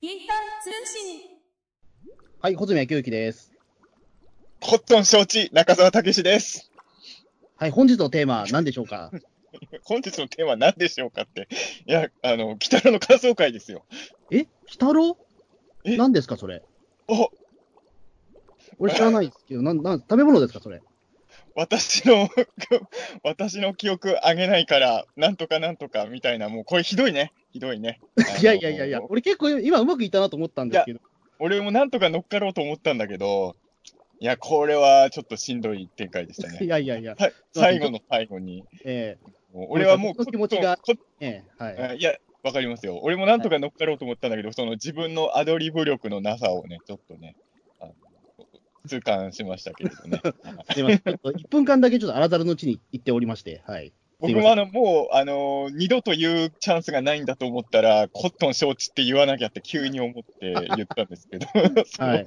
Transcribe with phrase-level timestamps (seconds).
[0.00, 1.20] ピーター通信。
[2.40, 3.52] はい、穂積昭之です。
[4.60, 6.70] コットン承知、中澤武史です。
[7.56, 9.10] はい、本日のテーマ、何でしょうか？
[9.84, 11.48] 本日のテーマは何でしょうかって。
[11.86, 13.84] いや、あの、北野の感想会ですよ。
[14.30, 14.46] え？
[14.66, 15.18] 北郎？
[15.84, 15.96] え？
[15.98, 16.62] 何ですか、それ？
[17.08, 17.30] お、
[18.78, 20.80] 俺知らないですけど、なん、なん、食べ物ですか、それ？
[21.54, 22.28] 私の、
[23.22, 27.32] 私の記憶上げないから、なんとかなんとかみたいな、もうこれひどいね。
[27.52, 28.00] ひどいね。
[28.40, 31.00] いやいやいやいや俺結構今うまくいったなと思ったんですけど。
[31.38, 33.56] 俺もなんとか乗っかろうと思ったんだけど、
[34.20, 36.58] いや、これはちょっとしんどい展開でしたいね。
[36.68, 38.64] やいやいや、はい最後の最後に。
[38.84, 39.16] え
[39.52, 41.78] もう俺はもう気持ちがえええはい。
[41.78, 43.00] あいや、わかりますよ。
[43.02, 47.34] 俺もなんとか乗っかろうと思ったんだけど、その自分のアドリブ力のなさをね、ちょっとね、
[48.86, 50.20] 痛感しましたけれどね。
[50.72, 50.98] すいません。
[50.98, 53.92] ちょっと 1分間だけちょっと荒ざるの地に行っておりまして、はい。
[54.20, 61.46] 僕もあの、もう、あの二度と言うチャンスがないんだと思ったら、コットン承知って言わなきゃって急に思って言ったんですけど、
[62.04, 62.26] はい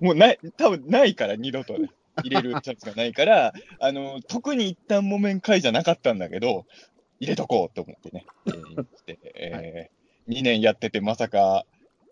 [0.00, 1.90] もうない、多分ないから、二度とね、
[2.22, 6.64] 入れるチャンスがないから、あの特に一旦木綿会じゃなかったんだけど、
[7.20, 9.90] 入れとこうと思ってね、えーしてえ
[10.28, 11.64] 2年やってて、まさか、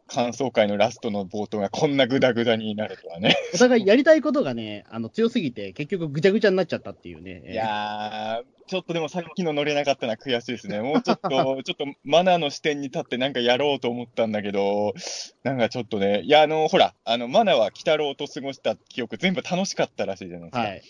[0.07, 3.37] 感想会のラストの冒頭がこんなグダグダになるとはね。
[3.55, 7.43] お互いやりたいことがね、あの、強すぎて、結局ぐちゃぐちゃになっちゃったっていうね。
[7.45, 10.81] ええいやー、ちょっとでもさっきの乗れなかったのは悔しいですね。
[10.81, 11.29] もうちょっと、
[11.65, 14.95] ちょっとマナーの視点に立ってなんかやろうと思ったんだけど、
[15.43, 20.69] なんかちょっとね、いや、あの、ほら、あの、マナーは鬼太郎と過ごした記憶全部楽しかったらしいじゃないですか。
[20.69, 20.83] はい。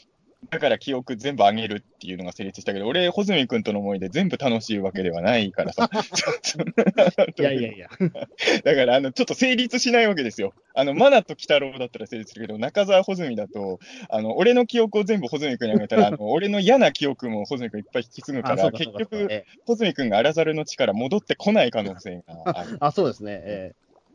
[0.50, 5.90] だから記憶全部あげるっていうのが成立したけど、俺、穂積君との思い出全部楽しいわけではないからさ。
[7.38, 7.88] いやいやいや。
[8.64, 10.54] だから、あの、ちょっと成立しないわけですよ。
[10.74, 13.78] あの、マナと鬼太郎だったら成立するけど、中澤穂積だと、
[14.08, 22.76] あの、俺の記憶を全部穂積君にあげたら、あの、俺の嫌な記憶も穂積君いっぱい引き継ぐから、結局、穂積君が荒猿の力戻ってこない可能性がある。
[22.80, 23.40] あ、そうですね。
[23.44, 23.72] え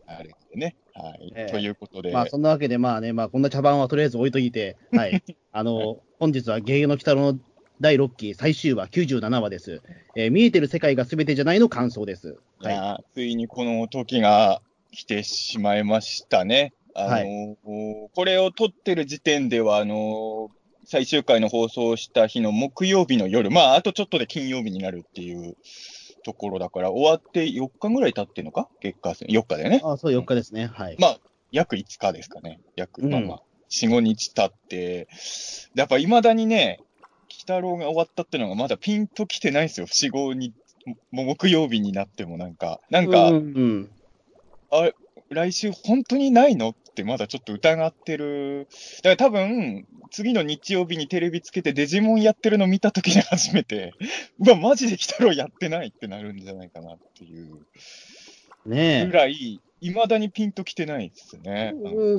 [0.09, 0.75] あれでね。
[1.01, 1.31] はい。
[1.35, 5.23] ええということで、えまあ、そんなわけで、まあね、まあ、こんな茶番はとりあえず置いといて、 はい。
[5.51, 7.39] あの、本日は芸の鬼太郎の
[7.81, 9.81] 第6期最終話97話です。
[10.15, 12.37] えー見えてる世界が全てじゃないの感想です。
[12.59, 13.01] はい。
[13.01, 16.73] いついにこの時が来てしまいましたね。
[16.93, 20.59] あのーこれを撮ってる時点では、あのー
[20.91, 25.55] 最終回の放送した日の木曜日の夜、まあ、あとちょっとで金曜日になるっていう
[26.23, 28.69] ところだから、終わって4日ぐらい経ってんのか？
[28.81, 29.81] 月火水、4日だよね。
[29.83, 30.67] あ、そう、4日ですね。
[30.67, 30.95] はい。
[30.99, 31.19] まあ、
[31.51, 32.59] 約5日ですかね。
[32.75, 35.07] 約、うんまあまあ、4、5日経って、
[35.75, 36.79] やっぱ未だにね、
[37.31, 39.87] 鬼太郎が終わったってのがまだピンときてないんですよ。
[39.87, 40.53] 4、5に、
[41.11, 43.89] もう木曜日になってもなんか、なんか、うん、うん。
[45.29, 46.69] 来週本当にないの？
[46.69, 48.67] ってまだちょっと疑ってる。
[49.03, 53.93] だから多分、次の日曜日にテレビつけてデジモンやってるの見た時に初めて、
[54.39, 57.65] うわ、マジで鬼太郎やってないってなるんじゃないかなっていう
[58.65, 61.73] ねぐらい、未だにピンときてないですね。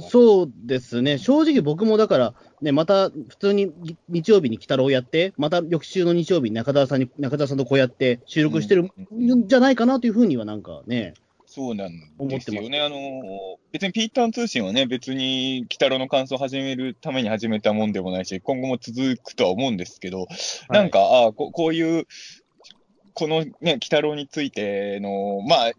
[0.09, 1.19] そうですね。
[1.19, 3.70] 正直僕もだから、ね、また普通に
[4.09, 11.12] 日曜日に鬼太郎やって、また翌週の日曜日に中澤さんに、中澤さんとこうやって収録してるんじゃないかなというふうにはなんかね、
[11.53, 12.81] そうなんですよね。
[12.81, 20.28] あの、別にピーターン通信はね、別に、鬼太郎の感想を始めるために始めたもんでもないし、今後も続くとは思うんですけど、
[20.69, 22.06] なんか、ああこ、こういう、
[23.15, 25.72] このね、鬼太郎についての、まあ、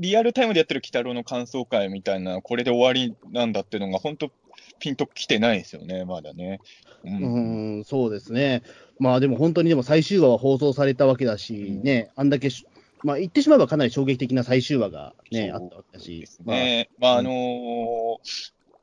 [0.00, 4.32] リアルタイムでやってる鬼太郎の感想会みたいな、これで終わりなんだっていうのが、本当
[4.80, 6.58] ピンときてないですよね、まだね。
[7.04, 8.64] ううーん、そうですね。
[8.98, 12.66] まあでも本当にでも最終話は放送されたわけだし、うんね、あんだけし、
[13.04, 16.88] まあ言ってしまえばかなり衝撃的な最終話がね、あったわけだしで、すね。
[16.98, 18.16] まあ、うんあのー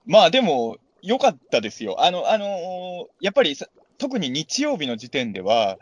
[0.05, 2.03] まあでも、良かったですよ。
[2.03, 5.77] あの、あのーやっぱりさ、特に日曜日の時点では、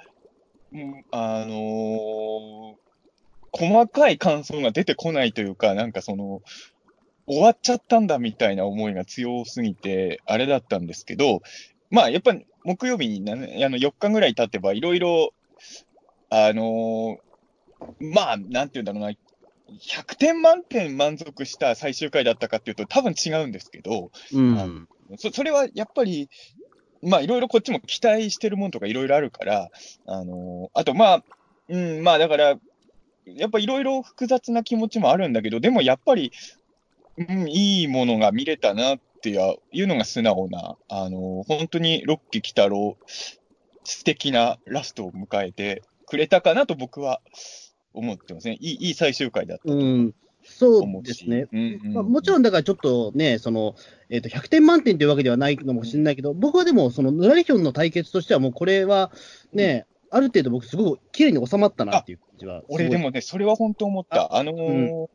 [0.74, 2.74] うんあのー
[3.54, 6.42] 細かい感想が出てこないというか、なんかその、
[7.26, 11.42] 終わっちゃったんだみたいな思いが強すぎて、あれだったんですけど、
[11.90, 13.36] まあやっぱり木曜日になあ
[13.70, 15.34] の4日ぐらい経てば、いろいろ、
[16.30, 17.27] あのー
[18.00, 24.88] まあ、なんていうんだろうな、100点満点満足した最終回だったかっていうと、多分違うんですけど、うん。
[25.18, 26.30] そそれはやっぱり、
[27.02, 29.70] まあ、いろいろこっちも期待してるもんとかいろいろあるから、
[30.06, 31.24] あのあと、まあ、
[31.70, 32.58] うん、まあ、だから、
[33.26, 36.32] やっぱいろいろ複雑な気持ちもあるんだけど、でもやっぱり、
[37.18, 42.98] うん、いいものが見れたなっていうのが素直な、あの本当に六期鬼太郎、
[43.84, 47.22] 素敵なラストを迎えてくれたかなと僕は
[48.00, 48.58] 思ってますね。
[48.60, 50.14] いいいい最終回だったとうん、
[50.44, 51.48] そ思うですね。
[51.52, 53.76] うんうんまあ、もちろんだからちょっとね、その、
[54.10, 59.12] えっ、と、100点満点というわけではないのかもしれないけど、僕はでも、その、ヌラリヒョンの対決としてはもうこれは
[59.54, 62.64] ね、ある程度僕すごく綺麗に収まったなっていう感じは。
[62.70, 64.36] 俺でもね、それは本当思った。
[64.36, 65.08] あのー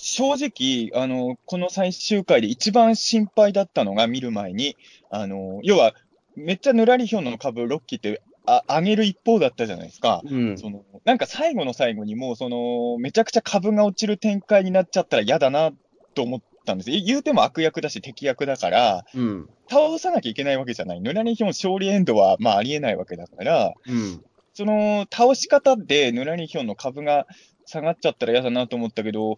[0.00, 4.76] 正直、あの、この最終回で一番心配だったのが見る前に、
[5.10, 5.92] あの、要は、
[6.36, 10.22] めっちゃぬらりひょんの株、ロッキーってあ上げる一方だったじゃないですか。
[10.24, 10.58] うん。
[10.58, 15.72] そのなんか最後の最後にもう、その、めちゃくちゃ株が落ちる展開になっちゃったら嫌だな
[16.14, 17.00] と思ったんですよ。
[17.04, 19.48] 言うても悪役だし敵役だから、うん。
[19.68, 21.00] 倒さなきゃいけないわけじゃない。
[21.00, 24.24] ぬらりひょん勝利エンドは、まあありえないわけだから、うん。
[24.54, 27.26] その倒し方でぬらりひょんの株が
[27.66, 29.36] 下がっちゃったら嫌だなと思ったけど、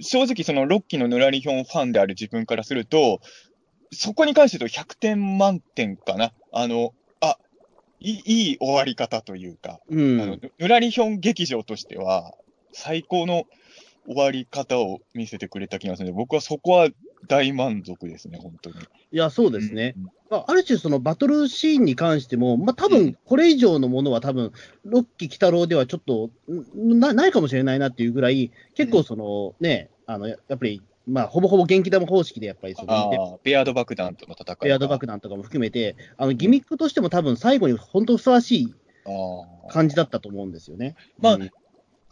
[0.00, 3.20] 正直そのロッキーのぬらりひょんファンである自分からすると、
[3.92, 6.32] そこに関して言うと100点満点かな。
[6.52, 6.92] あの、あ、
[8.00, 10.40] いい終わり方というか、うあのん。
[10.58, 12.34] ぬらりひょん劇場としては、
[12.72, 13.44] 最高の
[14.06, 16.88] 終わり方を見せてくれた気がするので、僕はそこは
[17.28, 18.76] 大満足ですね、本当に。
[19.12, 19.94] いや、そうですね。
[19.96, 20.04] うん。
[20.30, 24.52] まあ、ある種、そのバトルシーンに関しても、まあ、多分うんこれ以上のものは、多分
[24.84, 26.30] ロッキー・鬼太郎ではちょっと
[26.76, 34.56] んなないかもしれないなっていうぐらい、結構、そのね、あのややっぱり、まあ、ほぼほぼ元気玉方式で、やっぱりその、ベアード爆弾との戦いか。
[34.56, 38.74] ペアード爆弾とかも含めて、あのギミックとしても多分最後に本当ふさわしい
[39.70, 40.96] 感じだったと思うんですよね。
[41.18, 41.50] まあうん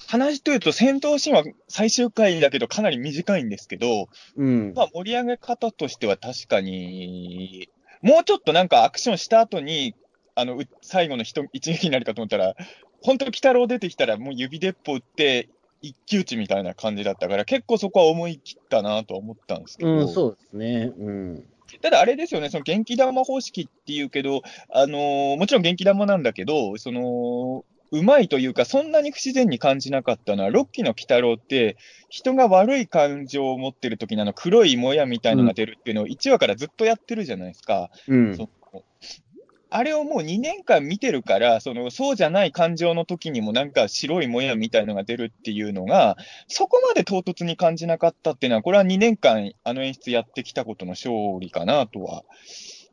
[0.07, 7.69] 話というと、戦闘シーンは最終回だけど、かなり短いんですけど、うんまあ、盛り上げ方としては確かに、
[8.01, 9.97] もうちょっとなんかアクションした後に、
[10.37, 12.55] あの、う最後の一一撃になるかと思ったら、
[13.03, 15.49] 本当に鬼太郎出てきたら、もう指鉄砲撃って、
[15.81, 20.93] 一騎打ちみたいな感じだったから、結構そこは思い切ったなとは思ったんですけど、うん、そうですね。
[20.99, 21.45] うん。
[21.83, 24.43] ただあれですよね、その元気玉方式っていうけど、
[24.73, 31.77] あのーもちろん元気玉なんだけど、その、うまいというか、そんなに不自然に感じなかったのは、ロッキーの鬼太郎って、
[32.11, 37.91] 人が悪い感情を持ってる時にあの黒いもやみたいのが出るっていうのを1話からずっとやってるじゃないですか。
[38.09, 38.37] うん。
[38.37, 38.49] そ
[39.71, 46.17] あれをもう2年間見てるから、そのそうじゃない感情の時にもなんか白いもやみたいのが出るっていうのが、
[46.47, 52.25] そこまで唐突に感じなかったっていうのは、これは2年間あの演出やってきたことの勝利かなとは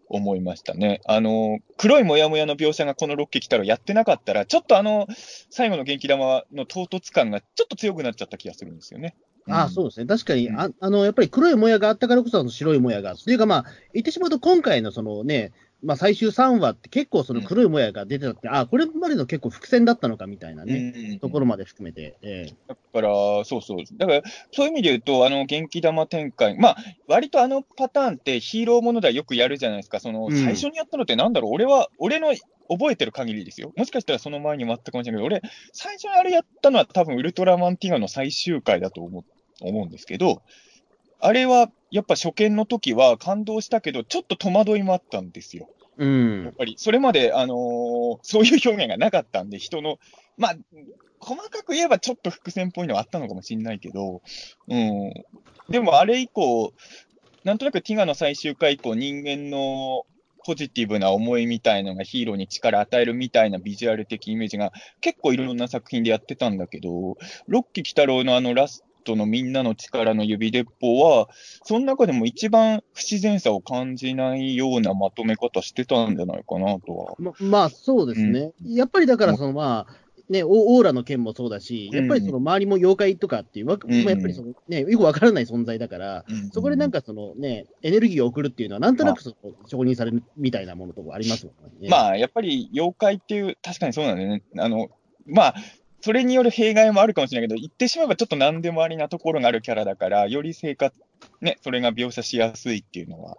[0.09, 1.01] 思いましたね。
[1.05, 5.07] あの、黒いもやもやの描写がこのロッキー来たらやってなかったら、ちょっとあの、
[5.49, 9.15] 最後の元気玉の唐突感がちょっと強くなっちゃった気がするんですよね。
[9.47, 10.07] あそうですね。
[10.07, 13.15] 確かに、うんああの、やっぱり黒いもやがあったからこそ、あの白いもやが。
[13.15, 15.51] というかまあ、言ってしまうと今回のそのね、
[15.85, 22.17] まあ最終3話って結構その黒いもやが出てたって、あこれまでの結構伏線だったのかみたいなね、うんところまで含めて。
[22.21, 23.09] ええだから、
[23.45, 23.77] そうそう。
[23.97, 24.21] だから、
[24.51, 26.57] そういう意味で言うと、あの、元気玉展開。
[26.57, 26.77] まあ、
[27.07, 29.99] 割とあのパターンってヒーローものではよくやるじゃないですか。
[29.99, 32.33] その、うん最初にやったのってなんだろう、俺は、俺の
[32.69, 33.71] 覚えてる限りですよ。
[33.75, 35.41] もしかしたらその前にもあったかもしれないけど、俺、
[35.71, 39.23] 最初にあれやったのは多分ウルトラマンティガの最終回だと思う
[39.61, 40.41] 思うんですけど、
[41.19, 45.69] あれは、やっぱ初見の時は感動したけど、ちょっと戸惑いもあったんですよ。
[45.97, 46.05] う
[46.45, 46.53] やっ。
[46.53, 49.99] ぱり、それまで、あのーそういう表現がなかったんで、人の、
[50.37, 50.55] まあ、
[51.19, 54.21] 細かく言えばちょっと伏線っぽいのはあったのかもしれないけど、
[54.67, 55.13] うん。
[55.69, 56.73] でも、あれ以降、
[57.43, 60.05] なんとなくティガの最終回以降、人間の
[60.45, 64.71] ポジティブな思いみたいのがヒーローに力与えるみたいなビジュアル的イメージが
[65.01, 71.29] 結構いろんな作品でやってたんだけど、ロッキー鬼太郎のあのラストのみんなの力の指鉄砲は、
[71.63, 77.15] その中でも一番不自然さを感じないようなまとめ方してたんじゃないかなとは。
[77.19, 78.51] ままあ、そうですね。
[78.63, 89.35] やっぱりだから、そのまあ、ね、オオーラの件もそうだし、やっぱりその周りも妖怪とかっていうわ、うんまあやっぱりそのね、よくわからない存在だから、そこでなんかそのね、エネルギーを送るっていうのは、なんとなくその
[89.67, 91.89] 承認されるみたいなものとかありますもんね。
[91.89, 94.43] まあ、やっぱり妖怪っていう、確かにそうなんだよね。
[94.57, 94.89] あの、
[95.27, 95.55] まあ、
[96.05, 100.95] それによる弊害もあるかもしれないけど、言ってしまえばちょっと何でもありなところがあるキャラだから、より生活、
[101.41, 103.37] ね、それが描写しやすいっていうのは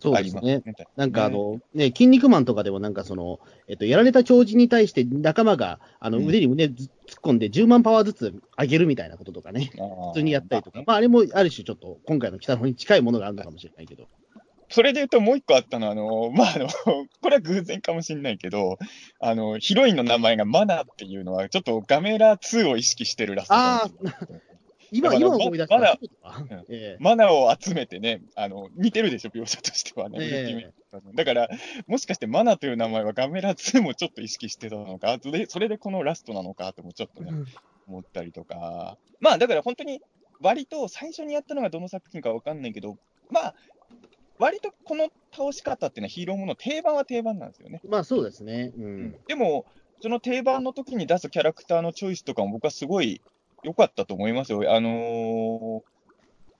[0.00, 0.72] そうありますですね。
[0.76, 0.86] ね。
[0.96, 3.38] なんかあの、ね、筋肉マンとかでもなんかその、
[3.68, 14.08] えっと、やられた超人に対して仲間が、あの、うん腕に胸ず突っ込んで10万パワーずつ上げるみたいなこととかね、普普通にやったりとか、まあ、あれもある種ちょっと今回の北の方に近いものがあるのかもしれないけど。
[14.70, 16.68] それで言うともう一個あったのは、あの、 まあ、あの、
[17.20, 18.78] これは偶然かもしれないけど、
[19.18, 23.48] あの、ヒロインの名前がマナっていうのは、ちょっとガメラ2を意識してるらしい。
[23.50, 23.88] あ
[24.92, 25.76] 今、だから今思い出した。
[25.76, 30.18] まだそうかうんええマナを集めてね、あの、似てるでしょ、描写としてはね。
[30.20, 31.48] ええウルティメットだから、
[31.86, 37.30] もしかしてマナという名前はガメラ2もちょっと意識してたのか、それそれでこのラストなのかともちょっとね、
[37.86, 38.98] 思ったりとか。
[39.20, 40.00] まあ、だから本当に、
[40.40, 42.96] 割と最初にやったのがどの作品かわかんないけど、
[43.30, 43.54] まあ、
[44.40, 47.80] 割とこの倒し方っていうのはヒーローもの定番は定番なんですよね。
[47.86, 48.72] まあそうですね。
[48.76, 49.16] うん。
[49.28, 49.66] でも、
[50.02, 53.20] その定番の時に出すキャラクターのチョイスとかも僕はすごい
[53.62, 54.74] 良かったと思いますよ。
[54.74, 55.82] あのー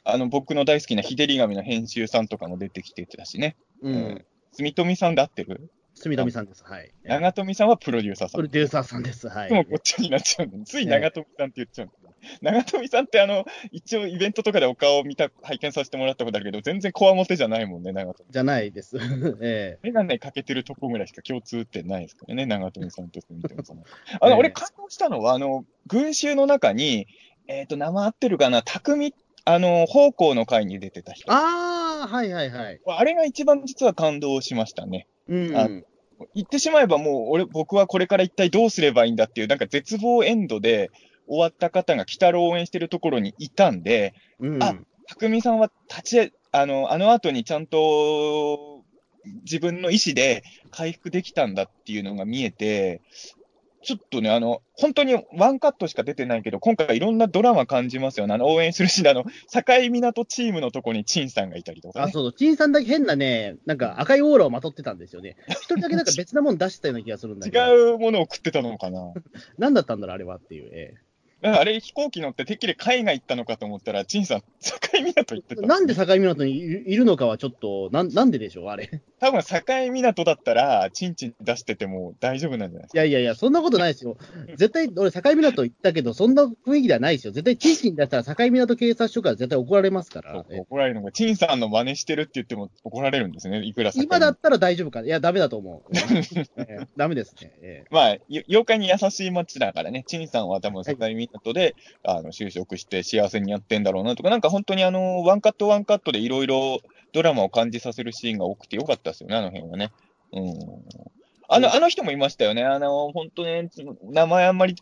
[0.02, 3.56] あの、僕の大好きな秀り神の編集さんとかも出てきてたしね。
[3.82, 4.24] ううんん。
[4.52, 5.70] 住富さんで合ってる？
[5.94, 6.64] 住富さんです。
[6.64, 6.90] はい。
[7.04, 8.40] 長富さんはプロデューサーさん。
[8.40, 9.28] プロデューサーさんです。
[9.28, 9.54] はいいつ。
[9.54, 11.99] もこっちになっちゃうんだよつい長富さんって言っちゃうんだよ
[12.42, 18.30] 長富さんってあの、一応イベントとかでお顔を見た、拝見させてもらったことあるけど、全然こわもてじゃないもんね、長富。
[18.30, 18.98] じゃないです。
[19.42, 23.84] ええメガネかけてるとこぐらいしか共通ってないですからね、長富さんとして見てもその。
[24.20, 27.06] あの、ええ俺感動したのは、あの、群衆の中に、
[27.48, 31.30] えっ、と、名前合ってるかな、匠、あの、方向の会に出てた人。
[31.32, 32.80] あああ、はいはいはい。
[33.04, 35.06] れが一番実は感動しましたね。
[35.28, 35.56] うん。
[35.56, 35.68] あ
[36.34, 40.90] 言ってしまえばもう、俺、僕はこれから一体どうすればいいんだっていう、なんか絶望エンドで
[41.30, 44.74] 終わった方が、鬼太郎を応援してるところにいたんで、うん、あ
[45.06, 48.82] 匠さんは立ち、あの、あの後にちゃんと
[49.44, 53.00] 自分の意思で回復できたんだっていうのが見えて、
[53.82, 58.34] ちょっとね、あの、本当にワンカットしか出てないけど、今回いろんなドラマ感じますよね。
[58.34, 59.30] あの、応援するし、あの、境
[59.90, 62.12] 港チームのとこに陳さんがいたりとか、あ、ね。
[62.12, 62.32] そうそう。
[62.32, 65.36] 陳さんだけ変なね、なんか赤いオーラをまとってたんですよね。
[65.48, 67.60] 一人だけなんか別なもん出してたような気がするんだけど。
[67.64, 69.14] 違うものを食ってたのかな。
[69.56, 70.70] 何だったんだろう、あれはっていう。
[70.72, 70.94] え
[71.42, 74.44] あれ飛行機乗っててっきり海外行ったのかと思ったら、陳さん、境
[75.02, 75.62] 港行ってた。
[75.62, 79.00] えなんで境港にいるのかはちょっと、なんなんででしょう、あれ。
[79.20, 79.56] 多分境
[79.92, 84.16] 港だったら、チンチン出してても大丈夫なんじゃないですいやいやいや、そんなことないですよ。
[84.56, 87.32] 絶対、俺、境港行ったけど、そんな雰囲気ではないですよ。
[87.32, 90.20] 絶対、地域に出したら境港警察署から絶対怒られますか。
[90.22, 95.00] から怒られるのが、チンさんの真似してるって言っても怒られるんですね、いくら境今だったら大丈夫か？
[95.02, 95.90] いや、ダメだと思う。
[96.60, 97.52] ええダメですね。
[97.62, 106.78] えまあ、よ妖怪に優しい街だからね、チンさんは多分境港で、あの就職して幸せにやってんだろうなとか、なんか本当にあの、ワンカットワンカットでいろいろ
[107.12, 109.92] ドラマを感じさせるシーンが多くてよかったですよね、あの辺はね。
[110.32, 110.54] うん。
[111.48, 112.64] あの、あの人もいましたよね。
[112.64, 113.68] あの、本当ね、
[114.04, 114.76] 名前あんまり、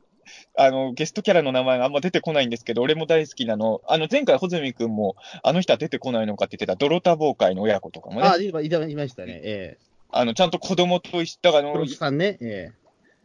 [0.56, 3.80] あの、ゲストキャラの名前があんま出てこないんですけど、俺も大好きなの。
[3.88, 8.26] あの、前回、穂積君も、あの人は出てこないのかって言ってた、ドロタボー会の親子とかもね。
[8.26, 9.40] えあ、いまいたいましたね。
[9.42, 9.78] え
[10.10, 11.72] あの、ちゃんと子供と一緒だから、あえ。
[11.72, 12.36] の黒、木さんね。
[12.40, 12.72] え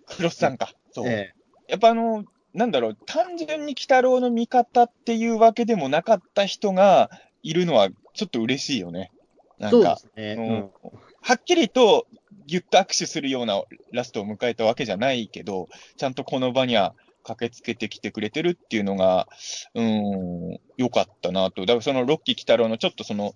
[0.06, 0.74] クロスさんか。
[0.92, 1.08] そう。
[1.08, 1.34] え。
[1.68, 2.24] えやっぱあの、
[2.54, 7.10] なんだろう、単純に鬼太郎の味方っていうわけでもなかった人が
[7.42, 9.12] いるのは、ちょっと嬉しいよね。
[9.60, 9.64] え。
[9.64, 10.70] なんかそうで、すね。
[10.84, 12.06] うんはっきりと
[12.46, 13.62] ぎゅっと握手するような
[13.94, 16.94] ラストを迎えたわけじゃないけど、ちゃんとこの場には
[17.24, 19.28] 駆けつけてきてくれてるっていうのが、
[19.74, 21.62] うーん、良かったなと。
[21.62, 23.34] だからそのロッキー鬼太郎のちょっとその、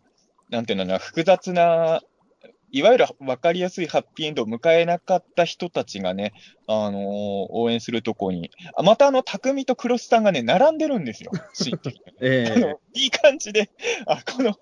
[0.49, 2.01] なんていうのかな、複雑な、
[2.71, 6.33] いわゆる分かりやすいハッピーエンドを迎えなかった人たちがね、
[6.67, 12.53] あのー応援するとこに、あまたあの、匠とクロスさんがね、並んでるんですよ、シーン的に ええ。
[12.53, 13.69] あの、いい感じで、
[14.05, 14.55] あ、この、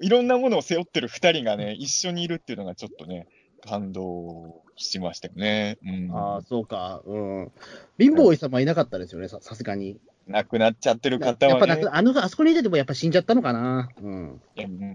[0.00, 3.28] いろんなものを背負ってる二人がね、一緒にいるっていうのがちょっとね、
[3.66, 5.78] 感動しましたよね。
[5.84, 6.10] うん。
[6.12, 7.02] ああ、そうか。
[7.06, 7.52] うん。
[7.98, 9.98] 貧乏おじさまいなかったですよね、ささすがに。
[10.26, 13.88] 亡くなっちゃってるや方はねやっぱなく、あの、あそこにいててもやっぱ死んじゃったのかな。
[14.00, 14.40] うん。
[14.56, 14.94] いやうん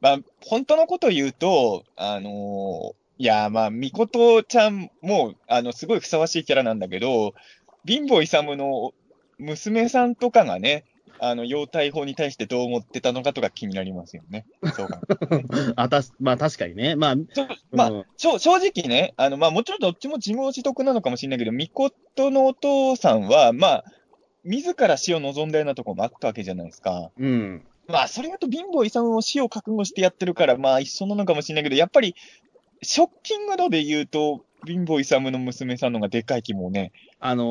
[0.00, 7.34] まあ、本当のこと言うと、あのーいや、まあ、みことちゃんも、あの、すごいふさわしいキャラなんだけど、
[7.84, 8.92] 貧乏勇の
[9.38, 10.84] 娘さんとかがね、
[11.20, 14.46] あの、妖体法に対してどう思ってたのかとか気になりますよね。
[14.72, 15.00] そうか。
[15.74, 16.94] あたし、まあ確かにね。
[16.94, 23.84] まあ、ちょまあ正直ね、あの、まあ、もちろんどっちも自業自得なのかもしれないけど、みことのお父さんは、まあ、
[24.48, 27.10] 自ら死を望んだようなところもあったわけじゃないですか。
[27.18, 27.62] うん。
[27.86, 32.16] まあ、それだと貧乏勇も死を覚悟してやってるから、まあ、一緒なのかもしれないけど、やっぱり、
[32.82, 36.92] ショッキング度で言うと、貧乏勇の娘さんの方がでかい気もね。
[37.20, 37.46] あのー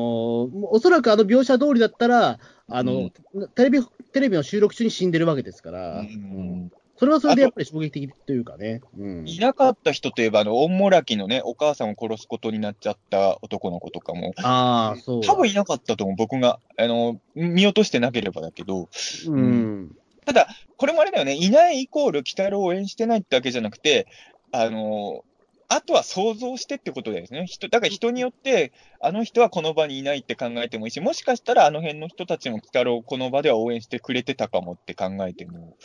[0.70, 2.38] おそらくあの描写通りだったら、
[2.68, 3.10] あの、
[3.54, 8.80] テレビ、テレビの収録中に死んでるわけですから、うんそれはそれでやっぱり衝撃的というかね。
[8.98, 9.28] うん。
[9.28, 15.32] いなかった人といえば、あの、オンモラキのね、お母さんを殺すことになっちゃった男の子とかも、ああ、そうだ。
[15.32, 18.88] 多分いなかったと思う、僕が、あの、見落としてなければだけど、
[19.28, 19.96] うん。
[20.26, 24.08] ただ、これもあれだよね、いないイコール、鬼太郎を応援してないってわけじゃなくて、
[24.50, 25.24] あの、
[25.68, 27.46] あとは想像してってことですね。
[27.46, 35.76] 人、だから人によって、あの人はこの場にいないって考えてもいいし、もしかしたらあの辺の人たちも鬼太郎をこの場では応援してくれてたかもって考えても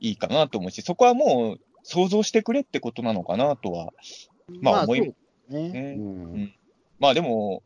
[0.00, 3.92] いいかなと思うし、そこはもう想像してくれってことなのかなとは、
[4.60, 5.68] まあ思いそうね。
[5.70, 6.54] ねううんん
[6.98, 7.62] まあでも、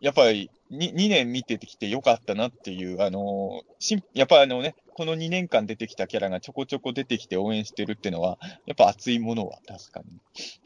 [0.00, 10.06] やっぱり 2, 2年見てきてよかったなっていう、あのしんやっぱあのね、この2年間出てきたキャラがちょこちょこ出てきて応援してるっていうのは、やっぱ熱いものは確かに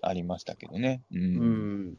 [0.02, 1.02] ありましたけどね。
[1.12, 1.20] うん。
[1.20, 1.98] うん。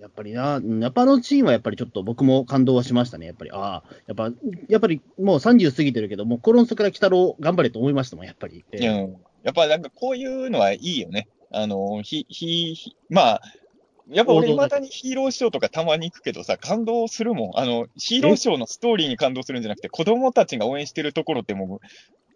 [0.00, 3.26] やっぱりな、うんやっぱあのシーンはやっぱりちょっと僕も感動はしましたね。
[3.26, 4.30] やっぱり、ああ、やっぱ、
[4.68, 8.64] やっぱりもう30過ぎてるけど、もうコロンソから来たろ頑張れと思いましたもん、やっぱり。
[8.72, 11.26] ええうんやっぱなんかこういうのはいいよね。
[11.50, 13.42] あの、ひ、ひ、ひまあ、
[14.08, 17.50] やっぱ俺、王道だ未だにヒーローショーとかたまに行くけどさ、感動するもん。
[17.54, 21.80] あの、ヒーローショーのストーリーに感動するんじゃなくて、子供たちが応援してるところってもう、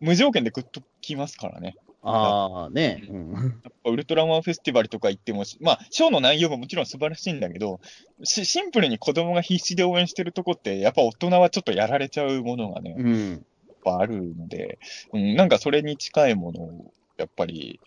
[0.01, 1.77] 無条件でグッときますからね。
[2.09, 3.05] ああ、ね。
[3.09, 3.33] うん。
[3.33, 7.81] やっぱウルトラマンフェスティバルとか行っても、まあ、ショーの内容ももちろん素晴らしいんだけど、
[8.23, 13.47] しシンプルに子供が必死で応援してるとこって、やっぱ大人はちょっとやられちゃうものがね、やっうん。
[13.85, 14.79] ぱあるので、
[15.13, 17.81] うん、なんかそれに近いものを、やっぱり、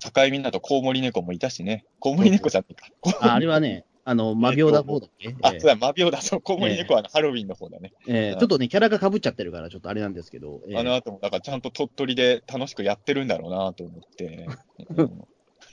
[0.00, 3.18] 境港コウモリ猫もいたしね、コウモリ猫じゃないか。
[3.20, 7.92] ああれはね、あの、魔病だ方だっけ、あ、えそうだ、魔病だ、そう、コウモリ猫はあのハロウィンの方だね。
[8.08, 10.60] ええちょっとね、キャラが被っちゃってるから、ちょっとあれなんですけど。
[10.68, 14.46] ええあの後も、だからちゃんと鳥取で楽しくやってるんだろうなと思って。
[14.96, 15.24] うん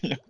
[0.01, 0.21] いや、い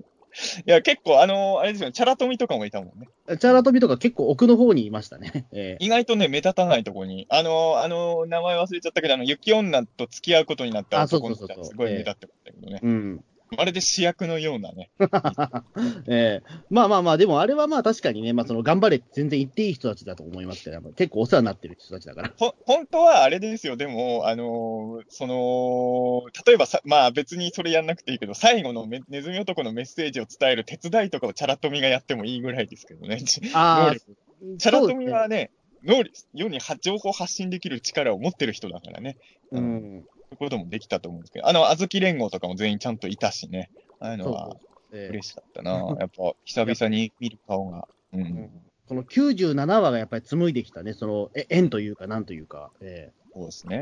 [0.65, 3.09] や結構、あの、あれですよね、チャラ富とかもいたもんね。
[3.37, 5.47] チャラ飛びとか結構奥の方にいましたね。
[5.51, 12.79] ええ意外とね、目立たないとこに、あの、あの、名前忘れちゃったけど、あの、雪女と付き合うことになったあそう男の子がすごい目立ってましたけどね。
[12.81, 13.23] うん。
[13.57, 14.91] まるで主役のようなね。
[16.07, 22.33] ええまあまあまあ、でもあれはまあ確かにね、まあその頑張れって全然言っていい人たちだと思いますけど、結構お世話になってる人たちだから。
[22.37, 33.19] ほ、本当はあれですよ、でも、あのその、例えばさ、まあ別にそれやんなくていいけど、最後のめネズミ男のメッセージを伝える手伝いとかをチャラトミがやってもいいぐらいですけどね。
[33.53, 33.93] あ
[34.57, 35.51] チャラトミはね、ね、
[35.83, 39.17] 能力、世には情報発信できる力を持ってる人だからね。
[39.51, 40.05] うん。
[40.29, 43.71] そういうこともできたと思うんですけど、あの、あずき連合とかも全員ちゃんといたしね。
[43.99, 44.57] ああいうのは
[44.91, 45.71] 嬉しかったな。
[45.99, 47.87] やっぱ、久々に見る顔が。
[48.13, 48.17] う。
[48.17, 48.49] うんん
[48.87, 52.71] この97話がやっぱり紡いできたね、その、え縁というか、なんというか。
[52.81, 53.77] えそうですね。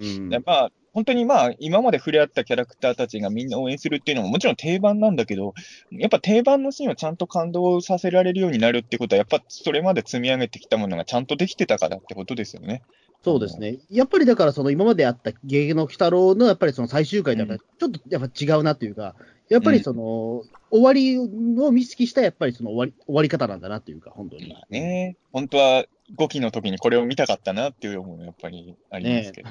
[0.00, 5.54] えうんやっぱ、本当にまあ、今まで触れ合ったキャラクターたちがみんな応援するっていうのももちろん定番なんだけど、
[5.92, 12.82] やっぱ定番のシーンをちゃんと感動させられるようになるってことは、やっぱそれまで積み上げてきたものがちゃんとできてたからってことですよね。
[13.24, 13.78] そうですね。
[13.90, 19.14] やっぱりだから、その今まであったゲゲの鬼太郎のやっぱりその最終回でやっぱりちょっとやっぱ違うなというか、
[19.48, 24.52] やっぱりその、終わりを意識したやっぱりその終わり終わり方なんだなというか、本当に。
[24.52, 29.48] まあね、本当は5期の時にこれを見たかったなっていう思いもやっぱりありますけど、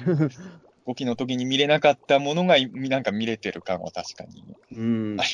[0.86, 5.16] 5期 の時に見れなかったものがなんか見れてる感は確かにうん。
[5.16, 5.26] まあ、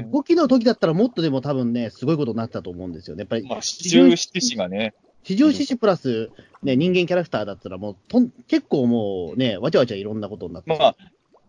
[0.00, 3.20] 5期の時だったらもっとでも多分ね、すごいことになったと思うんですよね。
[3.20, 6.30] やっぱり、まあ、七十七士がね、地上獅子プラス、
[6.62, 10.96] ね、人間キャラクターだったらもうとん、結構もうね、わちゃわちゃいろんなことになってまあ、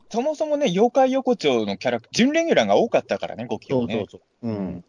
[0.09, 3.93] そもそもね、妖怪横丁のキャラクター、準レギュラーが多かったからね、5期はね。
[3.93, 4.49] そうそうそう。
[4.49, 4.85] うん。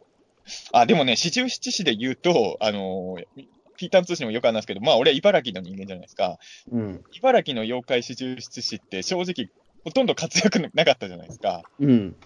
[0.73, 6.39] あ、でもね、四十七士で言うと、あのーピーターン通信もよくあるんですけど、まあ、俺は茨城の人間じゃないですか。
[6.71, 7.03] うん。
[7.15, 9.49] 茨城の妖怪四十七士って正直、
[9.83, 11.63] ほとんど活躍なかったじゃないですか。
[11.81, 12.17] うん。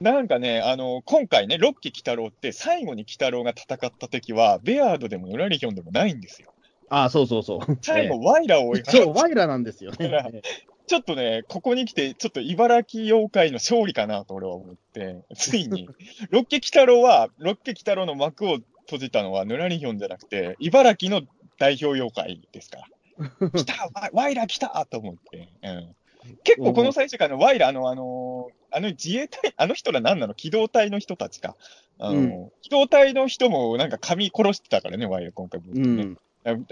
[0.00, 6.52] なんかね、あの今回ね、ロッキー鬼太郎って、最後に鬼太郎が戦った敵は、ベアードでもヌラリヒョンでもないんですよ。
[6.88, 7.78] ああ、そうそうそう。
[7.82, 10.42] 最後、ワイラを追いええそう、ワイラなんですよね。
[10.86, 15.88] ちょっとね、ここに来て、ちょっと茨城妖怪の勝利かなと俺は思って、 ついに、
[16.30, 21.26] ロッケ鬼太郎は、ロッケ鬼太郎の幕を閉じたのはヌラリヒョンじゃなくて、茨城の
[21.58, 22.86] 代表妖怪ですから。
[23.50, 25.48] 来たワイワイラ来たと思って。
[25.62, 25.96] うん
[26.44, 30.34] 結構この最初からのワイラ、あの、あの、あの自衛隊、あの人ら何なの？
[30.34, 31.56] 機動隊の人たちか。
[31.98, 36.18] あの、うん機動隊の人もなんか髪殺してたからね、ワイラ今回、うん。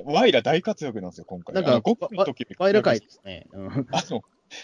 [0.05, 1.55] ワイラ大活躍なんですよ、今回。
[1.55, 3.47] なんかあの5期の時よりワイラ界ですね。
[3.53, 4.23] うんあの、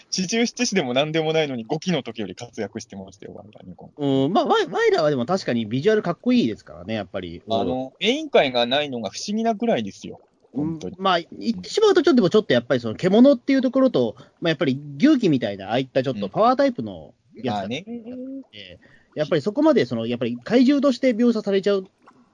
[0.09, 7.41] 四十七士でも何でもないのに5期の時より活躍してましたよ、ワイラね、今回うん、まあ、ワイワイラはでも確かにビジュアルかっこいいですからね、やっぱり。
[7.49, 10.21] あの、メイン会がないのが不思議なぐらいですよ。
[10.53, 10.95] 本当に。
[10.99, 17.85] まあ、言ってしまうと、ちょっとでもちょっとやっぱりその獣っていうところと、まあ、やっぱり牛気みたいな、ああいったちょっとパワータイプのやつだまあね。
[19.15, 21.87] やっぱりそこまでその、やっぱり怪獣として描写されちゃう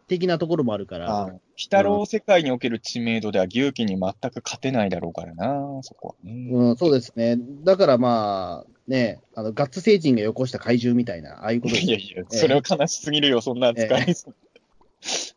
[0.08, 4.00] 的なところもあるから、あ鬼太郎世界における知名度では牛気に全
[4.32, 6.50] く勝てないだろうからな、そこはね。
[6.52, 7.38] うん、そうですね。
[7.64, 14.16] だからまあ、ね、あの、ガッツ星人がよこした怪獣みたいな、ああいうことですいやいや、それは悲しすぎるよ、そんな扱い。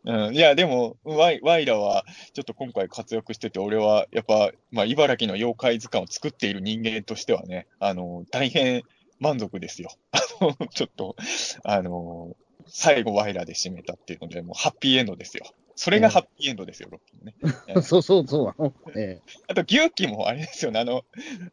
[0.03, 8.83] うん、いや、でも、ワイワイラは、ちょっと今回活躍してて、俺は、やっぱ、まあ、茨城の妖怪図鑑を作っている人間としてはね、あの、大変
[9.19, 9.91] 満足ですよ。
[10.11, 11.15] あの、ちょっと、
[11.63, 12.35] あの、
[12.67, 15.45] 最後ワイラで締めたっていうので、もうハッピーエンドですよ。
[15.75, 17.81] それがハッピーエンドですよ、ロッキーのね。
[17.83, 18.73] そうそうそう。
[18.95, 21.03] え あと、牛気もあれですよね、あの、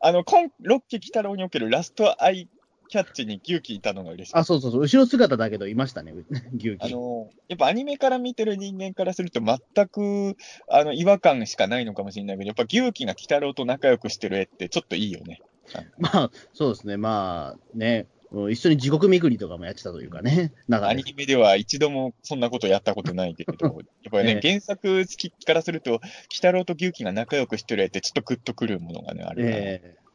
[0.01, 2.49] あの、今ロッキー鬼太郎におけるラストアイ
[2.88, 4.33] キャッチに牛気いたのが嬉しい。
[4.37, 6.12] あ、そうそうそう、後ろ姿だけどいましたね、
[6.57, 6.85] 牛気。
[6.85, 10.37] あの、やっぱアニメから見てる人間からすると全く、
[10.68, 15.42] あの、違和感しかないのかもしれないけど、やっぱ牛気が鬼太郎と仲良くしてる絵ってちょっといいよね。
[15.98, 20.81] まあ、そうですね、まあ、ね、うん一緒に地獄巡りとかもやってたというかね、なん。
[20.81, 23.66] かアねニメでは一度もそんなことやったことないけれど、
[24.05, 26.01] やっぱりね、え原作好きからすると、鬼
[26.35, 30.08] 太郎と牛気が仲良くしてる絵ってちょっとグッとくるものがね、あるから、えい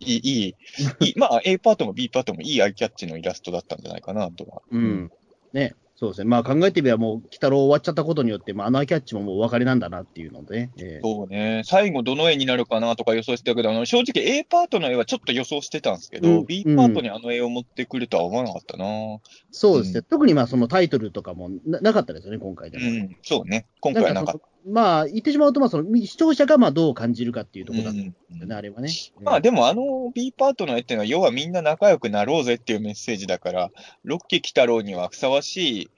[0.00, 0.54] い、いい、
[1.00, 4.62] いい、まあ A パートも B パートもいいアイキャッチのイラストだったんじゃないかなとは。
[4.72, 5.12] えうん。
[5.52, 6.24] ね、そうですね。
[6.24, 10.70] まあ考えてみればもう、鬼太郎終わっちゃったことによって、まああのアイキャッチももうお別れなんだなっていうのでね。
[10.78, 11.60] えーそうね。
[11.66, 18.84] 最後どの絵になるかなとか予想してたけど、あの、正直 A パートの絵はちょっと予想してたんですけど、うん B パートにあの絵を持ってくるとは思わなかったな。
[19.50, 19.98] そうですね。
[19.98, 22.84] う特にまあそのタイトルとかもななかったですよね、今回でも。
[22.86, 23.66] うん、そうね。
[23.80, 24.40] 今回はなかった。
[24.66, 28.90] まあ、言ってしまうと、まあ、その視聴者がまあどう感じるかっていうところだったんうんですよね、あれはね。
[29.22, 33.70] まあでもあの B パートの絵っていうのは、要はみんな仲良くなろうぜっていうメッセージだから、
[34.04, 35.90] ロッキー鬼太郎にはふさわしい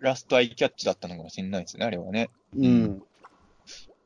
[0.00, 2.30] ラストアイキャッチだったのかもしれないですね、あれはね。
[2.56, 2.98] うん。
[2.98, 3.04] だ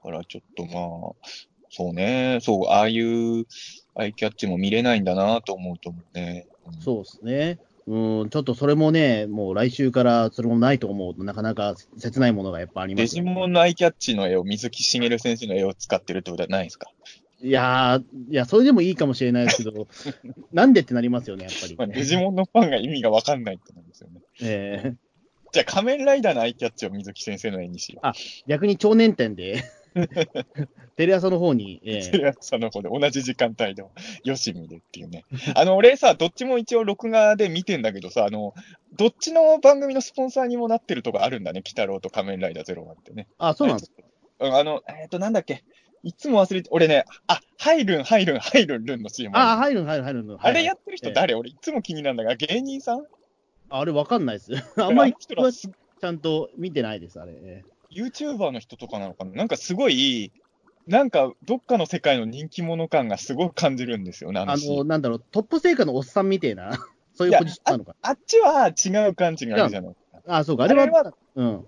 [0.03, 1.29] からちょっとまあ、
[1.71, 3.47] そうね、そう、ああいう
[3.95, 6.47] アイキャッチも見れないんだなと思うと思うね。
[6.67, 7.59] うんそうですね。
[7.87, 16.91] うん、ちょっとそれもね、もう来週からそれもないと思うとなかなか切ないものがやっぱありまデジすよね、モンのアイキャッチの絵を水木しげる先生の絵を使ってるってことはないですか、
[17.43, 19.89] いやー、いや、それでもいいかもしれないですけど、
[20.53, 24.21] なんでってなりますよね、やっぱり、まあ、デジモンのファンが意味がわかんないってなんですよね。
[24.43, 24.95] え
[25.53, 28.07] じゃあ仮面ライダーのアイキャッチを水木先生の絵にしよう。
[28.07, 28.13] ー
[28.47, 29.63] 逆に超年点で、
[30.97, 33.93] テレ朝の方に、えテレ朝の方で同じ時間帯でも、
[34.25, 35.25] よしみでっていうね。
[35.55, 38.55] あの、俺さ、どっちも一応録画で見てんだけどさ、あの、
[38.97, 43.27] どっちの番組のスポンサーにもなってるとこあるんだね、鬼太郎と仮面ライダーゼロワンってね。
[43.39, 43.93] あ、そうなんです。
[43.97, 44.05] うん
[44.45, 45.63] あの、えっ、と、なんだっけ。
[46.03, 50.39] いつも忘れて、俺ね、あ、ハイルン、ハイルン、ハイルン、ルンの CM あ、ある入る入る入るの。
[50.41, 53.07] あれやってるええ人誰、俺いつも気になるんだが、芸人さん？
[53.71, 54.53] あれわかんないです。
[54.83, 57.65] あんまりちゃんと見てないです、あれ。
[57.97, 59.33] え YouTuber の人とかなのかな？
[59.33, 60.33] なんかすごい、
[60.87, 66.73] なんかどっかの世界の人気者感がすごく感じるんですよね、あのなんだろう、トップ成果のおっさんみたいな、
[67.15, 70.23] そういうポジションなのかあっちは違う感じがあるじゃないですか。
[70.25, 70.39] な。
[70.39, 71.67] あ、そうか、あれは、あれはうん。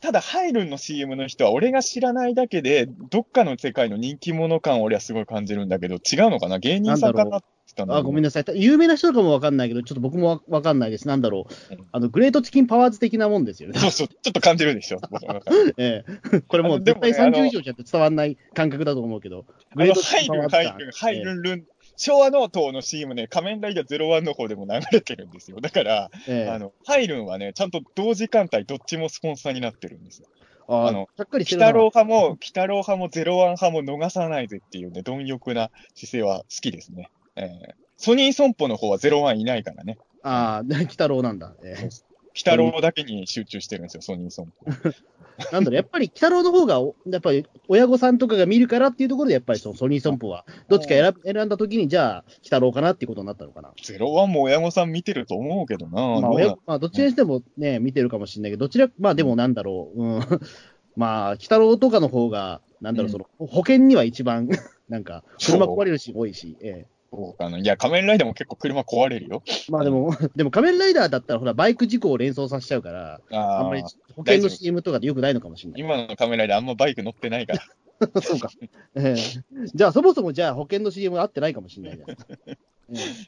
[0.00, 6.58] ただ、ハイルンの CM の人は、俺が知らないだけで、どっかの世界の人気者感を俺はすごい感じるんだけど、違うのかな？
[6.58, 7.40] 芸人さんかな？
[7.74, 8.44] たあ、ごめんななさい。
[8.54, 11.08] 有名な人かもわかんないけど、ちょっと僕もわわかんないです。
[11.08, 11.86] なんだろううん。
[11.92, 13.78] あの、グレートチキンパワーズ的なもんですよね。
[13.80, 15.00] そうそう、ちょっと感じるでしょ、
[15.76, 16.40] ええ。
[16.46, 19.44] これもう絶対あのでもねあの30以上じゃ伝わんない感覚だと思うけど。
[19.76, 21.64] あの、ハイルン、ハイ感ルン、ハイルンルン、
[21.96, 25.60] 昭和の党の CM ね、仮面ライダー01の方でも流れてるんですよ。
[25.60, 30.28] だから、ええあの、ハイルンはね、ちゃんと同時間帯どっちもスポンサーになってるんですよ。
[30.68, 31.08] ああの
[31.44, 37.10] 北郎派も、北郎派もゼロワン派も逃さないぜっていうね、貪欲な姿勢は好きですね。
[37.40, 39.98] えーソニー損保の方はゼロワンいないからね。
[40.22, 41.54] ああ、 鬼太郎なんだ。
[41.62, 41.88] ええ
[42.32, 44.70] 北郎だけに集中してるんですよ、ソニー損保。
[45.52, 53.72] なんだろう、やっぱり鬼太郎の方が、おやっぱり親御さんとかが見るからっていうところで、やっぱりそのソニー損保は、どっちか選選んだときに、じゃあ、鬼太郎かなっていうことになったのかな。
[53.82, 56.20] ゼロワンも親御さん見てると思うけどな。
[56.20, 60.20] まあ、親まあ、どっちにしてもね、見てるかもしれないけど、どちら、まあでもなんだろう、うん、
[60.96, 64.48] まあ、鬼太郎とかの方が、なんだろう、うんその、保険には一番、
[64.88, 67.58] なんか、車壊れるし多いし、ええそうかな。
[67.58, 69.42] いや、仮面ライダーも結構車壊れるよ。
[69.68, 73.86] まあでも、 でも仮面ライダーだったら、ほら、バイク事故を連想させちゃうから、ああんまりあ。
[74.14, 75.80] 保険の CM とかでよくないのかもしれない。
[75.80, 77.62] 今の仮面ライダーあんまバイク乗ってないから。
[78.22, 78.50] そうか。
[78.94, 82.10] ええじゃあ、そもそもじゃあ、保険の CM 合ってないかもしれないじゃん。
[82.48, 82.58] ええ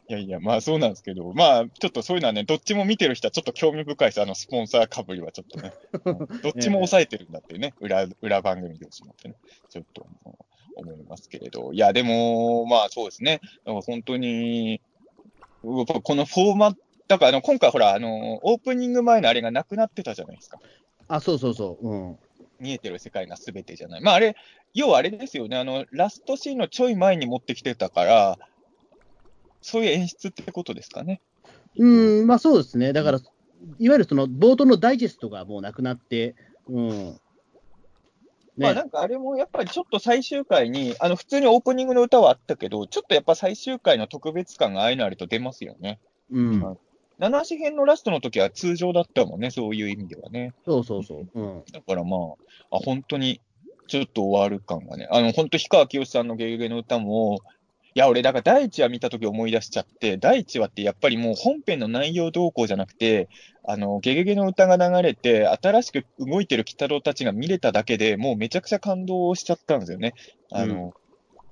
[0.08, 4.20] いやいや、まあそうなんですけど、まあちょっとそういうのはね、どっちも見てる人はちょっと興味深いです。
[4.20, 5.72] あの、スポンサーかぶりはちょっとね。
[6.04, 9.36] うんどっちも抑えてるんだっていうね、裏、裏番組同士もってね、
[9.70, 10.06] ちょっと
[10.76, 11.72] 思いますけれど。
[11.72, 13.40] いや、でも、まあそうですね。
[13.64, 14.80] だから本当に、
[15.62, 20.60] このフォーマット、だからあの今回ほら、あの、オープニング前のあれがなくなってたじゃないですか。
[21.08, 21.88] あ、そうそうそう。
[21.88, 22.18] うん。
[22.58, 24.00] 見えてる世界が全てじゃない。
[24.00, 24.34] まああれ、
[24.72, 28.38] 要はあれですよね、あの、ラストシーンのちょい前に持ってきてたから、
[29.60, 31.20] そういう演出ってことですかね。
[31.76, 32.92] うん、まあそうですね。
[32.92, 36.34] だから、いわゆるその冒頭のダイジェストがもうなくなって、
[36.68, 37.20] うん。
[38.56, 45.98] ねまあな、んかあれもやっぱりちょっと最終回に、あの普通にオープニングの歌はあったけど、ちょっとやっぱ最終回の特別感がああいうのあると出ますよね。
[46.30, 46.78] うん。
[47.18, 50.52] 七子編のラストの時は通常だったもんね、そういう意味ではね。
[50.64, 51.28] そうそうそう。
[51.34, 51.62] うん。
[51.72, 52.16] だからま
[52.70, 53.40] あ、あ本当に
[53.86, 57.40] ちょっと終わる感がね、あの本当、氷川きよしさんのゲゲゲの歌も、
[57.94, 63.28] いや、俺、だから第一話見た時思い出しちゃって、第一話ってやっぱりもう本編の内容動向じゃなくて、
[63.64, 70.14] あの、ゲゲゲの歌が流れて、新しく動いてる鬼太郎たちが見れただけでもうめちゃくちゃ感動しちゃったんですよね。
[70.50, 70.94] あの、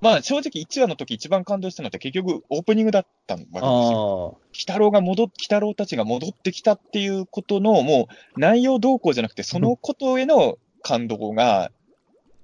[0.01, 4.39] まあ正直1話の時一番感動したのって結局オープニングだったわけですよ。
[4.49, 11.71] 鬼太郎が戻っ、鬼太郎たちが戻ってきたっていうことの、もう内容動向じゃなくて、そのことへの感動が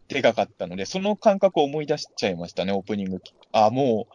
[0.07, 3.21] でかかったので、その感覚を思い出しちゃいましたね、オープニング。
[3.51, 4.13] あ、もう、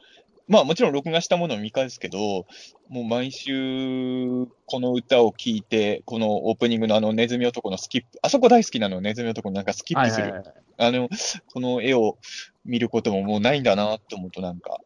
[0.49, 2.47] まあもちろん録画したものを見返すけど、
[2.89, 10.25] もう毎週この歌を聴いて、このオープニングのあのネズミ男のスキップ、あそこ大好きなの、ネズミ男のなんかスキップする。
[10.25, 11.09] はいはいはいあの、
[11.53, 12.19] この絵を
[12.65, 14.81] 見ることももうないんだなって思うとなんか、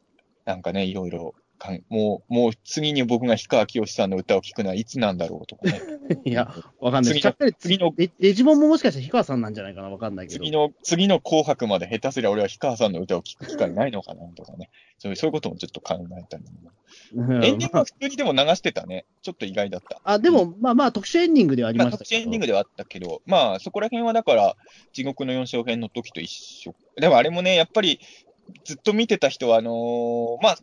[0.45, 5.81] なんかね、いろいろかん、もう、もう次に僕が氷川きよしさんの歌を聴くのはいつなんだろうとかね。
[6.25, 7.14] いや、わかんない。
[7.14, 10.38] 次の次のデデジモンももしかしたら氷川さんなんじゃないかなわかんないけど。
[10.38, 14.71] 次の、次の紅白まで下手すりゃ俺は氷川さんの歌を聴く機会ないのかなとかね。
[14.99, 16.51] そういうそういうこともちょっと考えたりも。
[17.14, 19.05] うんエンディングは普通にでも流してたね。
[19.23, 20.01] ちょっと意外だった。
[20.05, 22.09] あ、でも、まあまあ、特殊エンディングではありまあ、ましたけど。
[22.09, 24.57] 特殊エンディングではあったけど、まあ、そこら辺はだから、
[24.92, 26.75] 地獄の4章編の時と一緒。
[26.97, 28.01] でもあれもね、やっぱり、
[28.64, 30.59] ずっと見てた人は、あのーまあ、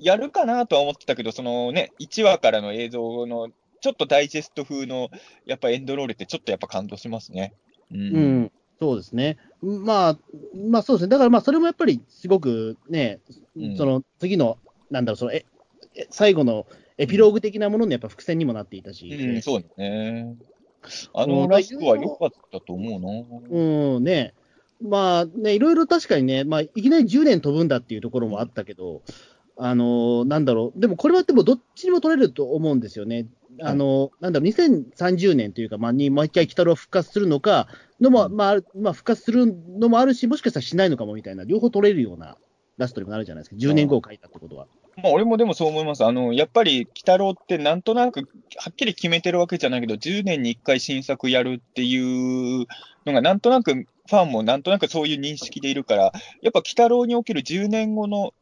[0.00, 3.48] やるかなとは思ってたけど、そのね、1話からの映像の、
[3.80, 5.10] ちょっとダイジェスト風の、
[5.46, 7.54] やっぱエンドロールってちょっとやっぱ感動しますね。
[7.90, 7.94] う。
[7.94, 9.38] うんん、そうですね。
[9.62, 10.18] まあ、
[10.54, 11.10] まあそうですね。
[11.10, 13.20] だからまあ、それもやっぱりすごくね、
[13.56, 14.58] うんその次の、
[14.90, 15.44] なんだろう、そのえ
[15.94, 20.36] え最後のエピローグ的なもののやっぱ伏線にもなっていたし、うん、そうだね。
[21.12, 23.96] あうんのラストは良かったと思うな。
[23.96, 24.34] うん、ね。
[24.80, 29.02] まあね、いろいろ確かにね、まあ、いきなり10年飛ぶんだっていうところもあったけど、
[29.60, 33.26] あのなんだろう、でもこれはでもどっちにも取れると思うんですよね。
[33.60, 37.66] あのなんだろう、2030年というか、まあ、にもう一回、鬼太郎復活するのか
[38.00, 42.36] のも、うんまあまあ、復活するのもあるし、もしかしたらしないのかもみたいな、両方取れるような
[42.76, 44.66] ラストにもなるじゃないですか、10年後を書いたってことは。
[45.02, 46.04] まあ、俺もでもそう思います。
[46.04, 48.20] あの、やっぱり、鬼太郎ってなんとなく、
[48.56, 52.66] はっきり決めてるわけじゃないけど、10年に1回新作やるっていう
[53.06, 58.32] のが、なんとなく、ファンもなんとなくそういう認識でいるから、やっぱ鬼太郎における10年後の、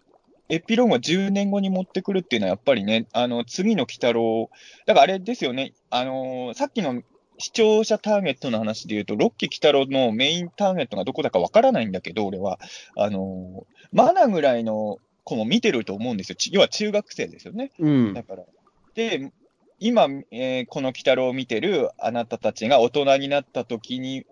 [0.48, 4.50] エピローグを10年後に持ってくるっていうのは、やっぱりね、あの、次の鬼太郎、
[4.86, 7.02] だからあれですよね、あのさっきの
[7.38, 12.58] 視聴者ターゲットの話で言うと、ロッキー鬼太郎のメインターゲットがどこだかわからないんだけど、俺は。
[12.96, 16.36] あのマナぐらいの子も見てると思うんですよ。
[16.36, 17.72] ち要は中学生ですよね。
[17.78, 18.44] うんだ、から。
[18.94, 19.32] で、
[19.78, 24.24] 今、えーこの鬼太郎を見てるあなたたちが大人になった時に、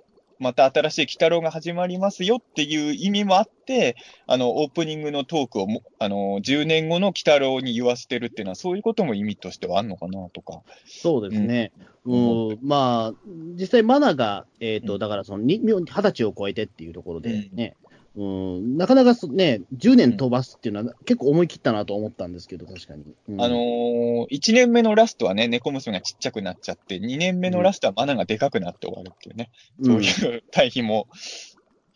[0.45, 10.61] また新しい鬼太郎が始まりますよっていう意味もあって、あの、オープニングのトークをも、あの、10年後の鬼太郎に言わせてるっていうのは、そういうことも意味としてはあるのかなとか。
[10.87, 11.73] そうですね。
[12.05, 12.49] うん。
[12.49, 13.19] うん、まあ、
[13.59, 14.99] 実際、マナが、えっ、と、うん。
[14.99, 23.05] だから、その、に二十歳を超えてっていうところでね、うん、なかなかそね、10年飛ばすっていうのは、結構思い切ったなと思ったんですけど、確かに。
[23.29, 29.51] うんあのー、1年目のラストはね、猫娘がちっちゃくなっちゃって、2年目のラストはマナがでかくなって終わるっていうね。
[29.83, 31.09] そういう対比も。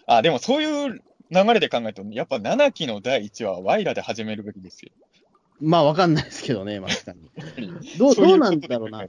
[0.06, 4.90] あ、でもそういう流れで考えると、やっぱ7期の第1話はワイラで始めるべきですよ。
[4.96, 5.08] うん
[5.60, 7.30] まあ、わかんないですけどね、まさに。
[7.98, 9.06] どう、どうなんだろうな。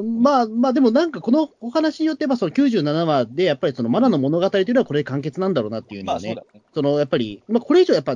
[0.00, 8.14] まあ、まあ、でもなんかこのお話によって、まあ、その97話で、やっぱりそのマナの物語というのはこれで完結なんだろうなっていうのはね、まあそのやっぱり、まあ、これ以上やっぱ、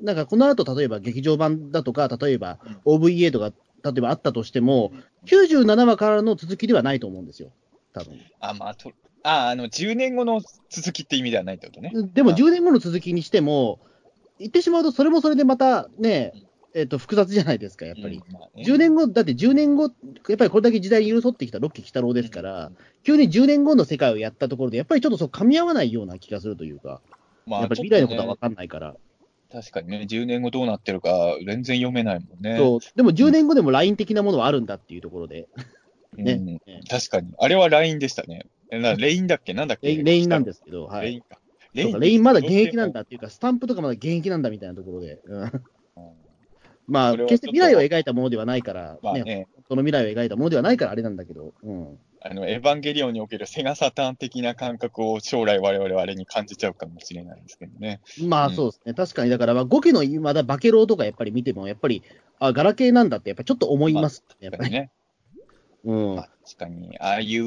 [0.00, 3.52] なんかこの後例えば劇場版だとか、例えば OVA とか、
[3.82, 4.92] 例えばあったとしても、
[5.26, 7.50] 97話からの続きではないと思うんですよ、
[7.92, 8.20] 多分。
[8.40, 8.92] あ、まあ、と、
[9.24, 11.92] あ、あの、10年後の続きって意味ではないってことね。
[12.14, 12.34] でもあ。
[12.34, 13.80] 10年後の続きにしても、
[14.38, 16.32] 言ってしまうと、それもそれでまたね、
[16.74, 18.16] えっと複雑じゃないですか、やっぱり。
[18.16, 19.84] うんまあね10年後、だって10年後、
[20.28, 22.72] やっぱりこれだけ時代に寄り添ってきたロッキー・北郎ですから、
[23.04, 27.00] 急に10年後の世界をやったところで、やっぱりちょっとそう噛み合わないような気がするというか、
[27.46, 28.98] まあやっぱり未来のことは分かんないから、ね
[29.50, 32.58] 確かにね、10年後どうなってるか全然読めないもんね。
[32.58, 35.48] そうでも10年後でも LINE 的なものはあるんだっていうところで、
[36.18, 37.32] うんねね確かに。
[37.38, 38.46] あれは LINE でしたね。
[38.70, 39.54] えなレインだっけ？
[39.54, 39.86] なんだっけ？
[39.88, 41.06] レインレインなんですけど、はい。
[41.06, 41.38] レインか。
[41.74, 45.52] レインまだ現役なんだっていうか、スタンプとかまだ現役なんだみたいなところで、うんうん。
[46.88, 51.98] まあ、決して未来を描いたものではないから、ね、まあね、その未来を描いたものではないからあれなんだけど、うん。
[52.20, 58.00] あの、エヴァンゲリオンにおけるセガサターン的な感覚を将来我々はあれに感じちゃうかもしれないですけどね。
[58.26, 62.02] まあうんそうですね、確かに、だから、まあ、5期のまだバケローとかやっぱり見ても、やっぱり、
[62.40, 64.70] あ、ガラケーなんだって、やっぱりちょっと思います、やっぱり。
[64.70, 64.90] ね。
[65.84, 67.44] うんまあ、確かに、ああいう、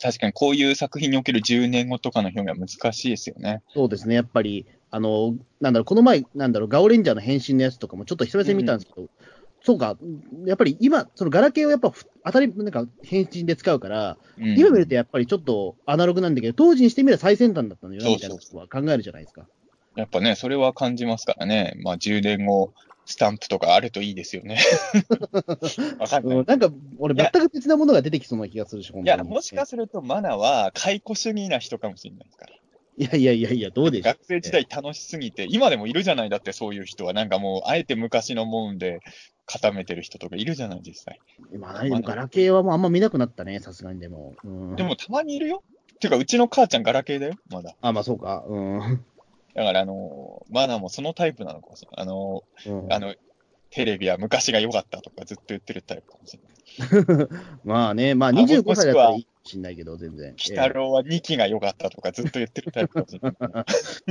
[0.00, 3.62] 確かにこういう作品における10年後とかの表現は難しいですよね。
[3.74, 9.08] そうですね、やっぱり、あの、なんだろう、この前、なんだろう、ガオレンジャーの変身のやつとかも、ちょっと久々に見たんですけど、
[9.64, 9.96] そうか、
[10.44, 19.46] やっぱり今、そのガラケーをやっぱふ当たり、なんか変身で使うから、うん今見るとやっぱりちょっとアナログなんだけど、当時にしてみれば最先端だったのよな、そうみたいなことは考えるじゃないですか。
[19.94, 21.74] やっぱね、それは感じますからね。
[21.82, 22.72] まあ、10年後、
[23.04, 24.58] スタンプとかあるといいですよね。
[25.98, 26.38] わかんない。
[26.38, 29.16] うん、なんか、俺、全く別なものが出てきそうな気がするし、本いや。
[29.22, 32.52] もしかするとマナは解雇主義な人かもしれないですから。
[32.98, 34.12] いやいやいやいや、どうでしょう。
[34.12, 37.12] 学生時代楽しすぎて、今でもいるじゃない、だってそういう人は。
[37.12, 39.00] なんかもう、あえて昔のもんで
[39.46, 41.20] 固めてる人とかいるじゃない、実際。
[41.58, 44.34] まあ、何でもガラケーはもうあんま見なくなったね、さすがにでも。
[44.44, 45.62] うん、でも、たまにいるよ。
[46.00, 47.74] てか、うちの母ちゃんガラケーだよ、まだ。
[47.80, 48.44] あ、まあそうか。
[48.46, 49.04] うん。
[49.54, 52.02] だから、あのーマナもそのタイプなのかもしれない。
[52.02, 53.14] あのうんーあの、
[53.70, 57.28] テレビは昔が良かったとかずっと言ってるタイプかもしれない。
[57.64, 60.28] まあね、まああ25もしくは歳だったらいいかもしんないけど、全然。
[60.30, 63.62] 鬼太郎は2期が良かったとかずっと言ってるタイプかもしれな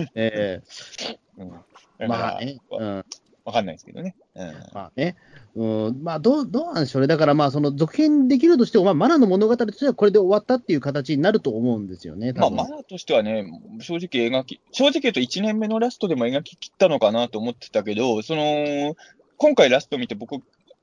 [0.06, 0.12] い。
[0.16, 0.62] え
[1.38, 1.56] うん、だ
[2.00, 2.58] えからまあね。
[2.72, 3.06] うん。
[3.44, 4.16] わかんないですけどね。
[4.36, 4.54] うん。
[4.74, 5.16] まあね。
[5.56, 7.08] うん、まあどう、どうなんでしょうね。
[7.08, 12.34] だからまあ、その続編できるとしても、まあ、マナの物語としてはこれで終わったっていう形になると思うんですよね。
[12.34, 13.46] まあ、マナーとしてはね、
[13.80, 18.96] 正直描き、正直言うと1年目のラストでも描き切ったのかなと思ってたけど、その、
[19.38, 20.36] 今回ラスト見て僕、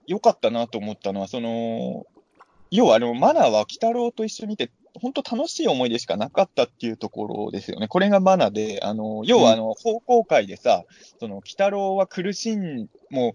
[0.06, 2.06] 良かったなと思ったのは、その、
[2.70, 7.88] 要はあの、マナーは鬼太郎と一緒にいて、本当楽しい思い出しかなかったっていうところですよね。
[7.88, 10.84] これがマナーで、あの、要はあの、方向会でさ、
[11.20, 13.32] その、鬼太郎は苦しん、もう、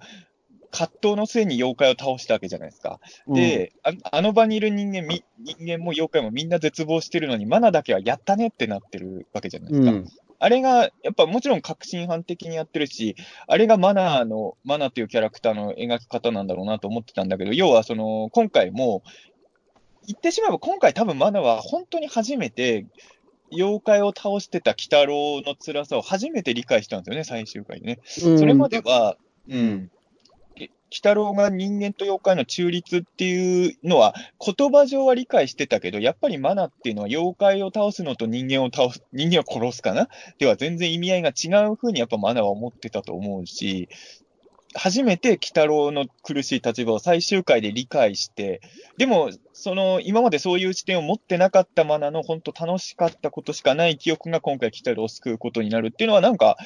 [0.74, 3.00] 葛藤の末に妖怪を倒したわけじゃないですか。
[3.28, 9.92] で、ああの場にいる人間み、人間も妖怪もみんな絶望してるのに、マナだけはやったねってなってるわけじゃないですか。
[9.92, 10.08] うん、
[10.40, 13.16] あれが、やっぱもちろん革新犯的にやってるし、
[13.48, 19.04] あれがマナーの、マナーというキャラクターの描き方なんだろうなと思ってたんだけど、要はその、今回も、
[20.08, 22.86] 言ってしまえば今回多分マナーは本当に初めて、
[23.52, 28.00] 妖怪を倒してた鬼太郎の辛さを初めて理解したんですよね、最終回でね。
[28.26, 29.16] うんそれまでは、
[29.48, 29.92] うん。
[30.56, 40.10] え鬼太郎が人間と妖怪の中立っていうのは、言葉上は理解してたけど、やっぱりマナっていうのは妖怪を倒すのと人間を倒す、人間を殺すかな？
[40.38, 43.90] では全然意味合いが違う風にやっぱマナは思ってたと思うし、
[44.76, 48.62] 初めて鬼太郎の苦しい立場を最終回で理解して、
[48.98, 56.58] でも、その、今までそういう視点を持ってなかったマナの本当楽しかったことしかない記憶が今回鬼太郎を救うことになるっていうのはなんか、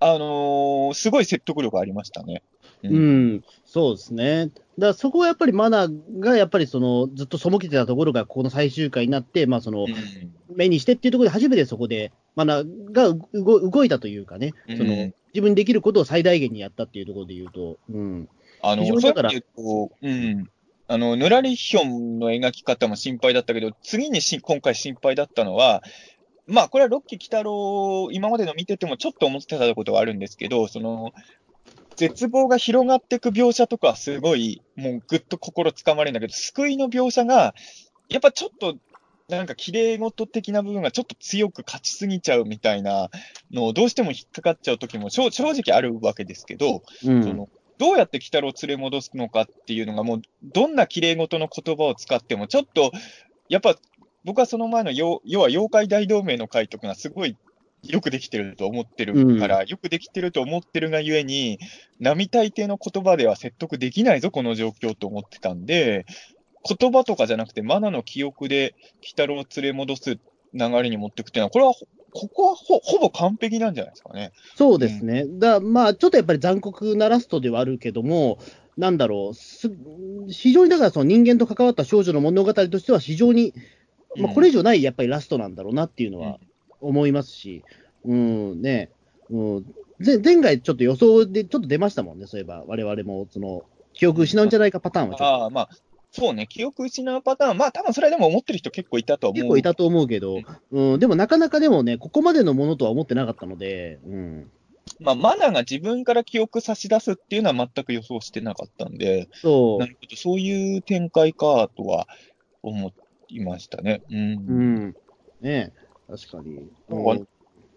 [0.00, 2.42] あのーすごい説得力ありましたね。
[2.82, 2.98] うう
[3.36, 4.46] ん、そうですね。
[4.46, 9.94] だからそこはやっぱりマナーがやっぱりそのずっと背けてたところがここの最終回になって、まあそのうん
[10.54, 18.28] 目にしてっていうところで初めてそこでマナーが動動いたというかね、そのうん自分にできることを最大限にやったっていうところで言うと、うん。
[18.60, 20.10] あの、だからそういうう
[20.42, 20.50] ん。
[20.88, 25.82] あの、ヌラリヒョンの描き方も心配だったけど、次にし今回心配だったのは、
[26.46, 31.12] まあ、これはロッキー・キタロウ、今までの見ててもちょっと思ってたことはあるんですけど、その、
[31.96, 37.54] 絶望が広がっていく描写とかはすごい、もうぐっと心つかまれるんだけど、救いの描写が、
[38.08, 38.76] やっぱちょっと、
[39.28, 43.10] なんか綺麗事的な部分がちょっと強く勝ちすぎちゃうみたいな
[43.52, 47.22] のをどうしても引っかかっちゃう時も正正直あるわけですけど、うん。
[47.22, 52.92] そのどうやって鬼太郎を連れ戻すのかっていうのが、もう、どんな綺麗事の言葉を使っても、ちょっと、
[53.48, 53.76] やっぱ、
[54.24, 57.36] 僕はその前の要、要は妖怪大同盟の回とかがすごい
[57.82, 61.58] よくできてると思ってるから、よくできてると思ってるがゆえに、
[61.98, 66.06] 並大抵の言葉では説得できないぞ、この状況と思ってたんで、
[66.64, 70.18] 言葉とかじゃなくて、マナの記憶で鬼太郎を連れ戻す
[70.54, 74.32] 流れに持っていくっていうのは、これはほ、ここはほほぼ完璧なんじゃないですかね。
[74.56, 75.24] そうですね。
[75.26, 78.38] だまあ、ちょっとやっぱり残酷なラストではあるけども、
[78.76, 79.70] なんだろう、す
[80.28, 83.54] 非常にだからその人間と関わった少女の物語としては非常に、
[84.16, 86.38] まあ、これ以上ないやっぱりラストなんだろうなっていうのは
[86.80, 87.64] 思いますし、
[88.04, 88.90] うん、ね、
[89.30, 93.62] うん、ぜ前回ちょっと予想でちょっと出ましたもんね、そういえば、我々も、その、
[93.94, 95.24] 記憶失うんじゃないかパターンはちょっと。
[95.24, 95.70] ああ、まあ、
[96.12, 99.42] そうね、記憶失うパターン、まあ、多分それはでも思ってる人結構いたとは思う。
[99.44, 104.50] 結構いたと思うけど、うん、でもなかなかでもね、ここまでのものとは思ってなかったので、うん、
[105.00, 112.06] まあ、マナが自分から記憶差し出すっていうのは全く予想してなかったんで、そなるほど、そういう展開かとは
[112.62, 112.92] 思
[113.28, 114.02] いましたね。
[114.10, 114.16] うん。
[114.16, 114.96] う、うん、
[115.40, 115.72] ね
[116.08, 116.68] 確かに。
[116.90, 117.24] なんか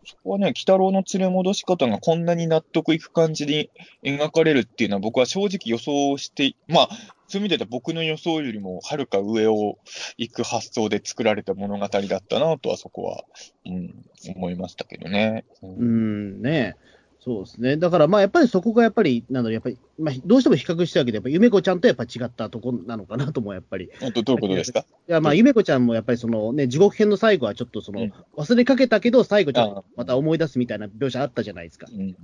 [0.05, 3.71] そこはね、鬼太郎の連れ戻し方がこんなに納得いく感じに
[4.03, 6.89] 描かれるっていうのは僕は正直予想して、まあ、
[7.27, 9.77] そういう意味では僕の予想よりもはるか上を
[10.17, 13.23] 行く発想で作られた物語だったなとはそこは、
[13.65, 15.45] うん、思いましたけどね。
[15.63, 16.75] ううんん、ね
[17.19, 17.77] そうですね。
[17.77, 23.85] だからまあやっぱりそこがやっぱり、なんだろう、やっぱり、まあどうしても比較したわけで、やっぱゆめこちゃんとやっぱ違ったとこなのかなともやっぱり。
[23.85, 24.85] いあとどういうことですか？
[25.07, 31.87] やまあゆめこちゃんもやっぱりそのね、地獄編の最後はちょっとその、うん忘れかけたけど、最後ちょっあとまた思い出すみたいな描写あったじゃないですか。
[31.91, 32.15] うん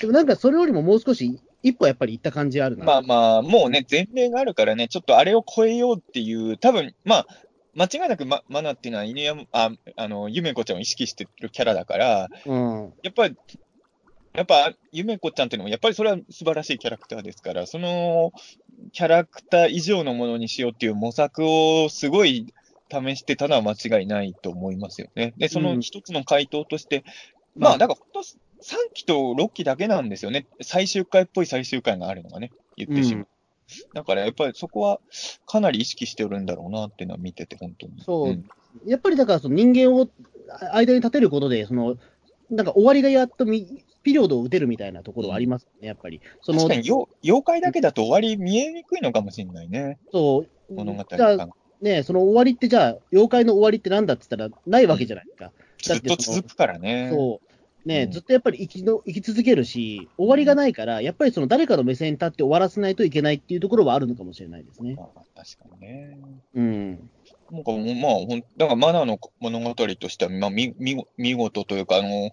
[0.00, 2.84] でもなんかそれよりももう少し一歩やっぱり行った感じあるな。
[2.84, 7.26] まあまあ、もうね、前例があるからね、ちょっとあれを超えようっていう、多分まあ、
[7.74, 12.92] 間違いなくママナっていうのは犬山、あ、あの、ゆめこちゃんを意識してるキャラだから、うん。
[13.02, 13.36] やっぱり、
[14.34, 18.32] やっぱ、ゆめこちゃんっていうのも、やっぱりそれは素晴らしいキャラクターですから、その
[18.92, 22.52] キャラクター以上のものにしようっていう模索をすごい
[22.90, 25.34] 試してたのは間違いないと思いますよね。
[25.38, 27.04] で、その一つの回答として、
[27.56, 28.22] まあ、だから本当、
[28.62, 30.46] 3期と6期だけなんですよね。
[30.60, 33.26] 最終回っぽい最終回があるのがね、言ってしまう。
[33.94, 35.00] だからやっぱりそこは
[35.46, 38.02] かなり意識してるんだろうなっていうのは見てて、本当に。
[38.04, 38.44] そうん
[38.86, 40.08] やっぱりだからその人間を
[40.48, 41.96] あ間に立てることで、その、
[42.50, 46.20] なんか終わりがやっとみピリオドを打てるみたいなところはありますね、やっぱり。
[46.40, 51.48] その確かによ妖怪だけだと終わり見えにくいのかもしれないね、そう物語じゃあが。
[51.80, 55.52] ね、その終わりってじゃあ、妖怪の終わりってなんだって言ったら、ないわけじゃないですか。
[55.78, 57.10] ずっと続くからね。
[57.12, 57.51] そう。
[57.84, 64.94] ね、うんずっとやっぱり生きの生き続けるし、終わりがないから、やっぱりその誰かの目線に立って終わらせないといけないっていうところはあるのかもしれないですね。
[64.94, 66.18] まあ、確かにね。
[66.54, 67.10] うん。
[67.50, 72.30] なんかもう、まあ、ほんだからマナーの物語としては、まあ、み、み、見事というか、あの、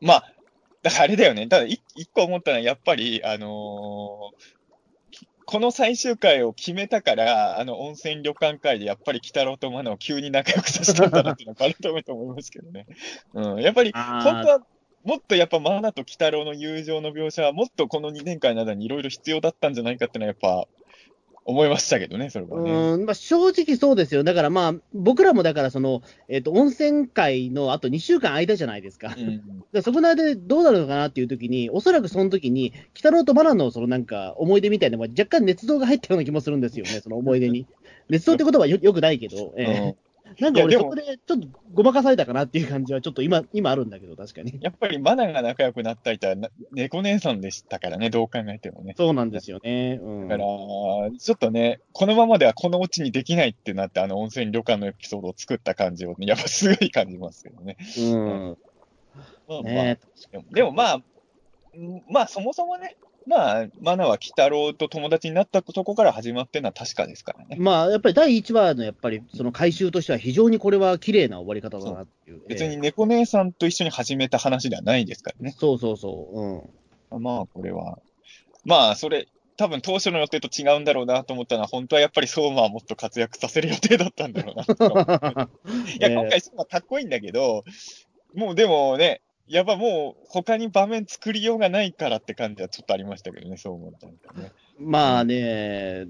[0.00, 0.32] まあ、
[0.82, 1.46] だからあれだよね。
[1.46, 4.61] ただ、い一個思ったのは、やっぱり、あのーき
[5.52, 12.86] この最終回を決めたから、あの、温泉旅館会で、やっぱり、鬼太郎とマナーを急に仲良くさせたんだなっていうのは、改めて思いますけどね。
[13.34, 13.60] うん。
[13.60, 14.66] やっぱり、本当は、
[15.04, 20.68] もっとやっぱマナと鬼太郎の友情の描写は、もっとこの2年間の間にいろいろ必要だったんじゃないかっていうのは、やっぱ、
[21.44, 22.70] 思いましたけどね、それはね。
[22.70, 24.22] うんまあ、正直そうですよ。
[24.22, 29.14] だからまあ、僕らもだからその、えっ、と、温泉会のあと2週間空いたじゃないですか。
[29.16, 37.66] うん でそこの間でどうなるのかなっていう時に、おそらくその時に、鬼太郎とマナのそのなんか思い出みたいなのが若干捏造が入ったような気もするんですよね、その思い出に。
[38.10, 44.58] 捏造って言葉はよよくないけど、ええなんか俺そこでちょっとごまかされたかなっていう感じはちょっと今、今あるんだけど、確かに。
[44.62, 48.94] やっぱりマナが仲良くなった人はな猫姉さんでしたからね、どう考えてもね。
[48.96, 49.98] そうなんですよね。
[50.02, 50.28] うん。
[50.28, 50.48] だから、
[51.18, 57.76] ちょっとね、このままではこのオチにできないってなって、あの温泉旅館のエピソードを作った感じを、ね、やっぱすごい感じますけどね。
[57.98, 58.58] うん。
[59.48, 59.98] まあまあね
[60.52, 61.02] でもまあ、
[61.74, 62.96] うんまあそもそもね、
[63.26, 67.56] まあ、マナは鬼太郎と友達になったとこから始まってるのは確かですからね。
[67.58, 72.42] まあ、やっぱり第1話のやっぱりその回収としては非常にこれは綺麗な終わり方だなっていう。
[72.48, 75.58] 別にえ猫姉さんと一緒に始めた話ではないですからねえ。
[75.58, 76.68] そうそうそ
[77.12, 77.16] う。
[77.16, 77.22] うん。
[77.22, 77.98] まあ、これは。
[78.64, 85.48] まあ、それ、多分当初の予定と違うんだろうなと思ったのは、本当はやっぱり相馬はもっと活躍させる予定だったんだろうな。
[85.98, 87.64] いや、 ええ今回相馬かっこいいんだけど、
[88.34, 89.20] もうでもね、
[89.52, 94.50] やっぱもう他に場面作りようがないからって感じはちょっとありましたけどね、そう思ったんだね。
[94.78, 96.06] まあね、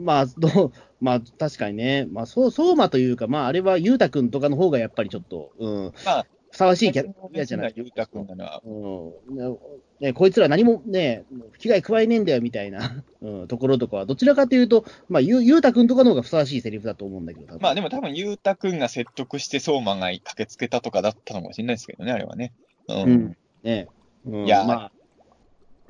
[0.00, 7.72] まあ、どう、 まあ確かにね、まあそう、相馬というか、まああれは裕太君とかの方がやっぱりちょっと、うん、まあ、ふさわしいキャラじゃない。
[7.76, 9.58] ゆうたくんなうん
[10.00, 11.24] ね、こいつら何もね、
[11.58, 22.52] 危害加えねえんだよみたいな、 うん、ところとかは、どちらかというと、まあ、ゆ裕太君とかの方がふさわしいセリフだと思うんだけど、まあでも多分ゆうたくんが説得して相馬が駆けつけたとかだったのかもしれないですけどね、あれはね。
[22.88, 23.02] うん。
[23.02, 23.88] うんね、
[24.26, 24.92] うん、いやまあ、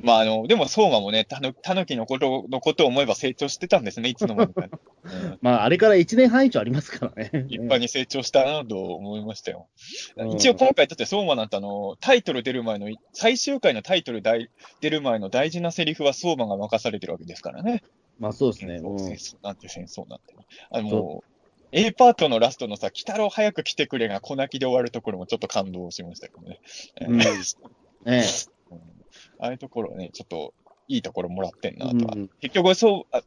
[0.03, 4.69] まああの、でも相馬もね、たぬたぬきのことのことを思えば成長してたんですね、いつの間にか。
[5.05, 7.31] うんまあ、あれから1年半以上ありますからね。
[7.33, 9.69] 立派に成長したなと思いましたよ。
[10.17, 17.83] うん一応今回だって相馬なんてあの、タイトル出る前の、最終回のタイトル大出る前の大事なセリフは相馬が任されてるわけですからね。
[18.19, 18.79] まあそうですね。
[18.79, 20.35] 戦争なんて戦争なんて。
[20.71, 21.33] あの、もう、
[21.73, 26.61] A パートのラストのさ、鬼太郎早く来てくれが小泣きで終わるところもちょっと感動しましたけどね。
[27.01, 27.19] うん。
[27.19, 27.25] ね
[28.71, 28.79] うん。
[29.39, 30.53] ああいうところはね、ちょっと
[30.89, 32.07] いいところもらってんなと。
[32.07, 32.13] は。
[32.15, 32.31] うん。
[32.41, 33.23] 結局そうあ、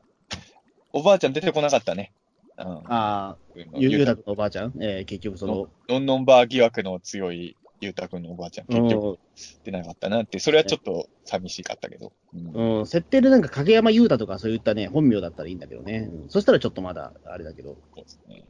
[0.94, 2.12] おばあちゃん出てこなかったね。
[2.60, 2.66] うん。
[2.66, 3.38] ああ、
[3.76, 9.20] ゆゆうたくんのおばあちゃん、えー結局その、のんのんばー疑惑の強いゆうたくんのおばあちゃん、結局
[9.64, 12.14] 出なかったなって、それはちょっと寂しかったけど。
[12.34, 16.10] うんうん、うん、設定でなんか影山優太とかそういったね、本名だったらいいんだけどね。
[16.12, 17.78] うんそしたらちょっとまだあれだけど。
[17.96, 18.44] そうですね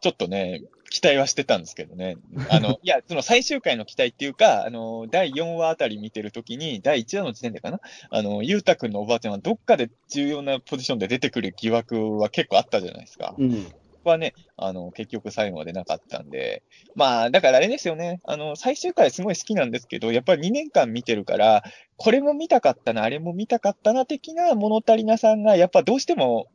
[0.00, 2.16] ちょっとね、期待はしてたんですけどね。
[2.48, 13.34] あの、 いや、その最終回の期待っていうか、あの、第4話あたり見てるときに、第1話の時点でかな、あの、ゆうたくんのおばあちゃんはどっかで重要なポジションで出てくる疑惑は結構あったじゃないですか。
[13.38, 13.66] うん。
[14.08, 16.62] はね、あの、結局最後までなかったんで、
[16.94, 21.62] まあ、だからあれですよね、あの、最終回すごい好きなんですけど、やっぱり2年間見てるから、
[21.96, 26.48] これも見たかったな、あれも見たかったな、的な物足りなさんが、やっぱどうしても、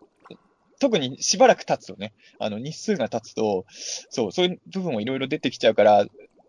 [0.80, 3.66] 特にしばらく経つとね、あの、日数が経つと、
[4.10, 6.06] そう、そういう部分もいろいろ出てきちゃうから、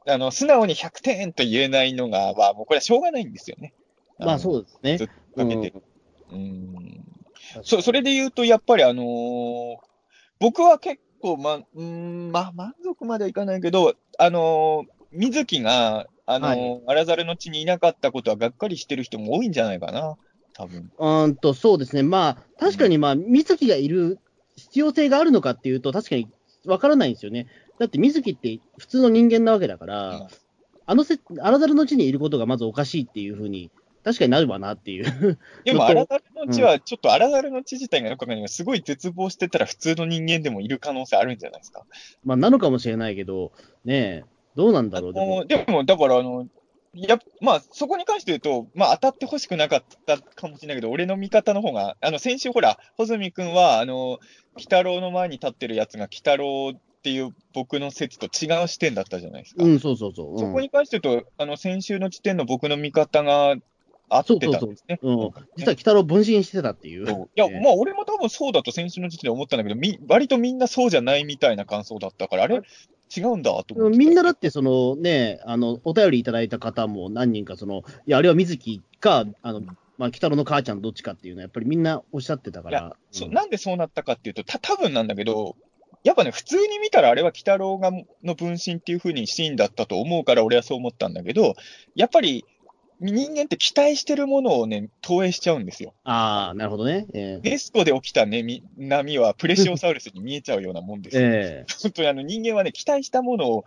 [0.07, 3.75] あの、素直に100点と言えないのが、まあ、もうこれはしょうがないんですよね。
[4.19, 4.39] まあう。
[4.39, 5.05] そうですねず。
[5.05, 5.73] っとかけて
[6.31, 7.05] うんうん。
[7.63, 9.77] そ、それで言うと、やっぱりあのー
[10.41, 20.17] 僕は結構、ま、うーん、まあ、満足まではいかないけど、あのー水木が、あのーは荒猿の地にいなかったことはがっかりしてる人も多いんじゃないかな、
[20.55, 20.91] 多分。
[20.99, 22.03] うーんと、そうですね。
[22.03, 24.19] まあ、確かにまあ、水木がいる
[24.57, 26.29] 必要性があるのかっていうと、確かに
[26.67, 27.49] わからないんですよね。
[27.79, 30.27] だって水木って普通の人間なわけだから、うん
[30.87, 33.71] あのせ、荒猿の地にいることがまずおかしいっていうふうに、
[34.03, 35.39] 確かになるわなっていう。
[35.65, 41.85] でも、ずっと荒猿の地は、ちょっと荒猿の地自体がよくわかんないけど、すごい絶望してたら普通の人間でもいる可能性あるんじゃないですか。
[42.25, 43.53] まあ、なのかもしれないけど、
[43.85, 44.25] ねえ、
[44.57, 45.13] どうなんだあろう。
[45.13, 46.47] でものでも、だから、あの、
[46.95, 54.19] やまあ、そこに関して言うと、まあ、当たってほしくなかったかもしれないけど、俺の味方の方が、あの、先週ほら、穂積君は、あの、
[54.55, 59.65] 鬼太郎の前に立ってるやつが鬼太郎っていう僕の説と違う視点だったじゃないですか。
[59.65, 60.33] うん、そうそうそう。
[60.33, 63.55] うんそこに関して言うと、あの、先週の時点の僕の味方が
[64.11, 64.99] 合ってたんですね。
[65.03, 67.07] うん、実は北郎分身してたっていう。
[67.07, 72.63] そういや、ねまあ、俺も多分そうだと先週の時点で思ったんだけど、み割とみんなそうじゃないみたいな感想だったから、あれ、
[73.17, 73.99] 違うんだと思って。
[73.99, 82.97] みんなだって、そのね、あの、お便りいただいた方も何人か、その、いや、あれは水木か、あの、まあ、鬼太郎の母ちゃんどっちかっていうのは、やっぱりみんなおっしゃってたかいやら。
[83.11, 85.57] そうなんでそうなったかっていうと、た多分なんだけど、
[86.03, 87.91] やっぱね、普通に見たらあれは鬼太郎が
[88.25, 91.55] の分身っていう風にシーンだったと思うから、俺はそう思ったんだけど、
[91.95, 92.47] やっぱり
[93.01, 95.95] 人間って期待してるものをね、投影しちゃうんですよ。
[96.05, 97.07] ああ、なるほどね。
[97.15, 101.23] ええゲストで起きた、ね、み波はプレシオサウルスに見えちゃうようなもんですよ。
[101.25, 103.65] え本当にあの人間はね、期待したものを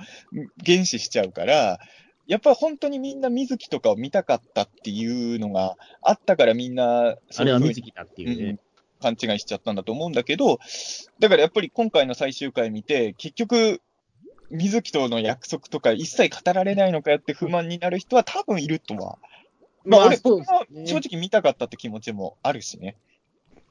[0.63, 1.79] 原視しちゃうから、
[2.27, 8.59] やっぱり本当にみんな水木とかを見たかったっていうのがあったからみんな、あれはそういうふうに水木だっていううんね。
[9.01, 10.59] 勘違いしちゃったんだと思うんだけど、
[11.19, 13.81] だからやっぱり今回の最終回見て、結局、
[14.53, 19.17] 水木との約束とか一切語られないのかよって不満になる人は多分いるとは。
[19.83, 22.95] まあ俺、そう僕も正直見たかったって気持ちもあるしね。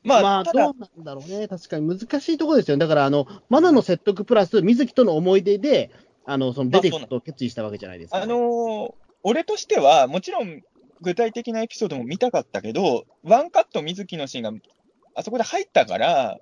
[0.05, 1.47] まあ、まあ、どう、なんだろうね。
[1.47, 2.81] 確かに難しいところですよね。
[2.81, 5.91] だから、あの、マナの説得プラス、水木との思い出で、
[6.25, 8.93] あの、その出ていくことを決意したわけじゃないですか、あのー
[9.25, 10.63] 俺としては、もちろん
[11.01, 14.61] 具体的なエピソードも見たかったけど、ワンカット水木のシーンが
[15.15, 16.39] あそこで入ったから、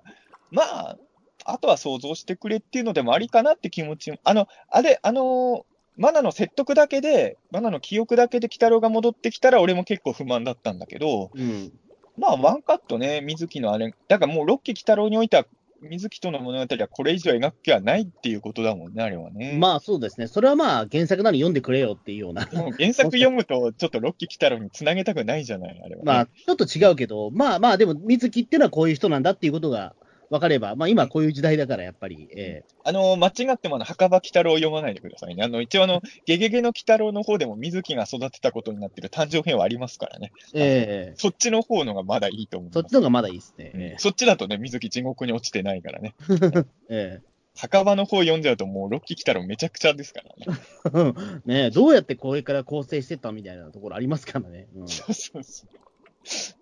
[0.49, 0.97] まあ、
[1.45, 5.63] あとは想像してくれっていうのでもありかなって気持ちも、あの、あれ、あのー
[5.97, 11.71] マナの説得だけで、マナの記憶だけで鬼太郎が戻ってきたら、俺も結構不満だったんだけど、うん。
[12.17, 15.45] まあ、ワンカットね、水木のあれ、だからもう、ロッキー鬼太郎においては、
[15.81, 19.57] 水木との物語はこれ以上描く気はないっていうことだもんね、あれはね。
[19.59, 20.27] まあ、そうですね。
[20.27, 22.45] それはまあ、原作なのに読んでくれよっていうような。
[22.45, 26.05] 原作読むと、ちょっとロッキー・キタロにつなげたくないじゃない、あれは、ね。
[26.05, 29.95] まあ、ちょっと違うけど、まあまあ、でも、水木っていうのはこういう人なんだっていうことが
[30.31, 35.43] 分かれば、まあ今こういう時代だから、やっぱり、えあの、間違ってもあの、墓場鬼太郎を読まないでくださいね。
[35.43, 40.31] あの、一応あの、ゲゲゲの鬼太郎の方でも水木が育てたことになってる誕生編はありますからね。
[40.53, 42.75] ええそっちの方のがまだいいと思います。
[42.75, 43.71] そっちの方がまだいいですね。
[43.75, 46.15] うんえそっちだとね、水木地獄に落ちてないからね。
[46.89, 51.13] ええ墓場の方読んじゃうともうロッキー・キタロめちゃくちゃですからね。
[51.45, 54.67] え ねえどうやってこれから構成してったみたいなところありますからね。
[54.73, 55.81] うん そうそうそう。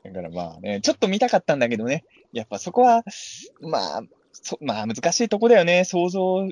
[0.03, 2.05] だからまあね、ちょっと見たかったんだけどね。
[2.31, 3.03] やっぱそこは、
[3.61, 5.83] まあ、そまあ難しいとこだよね。
[5.83, 6.47] 想像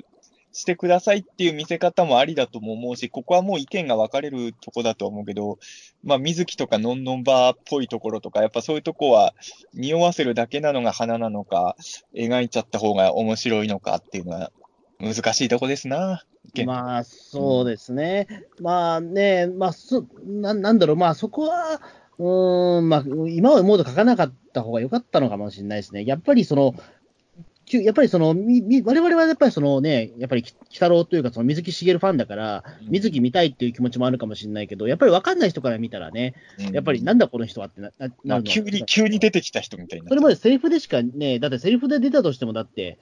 [0.58, 5.60] してくださいっていう見せ方もありだとも思うし、ここはもう意見が分かれるとこだと思うけど、
[6.04, 9.34] まあ水木とかのんのんばーっぽいところとか、やっぱそういうとこは
[9.74, 11.76] 匂わせるだけなのが花なのか、
[12.16, 14.52] 描いちゃった方が面白いのかっていうのは
[15.00, 16.24] 難しいとこですな。
[16.66, 18.28] まあ、そうですね。
[18.60, 21.82] まあね、まあ、そななんだろう、まあそこは、
[22.20, 26.05] うーん、まあ、今までもっと書かなかった方が良かったのかもしれないですね。
[26.05, 26.76] やっぱりその、
[27.70, 32.91] やっぱりその、みみ我々はやっぱりそのね、やっぱりき鬼太郎というか、その水木しげるファンだから、うん。
[32.91, 36.34] 水木見たいっていう気持ちもあるかもしれないけど、やっぱり分かんない人から見たらね、
[36.72, 40.18] やっぱりなんだこの人はってななるのあ急に、急に出てきた人みたいになそう。
[40.18, 42.99] れまでセリフでしかね、だってセリフで出たとしても、だって、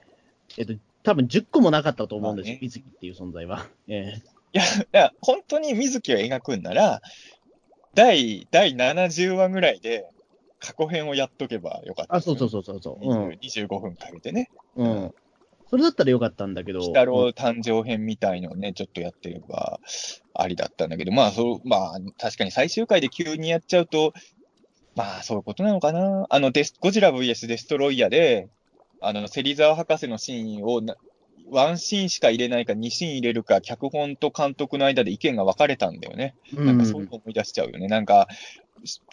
[0.58, 2.60] えっと、多分10個もなかったと思うんですよ、まあね。
[2.62, 3.68] 水木っていう存在は。
[3.86, 4.14] え。
[4.52, 7.02] いや、 いや、本当に水木を描くんなら、
[7.96, 10.08] 第、第70話ぐらいで
[10.60, 13.08] 過去編をやっとけばよかったあ、そうそうそそうそうそう。
[13.08, 13.28] うん。
[13.42, 14.50] 25分かけてね。
[14.76, 15.14] うん。
[15.68, 16.80] それだったらよかったんだけど。
[16.80, 19.80] 鬼太郎誕生編みたいのをね、ちょっとやってれば
[20.34, 24.12] ありだったんだけど、まあ、そう、まあ、確かに最終回で急にやっちゃうと、
[24.94, 26.26] まあ、そういうことなのかな。
[26.28, 28.48] あの、デスゴジラ VS デストロイヤーで、
[29.00, 30.96] あの、芹沢博士のシーンをな、
[31.50, 36.34] ワンシーンしか入れないか、2シーン入れるか、脚本と監督の間で意見が分かれたんだよね。
[36.56, 37.86] うん、なんかそういうの思い出しちゃうよね。
[37.88, 38.28] なんか、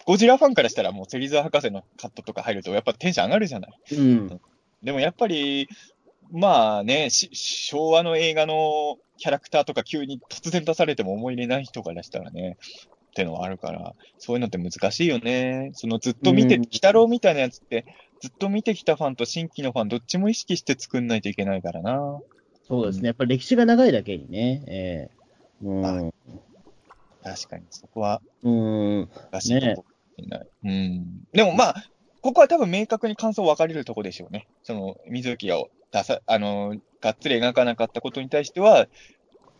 [0.04, 3.72] ゴジラファンからしたらもう芹沢博士のカットとか入るとやっぱテンション上がるじゃない。
[3.92, 4.40] うん。
[4.82, 5.68] でもやっぱり、
[6.32, 15.70] まあね、し昭和の映画のキャラクターとか急に突然出されても思い入れない人からしたらね、ってのはあるから、そういうのって難しいよね。
[15.74, 17.86] そのずっと見て、うん鬼太郎みたいなやつって、
[18.24, 22.22] ずっと見てきたファンと新規のファン、どっちも意識して作んないといけないからな。
[22.66, 23.08] そうですね。
[23.08, 24.64] やっぱり歴史が長いだけにね。
[24.66, 25.14] ええ
[25.62, 26.14] うん。
[27.22, 29.10] 確かに、そこはうん。
[29.30, 30.46] 難しいとこかもしれない。
[30.64, 31.22] うん。
[31.34, 31.84] でもまあ、
[32.22, 34.48] ここは多分明確に感想分かれるとこでしょうね。
[34.62, 38.86] その、水木を出さ、あの、がっつり描かなかったことに対しては、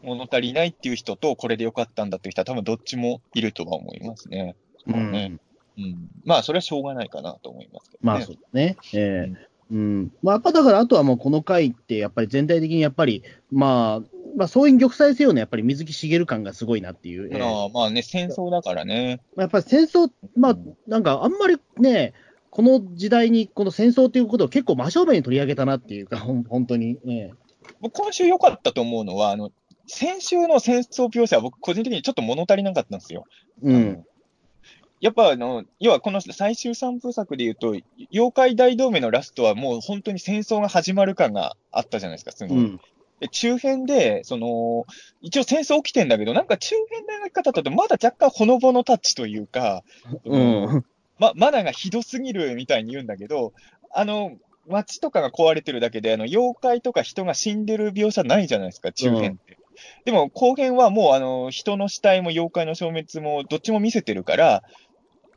[0.00, 4.56] 物足りないっていう人と、これでよかったんだっていう人は多分どっちもいるとは思いますね。
[4.86, 5.36] うんね
[5.76, 6.08] うん。
[6.24, 7.98] まあ、それはしょうがないかなと思いますけどね。
[8.02, 8.76] まあそうですね。
[8.94, 10.12] ええうん。
[10.22, 17.30] まあやっぱだから、あとはもうこの回って、やっぱり全体的にやっぱり、まあ、まあそういう玉砕せよね、やっぱり水木しげる感がすごいなっていう。
[17.32, 19.20] ええああまあね、戦争だからね。
[19.36, 22.12] まあやっぱり戦争、まあなんかあんまりね、
[22.50, 26.98] この時代にこの戦争ということを結構真正面に取り上げたなっていうか、本当に。
[27.08, 27.32] ええ
[27.80, 29.50] 僕、今週良かったと思うのは、あの、
[29.86, 33.24] 先週の戦争描写は僕、個人的にちょっと物足りなかったんですよ。
[33.62, 34.04] うん。
[35.04, 37.76] やっぱあの、要はこの最終三部作で言うと、
[38.10, 42.56] 妖怪大同盟のラストはもう本当に戦争が始まる感があったじゃないですか、すごい。
[42.56, 42.80] うん。
[43.20, 44.86] で中編で、その、
[45.20, 49.84] 一応戦争起きてんだけど、なんか中編の描き方だとまだ若干ほのぼのタッチというか、
[50.24, 50.84] うん。
[51.18, 53.52] ま、マナがひどすぎるみたいに言うんだけど、
[53.92, 59.58] あの、街とかが壊れてるだけで、あの、妖怪とか人が死んでる描写ないじゃないですか、中編って。
[60.04, 64.62] でも、後編はもう、あの、人の死体も妖怪の消滅も、どっちも見せてるから、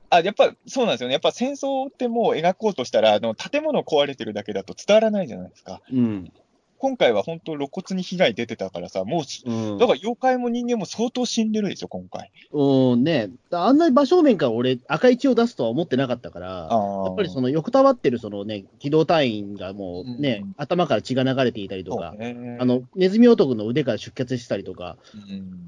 [0.10, 1.14] あ、やっぱ、そうなんですよね。
[1.14, 5.82] やっぱ戦争ってもう描こうとしたら、あの、建物壊れてるだけだと伝わらないじゃないですか。
[5.92, 6.32] うん。
[6.80, 12.32] 今回は本当露骨に被害出てたからさ、もうし、うんだから妖怪も人間も相当死んでるでしょ、今回。
[12.52, 24.98] うんね、あんなに真正面から俺、赤い血を出すとは思ってなかったから、あやっぱりその横たわってるそのね、機動隊員がもうね、うん頭から血が流れていたりとか、ねあの、ネズミ男の腕から出血したりとか、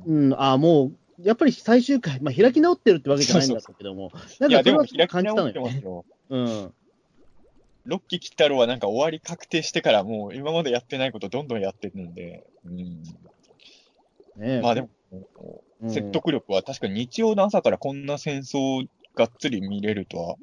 [0.08, 0.92] うんうん、ああ、もう、
[1.24, 5.54] やっぱり最終回、まあ、開き直ってるってわけじゃないんだけども、なんいや、でもかそれは開き感じたのよね。
[5.54, 6.06] 直ってますよ。
[6.30, 6.74] うん。
[7.86, 13.04] ロッキー・キッタロはなんか終わり確定してから、もう今までやってないことどんどんやってるんで、うん、
[14.38, 15.24] ねまあでも、うん
[15.88, 20.36] 説得力は確かに日曜の朝からこんな戦争がっつり見れるとは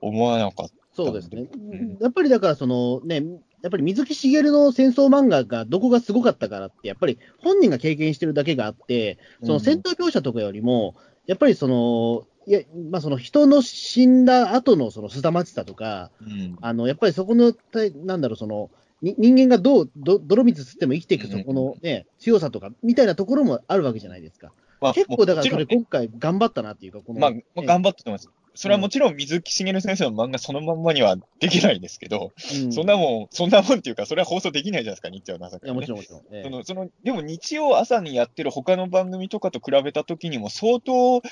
[0.00, 0.85] 思わなかった。
[1.04, 1.98] そうですねうん。
[2.00, 3.22] やっぱりだから、そのね、
[3.62, 10.94] やっぱり水木しげるの戦争漫画がどこがすごかったからって、やっぱり本人が経験してるだけがあって、その戦闘描写とかよりも、
[11.26, 18.70] やっぱりその、いや、まあその人の死んだ後のその凄まじさとか、うんあの、やっぱりそこの、たなんだろう、その、
[19.02, 24.52] に人間がどう、ど泥水吸っても生きていくそこのね、強さとか、みたいなところもあるわけじゃないですか。
[24.80, 28.30] まあ結構だからそれ今回頑張ったなっていうか、この、まあ、ねまあ頑張っててます。
[28.56, 32.32] それはもちろん水木しげる先生の漫画そのまんまにはできないですけど、
[32.64, 35.80] うんそんなもん、そんなもんっていうか、それは放送できないじゃないですか、日曜の朝かいや、ら、ね。
[35.80, 36.20] もちろんもちろん。
[36.32, 41.22] ええその、その、でも日曜朝にやってる他の番組とかと比べたときにも相当、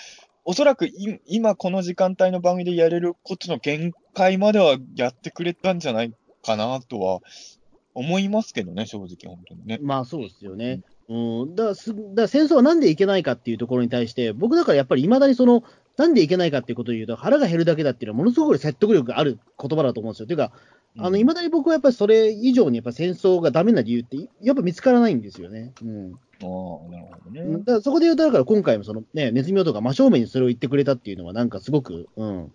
[0.45, 6.13] おそらくい今この時間帯の番組でやれることの限界まではやってくれたんじゃない
[6.43, 7.21] かなとは
[7.95, 9.79] 思いますけどね、正直、本当にね。
[9.81, 10.83] まあそうですよね。
[11.09, 15.65] うん、だからすだから戦争はなんでいけないかっていうところに対して、僕だからやっぱりいまだにその、
[15.97, 20.27] なんでいけないかっていうことを言うと、腹が減るだけだっていうのは、ものすごく説得力がある言葉だと思うんですよ。
[20.27, 20.53] というか、
[20.99, 25.73] あの、いまだに僕はやっぱりそれ以上にやっぱ戦争がダメな理由って、やっぱ見つからないんですよね。
[25.83, 26.13] うん。
[26.13, 27.59] ああ、なるほどね。
[27.59, 32.53] だからそこで言うと、だから今回もそのね、ネズミ男が真正面にそれを言ってくれたっていうのは、なんかすごく、うん。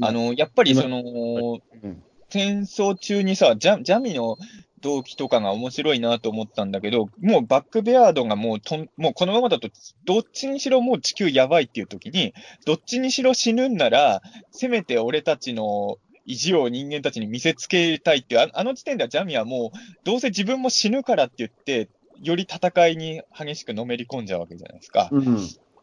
[0.00, 4.38] あの、やっぱりその、うん、戦争中にさ、ジャジャミの
[4.82, 9.70] 動機とかが面白いなと思ったんだけど、もうバックベアードがもうとん、もうこのままだと、
[10.04, 12.34] どっちにしろもう地球やばいっていう時に、
[12.66, 14.20] どっちにしろ死ぬんなら、
[14.50, 21.88] せめて俺たちの意地を人間たちに見せつけたいっていう、ああの時点ではジャミはもう、どうせ自分も死ぬからって言って、
[22.20, 25.08] より戦いに激しくのめり込んじゃうわけじゃないですか。
[25.10, 25.38] うん。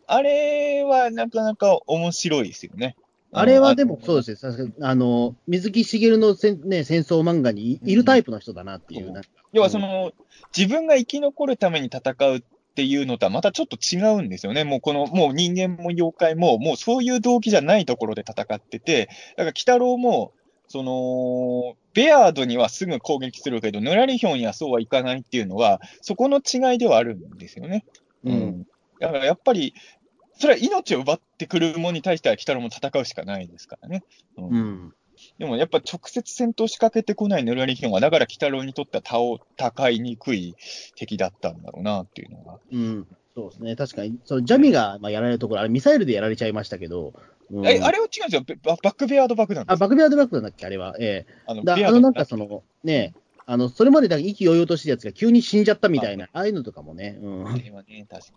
[0.08, 2.95] あれはなかなか面白いですよね。
[3.32, 9.21] あれはでもそうですあの水木しげるのせん、ね、戦争漫画にいいるタイプの人だなっていう、うん
[9.51, 10.11] 要はその、
[10.55, 12.43] 自分が生き残るために戦うっ
[12.75, 14.63] ていうのとはまたちょっと違うんですよね。
[14.63, 20.34] もうこの、もう人間も妖怪も、もうそういう動機じゃないところで戦ってて、だから、鬼太郎も、
[20.67, 27.86] その、ベアードにはすぐ攻撃するけど、ヌラリヒョンにはそうはいかないっていうのは、そこの違いではあるんですよね。
[28.23, 28.67] うん。
[28.99, 29.73] だからやっぱり、
[30.40, 34.04] それは命を奪ってくるものに対しては、鬼太郎も戦うしかないですからね。
[34.38, 34.94] うんうん。
[35.38, 39.20] でもやっぱ直接戦闘仕掛けてこないヌラリヒョンは、だから鬼太郎にとっては倒
[39.58, 40.56] 戦いにくい
[40.96, 42.60] 敵だったんだろうなっていうのが。
[42.72, 43.08] うん。
[43.36, 43.76] そうですね。
[43.76, 47.14] 確かに、そのジャミがまあやられるところ、あれミサイルでやられちゃいましたけど、
[47.52, 48.58] うんえ、あれは違うんですよ。
[48.64, 49.80] ババックベアード爆弾であ、す。
[49.80, 50.96] バグベアードバックなんだっけ、あれは。
[51.00, 53.14] ええードあのなんかその、ね、
[53.52, 57.43] あの、それまでだけ意気揚々としてたやつが急に死んじゃったみたいな、ああいうのとかもね、うん。
[57.56, 57.74] ね、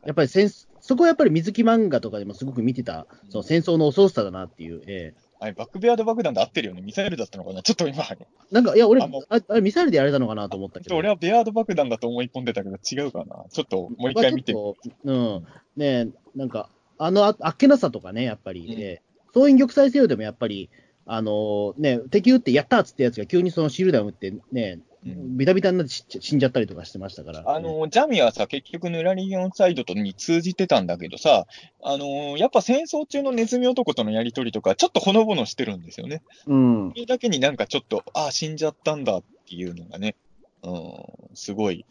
[0.06, 0.48] やっぱり戦
[0.80, 6.80] そこはやっぱり水木漫画とかでもすごく見てた、その戦争の恐ろしさだなっていう、ええあれ、バックベアード爆弾で合ってるよね。
[6.80, 8.04] ミサイルだったのかなちょっと今、
[8.52, 10.96] なんか、いや、俺、ああれミサイルでやられたのかなと思ったけど。
[10.96, 13.44] 俺はベアード爆弾だと思い込んでたけど、違うかな。
[13.50, 15.46] ちょっともう一回見てうん。
[15.76, 19.02] ねえ、なんか、あのああっけなさとかね、やっぱり、うんええ
[19.34, 20.70] 総員玉砕せよでもやっぱり、
[21.06, 27.42] あのね、敵撃ってやったっつってやつが急にそのシール弾撃ってね、うんビタビタになって死死んじゃったりとかしてましたから。
[27.46, 31.46] あの、ジャミはさ、結局ヌラリヒョンサイドとに通じてたんだけどさ、
[31.82, 36.22] あのやっぱ戦争中のネズミ男とのやりとりとか、ちょっとほのぼのしてるんですよね。
[36.46, 36.90] うん。
[36.90, 40.14] それだけになんかちょっと、ああ、死んじゃったんだっていうのがね、
[40.62, 41.84] うん、すごい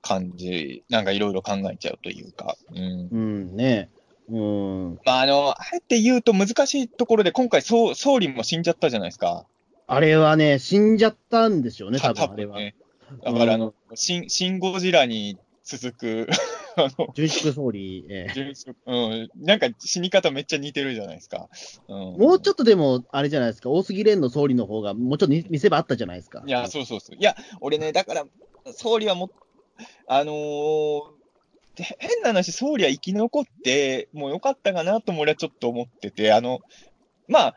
[0.00, 3.08] 感じ、なんかいろいろ考えちゃうというか、うん。
[3.10, 3.90] うん、ね
[4.30, 5.00] うん。
[5.04, 9.44] まあ、あの、あえて言うと難しいところで、今回総、総理も死んじゃったじゃないですか。
[9.92, 12.58] あれはね、死んじゃったんでしょうね、 多た分あれは。
[12.58, 12.76] ね。
[13.24, 16.28] だから、あの、シン、シンゴジラに続く、
[16.76, 18.52] あの、純粛総理、ええ
[18.86, 21.48] うん、なんか死に方めっちゃ似てるじゃないですか。
[21.88, 26.44] うん、もうちょっとでも、あれじゃないですか、大杉蓮の総理の方が、もうちょっとに見せ場あったじゃないですか。
[26.46, 27.16] いや、そうそうそう。
[27.16, 28.28] いや、俺ね、だから、う
[28.72, 29.28] 総理はも、
[30.06, 31.20] あのー
[31.74, 36.60] で変な話、総理は生き残って、もうよかったかなとも俺はちょっと思ってて、あの、
[37.26, 37.54] まあ、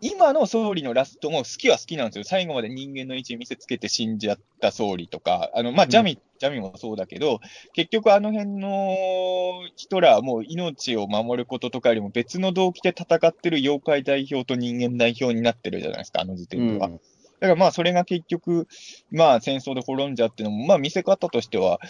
[0.00, 2.24] 今の総理のラストも好きは好きなんですよ。
[2.24, 7.40] 最後まで人間の位置見せつけて死んじゃった総理とか、あの、まあ、ジャミ、ジャミもそうだけど、
[7.72, 16.86] 結局あの辺の人らはもう命を守ることとかよりも別の動機で戦ってる妖怪代表と人間代表になってるじゃないですか、あの時点では。
[16.86, 17.00] うん
[17.40, 18.66] だからまあそれが結局、
[19.12, 21.80] まあ戦争で滅んじゃうってのも、まあ見せ方としては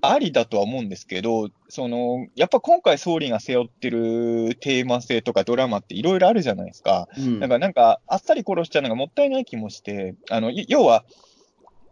[0.00, 7.08] ありだとは思うんですけど、その、やっぱ今回総理が背負ってるテーマ性とかドラマっていろいろあるじゃないですか。
[7.18, 11.04] うんだからなんか、あっさり殺しちゃうのがもったいない気もして、あの、い要は、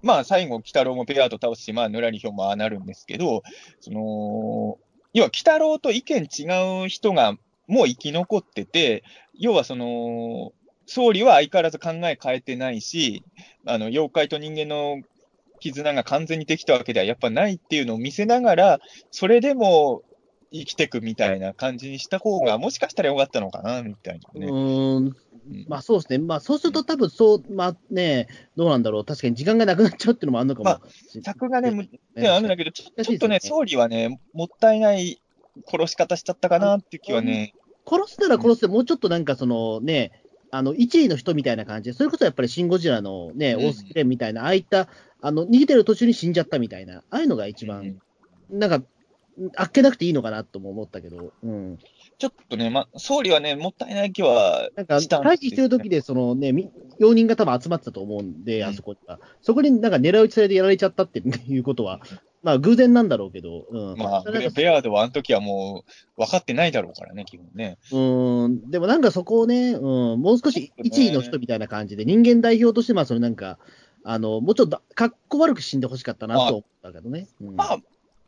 [0.03, 3.43] まあ最後、鬼太郎もペアード倒すし、まあ、ぬらりひょんもああなるんですけど、
[3.80, 4.78] その、
[5.12, 9.03] 要は、鬼太郎と意見違う人がもう生き残ってて、
[9.39, 10.53] 要はその、
[10.87, 13.24] 総理は相変わらず考え変えてないし、
[13.66, 15.03] あの、妖怪と人間の
[15.64, 20.02] 絆が完全にできたわけではやっぱないっていうのを見せながら、それでも
[20.52, 24.46] 生きてくみたいな感じにした方が、もしかしたらよかったのかな、みたいなうね。
[24.46, 25.16] うん。
[25.68, 31.14] まあそうですね、まあそうすると、多分そう、まあね、どうなんだろう、確かに時間がなくなっちゃうっていうのもあるのかもまし。
[31.14, 31.24] れない。
[31.24, 35.20] 作がね、むねであるんだけど、ちちょっとね、総理はね、もったいない
[35.66, 37.54] 殺し方しちゃったかなっていう気はね、
[37.86, 40.12] 殺すなら殺すで、もうちょっとなんかそのね、
[40.55, 41.90] あの一位の人みたいな感じ。
[41.90, 43.66] で、それこそやっぱりシン・ゴジラのね、うん。
[43.66, 44.88] オースキレンみたいな、ああいった、
[45.20, 48.00] あの逃げてる途中に死んじゃったみたいな、ああいうのが一番、
[48.50, 48.82] なんか、
[49.57, 51.78] あっけなくていいのかなとも思ったけど、うん、
[52.18, 58.68] ちょっとね、ま、総理はね、もったいない気はなんか、退治してる時で、そのね、み容認が多分集まってたと思うんで、うん。
[58.68, 59.18] あそこには。
[59.42, 62.00] そこになんか狙い撃ちされてやられちゃったっていうことは、
[62.45, 63.99] まあ偶然なんだろうけど、うん。
[63.99, 65.84] まあ、ベベアードはあの時はも
[66.18, 67.78] う分かってないだろうからね、基本ね。
[67.90, 69.78] うん、でもなんかそこをね、う
[70.16, 73.59] ん、もう少し一位の人みたいな感じで、人間代表として、まあ、それなんか、
[74.05, 77.28] あの、もうちょっとかっこ悪く死んでほしかったなと思ったけどね。
[77.40, 77.78] うんまあ、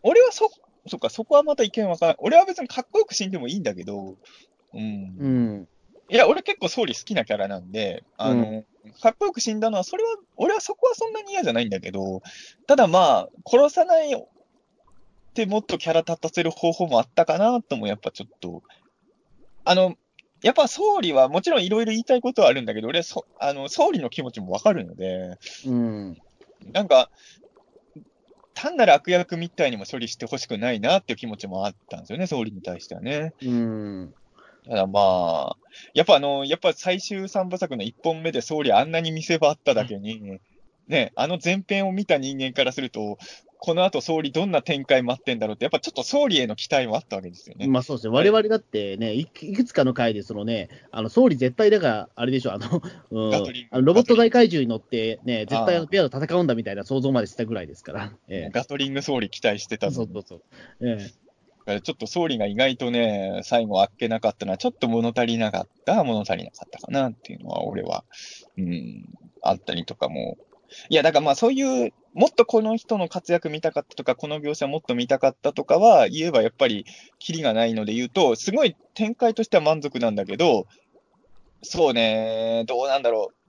[0.02, 0.50] 俺はそ、
[0.88, 2.16] そっか、そこはまた意見分からん。
[2.18, 4.16] 俺は別にかっこよく死んでもいいんだけど、
[4.72, 5.16] うん。
[5.18, 5.68] うん。
[6.08, 8.64] いや、俺結構総理好きなキャラなんで、あの、
[9.02, 12.22] かっこよく死んだのは、それは、俺はそこはそんなに嫌じゃないんだけど、
[12.66, 14.18] ただまあ、殺さないっ
[15.34, 18.62] てもっとキャラ立たせる方法もあったかなとも、やっぱちょっと、
[19.64, 19.96] あの、
[20.42, 26.16] やっぱ総理はもちろんいろいろ言いたいことはあるんだけど、俺はそあの総理の気持ちもわかるので、うん。
[26.72, 27.10] なんか、
[28.54, 33.34] 単なる悪役みたいにも処理してほしくないなっていう気持ちもあったんですよね、総理に対してはね。
[33.42, 34.14] うん。
[34.68, 35.56] ただまあ、
[35.94, 40.40] やっぱあの、やっぱ最終三部作の一本目で総理あんなに見せ場あっただけに、
[40.88, 43.18] ね、あの前編を見た人間からすると、
[43.58, 47.66] この後総理どんな展開待ってんだろうって、やっぱちょっと総理への期待もあったわけですよね。
[47.66, 58.12] まあそうですね、我々だってね、いいくつかの回で、そのね、あの総理絶対だから、あれでしょ、あの、うんガトリングあのロボット大怪獣に乗って、ね、絶対ペアと戦うんだみたいな想像までしたぐらいですから。
[58.28, 60.42] えガトリング総理期待してえたそうそうそう。
[60.80, 61.25] ええだ
[61.66, 68.04] からちょっと総理が意外とね、最後あっけなかったのは、ちょっと物足りなかった、物足りなかったかなっていうのは、俺は、
[68.56, 69.04] うん、
[69.42, 70.38] あったりとかも。
[70.88, 76.86] いや、だからまあそういう、もっとこの人の活躍見たかったとか、この描写もっと見たかったとかは言えばやっぱり、
[77.18, 80.66] キリがないので言うと、すごい展開としては満足なんだけど、
[81.62, 83.45] そうね、どうなんだろう。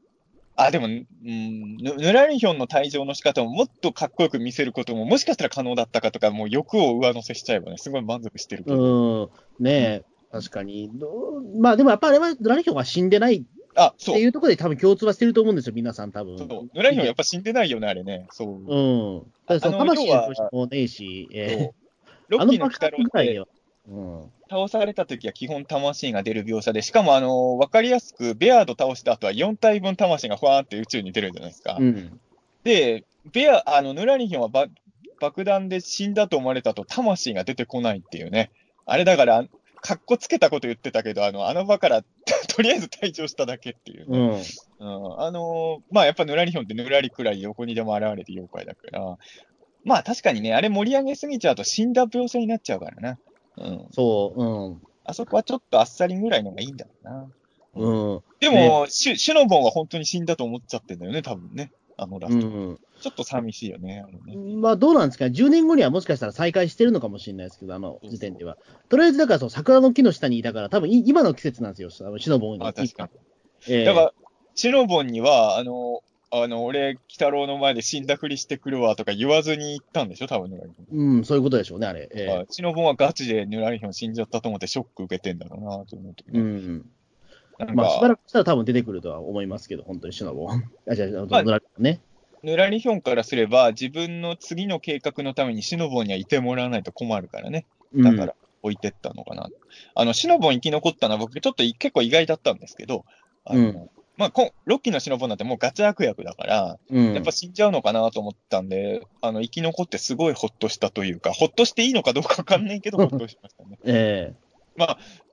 [0.57, 9.31] あ、でも、うん、ぬぬらりひょんの退場の仕方ももっとかっこよく見せることももしかしたら可能だったかとか、もう欲を上乗せしちゃえばね、すごい満足してるけど。
[9.59, 10.91] うん、ねえ、確かに。
[11.59, 13.43] まあでもやっぱあれは、ラリヒョンは死んでないっ
[13.77, 14.15] あ、そう。
[14.15, 16.37] ていうところで多分共通はしてると思うんですよ、皆さん多分。
[16.39, 18.27] そうぬらりひょんやっぱ死んでないよね、あれね。
[18.31, 18.47] そう。
[18.49, 19.19] うん。
[19.45, 21.73] だからその魂の人もねえし、えそうえ
[22.29, 23.47] ロッキーの鬼太郎。
[23.87, 24.31] うん。
[24.49, 31.77] 倒された時は基本魂が出る描写で、しかもあの、わかりやすく、ベアード倒した後は4体分魂がふわーって宇宙に出るじゃないですか。
[31.79, 32.19] うん。
[32.63, 34.67] で、ベア、あの、ヌラリヒョンはば
[35.19, 38.51] 爆弾で死んだと思われたと魂が出てこないっていうね。
[38.85, 39.45] あれだから、
[39.81, 42.03] かっこつけたこと言ってたけど、あの、あの場から
[42.49, 44.29] とりあえず退場しただけっていうね、うん。
[44.31, 49.17] うんあのーまあやっぱぬらりひょんってぬらりくらい横にでも現れて妖怪だから、
[49.83, 53.17] まあ確かにね、あれ盛り上げすぎちゃうと死んだ描写になっちゃうからな。
[53.57, 53.87] うん。
[53.91, 54.81] そう、うん。
[55.05, 57.27] あそこはちょっとあっさりぐらいのがいいんだろうな。
[57.75, 58.21] うん。
[58.39, 61.71] でも、シュシュノボンは本当に死んだと思っちゃってんだよね、多分ね。
[61.97, 62.47] あのラうスト。
[62.47, 62.79] ん。
[63.01, 64.55] ちょっと寂しいよね、あれね。
[64.55, 65.25] まあどうなんですか？
[65.25, 68.57] ね、10年後にはもしかしたら再開してるのかもしれないですけど、あの時点では。
[68.89, 72.65] とりあえず、だからそう桜の木の下にいたから、多分い今の季節なんですよ、あのシノボンに。
[72.65, 73.09] あ、確かに。
[73.67, 74.13] ええだから、
[74.55, 82.09] シュノボンには、あの、あの、俺、鬼太郎の前で死んだふりしてくるわとか言わずに行ったんでしょ、多分ぬらりひょんうん、そういうことでしょうね、あれ。
[82.13, 86.39] ええあシノボンはガチでヌラリヒョン死んじゃったと思ってショック受けてんだろうなと思うけどね。
[86.39, 86.85] うん。
[87.73, 90.63] まあ、しばらくしたら多分出てくるとは思いますけど、本当にシノボン。
[90.89, 92.01] あ、じゃあ、あのまあドラね。
[92.43, 97.65] ヌラリヒョンからすれば、自分の次の計画のためにシノボンにはいてもらわないと困るからね。
[97.95, 99.49] だから置いてったのかな。
[99.95, 103.05] あの、シノボン生き残ったのは僕ちょっと結構意外だったんですけど、
[103.45, 107.13] あの、うんまあこ、ロッキーのシノボンなんてもうガチ悪役だから、うん。
[107.13, 113.77] やっぱ死んじゃうのかなと思ったんで、あの、生き残ってすごいほっとしたというか、ほっとしていいのかどうかわかんないけど、 ほっとしましたね。
[113.85, 114.47] ええ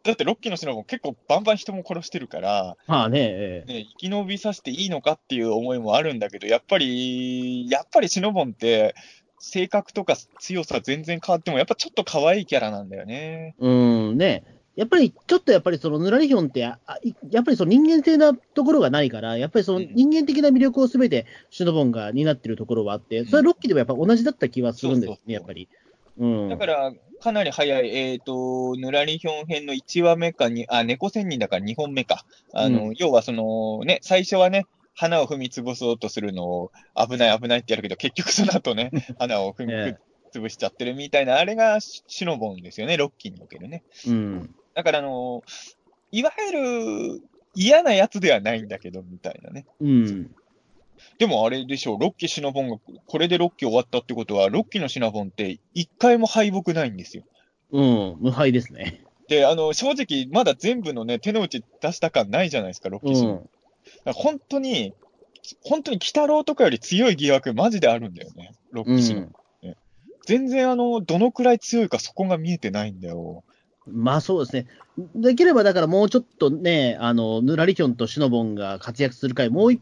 [0.04, 8.94] だってロッキーのシノボン結構バンバン人も殺してるから、まあね、ええね、生き延びさせていいのかっていう思いもあるんだけど、やっぱり、やっぱりシノボンって、
[9.38, 13.54] 性格とか強さ全然変わっても、やっぱちょっと可愛いキャラなんだよね。
[13.58, 14.44] うん、ね。
[14.76, 25.68] やっぱり、ちょっとやっぱりそのヌラリヒョンって、あいやっぱりその人間性なところがないから、やっぱりそのうん人間的な魅力をすべてシノボンが担ってるところはあって、それはロッキーでもやっぱ同じだった気はするんですそうやっぱり。
[26.18, 26.48] うん。
[26.48, 32.24] だから、かなり早い、えっ、と、ヌラリヒョン編の1話目かに、あ、猫仙人だから2本目か。
[32.52, 39.96] あの、う要はその、ね、最初はね、花を踏み潰そうとするのを、危ない危ないってやるけど、結局その後ね、 花を踏みえ
[40.32, 43.82] 潰しちゃってるみたいな、あれがシシノボンですよね、ロッキーにおけるね。
[44.06, 44.54] うん。
[44.74, 45.42] だから、あの、
[46.10, 47.22] いわゆる
[47.54, 49.66] 嫌なやつではないんだけど、みたいなね。
[49.80, 50.34] うん。
[51.18, 57.24] でもあれでしょう、ロッキーシナボンが、これでロッキー終わったってことは、ロッキーのシナボンって一回も敗北ないんですよ。
[57.70, 58.16] うん。
[58.20, 59.04] 無敗ですね。
[59.28, 63.48] で、あの、正直、まだ全部のね、手の内出した感ないじゃないですか、ロッキうーシナボン。
[64.14, 64.92] 本当に、
[65.62, 69.70] 本当に鬼太郎とかより強い疑惑、マジであるんだよね、ロッキうーシナボン。
[69.70, 69.76] ん。
[70.26, 73.44] 全然、あの、どのくらい強いかそこが見えてないんだよ。
[73.86, 74.66] まあそうですね。
[75.14, 79.80] できればだからもうちょっとね、あの、ヌラリヒョンとシノボンが活躍する回、もうい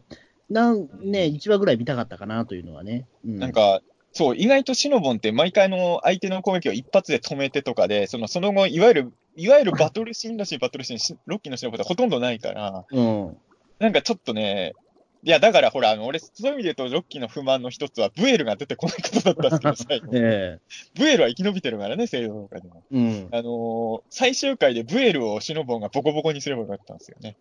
[0.50, 3.06] なんね、1話ぐらい見たかったかなというのはね。
[3.26, 3.80] うん、なんか、
[4.12, 13.36] そう、意外とシノボンって毎回の相手の攻撃を一発で止めてとかで、そのその後、いわゆる、いわゆるバトルシーンらしいバトルシーンし、ロッキーのシノボンってほとんどないから、うん。
[13.78, 14.74] なんかちょっとね、
[15.24, 20.10] いや、だからほら、あの、俺、そういう意味で言うと、ロッキーの不満の一つは、ブエルが出てこないことだったんですけど、最後。
[20.18, 20.58] え
[20.94, 22.82] ブエルは生き延びてるからね、西洋とかでも。
[22.92, 23.28] えうん。
[23.30, 27.36] あのー最終回でブエルをシノボンがボコボコにすればよかったんですよね。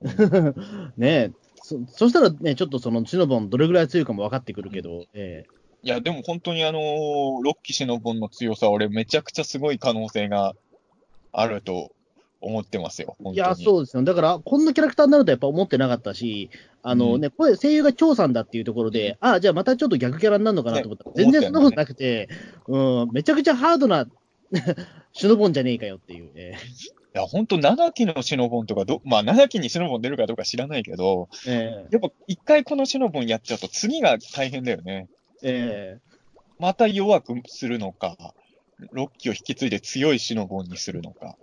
[0.96, 1.30] ねえ
[1.62, 5.44] そ、そしたらね、ちょっとそのシノボンどれぐらい強いかも分かってくるけど、え
[5.82, 10.54] いや、でも本当にあのーロッキーシノボンの強さ、俺めちゃくちゃすごい可能性が
[11.32, 11.92] あると
[12.40, 13.38] 思ってますよ、本当に。
[13.38, 14.02] えいや、そうですよ。
[14.02, 16.50] だから、こんなキャラクターになるとやっぱ思ってなかったし、
[16.88, 22.28] あのね、これ声優が張さんだっていうところで、ああ、じゃあまたちょっと逆キャラになるのかなと思ったら、ね全然そんなことなくて、
[22.68, 24.06] うん、めちゃくちゃハードな
[25.12, 26.30] シノボンじゃねえかよっていう。
[26.36, 26.54] え
[27.16, 35.08] いや、本当7期のシノボンとかど、まあ7期にシノボン出るかどうか知らないけど、ええやっぱ一回このシノボンやっちゃうと次が大変だよね。
[35.42, 36.16] ええ
[36.60, 38.16] また弱くするのか、
[38.92, 41.36] ロッキーを引き継いで強いシノボンにするのか。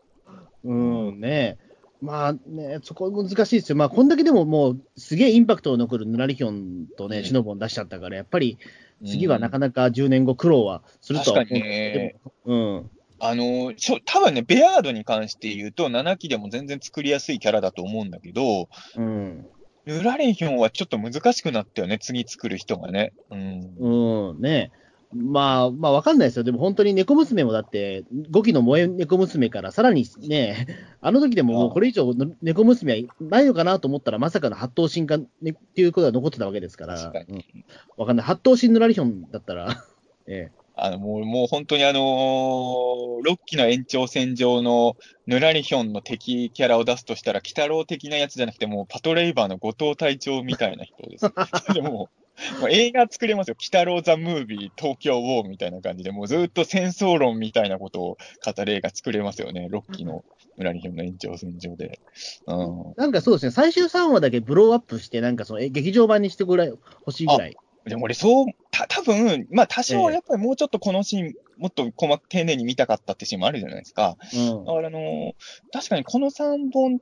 [0.63, 1.57] うん、ね
[2.03, 3.77] まあね、そこ難しいですよ。
[3.77, 8.57] まあ、こんだけでももう、すげえインパクトを残るヌラリヒョンとね、うんシノボン出しちゃったから、やっぱり
[9.05, 12.89] 次うんはなかなか10年後苦労はするとは思うん確かにねうん。
[13.19, 19.45] あのー、ちょ、多分ね、ベアードに関して言うと、7期でも全然作りやすいキャラだと思うんだけど、うん。
[19.85, 23.13] ヌラレヒョンはちょっと難しくなったよね、次作る人がね。
[23.29, 24.31] うん。
[24.31, 24.71] うん、ね
[25.15, 26.43] まあ、まあ、わかんないですよ。
[26.43, 30.67] でも本当に猫娘もだって、5期の萌え猫娘からさらにね、
[31.01, 37.45] あの時でももうこれ以上の猫娘はないのかなと思ったら、まさかの八頭身か、ね、っていうことが残ってたわけですから、確かに。
[37.55, 37.65] うん。
[37.97, 38.25] わかんない。
[38.25, 39.83] 八頭身のラリヒョンだったら、
[40.27, 44.97] えあの、もう、もう本当にあのー、6期の延長線上の
[45.27, 51.25] ヌラリヒョンの敵キャラを出すとしたら、鬼太郎的なやつじゃなくて、もうパトレイバーの後藤隊長みたいな人です。
[51.73, 52.09] でも
[52.57, 53.55] う、もう映画作れますよ。
[53.59, 59.67] 鬼太郎ザ・ムービー、東京ウォーみたいな感じで、もうずっと戦争論みたいなことを語る映画作れますよね。
[59.71, 60.25] 6期の
[60.57, 61.99] ヌラリヒョンの延長線上で。
[62.47, 63.01] うんえ。
[63.01, 67.55] なんかそうですね、最終3話だけブローアップして、なんかそのえ劇場版にしてぐらい欲しいぐらい。
[67.85, 74.17] でも俺、そう、た、多分まあ多少やっぱりもうちょっとこのシーン、もっと細か丁寧に見たかったってシーンもあるじゃないですか。
[74.33, 75.33] うんだからあのー
[75.71, 76.99] 確かにこの3本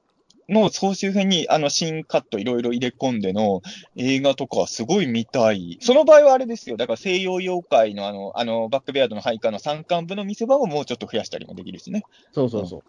[0.49, 3.61] の総集編にあの新カットいろいろ入れ込んでの
[3.95, 5.77] 映画とかはすごい見たい。
[5.81, 6.77] その場合はあれですよ。
[6.77, 12.03] だから西洋妖怪のあの、あの、バックベアードの配下の山間部の見せ場をもうちょっと増やしたりもできるしね。
[12.33, 12.83] そうそうそう。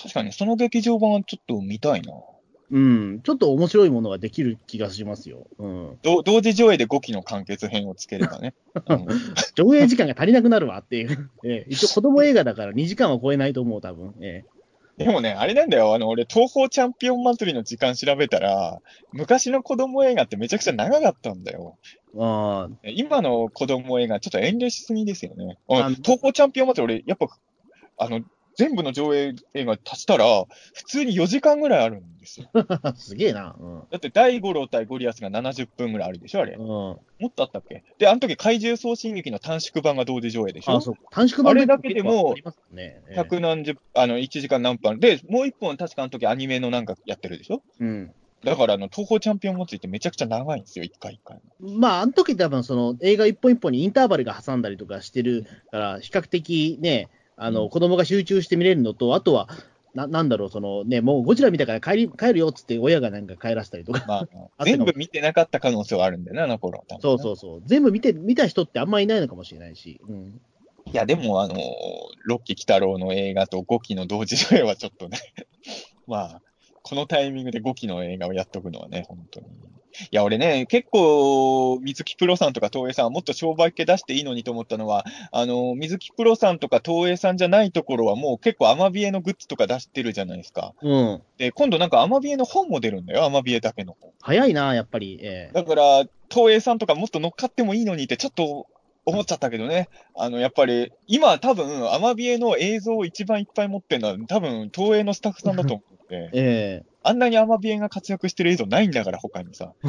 [0.00, 2.12] 確かにその劇場版はちょっと見たいな。
[2.70, 5.46] うん、ちょっと面白いものができる気がしますよ。
[5.58, 5.98] うん。
[6.02, 8.54] ど同時上映で5期の完結編をつければね。
[8.86, 9.06] うん
[9.54, 11.30] 上映時間が足りなくなるわっていう。
[11.44, 14.14] ええ一応子供映画だから2時間は超えないと思う、多分。
[14.20, 14.44] え
[14.98, 15.94] でもね、あれなんだよ。
[15.94, 18.80] あの、俺、東宝チャンピオン祭りの時間調べたら、
[19.12, 21.78] 昔の子供映画ってめちゃくちゃ長かったんだよ。
[22.14, 25.56] えああ、今の子供映画、ちょっと遠慮しすぎですよね。
[25.68, 27.28] 東宝チャンピオン祭り、俺、やっぱ、
[27.96, 28.22] あの、
[28.58, 30.24] 全部の上映映画足したら、
[30.74, 32.50] 普通に4時間ぐらいあるんですよ。
[32.96, 33.54] すげえな。
[33.56, 33.82] うん。
[33.88, 36.54] だって、大五郎対ゴリアスが70分ぐらいあるでしょ、あれ。
[36.54, 37.84] うん、もっとあったっけ？
[37.98, 40.78] で、あの時怪獣送信劇の短縮版が同時上映でしょ？
[40.78, 40.94] あ、そう。
[41.12, 42.34] 短縮版あれだけでも
[43.14, 44.98] 百何十、あの、1時間何分。
[44.98, 47.62] で、もう一本確かあの時アニメのなんかやってるでしょ？
[47.78, 48.12] うん。
[48.44, 51.38] だから、あの、東宝チャンピオン持つってめちゃくちゃ長いんですよ、一回一回。
[51.60, 57.08] まあ、あの時多分その映画一本一本にインターバルが挟んだりとかしてるから、比較的ね、
[57.38, 59.48] あの、うん子供が集中して見れるのと、あとは、
[59.94, 64.04] ななんだろう、そのね、もうゴジラ見たから帰り帰るよっつって親がなんか帰らせたりとか。
[64.06, 64.28] まあ、
[64.58, 66.84] あ全部見てなかった可能性はあるんだよね、あの頃。
[66.90, 67.62] ねそうそうそう。
[67.64, 70.00] 全部見て、見た人ってあんまりいないのかもしれないし。
[70.08, 70.40] うん。
[70.86, 71.56] いや、でも、あの、
[72.24, 75.18] ロッキー・キタロウの映画と5期の同時上映はちょっとね、
[76.06, 76.42] まあ、
[76.82, 79.46] このタイミングで5期の映画をやっとくのはね、本当に。
[80.10, 90.74] いや、俺ね、結構、水木プロさんとか東映さんはもっと商売系出していいのにと思ったのは、あの、水木プロさんとか東映さんじゃないところはもう結構アマビエのグッズとか出してるじゃないですか。
[90.82, 91.22] うん。
[91.38, 94.12] で、今度なんかアマビエの本も出るんだよ、アマビエだけの本。
[94.20, 95.18] 早いな、やっぱり。
[95.22, 98.66] ええだから、東映さんとかもっと乗っかってもいいのにってちょっと
[99.04, 99.88] 思っちゃったけどね。
[100.14, 109.72] あの、やっぱり、今多分、アマビエの映像を一番いっぱい持ってるのは多分、東映のスタッフさんだと思って、 えあんなにアマビエが活躍してる映像ないんだから、他にさ。
[109.84, 109.88] え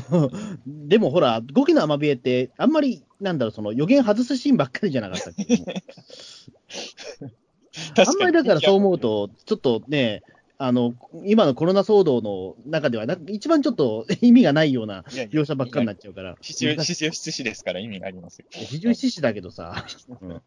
[0.67, 5.45] でもほら、5期のアマビエって、あんまり、なんだろう、その予言外すシーンばっかりじゃなかったっけ？
[8.01, 10.23] あんまりだからそう思うと、ちょっとね、
[10.57, 10.93] あの、
[11.25, 16.35] 今のコロナ騒動の中ではな、一番ちょっと 意味がないような描写ばっかりになっちゃうから。
[16.41, 18.45] 四十七士ですから意味がありますよ。
[18.51, 19.85] 四十七士だけどさ。
[20.21, 20.41] うん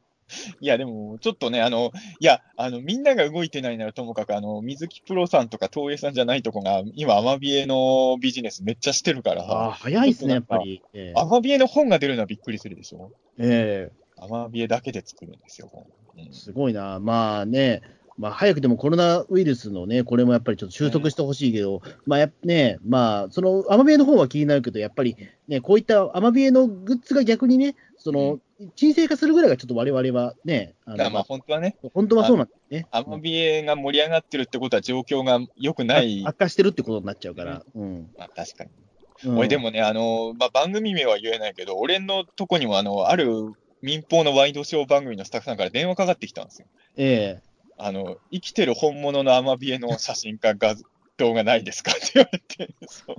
[0.61, 10.83] いや、でも、ちょっとね、あの、いや、あの、みんなが動いてないならともかく、あの、水木プロさんとか東映さんじゃないとこが、今、アマビエのビジネスめっちゃしてるからあ早いっすね、やっぱり。
[10.95, 11.21] ええ。
[11.21, 13.11] アマビエの本が出るのはびっくりするでしょ？
[13.39, 15.85] えアマビエだけで作るんですよ、本
[16.17, 16.21] うん。
[16.21, 17.01] えすごいな。
[17.01, 17.83] まあね、
[18.19, 25.17] まあ早くでもコロナウイルスのね、これもやっぱりちょっと収束してほしいけど、まあね、まあ、そのアマビエの方は気になるけど、やっぱり
[25.49, 28.39] ね、こういったアマビエのグッズが逆にね、その、
[28.77, 32.87] 沈静化するぐらいがちょっと我々はね、あだからまあ本当はね、本当はそうなんですね。
[32.91, 36.23] アマビエが盛り上がってるってことは状況が良くない。
[36.27, 37.63] 悪化してるってことになっちゃうから。
[37.75, 38.11] うん。
[38.17, 38.71] まあ確かに。
[38.71, 46.67] うん俺でもね、あの、まあ番組名は言えないけど、俺のとこにもあの、ある民放のワイドショー番組のスタッフさんから電話かかってきたんですよ。
[46.97, 47.43] ええ
[47.79, 50.77] あの、生きてる本物のアマビエの写真か画
[51.19, 53.17] 像がないですかって言われて、そう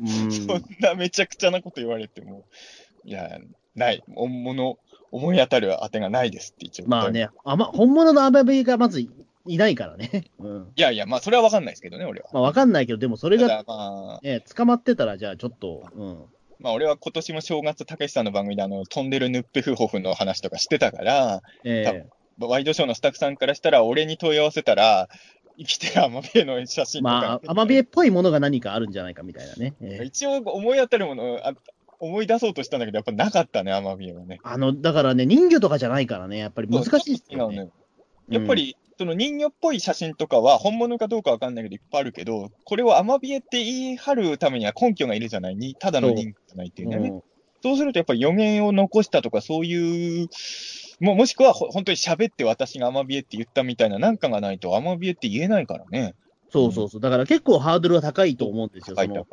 [0.00, 2.44] うんそんなめちゃくちゃなこと言われても、
[3.04, 3.38] いや、
[3.74, 4.02] ない。
[4.14, 4.78] 本物、
[5.14, 6.88] 思い当たる当てがないですって一応。
[6.88, 7.10] まあ。
[7.12, 9.08] ね、あま、本物のアマビエがまずい
[9.46, 10.24] いないからね。
[10.40, 10.72] うん。
[10.74, 12.30] いやいや、まあそれはわかんないですけどね、俺は。
[12.32, 16.24] まあわかんないけど、でもそれたが、だまあ、ね、捕まってたら、じゃあちょっと、うん。
[16.58, 22.06] まあ俺は今年も正月、たけしさんの番組であの、飛んでるヌッペフホフの話とかしてたから、え
[22.40, 25.08] ワイドショーのスタッフさんからしたら、俺に問い合わせたら、
[25.56, 29.74] 生きてるアマビエの写え真とか、まあ、アマビエっぽいものが何かあるんじゃないかみたいなね。
[29.80, 31.54] ええ一応思い当たるものあ、
[32.04, 34.40] 思い出そうとしたんだけど、やっぱなかったね、アマビエはね。
[34.42, 37.56] あの、だからね、人魚とかじゃないからね、やっぱり難しいですよね。
[37.56, 37.72] そう
[38.28, 46.96] やっぱり、その人魚っぽい写真とかは、本物かどうかわかんないけど、いっぱいあるけど、これをアマビエって言い張るためには根拠がいるじゃないに、ただの人魚じゃないっていうね。
[46.96, 47.22] うん
[47.64, 50.28] そうすると、やっぱり予言を残したとか、そういう、
[51.00, 56.14] ももしくはほ本当に喋って私がアマビエって言ったみたいななんかがないと、アマビエって言えないからね。
[56.50, 57.00] そうそうそう。
[57.00, 58.96] だから結構ハードルは高いと思うんですよ。
[58.96, 59.24] 高い高い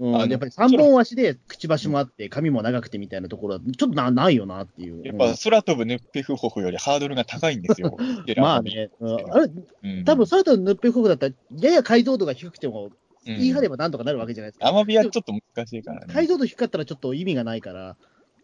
[0.00, 5.06] うん、あのやっぱり三本足でくちばしもあって、髪も長くてみたいなところは、ちょっとなないよなっていう。
[5.06, 7.94] やっぱ空飛ぶヌッペフホフよりハードルが高いんですよ。
[8.00, 9.50] うんまあね、うんあれ、
[9.82, 12.90] うん、多分それとヌッペフォークだったら、やや解像度が低くても、うん
[13.22, 14.66] 言い張ればなんとかなるわけじゃないですか。
[14.66, 16.12] アマビエはちょっと難しいからね。
[16.12, 17.96] 解像度低かったらちょっと意味がないから、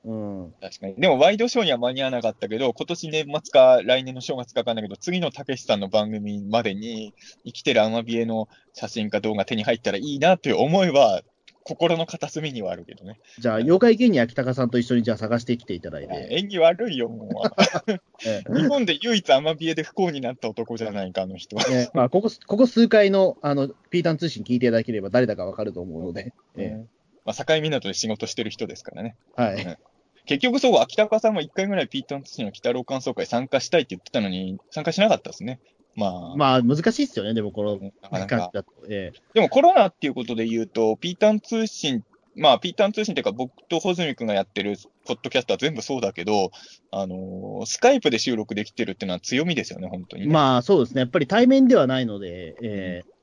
[0.07, 0.55] うん。
[0.61, 0.95] 確かに。
[0.95, 7.13] でも、ワイドショーには間に合わなかったけど、今年年末か来年の正月かわかんないけど、次のたけしさんの番組までに、
[7.45, 11.23] 生きてるアマビエの写真か動画手に入ったらいいなという思いは、
[11.67, 13.19] 心の片隅にはあるけどね。
[13.41, 16.29] じゃあ、妖怪芸人秋高さんと一緒にじゃあ探してきていただいて。
[16.31, 17.43] 演技悪いよ、も
[18.25, 18.57] えう。
[18.57, 21.65] 日本で唯一アマビエで不幸になった男じゃないか、あの人は。
[21.93, 26.33] まあ、ここ、ここ数回の、あの、ピータン通信聞いていただければ誰だかわかると思うので。
[26.57, 26.85] え
[27.25, 29.17] まあ、境港で仕事してる人ですからね。
[29.37, 29.79] えはい。
[30.27, 35.59] 結局そう、秋高さんも一回ぐらいピーターン通信の北郎感想会参加したいって言ってたのに、参加しなかったですね。
[35.97, 38.65] まあ、まあ、難しいっすよね、でもこのだと。
[38.89, 39.19] ええ。
[39.35, 42.05] でもコロナっていうことで言うと、ピーターン通信、
[42.37, 44.77] まあ、ピーターン通信っていうか、僕と穂積君がやってる
[45.07, 46.51] ポッドキャストは全部そうだけど、
[46.91, 51.01] あのースカイプで収録できてるっていうのは強みですよね、本当にね、まあ、そうですね。
[51.01, 53.17] やっぱり対面ではないので、ええ。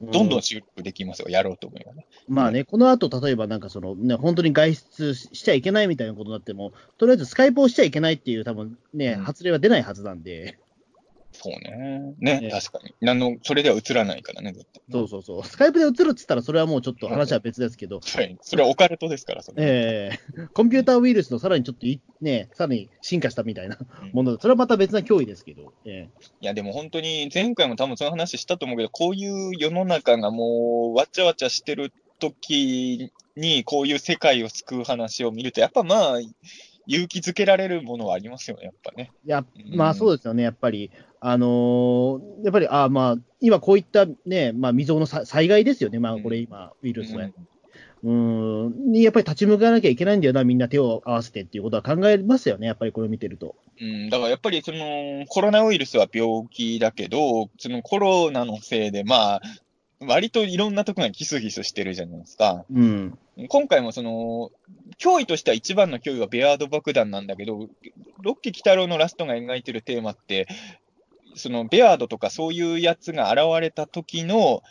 [0.00, 2.06] どんどうん収録できますよ、やろうと思えばね。
[2.28, 9.24] まあね、この後、例えばなんかその、ね、本当に外出しちゃいけないみたいなことになっても、とりあえずスカイプをしちゃいけないっていう、多分ね、うん。
[9.24, 10.58] 発令は出ないはずなんで、
[11.50, 12.14] そうね。
[12.18, 12.94] ね、ええ確かに。
[13.00, 14.82] なんの、それでは映らないからね、絶対。
[14.90, 15.44] そうそうそう。
[15.44, 18.36] スカイプで映るって言ったら、それはもうちょっと話は別ですけど、はい。
[18.40, 19.62] それはオカルトですから、それ。
[19.62, 26.08] ええコンピューターウイルスのさらにちょっとい、ね、さらに進化したみたいなうんもので、それはまた別な脅威ですけど、え
[26.40, 36.20] いや、でも本当に、前回も多分その話したと思うけど、こういう世の中がもう、わちゃわちゃしてる時に、こういう世界を救う話を見ると、やっぱまあ、
[36.86, 39.10] 勇気づけられるものはありますよね、やっぱね。
[39.24, 40.90] えいや、うんまあそうですよね、やっぱり。
[41.28, 47.28] あのーやっぱり、あまあ、今こういったね、まあ未曾有のさ災害ですよね、まあこれ今、ウイルスは。
[48.04, 53.56] うん、にやっぱり立ち向かわなきゃいけないんだよな、みんな手を合わせてっていうことは考えますよね、やっぱりこれを見てると。
[53.80, 59.42] うん、だからやっぱりそのコロナウイルスは病気だけど、そのコロナのせいで、まあ、
[59.98, 62.64] 割といろんなところがギスギスしてるじゃないですか。
[62.72, 63.18] うん。
[63.48, 64.52] 今回もその、
[64.98, 67.68] 脅威としては一番の脅威はベアード爆弾なんだけど、
[68.20, 70.46] ロッキー鬼太郎のラストが描いてるテーマって、
[71.36, 74.62] そのベアードとかそういうやつが現れた時の、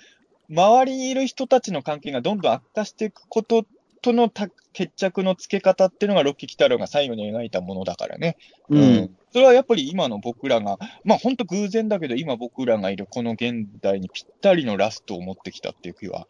[0.49, 3.65] 周りにいる人たちの関係がどんどん悪化していくこと
[4.01, 8.37] とのた決着のつけ方っていうのがロッキー鬼太郎が最後に描いたものだからね。
[8.69, 9.15] うん。
[9.31, 16.27] それはやっぱり今の僕らが、まあ本当偶然だけど、今僕らがいるこの現代にぴったりのラストを持ってきたっていう気は、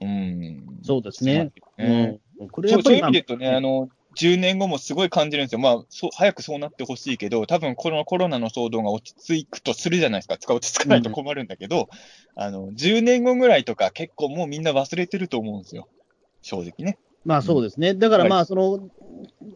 [0.00, 0.62] うん。
[0.82, 1.50] そうですね。
[1.78, 2.20] うん。
[2.52, 5.58] これそういう意、味で言うとね、あの、10年後もすごい感じるんですよ。
[5.58, 10.38] まあ、そう、早くそうなってほしいけど、多分このコロナの騒動が落ち着くとするじゃないですか。
[10.38, 11.88] 使落ち着かないと困るんだけど、
[12.34, 15.88] あの、10年後ぐらいとか結構もうみんな忘れてると思うんですよ。
[16.40, 16.98] 正直ね。
[17.24, 17.94] まあそうですね。
[17.94, 18.88] だからまあ、その、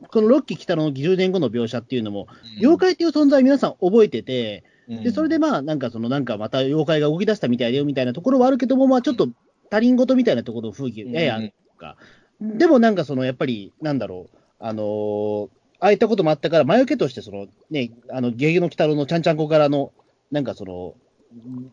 [0.09, 2.27] このロッキー北の10年後の描写っていうのも、
[2.59, 9.29] 妖怪っていう存在皆さん覚えてて、怪で、それでまあ、なんかその、なんかまた妖怪が動き出したみたいだよみたいなところはあるけども、まあちょっと
[9.71, 11.97] 他人事みたいなところの風景、ややあるとか。
[12.41, 15.49] でもなんかその、やっぱり、なんだろう、あのー
[15.83, 19.93] ああいったこともあったから、魔除けとして、その、ね、あの、ゲゲの鬼太郎のちゃんちゃんこからの、
[20.31, 20.95] なんかその、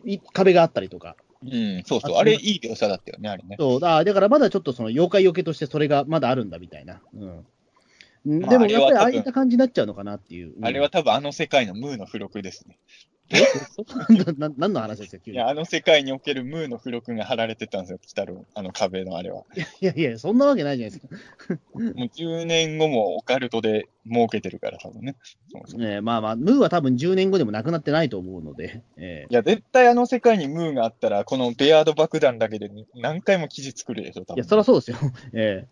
[0.06, 1.18] い壁があったりとか。
[1.44, 2.16] うん、そうそう。
[2.16, 3.58] ああれ、いい描写だったよね、あれね。
[3.60, 7.02] そう、だだからまだちょっとその、妖怪よけとしてそれがまだあるんだみたいな。
[7.14, 7.46] うん。
[8.28, 10.54] まあでもやっぱりああいった感じになっちゃうのかなっていう。
[10.58, 12.78] うんあれは多分あの世界のムーの付録ですね。
[13.30, 13.42] え
[14.38, 15.24] な何の話ですか。
[15.26, 18.46] いや、あの世界におけるムーの付録が貼られてたんですよ、北郎。
[18.54, 19.44] あの壁のあれは。
[19.82, 21.16] いやいや、そんなわけないじゃないですか。
[21.76, 25.18] もう10年後もオカルトで儲けてるから、多分ね。
[25.52, 34.36] そうそうえーまあまあ、ムーは多分10年後でもなくなってないと思うので、えいや、絶対あの世界にムーがあったら、このベアード爆弾だけで何回も記事作るでしょ、多分。
[34.36, 34.98] ーいや、そりゃそうですよ。
[35.34, 35.66] え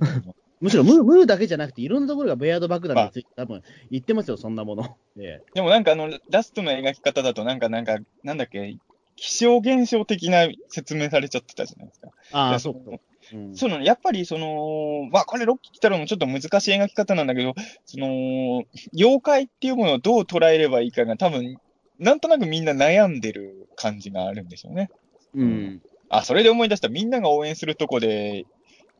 [0.00, 4.96] ーむしろムームーだけじゃなくて、いろんなところがベアード爆弾について多分言ってますよ、そんなもの。
[5.20, 8.76] えでもなんかあの、ラストの描き方だと、なんか、なんか、なんだっけ、
[9.16, 12.08] 気象現象的な説明されちゃってたじゃないですか。
[12.08, 12.98] ーああ、でそうか。
[13.32, 17.54] うんその、やっぱりその、まあ、これ、ロッキー来たらもちょっと難しい描き方なんだけど、
[17.84, 18.62] その、
[18.94, 21.58] 妖怪っていうものをどう捉えればいいかが多分、
[21.98, 24.90] なんとなくみんな悩んでる感じがあるんでしょうね。
[25.34, 25.82] うん。
[26.08, 26.88] あ、それで思い出した。
[26.88, 28.44] みんなが応援するとこで、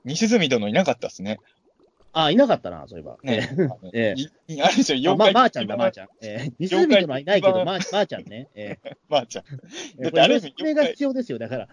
[0.07, 1.39] 西住殿いなかったっすね。
[2.13, 3.19] ああ、いなかったな、そういえば。
[3.23, 3.51] ね。
[3.93, 4.15] え
[4.49, 5.35] いい あるでしょ、あ妖怪。
[5.35, 6.09] ままーちゃんだ、まーちゃん。
[6.23, 8.49] えー、西住とはいないけど、まーまーちゃんね。
[8.55, 9.45] えー まーちゃん。
[9.99, 11.39] えだってあれ説明が必要ですよ。
[11.39, 11.69] だから、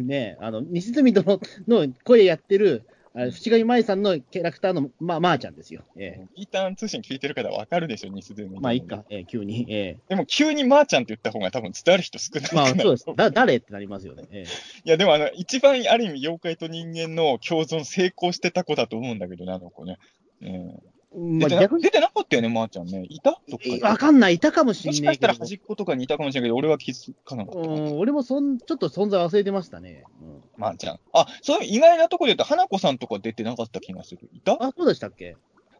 [0.00, 2.82] ね、あの、西住殿の声やってる、
[3.16, 5.82] あ淵上舞さんのキャラクターのま、まーちゃんですよ。
[5.96, 8.56] えピーターン通信聞いてる方わかるでしょ、西住殿。
[8.56, 9.66] ーまあ、いいか、えー急に。
[9.68, 12.54] えでも急にまーちゃんって言った方が多分伝わる人少ない。
[12.54, 13.06] まあ、そうです。
[13.14, 14.24] だ、誰ってなりますよね。
[14.32, 14.44] え
[14.84, 19.98] いや、でもあの、一番ある意味妖怪と人間の共存成功してた子だと思うんだけどね、あの子ね。
[20.42, 23.06] うんーまあ、出てな逆に、出てなかったよね、まーちゃんね。
[23.08, 23.40] いた？
[23.48, 23.80] どっかに。
[23.80, 24.34] わかんない。
[24.34, 25.46] いたかもしもしんないけどかしたら。
[25.46, 30.04] 端っことかにいたかもしれないけど、俺は気づかなかった俺もそん、ちょっと存在忘れてましたね。
[30.20, 31.00] うん、まーちゃん。
[31.12, 34.28] あ、そういう意外なところで言うと、花子さんとか出てなかった気がする。
[34.32, 34.56] いた？
[34.60, 35.36] あ、そうでしたっけ？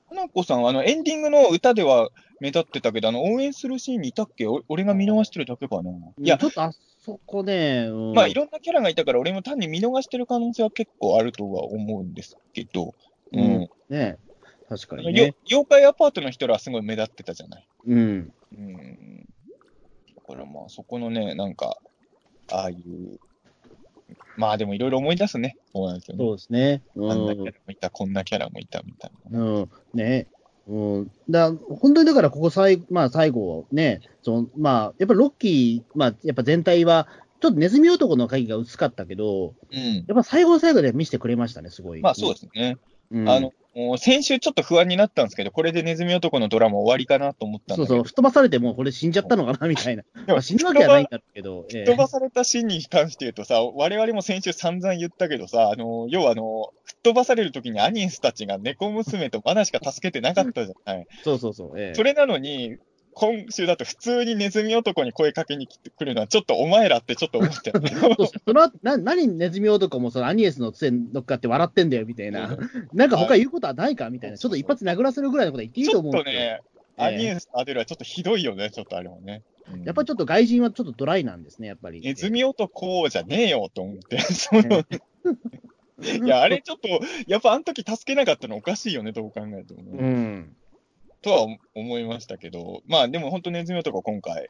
[0.09, 4.47] 花子さん、あの、エンディングの歌では目立ってたけど、あの、応援するシーンにいたっけ？
[4.47, 5.91] お俺が見逃してるだけかな。
[5.91, 6.71] いやち、ょっとあ
[7.01, 12.95] そこね、うん、まあ、いろんなキャラがいたから、俺も単に見逃してる可能性は結構あるとは思うんですけど、
[13.33, 13.41] うん。
[13.41, 14.19] うんね
[14.69, 15.35] 確かにね。
[15.47, 17.69] 妖怪アパートの人らはすごい目立ってたじゃない。
[17.87, 18.33] うん。
[18.53, 19.29] うん。
[20.17, 21.79] だからまあ、そこのね、なんか、
[22.51, 23.19] ああいう、
[24.37, 25.57] まあでもいろいろ思い出すね。
[25.73, 26.25] そうなんですよね。
[26.25, 26.83] そうですね。
[26.97, 27.45] うあんなキャん。
[27.47, 29.41] ラもいた、こんなキャラもいたみたいな。
[29.41, 29.71] うん。
[29.93, 30.27] ね。
[30.67, 31.11] うん。
[31.29, 37.09] だ本当にだから、ここ最、まあ最後ね、その、まあ、やっぱロッキー、まあ、やっぱ全体は、
[37.41, 39.95] ちょっとネズミ男の影が薄かったけど、うん。
[39.97, 42.01] やっぱ最後の最後で見せてくれましたね、すごい。
[42.01, 42.79] まあそうですね。
[43.11, 43.29] うん。
[43.29, 50.03] あの、もう先週ちょっと不安になったんですけど、これでネズミ男のドラマ終わりかなと思ったんだけど、そうそう、吹っ飛ばされてもうこれ死んじゃったのかなみたいな。
[50.03, 61.07] でもまあ、死ぬわけはないんだけど、ええ吹っ飛ばされたシーンに関して言うとさ、我々も先週散々言ったけどさ、あの、要はあの、吹っ飛ばされる時にアニエスたちが猫娘とマナしか助けてなかったじゃない。
[61.25, 61.81] そうそうそう。
[61.81, 62.77] ええそれなのに、
[63.15, 68.27] 今週だと普通にネズミ男に声かけに来てくるのは、ちょっとお前らってちょっと思っちゃ う。
[68.27, 72.59] そのな何ネズミ男もそのアニエスの杖乗っかって笑ってんだよみたいな、
[72.93, 76.43] なんか他言うことはないかみたいな、ちょっと一発殴らせるぐらいのこと言っていいちと思うんですよ。
[76.43, 76.59] ょっ
[76.97, 79.43] とね、アニエスアデルはちょっとひどいよね、ちょっとあれもね。
[79.73, 82.01] うんやっぱりちょっと外人はちょっとドライなんですね、やっぱり。
[82.03, 84.19] ネズミ男じゃねえよと思って。
[84.19, 84.85] その
[86.03, 86.89] いや、あれちょっと、
[87.27, 89.99] やっぱあの時助けなかったのおかしいよね、どう考えてもね。
[89.99, 90.57] うん。
[91.25, 94.49] とは思いましたけど、まあでも本当ネズミ男今回、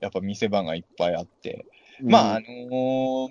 [0.00, 1.64] やっぱ見せ場がいっぱいあって、
[2.02, 3.28] まああのー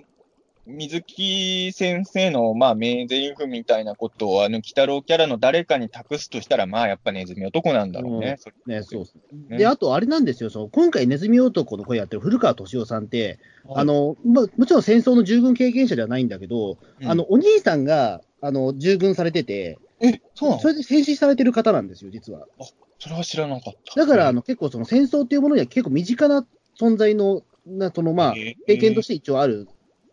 [0.67, 8.37] 水木先生の、まあ、名台詞みたいなことを、あの、鬼太郎キャラの誰かに託すとしたら、まあ、やっぱネズミ男なんだろうね。
[8.39, 9.21] それね、そうですね。
[9.49, 9.57] ね。
[9.59, 13.37] で、あと、あれなんですよ、その今回、ネズミ男の声やってる古川敏夫さんって、
[13.75, 17.07] あ、の、ま、もちろん戦争の従軍経験者ではないんだけど、うん。
[17.07, 20.61] あの、お兄さんが、あの、従軍されてて、え、そうなの？
[20.63, 22.47] それで戦死されてる方なんですよ、実は。
[22.99, 23.95] それは知らなかった。
[23.95, 26.45] だから、あの、結構その戦争っていうものには結構身近な
[26.79, 29.67] 存在の、な、その、まあ、えー経験として一応ある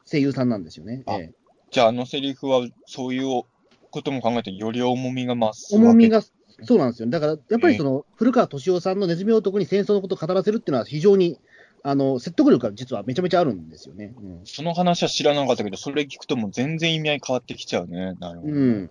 [0.04, 1.02] 声優さんなんですよね。
[1.06, 1.32] あええ
[1.70, 3.44] じゃあ、あのセリフは、そういう
[3.90, 5.74] ことも考えて、より重みが増す。
[5.74, 6.10] 重み。
[6.10, 7.09] が、そうなんですよ。
[7.09, 11.38] だから、やっぱりその、古川敏夫さんのネズミ男に戦争のことを語らせるっていうのは非常に、
[11.82, 14.12] あの、説得力が実はめちゃめちゃあるんですよね。
[14.44, 18.12] その話は知らなかったけど、それ聞くともう全然意味合い変わってきちゃうね。
[18.20, 18.52] なるほど。
[18.52, 18.88] うん。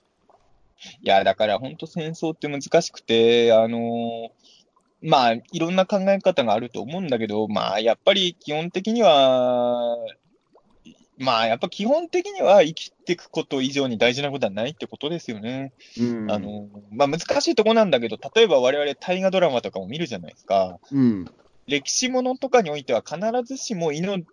[1.01, 1.05] うん。
[1.05, 4.51] いや、だから本当戦争って難しくて、あのー
[5.03, 9.97] まあ、いろんな考え方があると思うんだけど、まあ、やっぱり基本的には、
[11.17, 15.73] まあ、やっぱ基本的には生きていくこと以上に大事なことはないってことですよね。
[15.99, 16.31] うん。
[16.31, 20.79] あの、まあ難しいとこなんだけど、例えば我々大河ドラマとかも見るじゃないですか。
[20.91, 21.25] うん。
[21.67, 24.25] 歴史ものとかにおいては必ずしも命、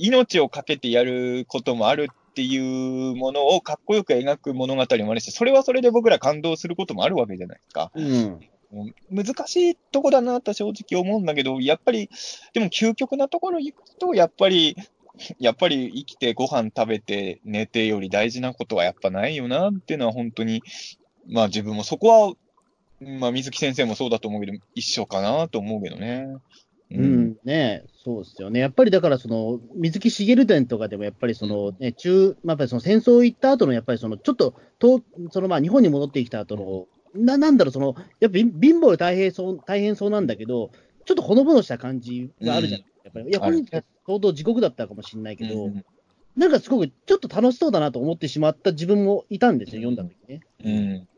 [0.00, 7.90] 命をかけてやることもあるっていうものをかっこよく描く物語もあるし、それはそれで僕ら感動することもあるわけじゃないですか。
[7.94, 8.94] うん。
[9.10, 12.10] 難しいとこだなと正直思うんだけど、やっぱり、
[12.52, 14.76] でも究極なところ行くと、やっぱり、
[15.38, 20.62] やっぱり生きてご飯食べて寝てより大事なことはやっぱないよなっていうのは本当に、
[21.26, 22.34] まあ自分もそこは、
[23.00, 26.26] まあ水木先生もそうだと思うけど、一緒かなと思うけどね。
[26.90, 27.00] う。
[27.00, 28.60] ん、ねそうですよね。
[28.60, 35.02] やっぱりだから、その、水木しげる伝とかでも、やっぱりその、ね、中、まあ、やっぱりその戦争行った後の、やっぱりその、ちょっと、と、
[35.32, 36.86] その、まあ、日本に戻ってきた後の、
[37.20, 40.70] な、なんだろう、その、やっぱ貧貧乏で大変そう、大変そうなんだけど、
[41.04, 42.80] ちょっとほのぼのした感じがあるじゃん。
[43.02, 45.84] やっぱり、いや、本人は相当地獄だったかもしれないけど、うん
[46.36, 50.40] なんかすごく、ちょっと楽しそうだなと思ってしまった自分もいたんですよ、読んだ時ね。
[50.62, 51.08] うん。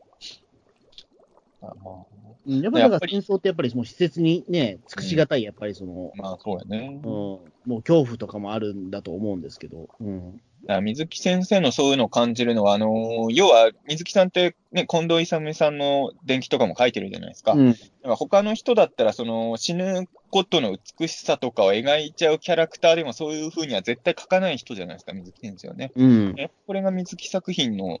[1.61, 2.05] あま
[2.49, 6.99] うん、やっぱりだから戦争ってやっぱりもう施設にね、尽くしがたい、やっぱりその、あ、まあそうやね。
[7.03, 10.41] うん、もう恐怖とかもあるんだと思うんですけど、うん。
[10.81, 17.53] 水木先生のそういうのを感じるのは、あのー要は水木さんって、ね、近藤勇さんの伝記とかも書いてるじゃないですか。
[17.53, 25.91] うん、だから他の人だったら、その死ぬことの美しさとかを描いちゃうキャラクターでもそういうふうには絶対書かない人じゃないですか、水木先生はね。
[25.95, 27.99] うん、ねこれが水木作品の、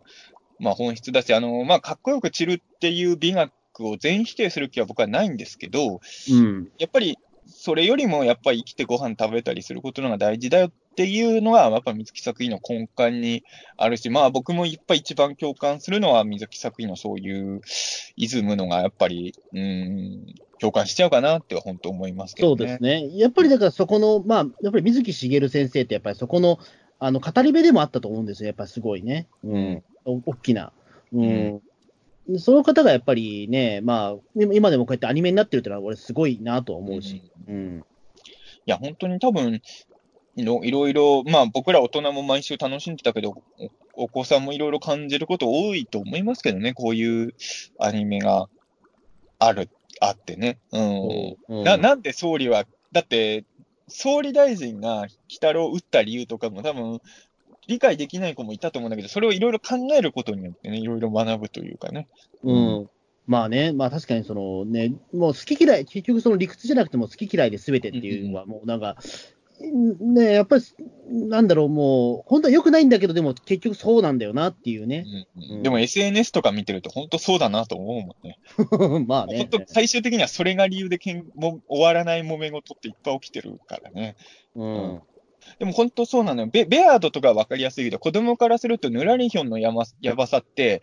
[0.59, 3.51] まあ、本質だし、あのまあ、かっこよく散るっていう美学
[3.83, 5.99] を全否定する気は僕はないんですけど、
[6.31, 13.43] うん、やっぱりそれよりもやっぱり生きてご飯食べたりすることのが大事だよっていうのが、やっぱ水木作品の根幹に
[13.77, 17.61] あるし、まあ僕もやっぱり一番共感するのは水木作品のそういう
[18.15, 20.25] イズムのがやっぱり、うん、
[20.59, 22.65] 共感しちゃうかなっては本当思いますけそどね。
[22.65, 23.17] うですね。
[23.17, 26.59] やっぱりだからそこの、まあ、やっぱり水木しげる先生ってやっぱりそこの、
[26.99, 28.47] あの、語り部でもあったと思うんですよ。
[28.47, 29.27] やっぱりすごいね。
[29.43, 29.83] うん。
[30.05, 30.73] お大きな。
[31.13, 31.61] うん。
[32.37, 37.23] その方がやっぱりね、まあ、今今でもこうやってアニメになってるっていうのは俺すごいなとは思うし。
[37.47, 37.83] うん。
[38.65, 39.61] いや、本当に多分、
[40.35, 43.41] いろいろいろ、まあ僕ら大人も毎週楽しんでたけど、
[43.93, 47.33] おお子さんもいろいろ感じること多いと思いますけどね、こういう
[47.79, 48.47] アニメが
[49.39, 49.69] ある、
[49.99, 50.59] あってね。
[50.71, 51.37] うん。
[51.49, 53.43] うんななんで総理は、だって、
[53.87, 57.01] 総理大臣が鬼太郎を撃った理由とかも多分、
[57.69, 62.07] 理解できない子もいたと思うんだけど、それをいろいろ考えることによってね、いろいろ学ぶというかね。
[62.43, 62.89] うん。
[63.27, 68.97] まあね、まあ確かにそのね、もう好き嫌い、結局その理屈じゃなくても好き嫌いで全てっていうのはもうなんか、
[69.61, 70.63] ね、やっぱり、
[71.09, 75.05] なんだろう、もう、本当は良くないんだけど、でも結局そうなんだよなっていうね。
[75.37, 78.39] うんうんでも SNS とか見てると本当そうだなと思うもんね。
[79.05, 79.65] まあね本。
[79.65, 84.15] 当最終的にはそれが理由でけんも終わらない揉め事っていっぱい起きてるからね。
[84.55, 85.01] うん。
[85.59, 86.47] でも本当そうなのよ。
[86.47, 90.81] ベベアードとかは分かりやすいけど、子供からするとヌラリヒョンのや,、ま、やばさって、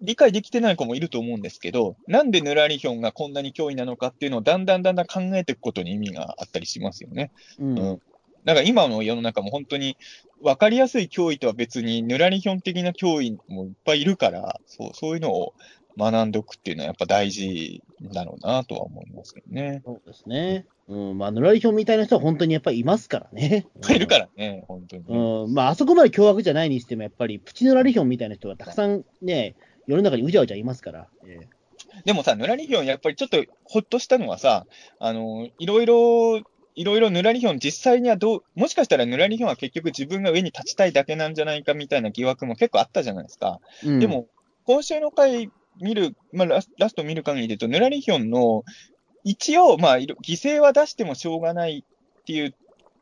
[0.00, 7.32] 理解できてない子もいると思うんですけど、なんでヌラリヒョンがこんなに脅威なのかっていうのをだんだんだんだん考えていくことに意味があったりしますよね。
[7.58, 7.78] うん。
[7.78, 8.00] うん
[8.44, 9.96] だから今の世の中も本当に
[10.42, 15.54] 分かりやすい脅威とは別に、ヌラリヒョン的な脅威もいっぱいいるから、そうそういうのを
[15.98, 19.82] 学んでおくっていうのはやっぱ大事だろうなとは思いますけどね。
[19.84, 20.66] そうですね。
[20.88, 23.66] うん、まあ、ぬらりひょんみたいな人は本当にやっぱりいますからね。
[23.88, 25.04] いるからね、本当に。
[25.08, 29.54] うん、まあ、あそこまで凶悪じゃないにしても、やっぱりプチぬらりひょんみたいな人がたくさんね、
[29.86, 31.08] 世の中にうじゃうじゃいますから。
[31.26, 31.48] ええ
[32.04, 34.66] でもさ、ぬらりひょん、やっぱりちょっとほっとしたのはさ、
[34.98, 36.42] あの、いろいろ、
[36.74, 43.60] いろいろぬらりひょん、実際にはどう、もしかしたらぬらりひょんは結局自分が上に立ちたいだけなんじゃないかみたいな疑惑も結構あったじゃないですか。
[43.84, 44.26] うんでも、
[44.64, 45.50] 今週の回
[45.80, 48.64] 見る、まあ、ラスラスト見る限りで言うと、ぬらりひょんの、
[49.24, 52.54] 一応、まあ、犠牲は出してもしょうがないっていう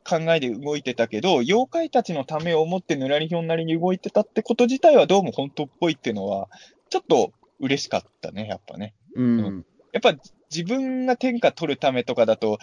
[0.03, 6.49] 考えで動いてたけど、妖怪たちのためを思ってぬらりひょんなりに動いてたってこと自体はどうも本当っぽいっていうのは、
[6.89, 8.93] ちょっと嬉しかったね、やっぱね。
[9.15, 9.65] うん。
[9.91, 10.15] やっぱ
[10.51, 12.59] 自分が天下取るためとかだと、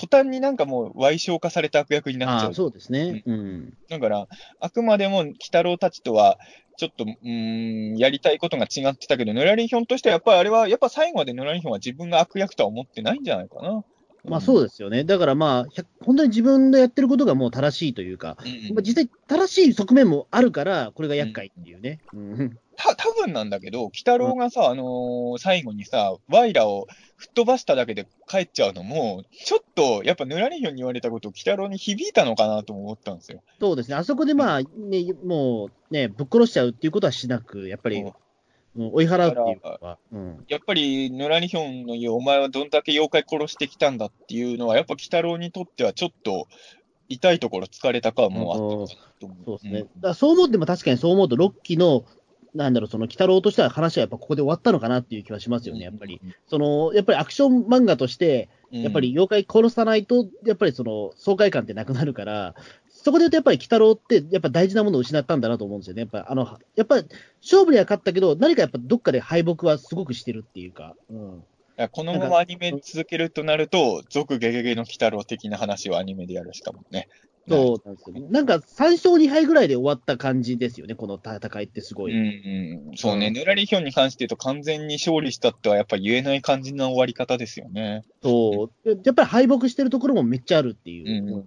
[0.00, 2.54] 途端になんかもう歪償化された悪役になっちゃう。
[2.54, 3.22] そうですね。
[3.26, 3.74] うん。
[3.90, 4.26] だから、
[4.60, 6.38] あくまでも鬼太郎たちとは、
[6.78, 13.84] ちょっと、うーん、やりたいことが違ってたけど、ぬらりひょんとしては、やっぱりあれは、やっぱ最後までぬらりひょんは自分が悪役とは思ってないんじゃないかな。
[14.24, 15.04] まあそうでですよね。
[15.04, 18.48] だからまあ、100本当に自分のやってることがもう正しいというか、す。
[18.48, 21.98] うんまあ、実際正しい側面もあるから、これが厄介っていうね。
[22.12, 22.58] うん。
[22.82, 26.86] た多分なんだけど、鬼太郎がさ、あのー最後にさ、ワイラを
[27.16, 33.42] 吹っ飛ばしただけで帰っちゃうのも、ちょっと、やっぱぬらりひょんに言われたこと、鬼太郎に響いたのかなとも思ったんですよ。
[33.60, 33.96] そうですね。
[33.96, 38.04] あそこでまあ、ね、もうね、ぶっ殺しちゃうっていうことはしなく、やっぱり、
[38.76, 40.44] 追い払うっていうか、うん。
[40.48, 46.46] やっぱり、ぬらりひょんの言う、お前はどんだけ妖怪殺してきたんだっていうのは、やっぱ鬼太郎にとってはちょっと、
[47.10, 49.44] 痛いところ疲れたかもあったかなと思う。
[49.44, 49.80] そうですね。
[49.82, 52.04] んだそう思っても確かにそう思うと、ロッキーの、
[52.54, 56.20] なんだろう、その、鬼太郎としては話はやっぱここで終わったのかなっていう気はしますよね、やっぱり。。
[56.48, 62.54] その、やっぱりアクション漫画として、うんやっぱり、妖怪殺さないと、やっぱりその、爽快感ってなくなるから、
[62.88, 66.02] そこで言うとやっぱり鬼太郎って、やっぱ大事なものを失ったんだなと思うんですよね。
[66.02, 67.02] やっぱ、あの、やっぱ、
[67.42, 71.44] 勝負には勝ったけど、何かやっぱどっかで敗北はすごくしてるっていうか、うん。
[71.88, 77.08] このままアニメ続けるとなると、続ゲゲゲの鬼太郎的な話をアニメでやるしかもね。
[77.48, 78.28] そうなんですよ。
[78.30, 82.12] なんか、3勝2敗ぐらいで終わった感じですよね、この戦いってすごい。
[82.12, 88.04] うんうん、そうね、ぬらりひょんに関して言うと、完全に勝利したってはやっぱ言えない感じの終わり方ですよね。
[88.22, 88.94] そう。
[88.94, 91.34] でやっぱり敗北してるところもめっちゃあるっていう。
[91.34, 91.46] うん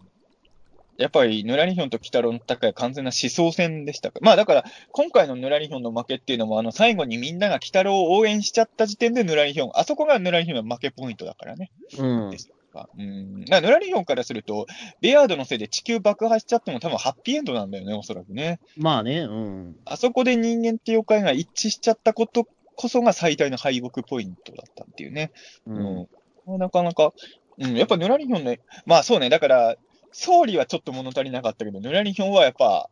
[0.98, 4.26] やっぱり、ぬらりひょんと鬼太郎の戦いは完全な思想戦でしたから。
[4.26, 11.72] まあだから、今回のぬらりひょんの負けっていうのも、あの、最後にみんなが鬼太郎を応援しちゃった時点でぬらりひょん、あそこがぬらりひょんの負けポイントだからね。
[11.98, 12.90] うんですか。
[12.98, 13.46] うん。
[13.46, 14.66] だからぬらりひょんからすると、
[15.00, 18.60] ベアードのせいで地球爆破しちゃっても多分ハッピーエンドなんだよね、おそらくね。
[18.76, 19.76] まあね、うん。
[19.86, 25.32] あそこで人間って妖怪が一致しちゃったことこそが最大の敗北ポイントだったっていうね。
[25.68, 25.74] う。
[25.74, 26.60] うんん。
[26.60, 27.14] なかなか、
[27.60, 29.78] うん、やっぱぬらりひょんね、まあそうね、だから、
[30.12, 32.90] 総理はちょっと物足りなかったけど、ぬらりひょんはやっぱ、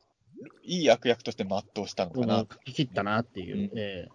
[0.64, 2.40] いい役役として全うしたのかな。
[2.40, 3.72] 書き切ったなっていう。
[3.72, 4.10] うんえ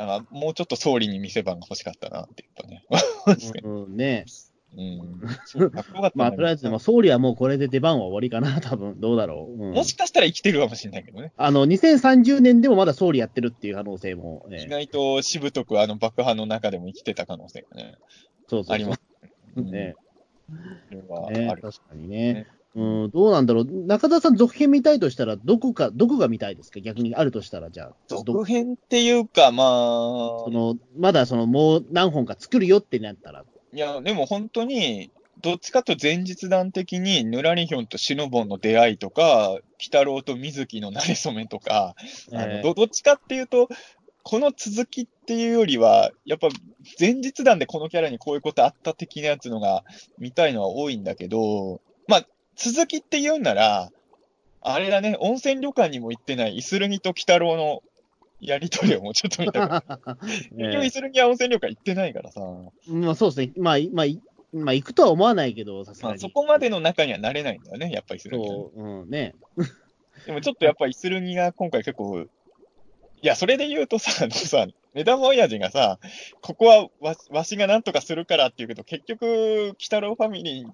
[0.00, 2.86] だからもうちょっと総理に見せ場が欲しかったなって言ったね。
[3.54, 4.28] えうん、ねうん。
[4.28, 9.52] そうかっこよかったまあ、ねとりあえず、まあ、総理はもうこれで出番は終わりかな、多分どうだろう。
[9.62, 11.32] うんもしかしたら生きてるかもしれないけどね。
[11.36, 17.96] あの、2030年でもまだ総理やってるっていう可能性も、意ね、外としぶとくあの爆破の中でも生きてた可能性がね、
[18.48, 19.02] そうそうあります。
[19.56, 19.94] うんね
[20.88, 21.62] それはねある。
[21.62, 22.46] 確かにねね。
[22.76, 23.66] うん、どうなんだろう。
[23.68, 26.78] 中田さん、続編見たいとしたら、どこか、どこが見たいですか？
[26.80, 27.94] 逆にあるとしたら、じゃあ。
[28.08, 33.44] ど続編っていうか、まあそ、の、まだその、もう何本か作るよってなったら。
[33.72, 35.10] いや、でも本当に、
[35.42, 41.94] どっちかと前日談的に、ぬらりひょんとしのぼんの出会いとか、鬼太郎と水木の馴れ初めとか、
[42.32, 43.68] あのえーどどっちかっていうと、
[44.22, 46.48] この続きっていうよりは、やっぱ
[46.98, 49.84] 前日談でこのキャラにこういうことあった的なやつのが
[50.18, 52.26] 見たいのは多いんだけど、まあ、
[52.56, 53.90] 続きって言うんなら、
[54.62, 57.82] あれだね、温泉旅館にも行ってない、イスルギと鬼太郎の
[58.40, 60.16] やりとりをもうちょっと見たくて。
[60.56, 62.40] 結局、イスルギは温泉旅館行ってないからさ、
[62.88, 63.52] まあそうですね。
[63.56, 64.20] まあ、いまあ、い
[64.52, 66.20] まあ、行くとは思わないけど、さすまあ、がに。
[66.20, 68.54] そこまでの中にはなれないんだよね、やっぱイスルギはね。
[68.54, 69.34] そう、うん、ね。
[70.26, 72.26] でもちょっとやっぱイスルギが今回結構、い
[73.22, 75.98] や、それで言うとさ、あのさ、目玉親父がさ、
[76.40, 80.68] ここはわわしがなんとかするからって言うけど、結局、鬼太郎ファミリー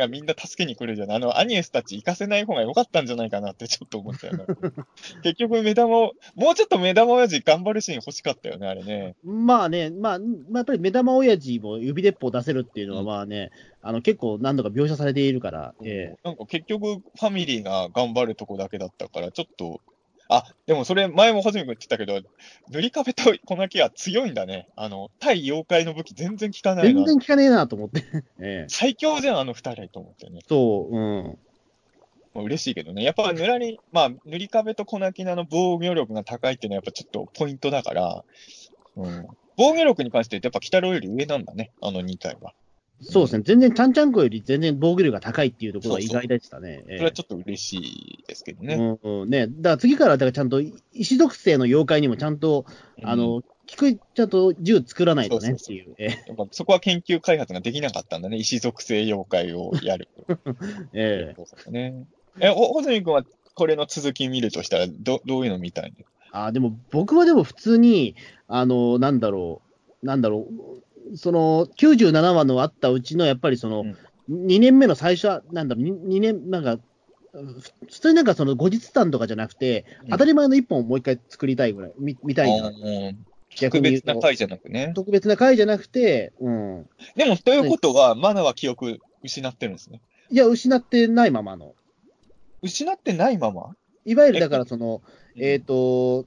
[0.00, 1.12] がみんな助けに来るじゃん。
[1.12, 4.44] あの、アニエスたち行かせない方が良かったんじゃないかなって ちょっと思ったよね。
[5.22, 9.14] 結局、目玉を、もうちょっと目玉親父頑張るシーン欲しかったよね、あれね。
[9.22, 13.50] まあね、まあ、まあ、やっぱり目玉親父も指鉄砲出せるっていうのは、うんまあね、
[13.82, 19.80] あの、結構何度か描写されているから、えなんか結局、ファミリーが頑張るとこだけだったから、ちょっと、
[20.32, 22.20] あ、でもそれ前もはじめくん言ってたけど、
[22.70, 24.68] 塗り壁と粉木は強いんだね。
[24.76, 27.04] あの、対妖怪の武器全然効かえないな全。
[27.04, 28.04] 然聞かねえなと思って。
[28.38, 30.40] ええ最強じゃん、あの二人と思ってね。
[30.48, 31.38] そう、うん。
[32.32, 33.02] まあ嬉しいけどね。
[33.02, 38.24] やっぱ塗らり、まあ、塗り壁と粉木のあの防御力が高いっていうのはやっぱちょっとポイントだから、
[38.96, 39.26] ううん。
[39.56, 42.54] 防御力に関して言うと、やっぱ鬼太郎より上なんだね、あの2体は。
[43.02, 43.42] そうですね。
[43.44, 46.82] 全然、ちゃんちゃんこより全然防御力が高いっていうところは意外でしたね。
[46.84, 48.98] それはちょっと嬉しいですけどね。
[49.02, 49.46] うんうん、ね。
[49.46, 50.60] だから次から、だからちゃんと、
[50.92, 52.66] 石属性の妖怪にもちゃんと、
[53.02, 55.94] あの、効く、ちゃんと銃作らないとねっていう。
[56.50, 58.36] そこは研究開発ができなかったんだね。
[58.36, 60.08] 石属性妖怪をやる。
[60.92, 61.34] え
[61.68, 62.06] えね。
[62.40, 63.24] え、み君は
[63.54, 66.04] これの続き見るとしたら、ど、どういうの見たいの？
[66.32, 68.14] あでも僕はでも普通に、
[68.46, 69.62] あの、なんだろ
[70.02, 70.82] う、なんだろう、
[71.16, 73.96] その97話のあったうちの、やっぱりその、うん
[74.30, 76.78] 2年目の最初は、なんだろう、2, 2年、なんか、
[77.32, 82.70] ふ普通になんかその後日談とかじゃなくて、うん当たり前の一本をもう一回作りたいぐらい、見見たいな、
[83.60, 84.92] 特別な回じゃなくね。
[84.94, 86.88] 特別な回じゃなくて、うん。
[87.16, 90.00] でも、ということは、マナは記憶失ってるんですね。
[90.30, 91.74] いや、失ってないままの。
[92.62, 93.74] 失ってないまま？
[94.04, 95.02] いわゆるだからその、
[95.36, 96.26] ええっ、と、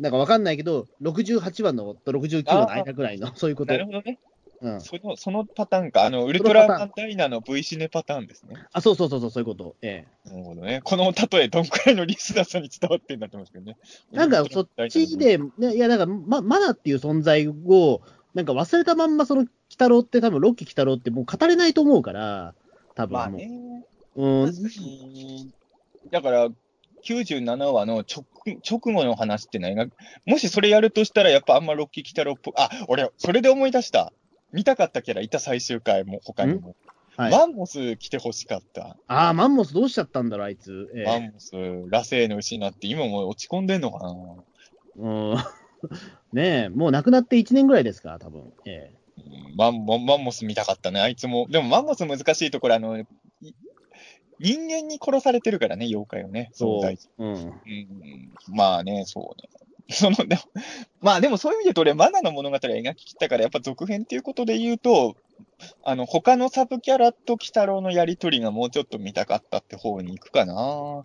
[0.00, 3.78] なんかわかんないけど、68話のと69話の間ぐらいの、 そういうことな。
[3.78, 4.18] るほどね。
[4.62, 6.04] うん、その、そのパターンか。
[6.04, 8.56] あの、ウルトラマンダイナの V シネパターンですね。
[8.72, 9.76] あ、そうそうそうそう、そういうこと。
[9.80, 10.82] えなるほどね。
[10.84, 13.78] この例え、どんくらいのリスナーさんに伝わってんだと思うんですけどね。
[14.12, 14.16] え。
[14.16, 18.02] なんかそっちで、ね、いや、なんか、ま、マナっていう存在を、
[18.34, 22.54] なんか忘れたまんま、その、鬼太郎って、多分ロッキー鬼太郎ってもう語れないと思うから、
[22.94, 23.14] 多分。
[23.14, 23.50] まあね。
[24.16, 24.52] うん、
[26.10, 26.48] だから、
[27.04, 28.24] 97話の直
[28.68, 29.86] 直後の話って何が、
[30.24, 32.54] もしそれやるとしたら、やっぱあんまロッキー・キタロっぽい。
[32.56, 34.12] あ、俺、それで思い出した。
[34.52, 36.74] 見たかったキャラいた最終回も、他にも。
[37.16, 37.32] はい。
[37.32, 38.96] マンモス来てほしかった。
[39.06, 40.90] ああ、マンモスどうしちゃったんだろう、あいつ。
[40.94, 41.52] ええマンモス、
[41.90, 44.14] ラセーヌ失って、今もう落ち込んでんのかな。
[44.96, 45.36] うん。
[46.32, 48.52] ねえ、もう亡くなって1年ぐらいですか、多分。
[48.64, 51.46] ええうんマンマンマンモス見たかったね、あいつも。
[51.50, 53.06] でもマンモス難しいところ、あの、い
[54.40, 56.50] 人間に殺されてるからね、妖怪をね。
[56.52, 57.08] そう大事。
[57.18, 57.32] うん。
[57.32, 57.54] うん、
[58.48, 59.48] まあね、そうね。
[59.92, 60.42] その、でも、
[61.00, 65.16] まあでもそういう意味で言うと、俺、マナの物語は描き切ったから、やっぱ続編っていうことで言うと、
[65.82, 71.04] あの、他のサブキャラと鬼太郎のやりとりがもうちょっと見たかったって方に行くかな。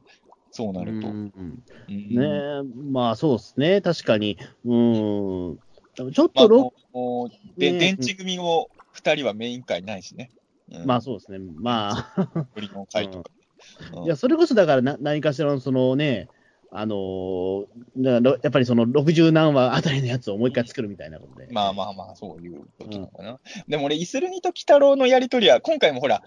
[0.51, 1.07] そうなると。
[1.07, 4.37] うんうんねえ、まあそうですね、確かに。
[4.63, 5.59] うん。
[5.95, 10.31] ちょっまあ、とロもうもうで、ね電池組も二人はメイン会ないしね。
[10.71, 11.39] うんまあそうですね。
[11.39, 13.29] まあ、鳥の会とか。
[13.29, 16.27] うんいや、それこそだからな何かしらのそのね、
[16.71, 17.65] あのー
[17.97, 21.47] だからやっぱりその60何話あたりのやつをもう一回作るみたいなことで。
[21.51, 23.39] まあまあまあ、そういうことなのかな。
[23.67, 26.21] でも俺、イスルニと鬼太郎のやりとりは、今回もほら、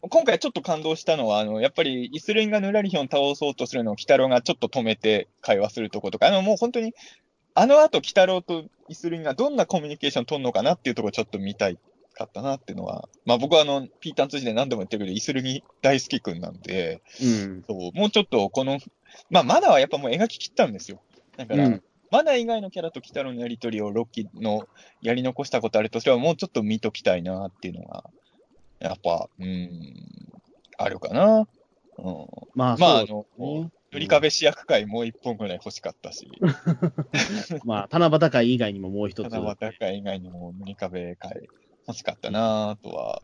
[0.00, 6.94] 今回ちょっと感動したのは、あの、やっぱりイスルニがヌラリヒョン倒そうとするのを鬼太郎がちょっと止めて会話するとことか、あの、もう本当に、
[7.54, 11.78] あの後鬼太郎とイスルニがどんなコミュニケーション取るのかなっていうところちょっと見たい
[12.20, 17.64] かったなっていうのは、まあ僕はあの、ピータン通じで何度も言ってるけど、イスルニ大好きくんなんで、うん。
[17.66, 18.78] そう、もうちょっとこの、
[19.30, 21.00] まあまだはやっぱもう描き切ったんですよ。
[21.36, 21.82] だから、うん
[22.12, 24.66] マナ以外のキャラとキタロのやりとりをロッキーの
[25.00, 28.02] やり残したことあるとすれば、もうちょっと見ときたいなっていうのが、
[28.80, 29.94] やっぱ、うーん、
[30.76, 31.46] あるかな。
[31.98, 32.26] うん、
[32.56, 33.70] まあまあ、の、う、ね。
[33.92, 36.30] 塗り壁試薬会もう一本ぐらい欲しかったし、
[37.64, 39.30] まあ、七夕会以外にももう一つ。
[39.30, 41.48] 七夕会以外にも塗り壁会
[41.86, 43.22] 欲しかったなとは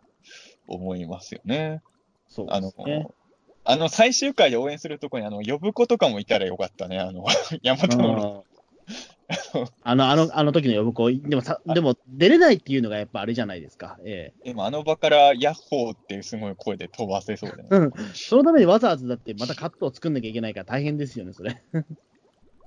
[0.67, 1.83] 思いますよね。
[2.29, 3.09] そうあのですね。、
[3.65, 6.99] あの最終回で応援するとこに、あの、呼ぶ子とかもいたらよかったね。
[6.99, 7.25] あの、
[7.63, 8.45] ヤマトの
[9.83, 13.99] あの、あの、あの時の呼ぶ子、でもさ、でも出れないっていうのがやっぱあれじゃないですか。
[14.05, 14.49] ええ。
[14.51, 17.69] でもあの場からヤッホーっていうすごい声で飛ばせそうだよね。
[17.71, 17.93] うん。
[18.15, 21.61] そのためにわざわざだってまたカットを作んなきゃいけないから大変ですよね、それ。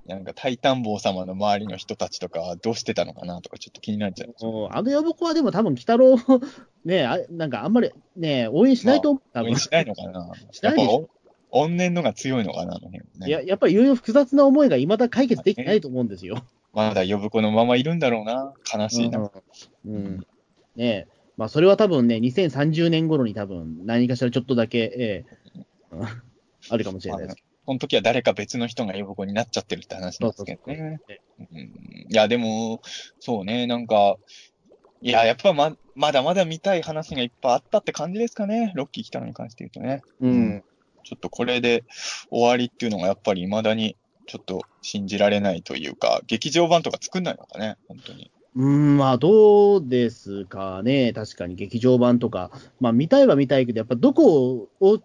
[0.06, 4.34] なんか、タイタン坊様の周りの人たちとかはどうしてたのかなとか、ちょっと気になっちゃう。
[4.40, 6.16] うんあの呼ぶ子はでも多分、鬼太郎、
[6.84, 11.06] ねあなんかあんまりね応援しないと思う、多分応援しないのかな しないでし
[11.52, 13.04] 怨念のが強いのかな、あの辺ね。
[13.26, 16.42] いや、やっぱりいろいろ複雑な思いが未だ解決できてないと思うんですよ。
[16.72, 18.54] まだ呼ぶ子のままいるんだろうな。
[18.72, 19.18] 悲しいな。
[19.18, 19.22] う
[19.88, 19.94] ん。
[19.94, 20.26] うん
[20.76, 25.24] ねまあ、それは多分ね、2030年頃に多分、何かしらちょっとだけ、え
[25.54, 25.60] え
[25.92, 26.06] うん
[26.68, 30.98] あるかもしれないですけこの時は誰か別の人が呼ぶ子になっちゃってるって話なんですけどね。
[31.06, 31.14] ど。
[31.52, 32.82] うんいや、でも、
[33.20, 34.16] そうね、なんか、
[35.00, 38.72] いや、やっぱま、まだまだ見たい話がいっぱいあったって感じですかね。
[38.74, 40.02] ロッキー来たのに関して言うとね。
[40.20, 40.64] うん。
[41.04, 41.84] ちょっとこれで
[42.28, 48.32] 終わりっていうのがやっぱり未だにちょっと信じられないというか、劇場版とか作んないのかね、本当に。
[48.56, 51.12] うん、まあ、どうですかね。
[51.12, 52.50] 確かに劇場版とか。
[52.80, 55.00] まあ、見たいは見たいけど、やっぱどこを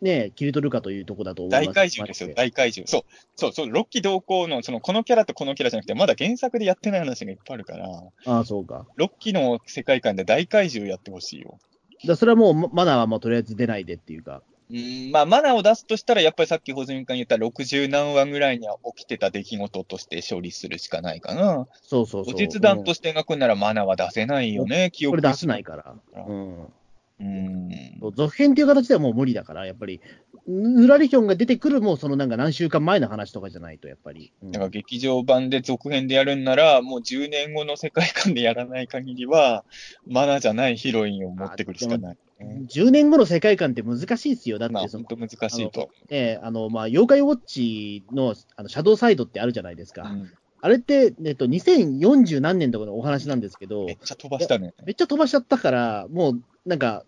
[0.00, 1.66] ね、切り取るかというところだと思います。
[1.66, 2.86] 大怪獣ですよ、大怪獣。
[2.86, 3.04] そう、
[3.34, 7.88] そう、そう、ロッキー同行の、その、このキャラとこのキャラじゃなくて、まだ原作でやってない話がいっぱいあるから、
[8.26, 8.86] ああ、そうか。
[8.96, 11.58] ロッキーの世界観で大怪獣やってほしいよ。
[12.06, 14.42] だそれはもう、マナーはもうとりあえず出ないでっていうか。
[14.70, 21.66] うん、まあ、マナーを出すとしたら、やっぱりさっき穂積君言った60何話ぐらいには起きてた出来事として処理するしかないかな。
[21.82, 22.34] そうそうそう。
[22.34, 25.94] 後日談として描くならマナーは出せないよね、記憶これ出せないから。
[26.26, 26.72] うん。
[27.20, 27.68] うん。
[28.14, 30.00] 続編っていう形ではもう無理だから、やっぱり、
[30.46, 34.32] ぬらりひょんが出てくるもうそのなんか何週間前の話とかじゃないと、やっぱり。
[34.42, 39.64] うんだから劇場版で続編でやるんなら、もう10年後の世界観でやらない限りは、
[40.06, 42.16] マナーじゃないヒロインを持ってくるしかない。
[42.40, 44.58] 10年後の世界観って難しいですよ。
[44.58, 45.90] だっまあ、てその、本当難しいと。
[46.08, 50.02] ええあの、まあ、妖怪ウォッチのあのシャドウサイドってあるじゃないですか。
[50.02, 54.74] うんあれって、えっと、2040何年とかのお話なんですけどめっ、ちゃ飛ばしたね。
[54.84, 57.04] めっちゃ飛ばしちゃったから、もう、なんか、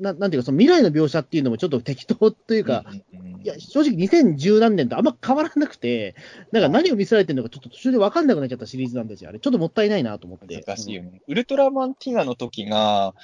[0.00, 6.16] ななんていうか、その未来の描写っていうのもちょっと適当というか、うんうんうんいや、正直2010何年とあんま変わらなくて、
[6.50, 9.30] なんか何を見せられてるのかちょっと途中で分かんなくなっちゃったシリーズなんですよ。
[9.30, 10.60] あれ、ちょっともったいないなと思って。
[10.60, 11.22] 難しいよね。
[11.28, 13.14] ウルトラマンティガの時が、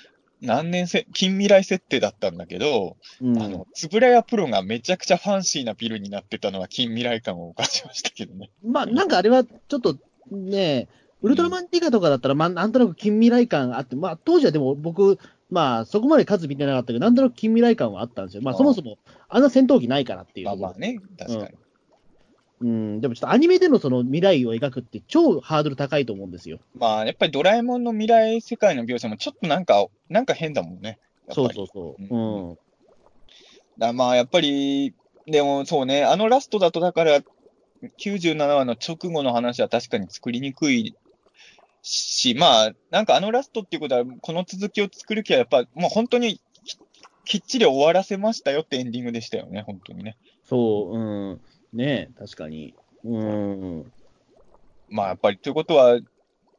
[0.44, 3.42] 何年せ、近未来設定だったんだけど、うん。
[3.42, 8.50] あの、つぶらやプロがめちゃくちゃファンシーなビルになってたのは近未来感を犯しましたけどね。
[8.62, 9.96] まあ、なんかあれはちょっと
[10.30, 10.88] ね、
[11.22, 15.18] ウルトラマンティガとかだったら、まあ、なんとなく近未来感あって、まあ、当時はでも僕、
[15.50, 18.42] まあ、そこまで数見てなかったけど、なんとなく近未来感はあったんですよ。
[18.42, 18.98] まあ、そもそも、
[19.28, 21.42] あんな戦闘機ないからっていうまあまあね、確かに。
[21.44, 21.48] うん、
[22.60, 26.60] でもちょっとアニメでのその未来を描くって超ハードル高いと思うんですよ。
[26.78, 30.98] まあ、やっぱりドラえもんの未来世界の描写もちょっとなんか、なんか変だもんね。
[31.30, 32.02] そうそうそう。
[32.02, 32.58] うんうん。
[33.78, 34.94] だまあ、やっぱり、
[35.26, 37.20] でもそうね、あのラストだと、だから、
[37.98, 40.94] 97話の直後の話は確かに作りにくい
[41.82, 46.78] し、まあ、なんかあのラストっていうことは、この続きを作る気は、やっぱ、もう本当にき
[47.26, 50.16] きっちり終わらせましたよってエンディングでしたよね、本当にね。
[50.44, 51.40] そう、うん。
[51.74, 52.74] ねえ確かに。
[53.04, 53.92] うん。
[54.88, 55.98] まあ、やっぱり、ということは、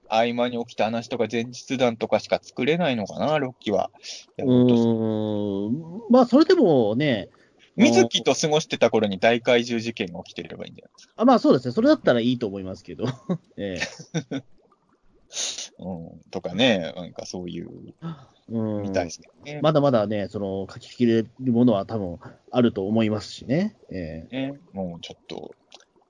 [0.08, 3.90] 合間に起きた話とか前日談とかしか作れないのかな、ロッキーは。
[4.38, 5.82] うん。
[6.12, 7.30] まあ、それでもね、
[7.76, 11.14] 水木と過ごしてた頃に大怪獣事件が起きてればいいんじゃないですか。
[11.18, 11.74] あまあそうですね。
[11.74, 13.06] それだったらいいと思いますけど。
[13.58, 13.80] え
[14.32, 14.44] え
[15.80, 17.70] うん、とかね、なんかそういう、
[18.50, 18.84] うん。
[18.84, 19.60] みたいですね。
[19.62, 22.20] まだまだね、その書ききれるものは多分
[22.52, 23.76] あると思いますしね。
[23.92, 25.54] ええね、もうちょっと、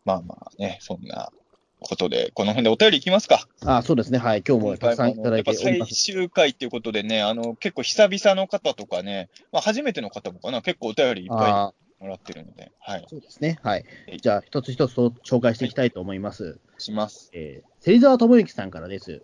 [0.03, 1.31] まあまあね、そんな
[1.79, 3.47] ことで、この辺でお便りいきますか。
[3.65, 4.17] あそうですね。
[4.17, 4.43] はい。
[4.47, 5.87] 今日もたくさんいただいてやっぱ最。
[5.87, 13.59] 終回っていうことでね、あの、結構久々の方とかね、まあ初めての方もかな、結構お便りいっぱあいもらってるので、はい、そうですね。
[13.63, 14.17] はいはい。
[14.19, 16.59] じゃあ、一つ一つと紹介していきたいと思います。
[16.77, 17.29] します。
[17.33, 19.23] えー、芹沢智之さんからです。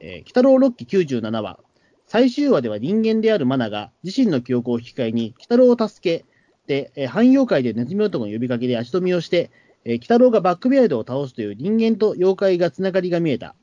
[0.00, 1.58] えー、鬼太郎6期97話。
[2.06, 6.24] 最終話では人間であるマナが自身の記憶を引き換えに鬼太郎を助け
[6.66, 9.50] て、えー、汎用界でネズミ男の呼びかけで足止めをして、
[9.84, 13.54] えー、鬼太郎がバックビアイドを倒すという人間と妖怪がつながりが見えた。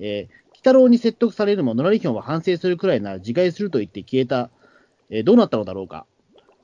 [0.00, 4.50] えー、鬼太郎に説得されるも、ノラリヒョンは反省するくらいなら自害すると言って消えた。
[5.10, 6.06] えーどうなったのだろうか。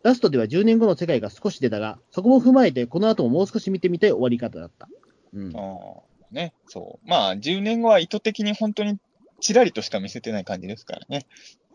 [0.03, 4.89] ラストでは10年後の世界が少し出たが、そこも踏まえて、この後ももう少し見てみたい終わり方だった。
[5.35, 5.57] うん。
[5.57, 7.09] ああ、ね、そう。
[7.09, 8.99] まあ、10年後は意図的に本当に
[9.41, 11.27] ちらりとしか見せてない感じですからね。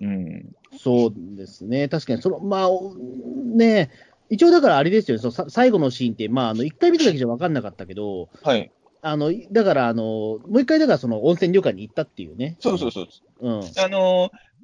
[0.02, 0.44] うん。
[0.78, 3.92] そうですね、確かに、その、まあ、おね
[4.30, 8.72] 一応だからあれですよね、そのさ最後のシーンって、まあ、あの、一回見ただけじゃ分かんなかったけど、はい。
[9.02, 12.58] あの、だから、あの、もう一回だからその温泉旅館に行ったっていうね。
[12.60, 13.08] そうそうそう。
[13.40, 13.60] うん。
[13.60, 14.55] あのー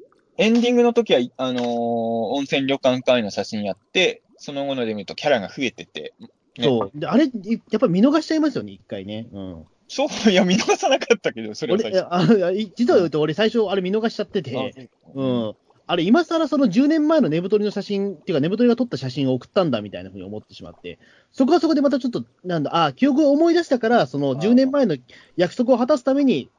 [0.42, 6.14] エンディングの時は、あのー温泉旅館会の写真やって、その後ので見るとキャラが増えてて、
[6.58, 7.00] ねそう。
[7.00, 9.28] で、あれ、やっぱり見逃しちゃいますよね、一回ね。
[9.32, 9.66] うん。
[9.88, 12.08] そう、いや、見逃さなかったけど、それは最俺、初。
[12.12, 15.54] あ実は言うと、俺最初、あれ見逃しちゃってて、うん。
[15.86, 20.98] あれ、今更その10年前の寝太りの写真、っていうか、寝太りが撮った写真を送ったんだみたいなふうに思ってしまって、
[21.32, 24.98] そこはそこでまたちょっと、なんだ、あ記憶を思い出したから、その10年前の
[25.36, 26.50] 約束を果たすために、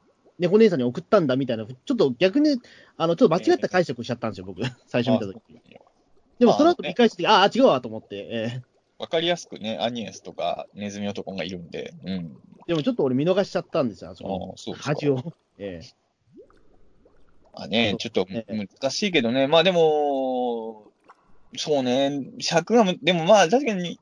[0.43, 2.59] 猫姉さんに送ったんだみたいな、ちょっと逆に、
[2.97, 5.39] あの、ちょっと間違った解釈しちゃったんですよ、僕、 最初見たとき。
[6.39, 8.61] でも、その後見返して、ああ、違うわと思って、え
[8.97, 12.09] わかりやすくね、アニエスとかネズミ男がいるんで、うん。
[12.09, 15.33] ーでもちょっと俺見逃しちゃったんですよ、あそあの恥を。
[15.57, 15.81] え
[17.53, 20.91] まあねちょっとえ難しいけどね、まあでも、
[21.57, 23.99] そうね、尺がむ、でもまあ確かに、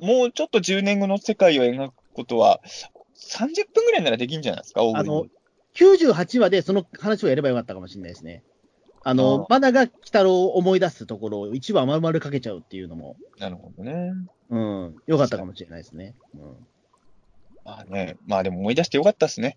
[0.00, 2.60] もうちょっと10年後の世界を描くことは、
[3.16, 5.24] 30分ぐらいならできるんじゃないですか、大あの。
[5.24, 5.37] 食いに。、
[5.78, 8.42] 98話でその話をやればよかったかもしれないですね。
[9.04, 14.12] ああのー、マナが鬼太郎を思い出すところを1話丸々かけちゃうっていうのも、なるほどね。
[14.50, 16.14] うん、よかったかもしれないですね。
[17.64, 19.56] まあね、まあでも思い出してよかったっすね。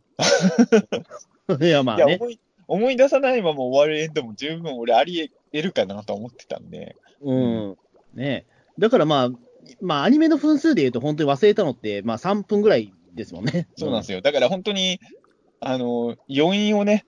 [1.47, 2.17] うん、いや、まあね。
[2.19, 6.95] 思い、思い出さないまま終わるエンドも十分俺あり得るかなとは思ってたんで。
[7.21, 7.77] うん。
[8.13, 8.45] ね
[8.77, 9.29] だからまあ、
[9.79, 13.67] まあ、アニメの分数で言うと、本当に忘れたのって、まあ、3分ぐらいですもんね。
[13.75, 14.21] そうなんですよ。
[14.21, 14.99] だから本当に、
[15.61, 17.05] あの、余韻をね、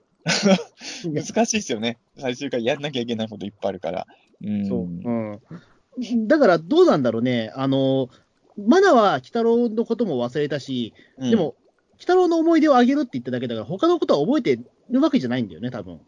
[1.04, 1.98] うん難しいですよね。
[2.18, 4.06] 最終回やんなきゃいけないこといっぱいあるから。
[4.42, 4.66] うん。
[4.66, 4.78] そう。
[4.80, 6.28] うん。
[6.28, 8.08] だからどうなんだろうね、あの、
[8.56, 11.56] マナは鬼太郎のことも忘れたし、うんでも、
[11.94, 16.00] 鬼太郎の思い出をあげるって言っただけだから、他のことは覚えてるわけじゃないんだよね、多分。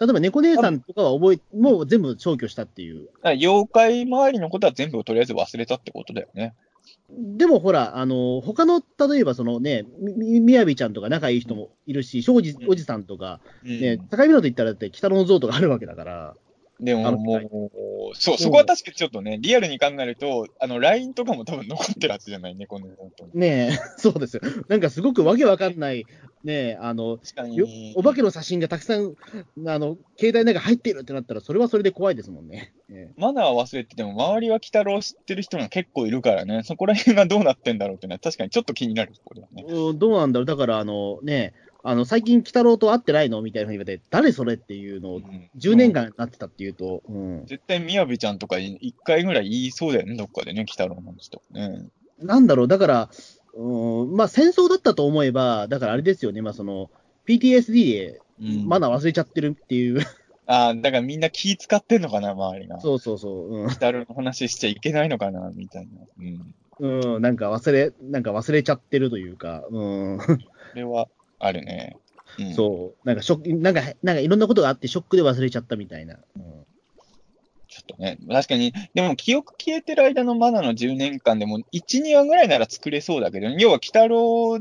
[0.00, 3.08] 例えば、猫姉さんとかは覚え、もう全部消去したっていう。
[3.22, 6.54] 妖怪周りのことは全部とりあえず忘れたってことだよね。
[7.10, 16.34] でもほら、あの、他の、例えばそのね、みみみやびちゃんとか仲いい人もいるし、庄司おじさんとか、ね、うん境港行ったらだって、鬼太郎の像とかあるわけだから、
[16.80, 17.70] でもも
[18.12, 23.30] う、そう、そこは確かにちょっとね、リアルに考えると、あの、LINE とかも多分残ってるはずじゃないね、この本当に。
[23.34, 24.42] ねえ、 そうですよ。
[24.68, 26.04] なんかすごくわけわかんない、
[26.42, 27.20] ねえ、あの。
[27.94, 29.14] お化けの写真がたくさん、
[29.66, 32.72] あの、携帯の中入ってるってなったら、それはそれで怖いですもんね。
[32.90, 39.64] えマナー忘れてても、周りは鬼太郎知ってる人が結構いるからね、そこら辺がどうなってんだろうってのは、確かにちょっと気になるところだね。
[39.68, 41.54] えうんどうなんだろう、だから、あのね、
[41.86, 43.42] あの最近、鬼太郎と会ってないの？
[43.42, 51.88] みたいなふうに言われて、誰それっていうのをうん10年間なってたっていうと、うん、絶対、みやびちゃんとか一回ぐらい言いそうだよね、どっかでね、鬼太郎の話とかね。
[52.20, 53.10] なんだろう、だから、
[53.54, 56.90] うん、まあ戦争だったと思えば、だからあれですよね、まあその、
[57.28, 60.00] PTSD でうんマナー忘れちゃってるっていう、
[60.46, 62.80] ああ、だからみんな気使ってんのかな、周りが。
[62.80, 66.00] そうそうそう、うん鬼太郎の話しちゃいけないのかな、みたいな。
[66.18, 66.54] うん。
[67.14, 71.08] うん、なんか忘れ、なんか忘れちゃってるというか、うん、それは
[71.38, 71.96] あるね。
[72.38, 76.18] うん、そう、なんかショック、なんか、なんかいろんなことがあって、ショックで忘れちゃったみたいな。
[76.36, 76.64] うん
[77.74, 84.60] ちょっとね、確かに、でも記憶消えてる間のマナの10年間でも、1、2話ぐらいなら作れそうだけど、要は、鬼太郎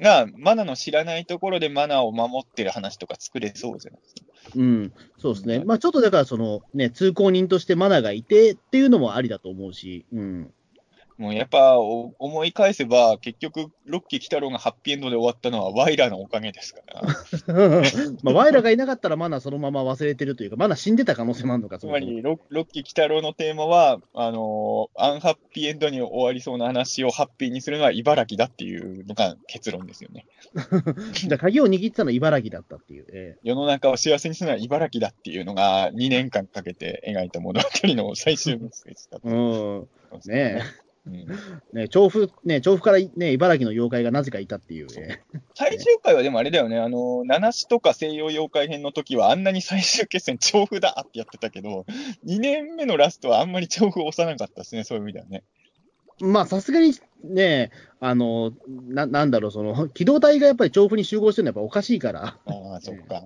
[0.00, 4.20] がマナの知らないところでマナを守ってる話とか作れそうじゃないですか。
[4.56, 5.62] うん、そうですね。
[5.64, 10.52] まあちょっとだから、そのね、通行人としてマナーがいてっていうのもありだと思うし、うん。
[11.20, 17.02] もうやっぱお思い返せば、結局、ロッキー鬼太郎がハッピーエンドで終わったのはワイラのおかげですから。
[18.24, 30.24] まあ、ワイラがいなかったらマナーそのまま忘れてるというか、マナー死んでた可能性もあるのか、つまりロ、ロッキー鬼太郎のテーマは、あのーアンハッピーエンドに終わりそうな話をハッピーにするのは茨城だっていうのが結論ですよね。
[31.28, 33.06] だ鍵を握ってたのは茨城だったっていう。
[33.12, 39.88] え世の中を幸せにするのは茨城だっていうのが2年間かけて描いた物語の最終メッセージだったえうん。
[40.26, 40.62] ね
[41.72, 44.86] ね調布、ね調布からね、茨城の妖怪がなぜかいたっていう。
[44.98, 51.86] ええ最終回はでもあれだよね、あの、七種とか西洋妖怪編の時はあんなに最終決戦調布だってやってたけど、
[52.26, 55.42] 2年目のラストはあんまり調布を押さなかったですね、そういう意味ではね。
[56.20, 56.94] まあ、さすがに
[57.24, 58.52] ね、あの、
[58.88, 62.38] ななんだろう、その、機動隊がやっぱり調布に集合してるのはやっぱおかしいから。
[62.44, 63.24] ああ、そっか。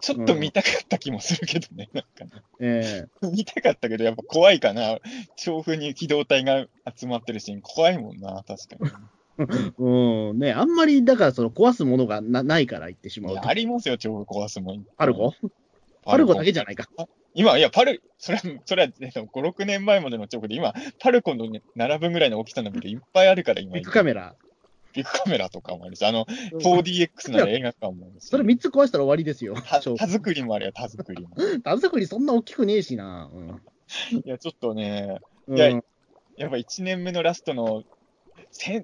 [0.00, 2.42] ちょっと見たかった気もするけどね、なんかね。
[2.60, 4.98] え見たかったけど、やっぱ怖いかな。
[5.36, 6.66] 調布に機動隊が
[6.96, 9.00] 集まってるシーン、怖いもんな、確か
[9.38, 9.44] え
[9.78, 13.26] うん、ねあんまり、だから、その、壊すものがなないから言ってしに。
[13.26, 14.84] まうやありますよ、調布壊すもん。
[14.96, 15.32] パルコ？
[16.04, 16.88] パルコだけじゃないか。
[17.34, 23.74] 今、いや、パル、それは、それは、ね、5、6年前までの調布で、今、パルコのね並ぶぐらいの大きさのビルいっぱいあるから、今。
[23.74, 24.34] ビッグカメラ。
[24.92, 28.28] ビッグカメラとかもあるし、あの、4DX なら映画館もあるし。
[28.28, 29.54] それ3つ壊したら終わりですよ。
[29.54, 31.36] 田作りもあるよ、田作りも。
[31.62, 33.30] 田作りそんな大きくねえしな。
[34.12, 35.56] いや、ちょっとね、うん。
[35.56, 35.84] いやうん
[36.38, 37.82] やっぱ1年目のラストの、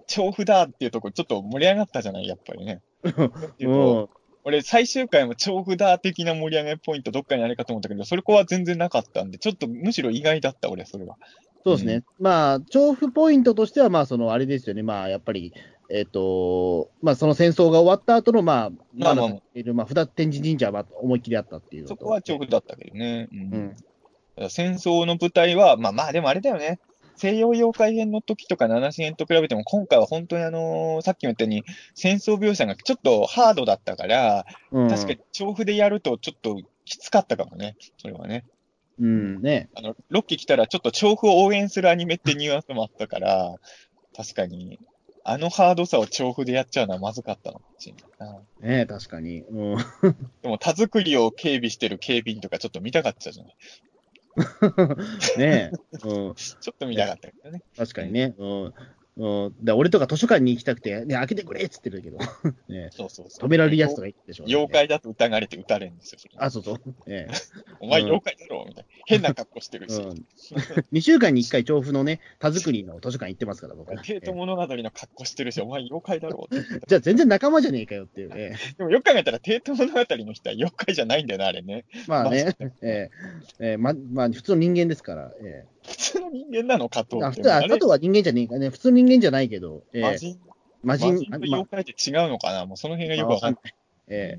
[0.09, 2.83] 調布だっていうところ、ちょっと盛り上がったじゃない、やっぱりね。
[3.05, 4.11] うと
[4.47, 11.17] 俺、最終回も調布だ的な盛り上げポイント、どっかにあるかと思ったけど、それこは全然なかったんで、ちょっとむしろ意外だった、俺、それは。
[11.65, 12.03] そうですね。
[12.19, 14.83] まあ、調布ポイントとしては、まあ、その、あれですよね。
[14.83, 15.55] まあ、やっぱり、
[15.91, 21.89] えっ、と、まあ、その戦争が終わった後の、まあ、まあまあまあ、いる、まあ、札天神神社はまあ思いっきりあったっていう。
[21.89, 23.29] そこは調布だったけどね。
[23.33, 23.75] うん
[24.39, 24.51] うん。
[24.51, 26.81] 戦争の舞台は、まあまあ、でもあれだよね。
[27.17, 37.77] 西洋妖怪編の時とか七次元と比べても、今回は本当にあのーさっきも言ったように、戦争描写がちょっとハードだったから、うん、確かに調布でやるとちょっときつかったかもね。
[37.99, 38.45] それはね。
[38.99, 39.69] うん、ね。
[39.75, 43.55] あの、ロッキー来たらちょっと調布を応援するアニメってニュアンスもあったから、
[44.17, 44.79] 確かに、
[45.27, 48.31] あのハードさを調布でやっちゃうのはまずかったのかもしれない
[48.63, 48.77] な。
[48.77, 49.41] ね確かに。
[49.41, 49.77] うん。
[50.43, 53.57] でも、田作りを警備してる警備員とかちょっと見たかったじゃない。
[55.39, 55.73] ね
[56.05, 56.35] うん。
[56.37, 57.63] ちょっと見たかったけどね。
[57.75, 58.35] 確かにね。
[58.37, 58.75] うん。
[59.17, 62.19] うん、だ俺とか図書館に行きたくて、ね、開けてくれっつってるけど、
[62.69, 63.49] ね、そうそうそう。
[63.49, 67.11] 止められるやつとか言ってでしょ、妖怪だと疑われて撃たれるんですよ、あ、そうそう。
[67.11, 67.29] ね。
[67.79, 68.91] お前うん妖怪だろみたいな。
[69.07, 70.01] 変な格好してるし。
[70.01, 70.27] うん、
[70.93, 73.99] 2週間に1回、調布のね、田作りの図書館行ってますから、僕は。
[74.03, 76.49] 帝都物語の格好してるし、お前妖怪だろ。
[76.53, 81.85] ってじゃあ全然仲間じゃねえかよっていう、えでもよく考えたら、帝都物語の人は妖怪じゃないんだよな、あれね。
[81.95, 83.11] えまあね、ええ。
[83.61, 83.77] ええ。
[83.77, 90.41] ま、まあ、普通の人間ですから、え普通の人間なの、加藤えあ普通あ加藤は人間じゃねえかね、普通の人間じゃないけど、ええ魔人、
[90.83, 92.67] 魔人、魔人と妖怪って違うのかな？
[92.67, 93.63] もうその辺がよくわかんない。
[93.67, 93.75] い。
[94.09, 94.39] え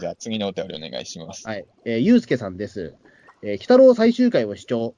[0.00, 1.44] じゃあ次のお便りお願いします。
[1.46, 1.66] えはい。
[1.84, 2.94] えー、ゆうすけさんです。
[3.42, 4.94] えー、鬼太郎最終回を視聴。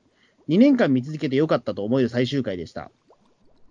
[0.48, 2.90] 2年間見続けてよかったと思える最終回でした。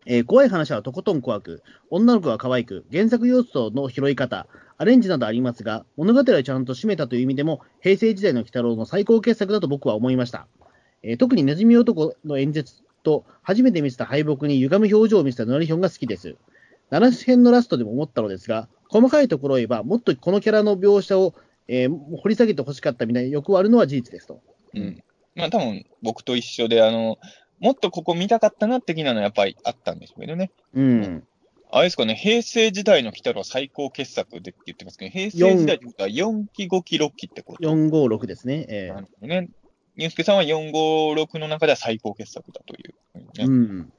[0.06, 4.48] えー怖い話はとことん怖く、女の子は可愛く、原作要素の拾い方、
[4.78, 10.48] アレンジなどありますが、物語をちゃんと締めたという意味でも、平成時代の鬼太郎の最高傑作だと僕は思いました。
[11.04, 16.36] えー特にネズミ男の演説と、初めて見せた敗北に歪む表情を見せたノリヒョンが好きです。
[16.92, 21.34] 7編のラストでも思ったのですが、細かいところを言えば、もっとこのキャラの描写を、
[21.68, 24.42] えー掘り下げてほしかったみたいな欲はあるのは事実ですと。
[24.74, 25.04] うん。
[25.36, 27.18] まあ多分僕と一緒で、あの、
[27.60, 30.52] もっとここ見たかったな的なのはやっぱりあったんでしょうけどね。
[30.74, 31.24] うん。
[31.72, 38.66] あれですかね、平成時代の鬼太郎最高傑作でって言ってますけど、平成時代ってことは4期、5期、6期ってこと？456ですね。
[38.70, 39.50] えなるほどね。
[39.98, 43.44] ニュースケさんは456の中では最高傑作だというね。
[43.44, 43.94] ーうん。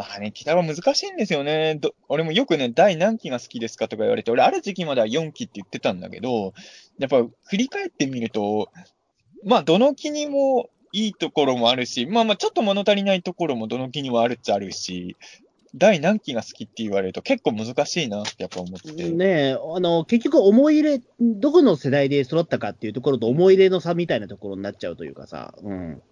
[0.00, 1.74] まあね、鬼太郎難しいんですよね。
[1.74, 6.54] ど俺もよくね、第何期が好きですかとか言われて、俺ある時期までは4期って言ってたんだけど、
[6.98, 8.70] やっぱ振り返ってみると、
[9.44, 15.16] まあどの期にもいいところもあるし、まあまあちょっと物足りないところもどの期にもあるっちゃあるし、
[15.74, 19.10] 第何期が好きって言われると結構難しいなってやっぱ思って。
[19.10, 25.54] ねえ、あの、結局思い入れ、どこの世代で育ったかっていうところと思い入れの差みたいなところになっちゃうというかさ。
[25.62, 26.02] うん。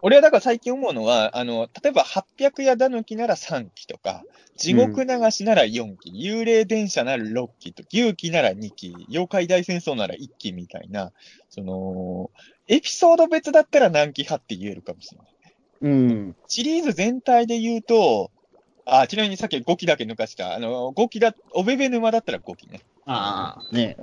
[0.00, 4.22] 俺はだから最近思うのは、あの、例えば800やだぬきなら3期とか、
[4.56, 11.12] 地獄流しなら4期、幽霊電車なら6期と、牛期なら2期、妖怪大戦争なら1期みたいな、
[11.48, 12.30] その、
[12.68, 15.28] エピソード別だったら何期派って言えるかもしれない。
[15.80, 16.36] うん。
[16.46, 18.30] シリーズ全体で言うと、
[18.90, 20.54] あ、ちなみにさっき5期だけ抜かした。
[20.54, 22.80] あの、5期だ、おべべ沼だったら5期ね。
[23.04, 23.96] ああ、ね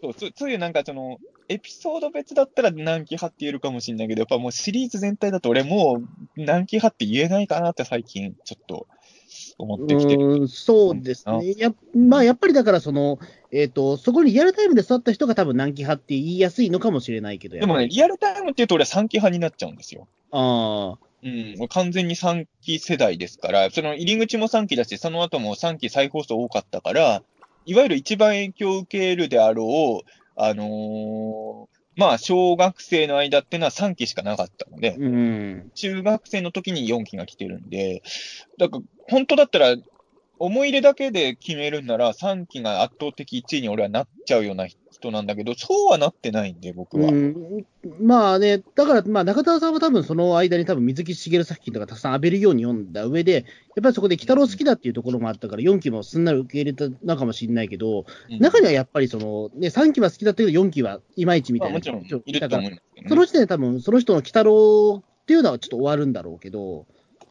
[0.00, 1.18] そう、そうそういうなんかその、
[1.48, 6.00] エピソード別だったら何期派って言えるかもしれないけど、やっぱもうシリーズ全体だと俺も
[6.36, 8.86] う何期派って言えないかなって最近ちょっと
[9.58, 10.24] 思ってきてる。
[10.24, 11.54] うん、そうですね。
[11.58, 13.18] やまあ、やっぱりだから、その、
[13.52, 20.06] えっ、と、そこにリアルタイムで育った人が多分何期派って言いやすいのかもしれないけど、でもね、リアルタイムって言うと俺は3期派になっちゃうんですよ。
[20.30, 27.22] ああ、うん、完全に3期世代ですから、その入り口も3期だし、その後も3期再放送多かったから、
[27.66, 35.70] いわゆる一番影響を受けるであろう、あのーまあ、小学生の間っていうのは3期しかなかったので、うん。
[35.74, 38.02] 中学生の時に4期が来てるんで、
[38.58, 39.76] だから、本当だったら、
[40.38, 44.66] 思い入れだけで決めるんなら、3期が圧倒的1位に俺はなっちゃうような
[45.00, 47.08] 人なんだけど、そうはなってないんで、僕は。
[47.08, 47.66] うん、
[48.00, 53.44] まあね、だから、まあ、中田さんは多分その間に多分水木しげる作品とかたくさん浴びるように読んだ上で、やっ
[53.82, 63.08] ぱりそこで鬼太郎好きだっていうところもあったから、4期もすんなり受け入れたのかもしれないけど、うん中にはやっぱりその、ね、3期は好きだったけど、4期はいまいちみたいなまあもちろん人いると思うんですけどね。
[63.08, 66.86] その時点で多分、その人の鬼太郎っていうのはちょっと終わるんだろうけど、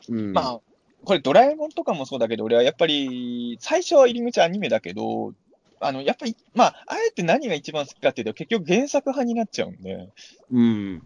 [0.10, 0.34] うん。
[0.34, 0.60] まあ、
[1.04, 5.34] これドラえもんとかもそうだけど、俺はやっぱり、最初は入り口アニメだけど、
[5.80, 10.10] あの、やっぱり、まあ、あえて何が一番好きかっていうと、結局原作派になっちゃうんで、
[10.52, 11.02] うん。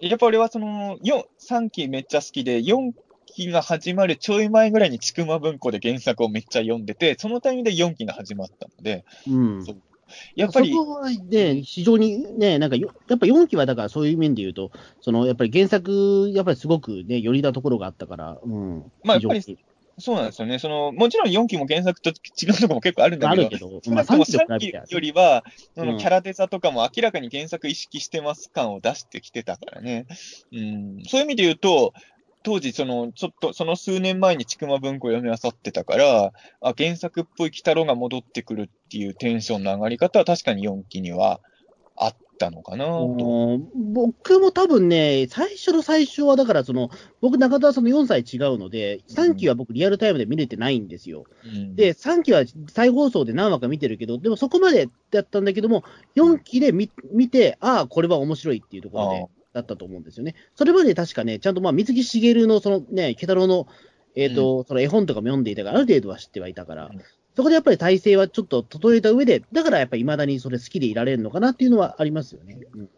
[0.00, 2.92] やっぱ俺はその、4、3期めっちゃ好きで、4
[3.26, 9.64] 期が始まるちょい前ぐらいにちくま文庫で原作をめっちゃ読んでて、そのタイミングで4期が始まったので、うん。
[9.64, 9.76] そう
[10.34, 14.70] やっぱりそ、こはね、非常にね、なんかよ、やっぱ4期はだからそういう面で言うと、
[15.00, 18.84] そのやっぱり原作、やっぱりすごくね、寄りなところがあったから、うん。
[19.04, 19.58] まあやっぱり
[19.98, 20.58] そうなんですよね。
[20.58, 22.12] その、もちろん4期も原作と違
[22.50, 25.44] うところも結構あるんだけど、あるけど、少なくとも3期と比3期べてはよりは、
[25.74, 30.06] そうんのキャラデザとかも明らかに原作意識してます感を出してきてたからね。
[30.52, 31.92] うん、そういう意味で言うと、
[32.42, 41.40] 当時、その、ちょっと、その数年前にちくま文庫を読み漁ってたから、あ、原作っぽい鬼太郎が戻ってくるっていうテンションの上がり方は確かに4期には
[41.96, 43.06] あったのかなと。
[43.06, 43.58] う？
[43.58, 46.90] ん僕も多分ね、最初の最初は、だからその、
[47.20, 51.24] 僕、中田さんの4歳違うので、3期は僕、リアルタイムで見れてないんですよ。
[51.44, 55.84] うん、で、3期は再放送で何話か見てるけど、でもそこまでだったんだけども、
[56.16, 60.34] 4期で見見て、ああ、これは面白いっていうところあで、だったと思うんですよね。
[60.56, 63.66] それまで確かね、ちゃんとまあ水木しげるのそのね、池太郎の、
[64.14, 67.00] えっ、と、その絵本とかも読んでいたから、ある程度は知ってはいたから、うん
[67.34, 72.58] そこでやっぱり体制はちょっと整えた上で、だからやっぱり未だにそれ好きでいられるのかなっていうのはありますよね。
[72.74, 72.88] うん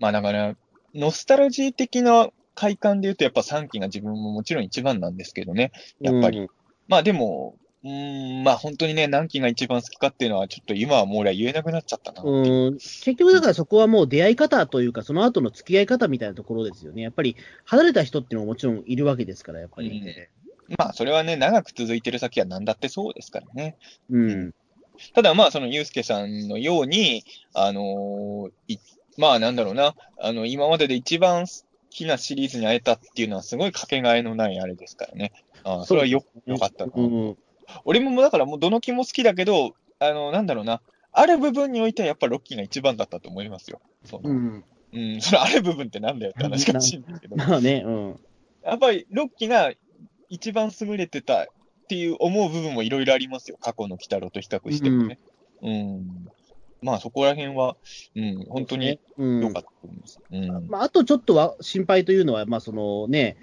[0.00, 0.56] まあだから、
[0.94, 5.72] ノスタルジー的な快感で言うと、やっぱ3期が自分ももちろん一番なんですけどね。
[6.00, 6.40] やっぱり。
[6.40, 6.48] うん
[6.88, 12.22] まあでも、うーん、まあ本当にね、何期が一番好きかっていうのは、ちょっと今はもう俺は言えなくなっちゃったな。
[12.24, 17.02] うん結局だからそこはもう出会い方というか、その後の付き合い方みたいなところですよね。
[17.02, 20.02] やっぱり離れた人っていうのももちろんいるわけですから、やっぱり。
[20.78, 23.76] まあそれはね、長く続いてる先は何だってそうですからね。
[24.10, 24.54] うん。
[25.14, 27.24] ただまあそのユうスケさんのように、
[27.54, 28.78] あのーい
[29.16, 31.52] まあなんだろうな、あの、今までで一番好
[31.90, 35.32] きなシリーズに会えたっていうのはすごいかけがえのないあれですからね。
[35.64, 36.92] ああそれはよ、よかったな。
[36.94, 37.36] うん。
[37.84, 40.80] 俺ももうだからもうどの期も好きだけど、あの、なんだろうな、
[41.12, 43.80] ある部分においてはやっぱロッキーが一番だったと思いますよ。
[44.04, 44.64] そのうん。
[44.92, 48.20] うん、それある部分ってなんだよって話かもしれないけど、まあね、うん。
[48.64, 49.72] やっぱりロッキーが
[50.30, 51.46] 一番優れてたっ
[51.88, 53.58] ていう思う部分もいろいろありますよ。
[53.60, 55.18] 過去の鬼太郎と比較してもね。
[55.60, 56.28] うん。
[56.82, 57.76] まあそこら辺は、
[58.16, 60.20] うん、本当にうん良かったと思います。
[60.30, 60.68] うん。
[60.68, 63.36] まあ、あとちょっとは心配というのは、まあそのね、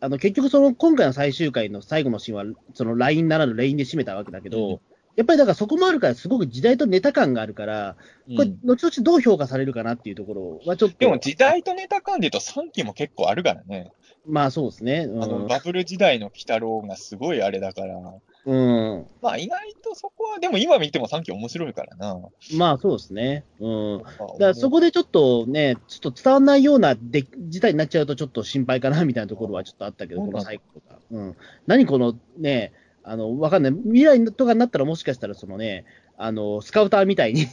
[0.00, 2.44] あの結局、その今回の最終回の最後のシーンは、
[2.74, 4.80] その LINE ならぬレインで締めたわけだけど、うん
[5.14, 7.96] やっぱりだからそこもあるから、すごく時代とネタ感があるから、
[8.34, 13.92] これ、うん後々どう評価されるかなっていうところはちょっと、でも時代とネタ感で言うと3期も結構あるからね。
[14.26, 15.08] まあそうですね。
[15.20, 17.96] あのバブル時代の鬼太郎がすごいあれだから。
[18.44, 22.20] うん、うんまあ意外とそこは、でも今見ても3期面白いからな。
[22.56, 23.44] まあそうですね。
[23.60, 23.68] う
[23.98, 24.02] ん。
[24.02, 30.98] だだからそこでちょっとね、ちょっと伝わらないようなで事態になっちゃうと、ちょっと心配かなみたいなところはちょっとあったけど、この最後とか。
[31.10, 31.36] うん。
[31.66, 32.72] 何このね、
[33.04, 33.72] あの、わかんない。
[33.72, 35.84] 未来とかになったらもしかしたら、そのね、
[36.16, 37.46] あの、スカウターみたいに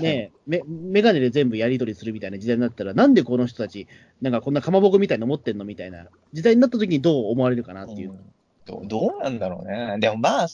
[0.00, 3.86] ね、め、メガネで全部やり取りするみたいな時代になったら、なんでこの人たち、
[4.20, 8.10] なんかこんなかまぼこみたいなの持ってんのみたいな時代になった時にどう思われるかなっていう。
[8.10, 8.18] うん
[8.68, 9.96] どうどうなんだろうね。
[9.98, 10.48] でもまあ、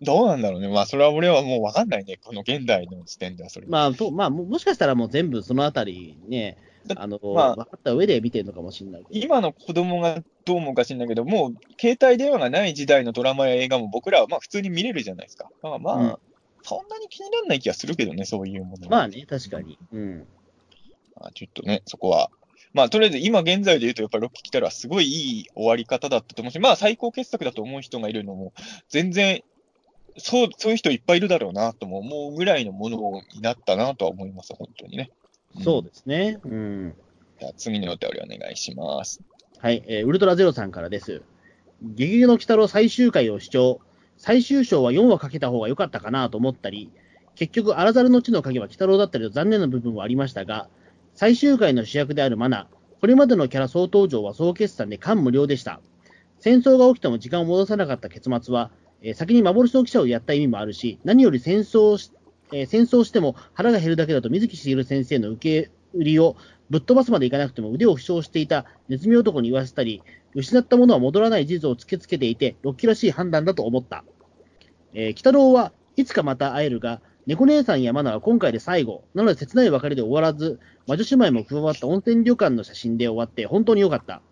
[0.00, 0.68] どうなんだろうね。
[0.68, 2.18] まあそれは俺はもうわかんないね。
[2.22, 3.70] この現代の時点ではそれは。
[3.72, 9.04] まあ、とまあ、ももしかしたらもう全部そのあたりね、だあの、まあ分かった上で見てるのかもしれない。
[9.10, 15.50] 今の子供がどう思うか知んないけど、もう携帯電話がない時代のドラマや映画も僕らはまあ普通に見れるじゃないですか。
[15.62, 16.16] だからまあ、うん
[16.66, 18.90] そんなに気にならない気がするけどね、そういうものは。
[18.90, 19.78] まあね、確かに。
[19.92, 20.26] うん。
[21.14, 22.30] まあちょっとね、そこは。
[22.72, 28.52] まあ、とりあえず今現在で言うと、やっぱりロッキー来たらすごいいい終わり方だったと思うし、まあ最高傑作だと思う人がいるのも、
[28.90, 29.42] 全然、
[30.18, 32.98] そう、そういう人いっぱいいるだろうなとも思うぐらいのもの
[33.32, 35.10] になったなとは思います、本当にね。
[35.62, 36.38] そうですね。
[36.44, 36.94] うん。
[37.38, 39.22] じゃあ次のお便りお願いします。
[39.58, 41.22] はい、えーウルトラゼロさんからです。
[41.82, 43.80] ゲゲゲの鬼太郎最終回を視聴。
[44.26, 46.90] 最終章は4話かけた方が良かったかなと思ったり、
[47.36, 50.68] 結局、荒猿の地の影は鬼太郎だったりと残念な部分はありましたが、
[51.14, 52.66] 最終回の主役であるマナ、
[53.00, 55.80] これまでのキャラ総登場は総決算で感無量でした。
[56.40, 62.10] 戦争が起きても時間を戻さなかった結末は、えー先に幻の記者をやった意味もあるし、何より戦争し、
[62.50, 66.34] えー戦争しても腹が減るだけだと水木しげる先生の受け売りを
[66.68, 70.02] ぶっ飛ばすまでいかなくても腕を負傷していたネズミ男に言わせたり、
[70.34, 74.02] 失ったものは戻らない事実を突きつけていて、ロッキーらしい判断だと思った。
[74.94, 79.04] えー、鬼太郎はいつかまた会えるが、猫姉さんやマナは今回で最後。
[79.14, 84.22] なので切ない別れで終わらず、魔女姉妹も加わった温泉旅館の写真で終わって本当に良かった。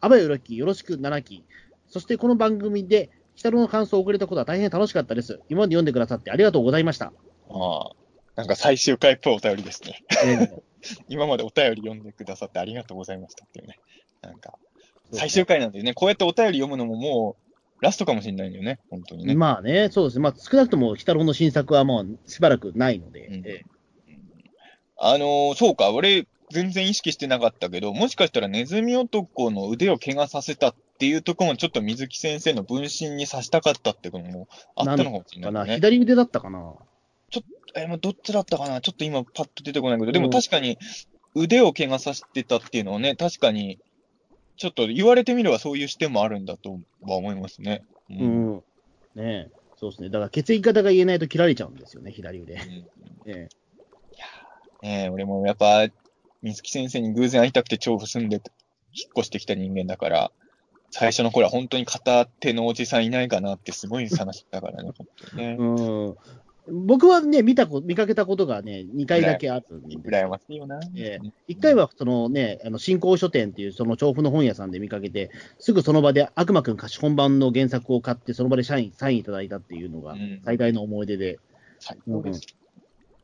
[0.00, 1.44] あばよロッキーよろしく7期。
[1.88, 5.40] そしてこの番組で、鬼太郎の感想を送れたことは大変楽しかったです。
[5.48, 7.12] 今まで読んでくださってありがとうございました。
[7.50, 7.90] ああ、
[8.36, 10.04] なんか最終回っぽいお便りですね。
[10.24, 10.62] えー
[11.08, 13.78] 今までお便り読んでくださってありがとうございましたっていうね。
[14.22, 14.58] なんか、
[15.12, 17.43] 最終回なんでね、こうやってお便り読むのももう、
[17.84, 19.34] ラストかもしれないよね、本当にね。
[19.34, 20.22] まあね、そうですね。
[20.22, 23.26] まあ少なくとも、鬼太郎の新作はもうしばらくないので。
[23.28, 23.62] うんえ
[24.96, 35.74] あのーそうか、俺、全然意識してなかったけど、もしかしたらネズミ男の腕を怪我させたっていうところも、ちょっと水木先生の分身にさしたかったってこともあったのかもしれかなないね。
[35.76, 36.74] 左腕だったかな
[37.74, 38.80] え、まあ、どっちだったかな？
[38.80, 40.78] ちょっと今パッと出てこないけど、でうんも確かに
[41.34, 43.80] 腕を怪我させてたっていうのはね、確かに、
[44.56, 47.84] ちょっと言われてみればそういう視点もあるんだとは思いますね。
[48.10, 48.56] ううん。
[49.14, 50.10] ねえそうですね。
[50.10, 52.54] だから血液型が言えないと切られちゃうんですよね、左腕。
[52.54, 52.60] うん
[53.26, 53.48] え
[54.82, 55.88] ねえ、俺もやっぱ、
[56.42, 58.36] 水木先生に偶然会いたくて調布住んで、
[58.92, 60.30] 引っ越してきた人間だから、
[60.90, 64.90] 最初の頃は本当に片手のおじさんいないかなってすごい探してたからね、
[65.34, 65.56] ねえ。
[65.56, 65.64] う
[66.10, 66.16] ん。
[66.66, 69.96] 僕はね、見たこ、見かけたことがね、2回だけあるんで。
[69.96, 70.80] 羨ましいよな。
[70.96, 81.38] ええ一回はそのね、あの新興書店っていうその調布の本屋さんで見かけて、すぐその場で悪魔くん貸本版の原作を買って、その場でサインサインいただいたっていうのがうん最大の思い出で。
[81.80, 82.40] 最高です。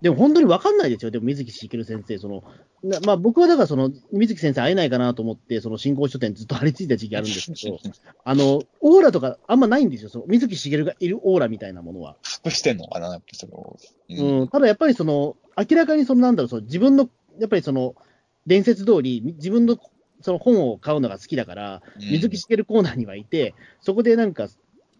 [0.03, 2.43] でも本当に分かんないですよ、でも水木しげる先生、その
[2.83, 7.79] なまあ、僕はだからその水木先生会えないかなと思って、その新興書店ずっと張り付いた時期あるんですけど、
[8.25, 12.17] あのオーラとかあんまないんですよ、その水木しげるがいるオーラみたいなものは。
[12.45, 13.19] 隠してんのかな？
[13.19, 13.77] って、それを。
[14.09, 17.09] うん、ただやっぱりその、明らかにそのなんだろう、その自分の、
[17.39, 17.95] やっぱりその、
[18.47, 19.79] 伝説通り、み自分の
[20.23, 24.49] その本を買うのが好きだから、水木しげるコーナーにはいて、そこでなんか、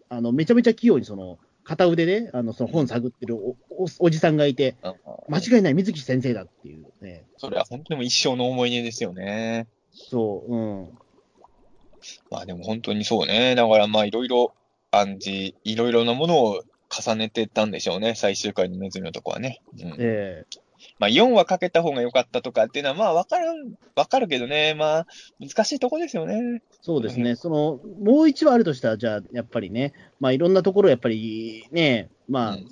[0.09, 1.39] あのめちゃめちゃ器用にその
[1.71, 4.93] 片腕であのその本探ってるおおおじさんがいて、うん
[5.29, 9.67] 間違いない水木先生だっていうね、それは本当に一生の思い出ですよね。
[9.93, 10.89] そう、うん、
[12.29, 13.55] まあでも本当にそうね。
[13.55, 14.53] だからまあいろいろ
[14.91, 18.15] 暗示、いろいろなものを重ねてたんでしょうね。
[18.15, 19.61] 最終回のネズミのとこはね。
[19.79, 20.43] うんえ
[20.99, 23.47] まあ4はかけた方が良かったとかっていうのはまあわかる、
[23.95, 24.73] わかるけどね。
[24.73, 25.07] まあ
[25.39, 26.61] 難しいとこですよね。
[26.81, 32.65] そうですうね、そのもう一話あるとしたら、じゃあ、やっぱりね、まあ、いろんなところ、やっぱりね、まあ、うん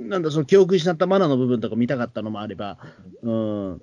[0.00, 2.78] なんだ、その記憶失ったマナーの部分とか見たかったのもあれば、
[3.22, 3.82] うん、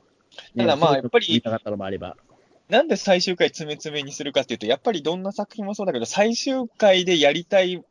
[0.58, 2.18] ただまあやっぱり見たかったのもあれば。
[2.70, 7.84] なんで最終回詰め詰めにするかっていうと、やっぱりどんな作品もそうだけど、最終回でやりたい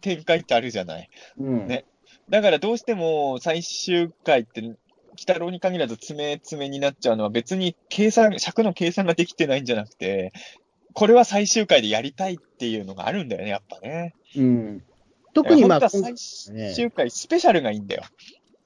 [0.00, 1.08] 展開ってあるじゃない。
[1.38, 1.66] うん。
[1.66, 1.84] ね
[2.28, 4.76] だからどうしても最終回って、鬼
[5.26, 10.32] 太郎に限らず詰め詰めになっちゃうのは別に計算、尺の計算ができてないんじゃなくて、
[10.92, 14.14] これは最終回でやりたいっていうのがあるんだよね、やっぱね。
[14.36, 14.82] うん。
[15.32, 16.14] 特にまあ、最
[16.74, 18.02] 終回スペシャルがいいんだよ。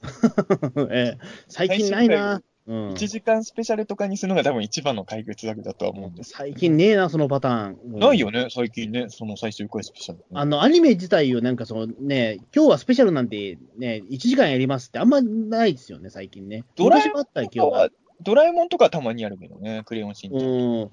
[0.90, 1.18] ええ
[1.48, 2.42] 最近ないな。
[2.66, 6.30] うん1時間スペシャルとかにするのが多分一番の解決策だとは思うんです。
[6.30, 7.78] 最近ねえな、そのパターン。
[7.94, 10.24] うんないよね、最近ね、その最終回スペシャル、ね。
[10.32, 16.64] あの、アニメ自体をなんかそのね、今日はスペシャルなんでね、1時間やりますってあんまないですよね、最近ね。
[16.76, 17.88] ドラえもん昔もあったら今日はは。
[18.22, 20.42] ドラえもんとかたまにあるけどね、クレヨンしんちゃん。
[20.42, 20.90] うん。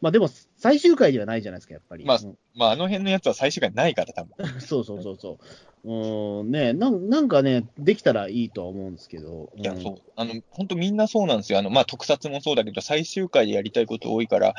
[0.00, 0.28] まあでも、
[0.64, 2.06] 最終回ではないじゃないですか、やっぱり。
[2.06, 4.32] まあうんまあ、あの辺のやつは最終回ないから、多分。
[4.62, 5.38] そうそうそうそ
[5.84, 6.40] う。
[6.40, 9.52] うん、ねなんなんかね、できたらいいとは思うんですけど。
[9.56, 10.02] いや、んそう。
[10.16, 11.58] あの、本当みんなそうなんですよ。
[11.58, 14.54] あの、まあ、特撮もそうだけど、最終回でやりたいこと多いから、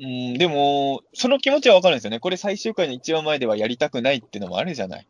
[0.00, 2.20] うん、でも、その気持ちはわかるんですよね。
[2.20, 5.06] これ最終回の1話前ではやりたくないっていうのもあるじゃない。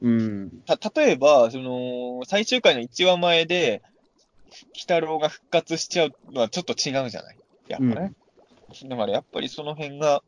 [0.00, 0.50] うん。
[0.64, 3.82] た、例えば、その、最終回の1話前で、
[4.72, 7.36] 鬼太郎が復活しちゃうのはちょっと違うじゃない。
[7.68, 8.14] やっぱね。
[8.88, 10.22] だからやっぱりその辺が、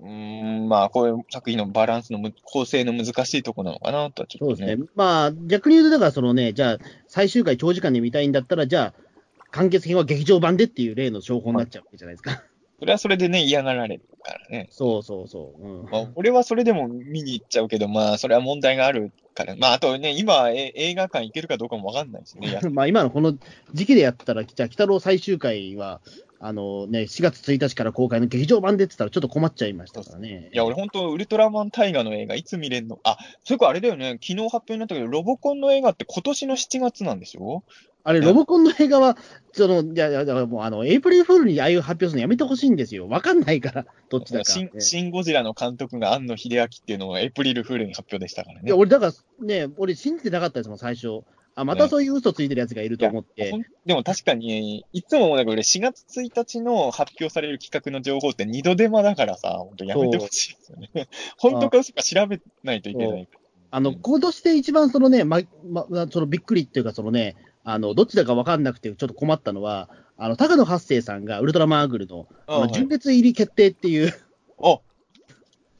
[0.00, 4.56] うーん、まあ、こういう作品のバランスのむ構成の難しいとこなのかなとはちょっとね。
[4.56, 4.86] そうですね。
[4.94, 6.78] まあ、逆に言うと、だからそのね、じゃあ、
[7.08, 9.10] 最終回長時間で見たいんだったら、じゃあ、
[9.50, 12.42] 完結編は劇場版でっていう例の証拠になっちゃうわけじゃないですか。
[12.78, 14.68] それはそれでね、嫌がられるからね。
[14.70, 15.62] そうそうそう。
[15.62, 15.90] うん。
[15.90, 19.54] まあ、俺はそれでも見に行っちゃうけど、まあ、それは問題があるから。
[19.56, 22.50] まあ、あとね、今、え映画館行けるかどうかもわかんないしね。
[22.50, 23.36] や まあ今のこの
[23.74, 26.00] 時期でやったら、じゃあ、鬼太郎最終回は、
[26.42, 30.48] あのね、4月1日から公開の劇場版でって言ったら、ちょっと困っちゃいましたからね。
[30.54, 32.98] いや、俺本当、ウルトラマンタイガの映画いつ見れんの？
[33.04, 37.62] あ、それかあれだよね、昨日発表になったけど、ロボコンの映画って今年の7月なんでしょ
[38.04, 39.18] あれ、ロボコンの映画は、
[39.52, 43.06] その、いやいや、だからもう、あの、エイプリルフールにああいう発表するのやめてほしいんですよ。
[43.08, 44.50] わかんないから、 どっちだか。
[44.50, 48.76] シンええシン・ゴジラの監督が庵野秀明っていうのをエイプリルフールに発表でしたからねいや、。
[48.76, 49.12] 俺、だから
[49.46, 51.22] ね、俺信じてなかったですもん、最初。
[51.54, 53.52] あ、またそういう嘘ついてるやつがいると思って。
[53.84, 61.08] でも確かに、いつも思うんだけど、俺4月1日の発表される企画の情報って二度手間だからさ、本当やめてほしいですよね。
[61.38, 63.28] 本当か嘘か調べないといけない。
[63.72, 74.14] あの、うん今年で一番そのね、ま、ま、そのびっくりっていうか、そのね、あの、どっちだかわかんなくて、ちょっと困ったのは、あの、高野八生さんがウルトラマンアグルの、あの、純烈入り決定っていう、
[74.62, 74.80] あ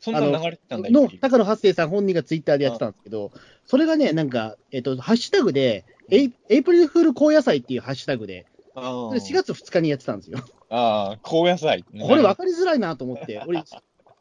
[0.01, 3.31] そんな流れてたんだ、の今高野八生さん本人がツイッターでやってたんですけど、
[3.67, 10.39] それがね、なんか、えっと、ハッシュタグで、エイエイプリルフール高野菜っていうハッシュタグで、あそれ4月2日にやってたんですよ。
[10.71, 11.85] ああ、高野菜。
[12.03, 13.63] これ分かりづらいなと思って、俺、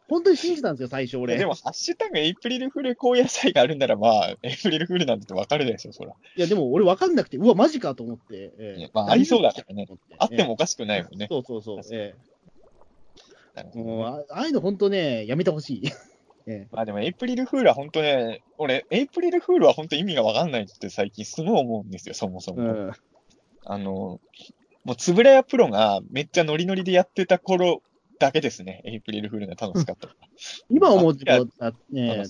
[0.09, 1.37] 本当に信じたんですよ、最初俺。
[1.37, 6.11] でも、ハッシュタグエイプリルフール高野菜があるんなら、まあ、エイプリルフールなんて分かるでしょ、そら。
[6.35, 8.51] いや、でも俺分かんなくて、うわ、マジかと思って。
[8.57, 9.87] ええまあありそうだからね。
[10.17, 11.25] あってえもおかしくないもんね。
[11.25, 11.81] えそうそうそう。
[11.91, 12.15] えな
[13.63, 15.83] るえほどねもうあああいうの本当ね、やめてほしい。
[16.47, 22.63] ええまあでも、エイプリルフールは本当ね、俺、エイプリルフールは本当意味が分かんないって最近すごい思うんですよ、そもそも。
[22.63, 22.91] うん。
[23.65, 24.19] あの、
[24.83, 27.83] もう、つぶらやプロがめっちゃノリノリでやってた頃
[28.19, 30.09] だけですね、エイプリルフールが 楽しかった。
[30.69, 31.25] 今思うと
[31.89, 32.23] ね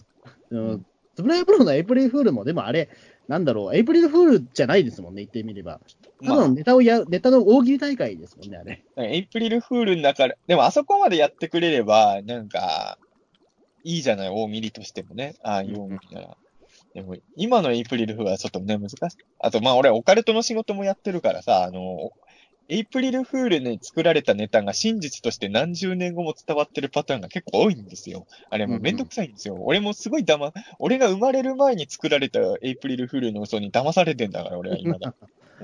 [1.16, 2.90] つぶらやプロのエイプリルフールも、でもあれ、
[3.30, 5.80] なんだろう、エイプリルフールじゃないですもんね、言ってみれば。
[6.24, 8.84] たまあだのネタをや、ネタの大喜利大会ですもんね、あれ。
[8.98, 12.98] エイプリルフールだから、でもあそこまでやってくれれば、なんか、
[13.84, 15.36] いいじゃない、大喜利としてもね。
[15.44, 16.38] ああいう大喜利なら。
[16.96, 18.98] でも、今のエイプリルフールはちょっとね、難しい。
[19.40, 22.12] あと、まあ、俺、オカルトの仕事もやってるからさ、あの、
[22.70, 28.28] エイプリルフールに作られたネタが真実として何十年後も伝わってるパターンが結構多いんですよ。
[28.52, 29.58] あれもうめんどくさいんですよ。
[29.60, 35.16] 俺もすごい騙、俺が生まれる前に作られたエイプリルフールの嘘に騙されてんだから、俺は 今だ。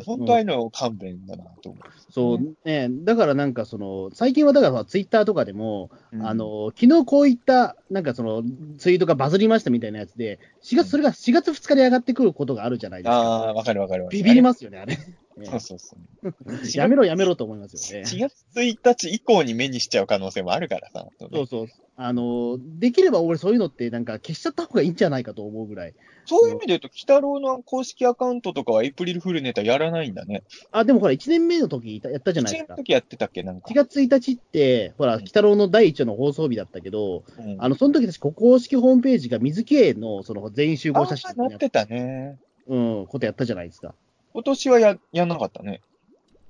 [0.03, 2.11] 本当ああいうの勘弁だなと思う。
[2.11, 8.43] そう、ね、だからなんかその、最近はだからツイッターとかでも、うんあの、昨日こういった、なんかその、
[8.77, 13.19] ツイートがバズりましたみたいなやつで、4月、それが4月2日で上がってくることがあるじゃないですあか。
[13.19, 14.17] あ、わかるわかるわかる。
[14.17, 14.97] ビビりますよね、あれ。
[15.37, 16.31] ねそうそうそう。
[16.77, 18.07] やめろ、やめろと思いますよね。
[18.07, 21.07] 4月1日以降に目にしちゃう可能性もあるからさ。
[21.19, 21.67] そうそう。
[21.97, 25.93] あの、できれば俺そういうのってなんか消しちゃった方がいいんじゃないかと思うぐらい。
[26.25, 30.43] そういう意味で言うと、鬼太郎の公式アカウントとかはエイプリルフールネタやらないんだね。
[30.71, 32.75] あ、でもほら、1年目の時やったじゃない1ですか年の。
[32.77, 33.75] 時やってたっけなんか4。
[33.75, 42.37] 月1日って、ほら、うん鬼太郎の第1話の放送日だったけど、うんあの、その時確か公式ホームページが水木園のその全員集合写真あーなってたね。
[42.67, 43.93] うん、ことやったじゃないですか。
[44.35, 45.81] 今年はや、やんなかったね。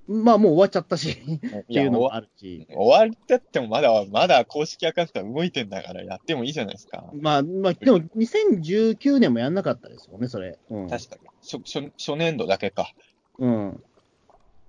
[0.08, 2.68] まあもう終わっちゃったし、 っいてや、いうのも終わあるし。
[2.74, 7.06] 終わってってもまだ、まだ公式アカウントは動いてんだからやってもいいじゃないですか。
[7.14, 10.58] まあ、まあ、でも2019年もやんなかったですよね、それ。
[10.72, 10.90] うん。
[10.90, 11.22] 確かに。
[11.44, 12.92] 初、初初年度だけか。
[13.38, 13.84] うん。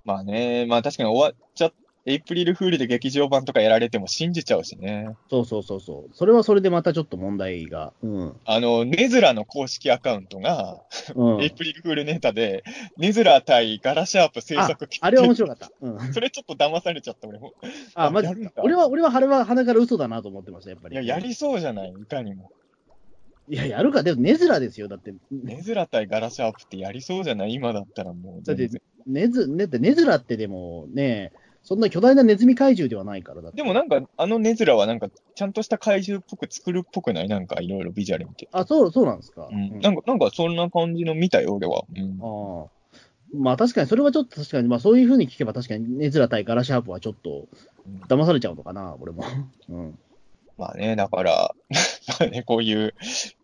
[0.04, 1.72] まあね、まあ確かに終わっちゃっ
[2.08, 5.16] エイプリルフールで劇場版とかやられても信じちゃうしね。
[5.28, 6.14] そうそうそうそう。
[6.14, 7.92] それはそれでまたちょっと問題が。
[8.00, 8.36] うん。
[8.44, 10.82] あの、ネズラの公式アカウントが、
[11.16, 12.62] うんエイプリルフールネタで、
[12.96, 15.70] ネズラ対ガラシャープ制あ作決定あれは面白かった。
[15.80, 15.98] うん。
[16.14, 17.54] それちょっと騙されちゃった、俺も。
[17.94, 20.94] あ、マジやるんだ俺は、俺は、あれは鼻から嘘だなと思ってました、やっぱり。
[20.94, 22.52] いや、やりそうじゃない、いかにも。
[23.48, 24.04] いや、やるか。
[24.04, 24.86] でも、ネズラですよ。
[24.86, 27.54] だって、ネズラ対ガラシャープってやりそうじゃない？
[27.54, 28.68] 今だったらもうだって。
[29.06, 31.32] ネズ、ね、だってネズラってでもね、
[31.68, 33.56] そんな巨大なネズミ怪獣ではないからだって。
[33.56, 37.28] でもなんか、あのネズラはなんか、ちゃんとした怪獣っぽく作るっぽくない？
[37.28, 38.48] なんか、いろいろビジュアル見て。
[38.52, 39.48] あ、そう、そうなんですか？
[39.50, 39.80] うん。
[39.80, 41.82] なんか、なんかそんな感じの見たよ、俺は。
[41.92, 42.18] うん。
[42.22, 42.70] ああ。
[43.34, 47.48] まあ確かに、それはちょっと確かに、まあそういうふうに聞けば確かに、ネズラ対ガラシャープはちょっと
[47.84, 49.24] うん騙されちゃうのかな、俺も。
[49.68, 49.98] うん。
[50.56, 51.52] まあね、だから、
[52.20, 52.94] まあね、こういう、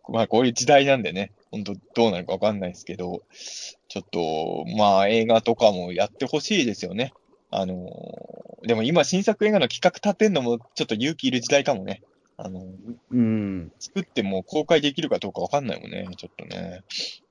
[0.08, 3.22] まあこういう時代なんでね、本当どうなるかわかんないですけど、
[3.88, 7.12] ちょっと、まあ映画とかもやってほしいですよね。
[7.52, 12.00] あのーでも今新作映画の企画立てんのもちょっと勇気いる時代かもね。
[12.36, 12.64] あのー
[13.10, 13.72] うん。
[13.78, 16.82] 作っても公開できるかどうかわかんないもんね、ちょっとね。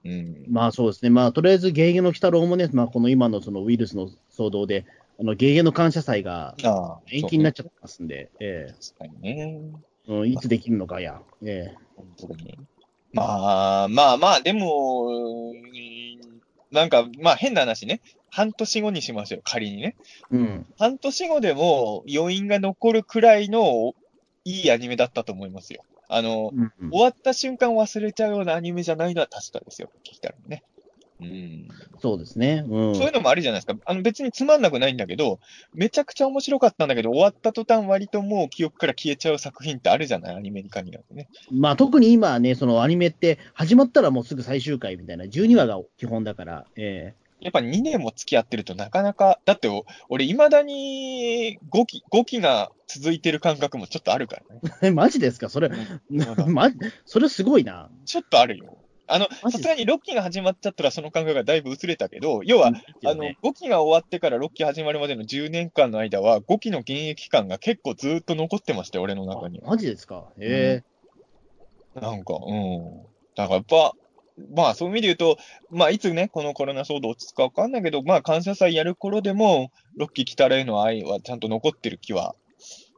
[0.06, 0.46] うん。
[0.50, 1.10] まあそうですね。
[1.10, 4.86] まあとりあえず、ゲーゲの鬼太郎もね、まあこの今のそのウイルスの騒動で、
[5.20, 6.56] あの、ゲーゲの感謝祭が
[7.10, 9.62] 延期になっちゃゃってますんで、え確かにね。
[10.08, 11.22] えうん、いつできるのかや。
[11.44, 12.58] ええ本当に。
[13.14, 16.42] まあ、まあまあ、でも、うん
[16.72, 18.02] なんか、まあ変な話ね。
[18.32, 19.96] 半年後にしましょう、仮にね。
[20.32, 20.66] うん。
[20.80, 23.94] 半年後でも余韻が残るくらいの
[24.46, 25.84] いいアニメだったと思いますよ。
[26.08, 30.64] あの、うんうん終わった瞬間忘れちゃうようなアニメじゃないのは確かですよ、聞いたらね。
[31.22, 31.68] うん。
[32.00, 32.66] そうですね。
[32.68, 32.96] うん。
[32.96, 33.80] そういうのもあるじゃないですか。
[33.86, 35.40] あの別につまんなくないんだけど、
[35.74, 40.36] めちゃくちゃ面白かったんだけど、終わった途端割ともう記憶から消えちゃう作品ってあるじゃない？
[40.36, 41.28] アニメに限らずね。
[41.52, 54.62] まあ特に今ね、そのアニメって始まったらもうすぐ最終回みたいな、12話が基本だから、えやっぱ2年も付き合ってるとなかなか、だってお俺未だに5期、5期が続いてる感覚もちょっとあるからね。
[54.84, 55.50] えマジですか？
[55.50, 55.70] それ、
[56.48, 56.70] ま
[57.06, 57.90] それすごいな。
[58.06, 58.78] ちょっとあるよ。
[59.08, 69.68] あの、さすがに6期が始まっちゃったらその感覚がだいぶ薄れたけど、要は、あの、ね5期が終わってから6期始まるまでの10年間の間は、5期の現役感が結構ずーっと残ってましたよ、俺の中には。
[69.68, 70.32] マジですか？
[70.40, 70.84] え
[71.96, 73.02] なんか、うん。
[73.36, 73.92] だからやっぱ、
[74.56, 75.38] まあそういう意味で言うと、
[75.70, 82.36] まあいつね、このコロナ騒動落ち着くかわかんないけど、まあ感謝祭やる頃でも、6期来たらへの愛はちゃんと残ってる気は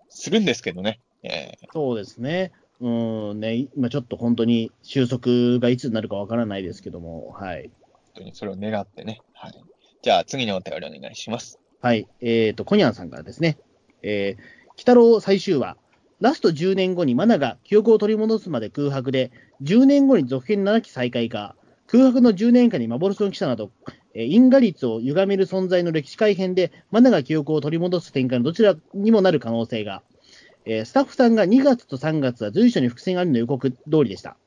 [0.10, 0.99] するんですけどね。
[1.23, 2.51] えーそうですね。
[2.80, 7.65] うんね、今ちょっと本当に収束がいつになるかわからないですけども、はい。
[7.65, 7.72] ー本
[8.15, 9.22] 当にそれを願ってね。
[9.34, 9.53] はい。
[10.01, 11.60] じゃあ次のお便りお願いします。
[11.81, 12.07] はい。
[12.22, 13.57] えっ、と、コニャンさんからですね。
[14.01, 14.41] えー、
[14.72, 15.77] 鬼太郎最終話。
[16.24, 19.30] ラスト10年後にマナが記憶を取り戻すまで空白で、
[19.62, 23.72] 10年後に続編7期再開か、空白の10年間に幻の記者など、
[24.14, 30.02] え因果率を歪める存在の歴史改変で、マナが記憶を取り戻す展開のどちらにもなる可能性が、
[30.64, 34.38] えースタッフさんが2月と3月は随所に伏線ありの予告通りでした。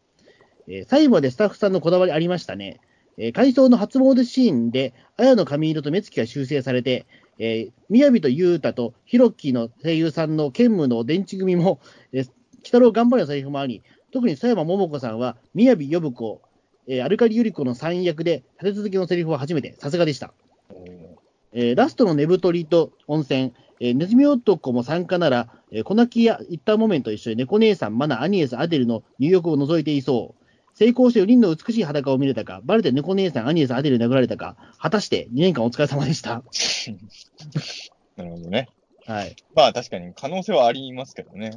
[0.68, 2.80] えー最後までスタッフさんのこだわりありましたね。
[3.18, 7.04] えー回想の初詣シーンで、綾の髪色と目つきが修正されて、
[7.38, 11.80] えー、宮城と裕太とヒロキの声優さんの兼務の電池組も、
[12.12, 12.30] えー、鬼
[12.64, 13.82] 太郎頑張れのセリフもあり、
[14.12, 16.42] 特に佐山桃子さんは、宮城呼子、
[16.88, 20.32] えーアルカリユリ子の3役で立て続けのセリフは初めて、さすがでした。
[21.52, 30.45] えーラストの寝太りと温泉、えーネズミ男も参加なら、えー、小泣きや一旦モメンと一緒に猫姉さん、マナ、アニエス、アデルの入浴を覗いていそう。
[30.76, 36.42] 成功して4人の美しい裸を見れたか、バレて猫姉さん、アニエス、アデルに殴られたか、果たして2年間お疲れ様でした。
[38.16, 38.68] なるほどね。
[39.06, 39.36] はい。
[39.54, 41.52] まあ確かに可能性はありますけどね。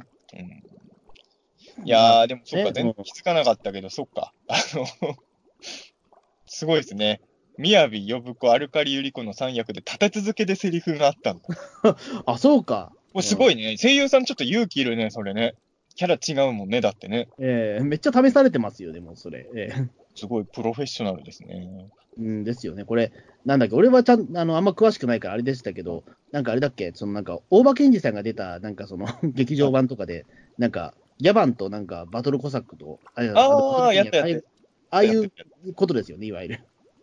[1.78, 4.32] うん、いやー、でもそっか、ね全然気づかなかったけど、そっか。
[4.48, 5.16] あの、
[6.46, 7.20] すごいですね。
[7.58, 11.44] 宮城呼子、アルカリユリ子の3役で立て続けでセリフがあったんだ。
[12.24, 12.90] あ、そうか。
[13.12, 13.76] もうすごいね。
[13.76, 15.56] 声優さんちょっと勇気いるね、それね。
[16.00, 17.28] キャラ違うもんね、だってね。
[17.38, 19.46] えーめっちゃ試されてますよ、でも、それ。
[19.54, 21.88] えーすごいプロフェッショナルですね。
[22.18, 22.86] うんですよね。
[22.86, 23.12] これ、
[23.44, 30.24] なんだっけ、俺はちゃん、あの、あんま詳しくないからあれでしたけど、なんかあれだっけ、そのなんか、大場健二さんが出た、なんかその、 劇場版とかで、
[30.56, 34.46] なんか、ギャバンとなんか、バトルコサックと、あれあやったやった
[34.92, 35.30] ああいう
[35.74, 36.60] ことですよね、いわゆる。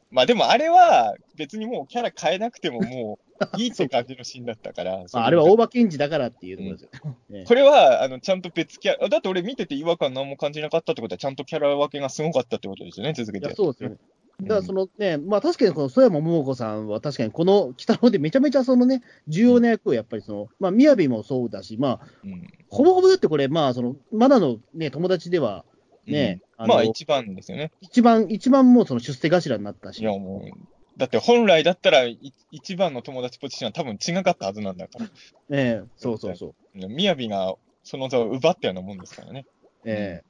[0.10, 3.28] まあでもあれは別にもうキャラ変えなくてももう
[3.58, 5.04] いいって感じのシーンだったから。
[5.14, 7.16] まあ、あれは大場健二だからっていうところですよ。
[7.30, 13.54] ね これは、あの、ちゃんと別キャラ、だって俺見てて違和感何も感じなかったってことは、ちゃんとキャラ分けがすごかったってことですよね、続けて。
[13.54, 13.98] そうですよね。
[14.40, 25.66] だからうんそのね、まあ確かにこの曽山桃子さんは確かにこの鬼太郎でめちゃめちゃそのね、重要な役をやっぱりその、まあ雅もそうだし、まあうんほぼほぼだってこれ、まあその、まだのね、友達では
[26.08, 27.72] ね、うんまあ一番ですよね。
[27.82, 30.50] 一番、一番もうその出世頭になったし、いやもう、
[30.98, 35.06] だって本来だったらい一番の友達ポジションは多分違かったはずなんだから。
[35.52, 36.88] ええそうそうそう。
[36.88, 39.46] みやびがその座を奪ったようなもんですからね。
[39.86, 40.26] ええ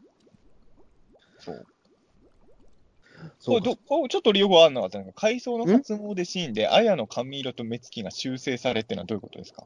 [1.39, 1.65] そう。
[3.39, 9.65] そうこれどこれちょっとよくあんなかったのが、回想の初詣シーンで、綾の髪色と目つきが修正されってのはどういうことですか？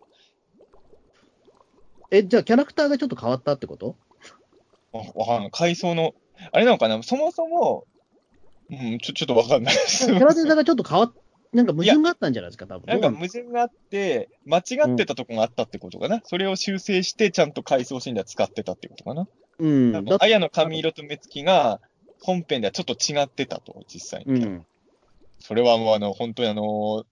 [2.12, 3.98] え、じゃあキャラクターがちょっと変わったってこと？
[4.92, 5.50] わわかんない。
[5.52, 6.14] 回想の、
[6.52, 7.02] あれなのかな？
[7.04, 7.86] そもそも、
[8.70, 10.06] うん、ちょちょっとわかんないです。
[10.06, 11.14] キャラデザがちょっと変わっ、
[11.54, 12.88] なんか矛盾があったんじゃないですか、多分。
[12.88, 19.28] なんか矛盾があって、間違ってたとこがあったってことかな、それを修正して、ちゃんと回想シーンでは使ってたってことかな、
[19.60, 19.92] うん。
[20.06, 21.80] だ綾の髪色と目つきが、
[22.22, 24.42] 本編ではちょっと違ってたと、実際に。
[24.42, 24.66] うん。
[25.40, 27.04] それはもうあの、本当にあの、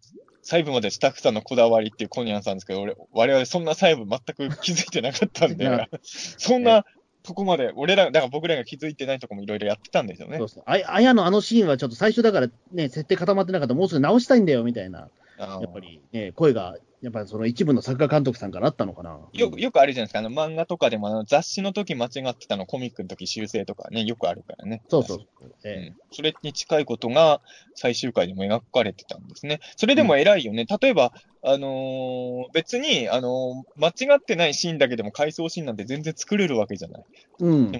[0.41, 6.85] 細部までスタッフさんのこだわりっていうコニャンさんですけど、俺、我々そんな細部全く気づいてなかったんで、そんな
[7.29, 10.49] とこまで、俺ら、だから僕らが気づいてないとこもいろいろやってたんですよねそう。
[10.49, 10.63] そう。
[10.65, 19.17] ああやのあのシーンはちょっと最初だからね、設定固まってなかったらもうすぐ直したいんだよみたいな、やっぱりね、声が、やっぱりその一部の作画監督さんからあったのかな。
[19.31, 24.81] よよくあるじゃないですか、あの漫画とかでもあの雑誌の時間違ってたの、コミックの時修正とかね、よくあるからね。
[24.89, 25.17] そうそう。
[25.17, 25.23] う
[25.63, 27.41] えん、それに近いことが
[27.73, 29.61] 最終回でも描かれてたんですね。
[29.77, 30.65] それでも偉いよね。
[30.65, 37.03] 例えば、あのー別に、あのー間違ってないシーンだけでも回想シーンなんて全然作れるわけじゃない。
[37.41, 37.71] えうん。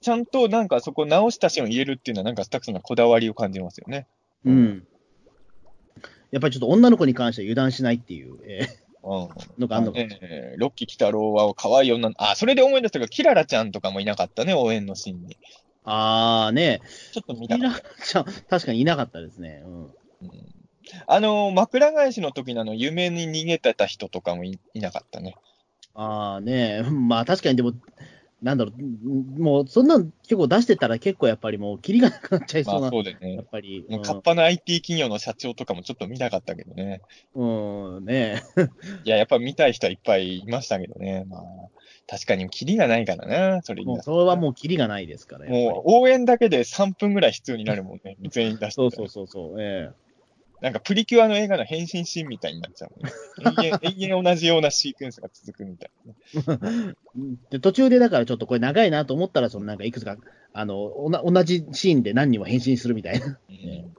[0.00, 4.06] ちゃんとなんかそこ直したシーンを入れるっていうのは、なんかスタッフさんのこだわりを感じますよね。
[4.44, 4.86] うん。
[6.36, 8.68] やっぱりちょっと女の子に関しては油断しないっていう、え
[9.02, 9.24] うん。
[9.24, 9.98] ーのがあるのか。
[9.98, 15.38] えーロッキー北郎は可愛い女の、あ、それで思い出したけど、キララちゃんとかもいなかったね、応援のシーンに。
[15.84, 16.82] あーね、
[17.12, 19.62] ちょっと見ミたかったラちゃん、確かにいなかったですね。
[19.64, 19.82] うん。
[19.84, 19.90] うん
[21.06, 25.36] あのー枕返しの時のあの、夢に逃げてた人とかもいいなかったね。
[25.94, 27.72] あーね、 まあ確かにでも、
[28.42, 33.46] なんだろう、もうそんなん結構出してたら結構やっぱりもう、キリがなくなっちゃいまそうな、あそうだよねやっ。
[33.50, 33.86] ぱり。
[33.88, 37.00] もうカッパの IT 企業の社長とかもちょっと見たかったけどね。
[37.34, 38.42] うん、うん、ね
[39.04, 41.24] いや、やっぱ見たい人はいっぱいいましたけどね。
[41.28, 41.42] まあ、
[42.06, 48.16] 確かにキリがないからな、それにもうそれはもうキリがないですから、やっぱりもう応援だけで3分ぐらい必要になるもんね。
[48.28, 49.90] 全員出してそうそうそうそう、え
[50.60, 53.12] なんかプリキュアの映画の変身シーンみたいになっちゃう、ね。
[53.62, 55.90] 永遠、永遠同じようなシークエンスが続くみたい
[56.46, 56.94] なね。
[57.50, 60.16] えで途中でだからちょっとこれ長いなと思ったら、そのなんかいくつか、
[60.52, 63.26] あの、おな同じシーンで何人も変身するみたいな。
[63.26, 63.96] うん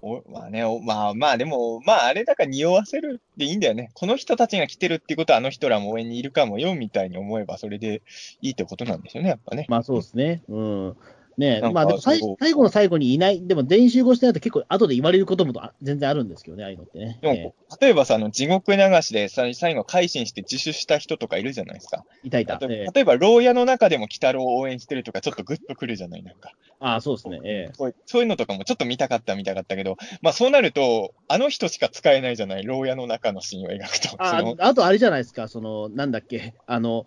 [0.00, 3.90] おまあね、おまあまあでも、まああれだから匂わせるっていいんだよね。
[3.94, 8.02] この人たちが来てるっていうことはあの人らも応援にいるかもよみたいに思えばそれで
[8.40, 9.66] いいってことなんでしょうね、やっぱね。
[9.68, 10.42] まあそうですね。
[10.48, 10.96] うん。
[11.38, 17.18] ねまあでも最後の最後にいない、でも全員集合してないと結構後で言われることもあ全然あるんですけどね、ああいうのってね。
[17.22, 22.04] でも、え例えばさ、あの地獄流しでさ最後改心して自首した人とかいるじゃないですか。
[22.24, 22.58] えいたいた。
[22.62, 26.50] ええ例えば、牢屋の中でも鬼太郎を応援してるとかちょっとグッとくるじゃない、なんか。
[26.80, 27.40] ああ、そうですね。
[27.44, 27.72] ええ
[28.06, 34.16] そういうのとかもちょっと見たかった見たかったけど、まあそうなると、あの人しか使えないじゃない、牢屋の中のシーンを描くと。
[34.18, 37.06] ああとあれじゃないですか、その、なんだっけ、あの、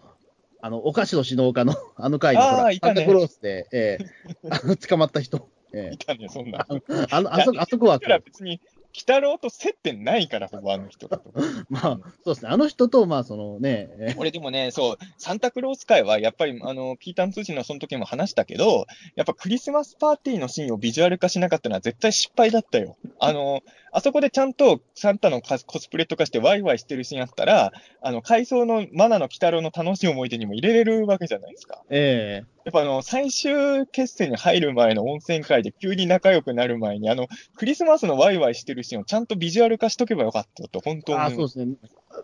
[0.61, 4.05] あの、お菓子の指導家の、 あの回の、ほサンタクロースで、ええ
[4.49, 5.49] あの、 捕まった人。
[5.73, 6.65] ええいたね、そんな。
[7.09, 8.59] あの、あそ、あそこは別に、
[8.93, 11.31] 鬼太郎と接点ないから、ほぼあの人だと。
[11.69, 12.51] まあ、そうですね。
[12.51, 18.85] あの人と、まあ、そのね、ええ俺でもね、そう、サンタクロース会は、やっぱり、あの、ピーターン通信のその時も話したけど、
[19.15, 22.97] やっぱクリスマスパーティーのシーンをビジュアル化しなかったのは絶対失敗だったよ。
[23.19, 23.61] あの、
[23.91, 31.83] あそこでちゃんとサンタのコスコスプレとかしてワイワイしてるシーンあったら、あの、回想のマナの鬼太郎の楽しい思い出にも入れれるわけじゃないですか。
[31.89, 37.27] えやっぱあの、最終決戦に入る前の温泉会で急に仲良くなる前に、あの、
[37.57, 41.17] クリスマスのワイワイしてるシーンをちゃんとビジュアル化しとけばよかったと、本当に。
[41.17, 41.75] えああ、そうですね。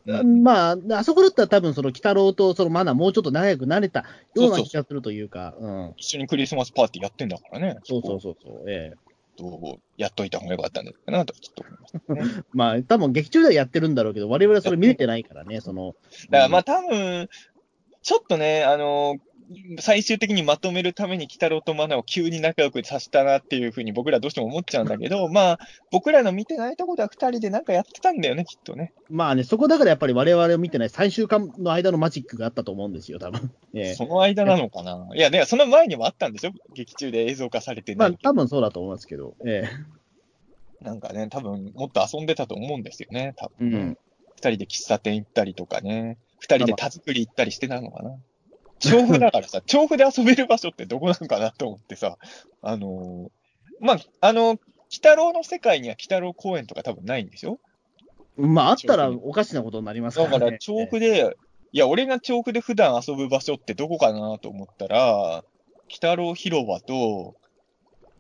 [0.06, 5.94] うんまあ、あそこだったら多分、その、鬼太郎と、その、マナもうちょっと仲良くなれたような気がするというか、うん。
[5.98, 7.78] 一緒にクリスマスパーティーやってんだからね。
[7.84, 9.07] そうそうそうそう、ええ
[9.38, 12.44] とやっといた方がよかったんだかなと、ちょっと思いましたね。
[12.54, 15.96] まあ、多分劇中ではやってるんだろうけど、我々はそれ見れてないからね、その。
[16.30, 17.30] だからまあ多分、
[18.02, 19.18] ちょっとね、あの、
[19.80, 25.60] 最終的にまとめるために鬼太郎とマナを急に仲良くさせたなっていうふうに僕らどうしても思っちゃうんだけど、 まあ、
[25.92, 28.94] 僕らの見てないところでは二人でなんかやってたんだよね、きっとね。
[29.10, 33.52] まあね、そこだからやっぱり我々を見てない3週間の間のマジックがあったと思うんですよ、多分。
[33.74, 35.08] ええその間なのかな？
[35.16, 36.52] いや、ね、その前にもあったんでしょ？
[36.74, 38.12] 劇中で映像化されてまあ。
[38.12, 39.64] 多分そうだと思いますけど、え
[40.82, 43.70] なんかね、多分もっと遊んでたと思うんですよね、多分。
[43.74, 43.98] えうん。
[44.36, 48.16] 二人で喫茶店行ったりとかね、二人で田作り行ったりしてたのかな。
[48.80, 52.18] 調布だからさ、 調布で遊べる場所ってどこなのかなと思ってさ、
[52.62, 53.30] あのー
[53.80, 54.60] まあ、あの、鬼
[54.92, 57.60] 太郎の世界には鬼太郎公園とか多分ないんでしょ？
[58.38, 60.40] まあ、あったらおかしなことになりますから、ね。
[60.40, 61.36] だから調布で、
[61.72, 65.44] いや、俺が調布で普段遊ぶ場所ってどこかなと思ったら、
[65.86, 67.36] 鬼太郎広場と、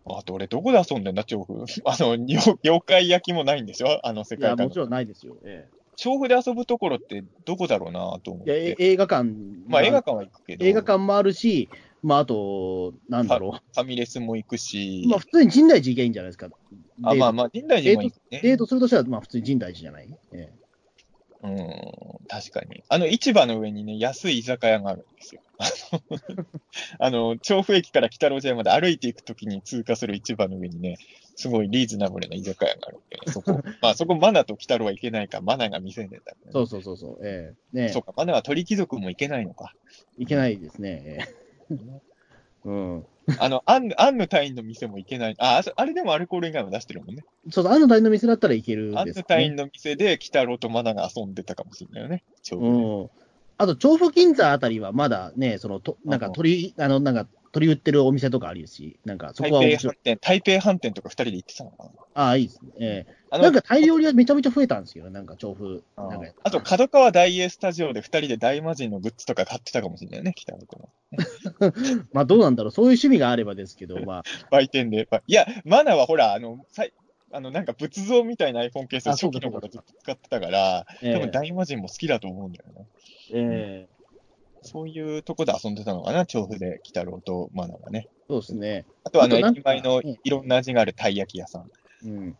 [0.09, 1.53] あと俺どこで遊んでんだ、調布。
[1.85, 3.99] あの、よ 妖怪焼きもないんでしょ？
[4.05, 5.38] あの世いや、界観もちろんないですよ。
[5.43, 5.67] え
[5.98, 8.91] 調布で遊ぶところってどこだろうなと思っえいやえて。
[8.91, 9.30] 映画館、
[9.68, 11.69] まあ映画館は行くけど、映画館もあるし、
[12.03, 15.10] まあ、あと、なんだろファミレスも行くし、う。
[15.10, 16.48] まあ、普通に神代寺行けばいいんじゃないですか。
[17.03, 18.40] あまあまあ、神代寺も行くね。
[18.44, 20.18] デートするとしたら、まあ、普通に神代寺じゃない？
[20.34, 20.53] え
[21.44, 21.57] うん、
[22.28, 22.84] 確かに。
[22.90, 25.41] あの、市場の上にね、安い居酒屋があるんですよ。
[25.57, 26.45] あの
[26.99, 30.98] あの、調布駅から北路地屋まで歩いていくときに通過する市場の上にね、
[31.38, 36.51] すごいリーズナブルな居酒屋があるんで、ね、そこ、 まあそこマナと北路は行けないから、マナが未成年だから、ね。
[36.51, 37.19] そうそうそうそう。
[37.23, 39.73] ええねそうか、マナは鳥貴族も行けないのか。
[40.18, 41.03] いけないですね。
[41.05, 41.19] え
[41.69, 41.76] え
[42.65, 43.05] うん。
[43.39, 45.35] あの、アンヌ、アンヌ隊員の店も行けない。
[45.38, 47.23] あ、あれでもアルコール以外も出してるもんね。
[47.49, 49.22] そうそう、あの大の店だったらいけるアンです、ね。
[49.22, 52.23] ヌ隊員の店で北郎とマナが遊んでたかもしれないよね。
[52.41, 53.09] 調布でうん。
[53.59, 60.18] あと、調布銀座あたりはまだね、その、となんか鳥、あの、なんか、鳥売ってるお店とかあるし、なんか、そこは面白い。
[60.22, 61.90] 台北飯店、とか二人で行ってたのかな？
[62.14, 62.72] ああ、いいですね。
[62.80, 65.10] ええあのなんか、タイ料理はめちゃめちゃ増えたんですよ。
[65.10, 65.84] なんか、調布。
[65.98, 66.10] あ
[66.44, 70.90] あと、角川大英スタジオで二人で大魔神のグッズとか買ってたかもしれないね、北野君は。
[72.14, 72.72] まあ、どうなんだろう。
[72.72, 75.07] そういう趣味があればですけど、 まあ、売店で。
[75.28, 76.94] いや、マナはほら、あの、さい
[77.32, 82.88] あの、なんか仏像みたいな iPhone ケース初期の頃ずっと使ってたから、ええ多分大魔神も好きだと思うんだよね。
[83.34, 83.97] ええ
[84.61, 88.09] そういうとこで遊んでたのかな、調布で北郎とマナはね。
[88.29, 88.85] そうですね。
[89.03, 91.71] あとはあの、駅前のうんいろんな味があるたい焼き屋さん。
[92.05, 92.35] うん。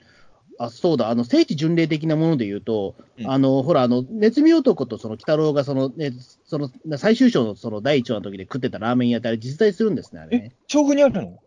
[0.60, 6.12] あ、そうだ、あの、聖地巡礼的なもので言うと、うんあの、ほら、あの、ネズミ男とその、鬼太郎がその、ね、
[6.46, 10.56] その、最終章のその、第一話の時で食ってたラーメン屋ってあれ実在するんですね、あれね。
[10.68, 11.38] 調布にあるの？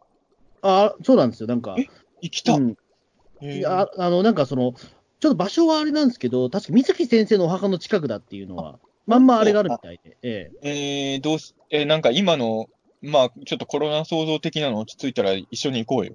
[0.62, 1.74] あ、そうなんですよ、なんか。
[1.78, 1.86] え
[2.22, 2.54] 行きた。
[2.54, 2.76] うん。
[3.42, 4.74] いや、あの、なんかその、
[5.20, 8.78] ちょっと場所はあれなんですけど、確か水木先生のお墓の近くだっていうのは、
[9.10, 11.14] まんまあれがあるみたいで、ええ。
[11.14, 12.68] えー、どうす、えーなんか今の、
[13.02, 16.14] まあ、ちょっとコロナ創造的なの落ち着いたら一緒に行こうよ。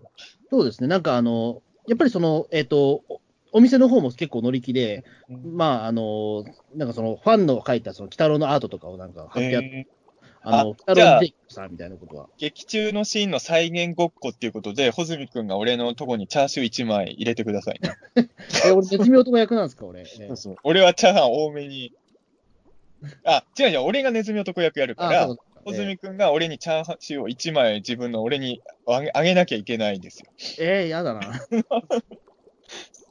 [0.50, 6.46] そうですね、なんかあの、やっぱりその、えっ、と、おお店の方も結構乗り気で、まあ、あの、
[6.76, 9.96] なんかその、ファンの描いたその、鬼太郎のアートとかをなんか貼ってあって、えー
[10.48, 12.30] あの、あじゃあ北郎ジェイコさんみたいなことは。
[12.38, 17.98] 劇中のシーンの再現ごっこっていうことで、穂積君が俺のとこにチャーシュー1枚入れてくださいね。
[18.64, 20.02] え、俺、ネズミ男役なんですか、俺。
[20.02, 21.94] ええそう俺はチャーハン多めに。
[23.24, 30.28] あ、違う違う、俺がネズミ男役やるかあ、ら、そう穂積君が俺にチャーシューを1枚自分の俺にあげあげなきゃいけないんですよ。
[30.60, 31.22] ええやだな。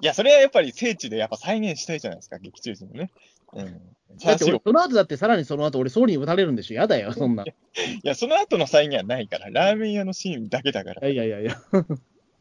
[0.01, 3.11] いや、それはやっぱり聖地でやっぱ再現したいじゃないですか、劇中人もね。
[3.55, 3.81] うん。
[4.19, 4.63] チャだって俺ーシューを。
[4.65, 6.81] その後だってさらにその後俺総理に打たれるんでしょ？
[6.81, 7.43] やだよ、そんな。
[7.43, 11.57] いいや、その後の再現はないから、ラーメン屋のシーンだけだから、やいやいやいや。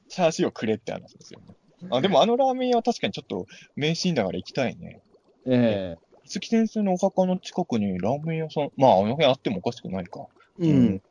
[0.09, 1.55] チャーシューをくれって話ですよね。
[1.89, 5.01] あ、でもあのラーメン屋は確かにちょっと名シーンだから行きたいね。
[5.47, 10.27] え五木先生のお墓の近くにラーメン屋さん、まあ、あの辺あってもおかしくないか。
[10.59, 10.77] えうん。
[10.77, 11.01] うん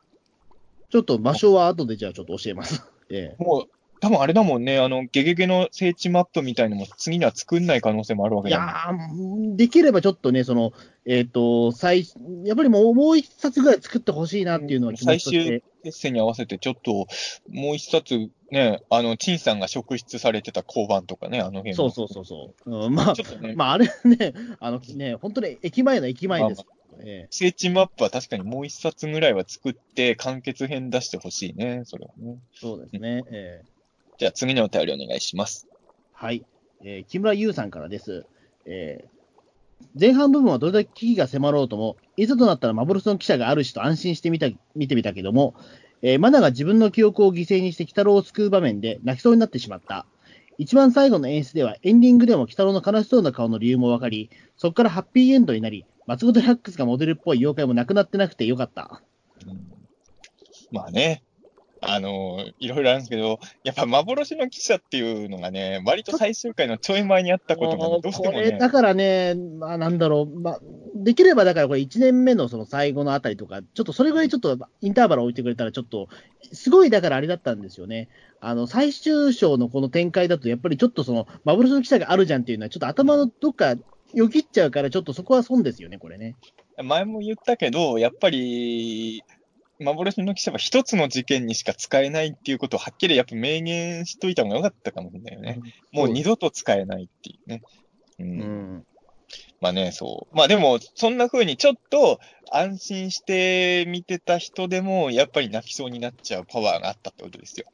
[0.89, 2.83] ちょっと場所は後でじゃあちょっと教えます。
[3.09, 3.63] ええもう、
[4.03, 10.73] 多分あれだもんね、あの、ゲゲゲの聖地マップみたいのも次には作んない可能性もあるわけいだもんやー、できればちょっとね、その、
[11.05, 12.05] えっ、と、最、
[12.43, 17.07] やっぱりもう、もう一冊ぐらい作ってほしいなっていうのは気持最ちとして終決戦に合わせて、ちょっと、
[17.49, 22.85] もう一冊、ね、あの、陳さんが職質されてた交番とかね、あの辺のそうそうそうそう。
[22.85, 26.65] うん、まあち、ょっとね、まあ、あれね、あのね、本当に駅前の駅前です。
[26.99, 32.37] ええ聖地マップは確かにもう一冊ぐらいは作って、完結編出してほしいね、それはね。
[32.53, 33.23] そうですね。
[33.31, 33.72] ええ
[34.23, 35.67] じゃあ次のお便りお願いします。
[36.13, 36.45] はい。
[36.81, 38.25] えー木村優さんからです。
[38.65, 39.07] えー
[39.99, 45.55] 前半部分はどれだけ危機が迫ろうとも、いざとなったら幻の記者があるしと安心してみた見てみたけども、
[46.01, 50.05] えーマナが自分の記憶を犠牲にして鬼太郎を救う場面で泣きそうになってしまった。
[50.57, 59.01] 一番最後の演出ではエンディングでも鬼太郎の悲しそうな顔の理由もわかり、そこからハッピーエンドになり、松本ハックスがモデルっぽい妖怪もなくなってなくてよかった。
[59.45, 59.59] うん
[60.71, 61.23] まあね、
[61.85, 70.59] あのいろいろあるんですけど、やっぱ幻の記者っていうのがね、割と最終回のちょい前にあったことがどうしてもね、これだからね、まあ、なんだろう、まあ、
[70.95, 76.07] できればだからこれ1年目のその最後のあたりとか、ちょっとそれぐらいちょっとインターバル置いてくれたら、ちょっと、
[76.51, 78.09] すごいだからあれだったんですよね。
[78.39, 83.75] あの、最終章のこの展開だと、やっぱりちょっとその、幻の記者があるじゃんっていうのは、ちょっと頭のどっか
[84.13, 86.35] よぎっちゃうから、ちょっとそこは損ですよね、これね。
[86.81, 89.23] 前も言ったけど、やっぱり、
[89.79, 95.59] 幻の記者は一つの事件にしか使えないっていうことをはっきりやっぱ明言しといた方がよかったかもしれないよね。
[95.91, 97.61] もう二度と使えないっていうね。
[98.19, 98.23] う。
[98.23, 98.41] うん
[98.77, 98.85] ん。
[99.61, 100.35] まあね、そう。
[100.35, 102.19] まあでも、そんな風にちょっと
[102.51, 107.65] 安心して見てた人でも、やっぱり泣きそうになっちゃうパワーがあったってことですよ。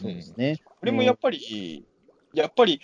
[0.00, 0.56] そうですね。
[0.80, 1.84] これもやっぱり、
[2.32, 2.80] やっぱり、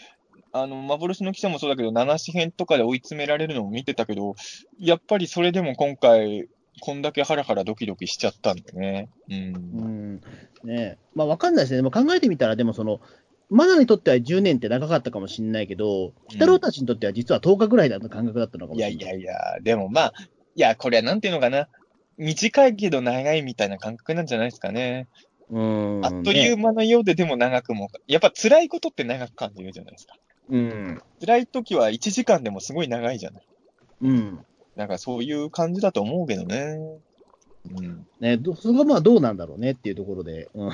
[0.52, 4.34] あの、幻の記者もそうだけど、七紙編とかで追い詰められるのも見てたけど、
[4.78, 6.48] やっぱりそれでも今回、
[6.80, 9.08] こんだけハラハラドキドキしちゃったんでね。
[9.28, 9.34] う。
[9.34, 10.20] うんん。
[10.64, 11.76] ねまあ、わかんないですね。
[11.78, 13.00] でも考えてみたら、でもその、
[13.48, 19.04] マナにとっては10年って長かったかもしれないけど、鬼太郎たちにとっては実は10日ぐらいだった感覚だったのかもいしれない。
[19.06, 20.12] やいやいや、でもまあ、
[20.54, 21.68] いや、これはなんていうのかな。
[22.16, 25.08] 短いけど長いみたいな感覚なんじゃないですかね。
[25.48, 26.04] うーん。
[26.04, 30.14] あっという間のようででも長くも、やっぱ辛いことって長く感じるじゃないですか。
[30.48, 31.02] うん。
[31.20, 33.42] 辛い時は1時間でもすごい長いじゃない。
[34.02, 34.46] うん。
[34.76, 36.78] なんかそういう感じだと思うけどね。
[37.76, 38.06] うん。
[38.20, 40.48] ね、どそこがまあどうなんだろうねっていうところで。
[40.54, 40.70] うん。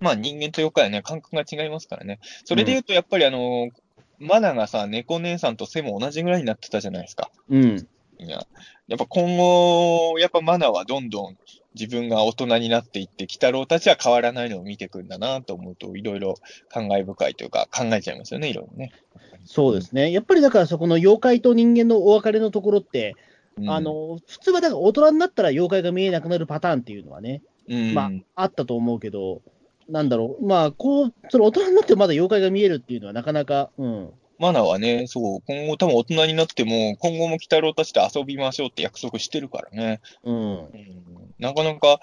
[0.00, 2.18] まあ人間と妖怪はね、感覚が違いますからね。
[2.44, 3.70] それで言うと、やっぱりあの、
[4.18, 7.30] マナがさ、猫姉さんと背も同じぐらいになってたじゃないですか。
[7.48, 7.88] うん。
[8.18, 8.46] いや、
[8.88, 11.36] やっぱ今後、やっぱマナはどんどん
[11.78, 16.34] 自分が大人になっていって、鬼太郎たちは変わらないのを見ていくんだなと思うと、いろいろ
[16.68, 18.92] 感慨深いというか、考えちゃいますよね、いろいろね。
[19.44, 20.10] そうですね。
[20.10, 23.14] やっぱりだからそこの妖怪と人間のお別れのところって、
[23.58, 29.42] うんあ、の、普通はだから大人になったら妖怪が見えなくなるパターンっていうのはね、うん、まあ、あったと思うけど、
[29.88, 34.10] なんだろう、まあ、こう、その大人になってもまだ妖怪が見えるっていうのはなかなか、うん。
[34.38, 40.00] マナはね、そう、今後多分大人になっても、今後も鬼太郎たちと遊びましょうって約束してるからね。
[40.24, 40.34] うん。
[40.34, 42.00] うん、なかなか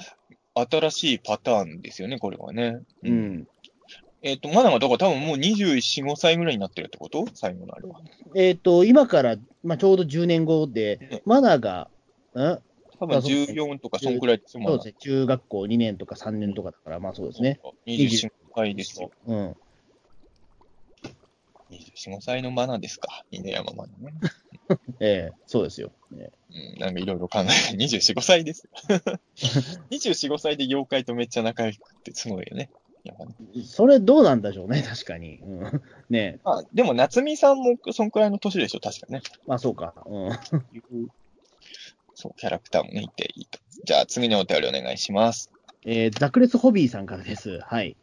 [0.56, 2.80] 新しいパターンですよね、これはね。
[3.04, 3.10] う。
[3.10, 3.48] ん。
[4.22, 7.26] えっ、と、マナがだから多分もう24、5歳ぐらいになってるってこと？
[7.34, 8.00] 最後のあれは。
[8.36, 11.90] えっ、と、今から、まあ、ちょうど10年後でね、マナが、
[12.36, 12.60] ん？
[13.00, 17.60] 多分あそうですね14とかそんくらいですよ、そうですね、中学校2年とか3年とかだから、まあそうですね。
[17.86, 19.12] 24、5歳ですよ。
[19.28, 19.56] うん。
[21.74, 23.24] 24、5歳のマナですか？
[23.32, 24.14] 犬山マナね。
[25.00, 25.92] ええそうですよ。
[26.18, 26.32] え
[26.76, 27.46] うん、なんかいろいろ考え
[27.76, 28.98] て、24、5歳ですよ。
[29.92, 32.70] 24、5歳で妖怪とめっちゃ仲良くってすごいよね。
[33.04, 35.38] やっぱねえそれどうなんでしょうね、確かに。
[35.40, 39.22] うん、ねえまあ、でも夏美さんもそんくらいの年でしょ、確かね。
[39.46, 39.94] まあそうか。
[40.06, 41.10] うん。
[42.16, 43.60] そう、キャラクターもね、いていいと。
[43.84, 45.52] じゃあ次のお便りお願いします。
[45.86, 47.60] えーザクレスホビーさんからです。
[47.60, 47.98] はい。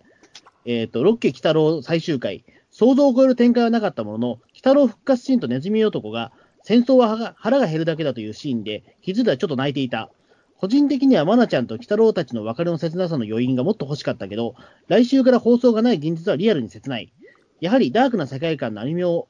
[0.66, 6.32] えっ、と、ロッケ鬼太郎最終回、想像を超える展開はなかったものの、鬼太郎復活シーンとネズミ男が、
[6.62, 10.10] 戦争は腹が減るだけだというシーンで、気づいたらちょっと泣いていた。
[10.56, 14.54] 個人的にはマナちゃんと鬼太郎たちの別れの切なさの余韻がもっと欲しかったけど、
[14.88, 17.12] 来週から放送がない現実はリアルに切ない。
[17.60, 19.26] やはりダークな世界観のアニメを、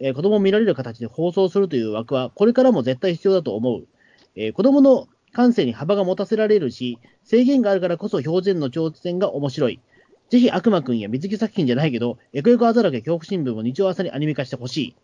[0.00, 3.86] えー子供を見られる形で放送するという枠は、これからも絶対必要だと思う。
[4.36, 9.80] えー子供の感性に幅が持たせられるし、制限があるからこそ表現の挑戦が面白い。
[10.30, 14.96] ぜひ悪魔くんや水木作品じゃないけど、エコエコアザラケ恐怖新聞を日曜朝にアニメ化してほしい。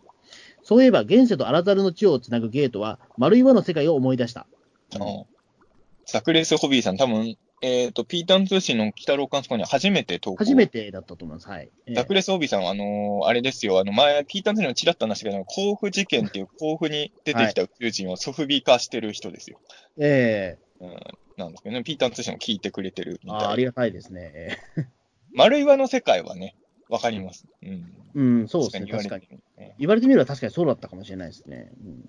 [0.63, 4.47] そういえば、現世とアラザルの地をつなぐゲートは、丸岩の世界を思い出した。
[4.95, 5.27] あの
[6.07, 10.37] ザクレス・ホビーさん、多分、えっ、と、ピーターン通信の鬼太郎監督には初めて投稿。
[10.37, 11.49] 初めてだったと思います。
[11.49, 11.71] はい。
[11.87, 19.59] えーザクレス・ホビーさんは、あのーあれですよ、あの、前、ピーターン通信のチラッと話したけど、甲府事件っていう甲府に出てきた宇宙人をソフビ化してる人ですよ。
[19.97, 20.97] えうん、
[21.39, 23.53] なんですけどね、ピーターン通信も聞いてくれてるみーあーたいで。
[23.53, 24.59] ありがたいですね。
[25.35, 26.56] え丸岩の世界はね、
[26.89, 27.47] わかります。
[27.62, 27.69] うん。
[27.69, 27.85] ー
[28.15, 28.90] うん、そうですね。
[28.90, 29.28] 確かに。
[29.78, 31.70] 言われてみれば確かにそうだったかもしれないですね。
[31.85, 32.09] うん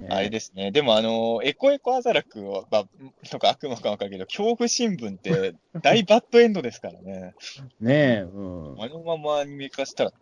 [0.00, 0.70] えーあれですね。
[0.70, 2.86] でも、あの、エコエコアザラクは、まあ、
[3.28, 7.34] とか悪魔かわかるけど、恐怖新聞って 大バッドエンドですからね。
[7.80, 8.40] ねえ、う
[8.76, 8.82] ん。
[8.82, 10.12] あのままアニメ化したら、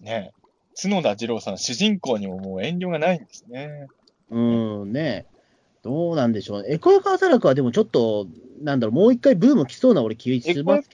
[0.00, 3.88] ねえ、角田二郎さん、主人公にももう遠慮がないんですね。
[4.30, 4.38] う
[4.86, 5.36] ん、ねえ。
[5.82, 6.72] どうなんでしょうね。
[6.72, 8.26] エコエコアザラクはでもちょっと、
[8.60, 10.88] なんだろう、もう一回ブーム来そうな俺気エします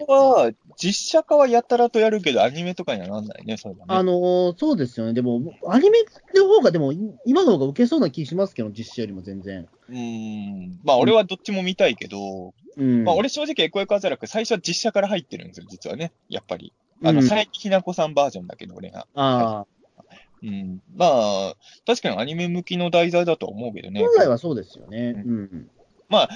[0.77, 3.85] 実写化はやたらとやるけど、アニメとかにはなんないね、それはね。
[3.89, 5.13] あのーそうですよね。
[5.13, 5.99] でも、アニメ
[6.35, 6.93] の方が、でも、
[7.25, 9.69] 今の方が受けそうな気しますけど、実写よりも全然。
[9.89, 10.81] うーん。
[10.85, 13.05] まあ、俺はどっちも見たいけど、うん。
[13.05, 16.13] まあ、俺正直エコエコアザラク、最初は実写から入ってるんですよ、実はね。
[16.29, 16.73] やっぱり。
[17.05, 19.07] あの、うん佐伯ひな子さんバージョンだけど、俺が。
[19.15, 19.67] あ
[20.43, 20.81] うん。
[20.97, 21.55] まあ、
[21.87, 24.01] 確かにアニメ向きの題材だとは思うけどあ、ね。
[24.01, 25.23] 本来はそうですよね。
[25.25, 25.69] ううん。
[26.11, 26.29] いあ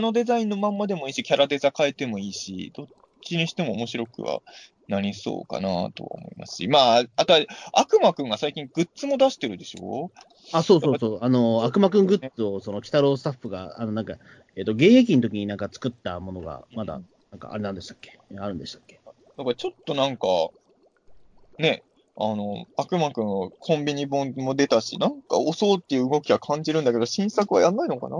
[0.00, 2.86] のデザインのまんまでもいいし、キャラデザ変えてもいいし、どっ
[3.22, 4.40] ちにしても面白くは
[4.88, 7.40] なりそうかなとは思いますし、まあ、あとは、
[7.72, 10.10] 悪魔くんが最近グッズも出してるでしょ？
[10.52, 11.18] あ、そうそうそう。
[11.22, 14.16] あの、悪魔くんグッズを、その、鬼太郎スタッフが、あの、なんか、
[14.56, 18.18] えっ、と、現役の時になんか作ったものが、まだ、なんか、あれなんでしたっけ？
[18.36, 19.00] あるんでしたっけ？
[19.38, 20.26] だからちょっとなんか、
[21.58, 21.84] ね、
[22.16, 28.16] あの、悪魔くんのコンビニ本も出たし、なんか遅うっていう動きは感じるんだけど、新作はやんないのかな？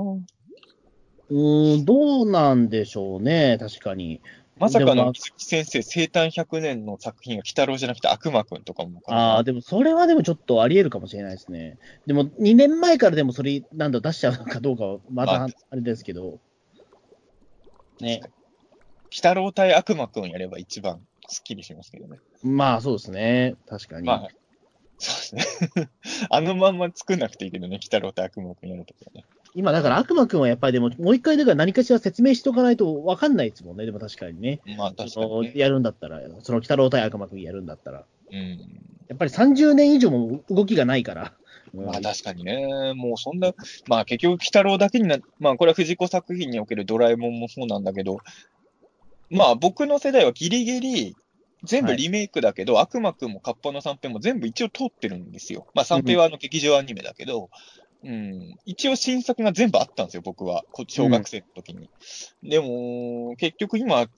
[1.31, 4.21] うーん、どうなんでしょうね、確かに。
[4.59, 11.79] まさかの水木先生生誕100年の作品が鬼太郎じゃなくて悪魔くんとかもああ、でもそれはでもちょっとあり得るかもしれないですね。
[12.07, 16.41] でも2年前からでもそれ、なんだ、出しちゃうのかどうかは、またまああれですけど。
[18.01, 18.21] ね。
[18.23, 18.31] 鬼
[19.17, 22.19] 太郎対悪魔くんやれば一番スッキリしますけどね。
[22.43, 23.55] まあそうですね。
[23.67, 24.07] 確かに。
[24.07, 24.29] まあ、
[24.99, 25.89] そうですね。
[26.29, 29.25] あのまんま作んなくていいけどね、鬼太郎対悪魔くんやるときはね。
[29.55, 34.61] 今、だから悪魔くんはやっぱりでも、もう一回だから何かしら説明しておかないと分かんないですもんね、でも確かにね。
[34.77, 35.53] まあ確かに、ね。
[35.57, 38.05] やるんだったら、その鬼太郎対悪魔くんやるんだったら。
[38.33, 38.59] うん。
[39.09, 41.23] やっぱり30年以上も動きがないから。
[41.23, 41.41] うん
[41.73, 43.53] まあ確かにね、もうそんな、
[43.87, 48.19] まあ結局、鬼太郎だけにな、まあこれは藤子作品におけるドラえもんもそうなんだけど、
[49.31, 51.17] まあ僕の世代はギリギリ、
[51.63, 55.67] 全部リメイクだけど、悪魔くんもカッパの三平も全部一応通ってるんですよ。
[55.75, 57.51] まあ三平はあの劇場アニメだけど、
[58.03, 60.65] うん、一応新作が全部あったんですよ、僕は。
[60.73, 61.91] こ小学生の時に。
[62.43, 64.09] でも、結局今、鬼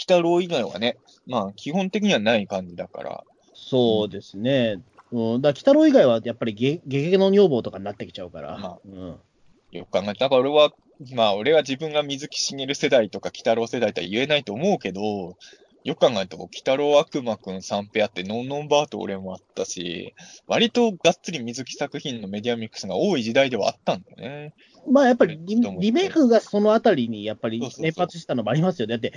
[0.00, 0.96] 太郎以外はね、
[1.26, 4.80] まあ基本的にはない感じだから、そうですね。
[5.12, 8.58] うん、だから鬼太郎以外はやっぱりゲゲゲの女房とかになってきちゃうから。
[8.58, 9.18] まあうん、
[9.70, 10.14] よく考えた。
[10.14, 10.72] だから俺は、
[11.14, 15.36] まあ俺は自分が水木しげる世代とか鬼太郎世代とは言えないと思うけど、
[15.84, 20.14] よく考えたら、鬼太郎悪魔くん三平あって、ノンノンバーと俺もあったし、
[20.46, 24.54] 割とがっつり水木作品のメディアミックスが多い時代ではあったんだよね。
[24.88, 28.94] まあやっぱりリリメイクがそのあたりにやっぱり連発したのもありますよね。
[28.94, 29.12] だって、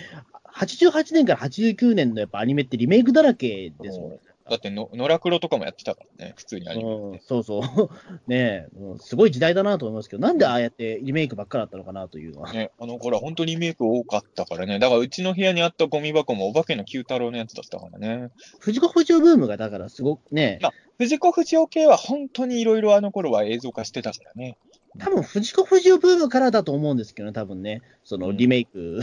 [0.55, 4.19] 88年から89年のやっぱアニメってリメイクだらけですもんね。
[4.49, 7.61] だっての、野良黒とかもやってたからね、普通にアニメうん、そうそう。
[8.29, 12.53] ねえ、うんすごい時代だなと思いますけど、なんでああやってリメイクばっかだったのかなというのは。
[12.53, 14.77] ね、あの頃は本当にリメイク多かったからね。
[14.77, 18.29] だからうちの部屋にあったゴミ箱もお化けの九太郎のやつだったからね。
[18.59, 24.57] 藤子不二雄ブームがだからすごくね、ま藤子不二雄系は本当にいろいろあの頃は映像化してたからね。
[24.97, 29.01] 多分藤子不二雄ブームからだと思うんですけどね、多分ね、そのリメイク。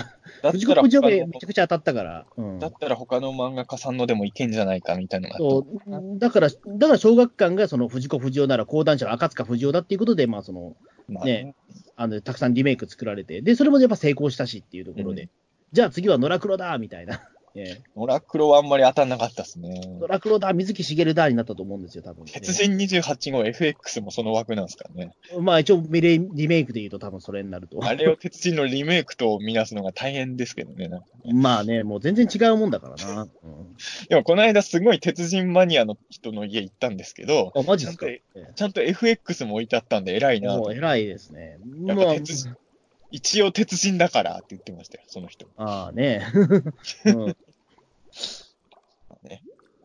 [0.50, 2.26] 藤子不二雄めちゃくちゃ当たったから。
[2.36, 2.58] うん。
[2.58, 6.18] だったら他の漫画家さんのでもいけんじゃないかみたいなそう。
[6.18, 10.76] だから、だから小学館がその藤子不二雄なら講談社の赤塚不二雄だっていうことで、まあその
[11.08, 11.54] まあね
[11.96, 15.30] あのたくさんリメイク作られて、で、それもやっぱ成功したしっていうところで、うん。
[15.72, 17.22] じゃあ次は野良黒だみたいな、
[17.54, 19.80] ええ野良黒はあんまり当たんなかったですね。
[20.00, 22.32] 野良黒だ、水木しげるだになったと思うんですよ、多分、ね。
[22.32, 25.14] 鉄人28号 FX もその枠なんですからね。
[25.40, 27.84] まあ一応リメイリメイクで言うと多分それになると。
[27.84, 30.88] あれを鉄人のリメイクと見なすのが大変ですけどね。
[30.88, 31.00] ね
[31.32, 33.22] まあね、もう全然違うもんだからな。
[33.22, 33.76] うん、
[34.08, 38.06] でもこの間すごい鉄人マニアの人の家行ったんですけど、あ、マジっすか？
[38.06, 41.58] ちゃんええちゃんと FX も置いてあったんで偉いなともう偉いですね。
[41.84, 42.56] やっまあ、ぱ鉄人、
[43.12, 45.46] 一応鉄人だからって言ってましたよ、その人。
[45.56, 46.26] ああね。
[47.04, 47.36] うん、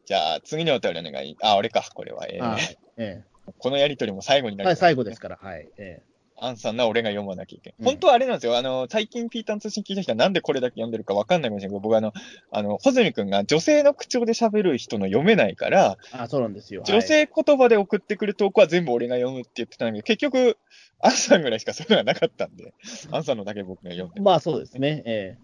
[0.05, 1.37] じゃあ、次のお便りお願い。
[1.41, 2.25] あ、俺か、これは。
[2.27, 2.57] えーあ
[2.97, 3.23] え
[3.59, 5.69] このやりとりも最後になえはい、最後ですから、はい。
[5.77, 6.01] え
[6.39, 7.93] アンさんな、俺が読まなきゃいけうんない。
[7.93, 8.57] 本当はあれなんですよ。
[8.57, 12.13] あの、最近ピータン通信聞いた人はなんでこれだけ読んでるかわかんないかもしれないけど、僕あの、
[12.51, 16.83] あの、ホズミ君が女性の口調で喋る人の読めないから、えあそうなんですよ。
[16.85, 20.57] 女性言葉で送ってくる投稿は全部俺が読むって言ってたんだけど、結局、
[20.99, 22.73] アンさんぐらいしかそういうのがなかったんで、
[23.11, 25.03] アンさんのだけ僕が読んではい、まあそうですね。
[25.05, 25.37] え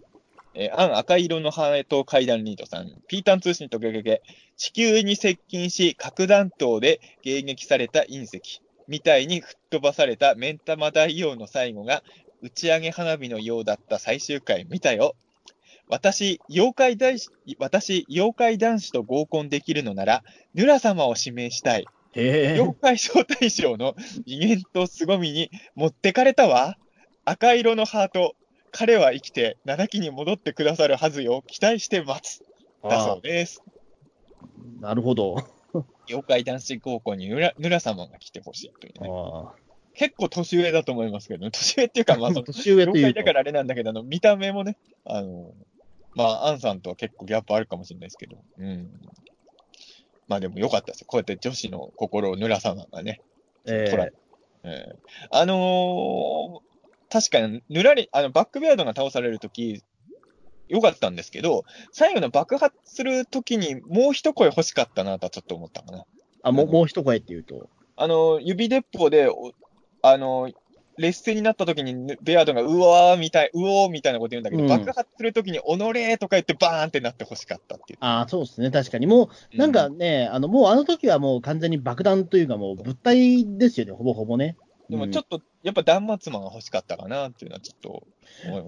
[0.54, 4.22] えー、アン赤色のハエと階段リードさん、ピータン通信とゲゲゲ、
[4.56, 12.02] 地球に接近し、核弾頭で迎撃された隕石、みたいに吹っ飛ばされた目ん玉大王の最後が、
[12.42, 15.14] 打ち上げ花火のようだった最終回見たよ。
[15.88, 20.24] 私、妖怪大使、私、妖怪男子と合コンできるのなら、
[20.54, 21.86] ヌラ様を指名したい。
[22.16, 23.94] 妖怪招待賞の
[24.24, 26.76] 威厳と凄みに持ってかれたわ。
[27.24, 28.34] 赤色のハート。
[28.76, 31.44] 彼は生きて、七期に戻ってくださるはずよ。
[31.46, 32.42] 期待して待つ。
[32.82, 33.62] だそうです。
[34.82, 35.36] あなるほど。
[36.08, 39.08] 妖怪男子高校にヌラヌラ様が来てほしいというね。
[39.10, 39.52] あ
[39.96, 41.50] 結構年上だと思いますけどね。
[41.52, 45.54] 年上っていうか、まあ、 年上というと妖怪だからあれなんだけど、あの、見た目もね、あの、
[46.14, 48.90] まあ、アンさんとは結構ギャップあるかもしれないですけど、うん。
[50.26, 51.06] まあでも良かったですよ。
[51.06, 53.20] こうやって女子の心をヌラ様がね、
[53.66, 54.12] え捉え
[54.64, 54.96] ええ
[55.30, 56.74] あのー
[57.10, 59.84] 確かに、ぬらり、あの、バックベアードが倒されるとき、
[60.68, 66.04] 良かったんですけど、最後の爆発するときにもう一声欲しかったなとはちょっと思ったかな。
[66.42, 67.68] あもうもう一声っていうと？
[67.96, 69.52] あの、指鉄砲で、お
[70.02, 70.50] あの、
[70.96, 77.98] 劣勢になったときにぬベアードがうわーみたい、うおーみたいなこと言うんだけど、うん爆発するときにおのれーとか言ってバーンってなって欲しかったっていう。
[78.00, 78.70] ああ、そうですね。
[78.70, 79.06] 確かに。
[79.06, 84.56] もう、なんかね、あの、もうあの時はもう完全に爆弾というかもう物体ですよね、ほぼほぼね。
[84.88, 88.06] でもちょっと、やっぱ断末魔が欲しかったかなっていうのはちょっと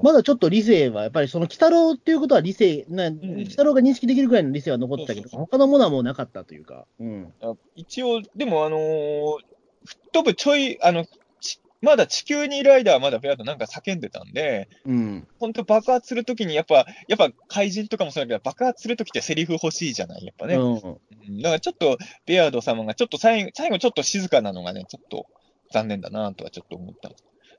[0.03, 6.87] まだちょっと理性は、やっぱりその、鬼太郎っていうことは理性、な鬼太郎が認識できるくらいの理性は残ってたけど、他のものはもうなかったというか。
[6.99, 7.33] うん。
[7.43, 9.39] あ一応、でもあのー
[9.87, 11.07] 吹っ飛ぶちょい、あの、
[11.41, 15.29] ちまだ地球にいる間はまだベアードなんか叫んでたんで、うん。
[15.39, 20.57] 本当爆発するときにやっぱ、やっぱ怪人とかもそうだけど、爆発するときってセリフ欲しいじゃない、やっぱね。
[20.57, 20.73] うん。
[20.75, 20.99] うん
[21.43, 25.27] だからちょっと、ベアード様がちょっと最後、最後ちょっと静かなのがね、ちょっと
[25.73, 27.11] 残念だなとはちょっと思った。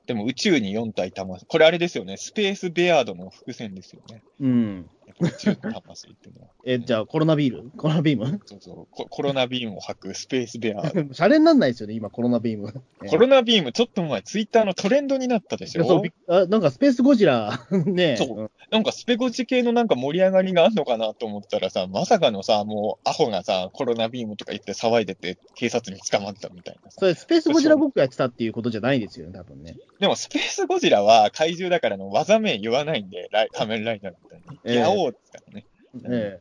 [0.08, 4.22] でも宇宙に4体玉、これあれですよね、スペースベアードの伏線ですよね。
[4.40, 4.90] うん。
[5.14, 6.30] 中途半端すぎって。
[6.64, 8.40] え、じゃあ、コロナビールコロナビーム？
[8.44, 10.82] そうそうコ、コロナビームを吐くスペースベア。
[10.88, 12.72] シャレになんないですよね、今、コロナビーム。
[13.08, 16.02] コロナビーム、ちょっと前、ツイッターのトレンドになったでしいやそう
[16.32, 26.96] あなんかスペースゴジラ、 ねそうなんかスペゴチ系のなんか盛り上がりがあんのかなと思ったらさ、まさかのさ、もうアホがさ、コロナビームとか言って騒いでて、警察に捕まったみたいなさ。
[27.00, 29.76] それ、スペースゴジラ僕がやってたっていうことじゃないですよね、多分ね。
[30.00, 34.58] でもスペースゴジラは怪獣だからの技名言わないんで、ライ仮面ライダーみたいに。
[34.64, 35.66] ええギャオーですからね。
[36.04, 36.40] え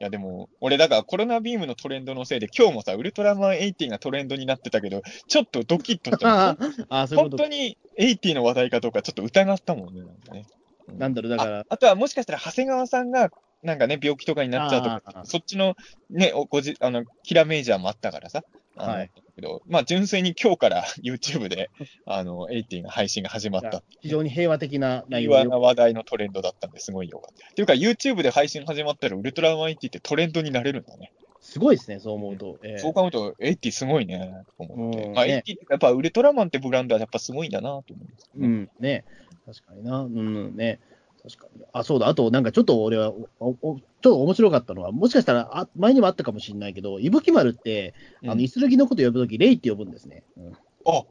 [0.00, 6.50] いやでも、俺だからコロナビームのトレンドのせいで、今日もさ、ウルトラマン80がトレンドになってたけど、ちょっとドキッとえした。
[6.50, 6.56] あ
[6.88, 10.46] あ、そういうこと本当に80の話題かどうかちょっと疑ったもんね、なんかね。
[10.88, 13.30] うんなんだろう、だから、あとはもしかしたら長谷川さんが、
[13.62, 15.76] なんかね、病気とかになっちゃうとそっちの
[16.08, 18.42] ね、おごじ、あの、キラメージャーもあったからさ。
[18.76, 19.10] はい
[19.40, 21.70] けど、まあ、純粋に今日から YouTube で、
[22.06, 23.82] あの、80が配信が始まった。
[24.00, 27.48] 非常に平和的な内容で平和な話題のトレンドだったんですごいよかった。
[27.48, 31.12] っていうか、YouTube で配信始まったら、ウルトラマン80ってトレンドになれるんだね。
[31.40, 32.58] すごいですね、そう思うと。
[32.62, 35.10] ええそう考えると、80すごいね、と思って。
[35.14, 39.04] まあ、うんね80やっぱウルトラマンってブランドはやっぱすごいんだなと思います、うん、ね。
[39.46, 40.00] 確かにな。
[40.00, 40.80] うん、ね。
[41.22, 41.62] 確かに。
[41.72, 42.08] あ、そうだ。
[42.08, 50.24] あと、なんかちょっと俺は、おおちょっと面白かったのは、もしかしたら、あ前にもあったかもしれないけど、伊吹丸って、あの、うんイスルギのこと呼ぶとき、レイって呼ぶんですね。
[50.36, 50.52] うん
[50.86, 51.04] あ、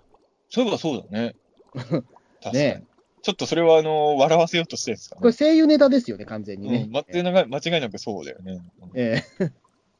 [0.50, 1.36] そういえばそうだね。
[1.74, 2.04] 確か
[2.52, 2.54] に。
[2.54, 2.84] ね
[3.22, 5.22] ちょっとそれは、あの、笑わせようとしてるんですかね。
[5.22, 6.92] これ声優ネタですよね、完全にねうん。
[6.92, 8.54] 間違いなく間違いなくそうだよね。
[8.54, 9.52] うんええ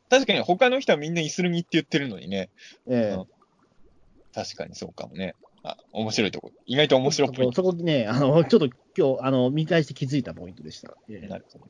[0.10, 2.50] 確かに他の人はみんなイスルギって言ってるのにね。
[2.88, 3.26] ええうん
[4.32, 5.36] 確かにそうかもね。
[5.64, 6.52] あ、面白いとこ。
[6.66, 7.56] 意外と面白いポイント。
[7.56, 8.70] そこそこね、あの、ちょっと
[9.00, 10.90] 今日、あの、見返して気づいたポイントでした。
[11.10, 11.66] ええなるほど。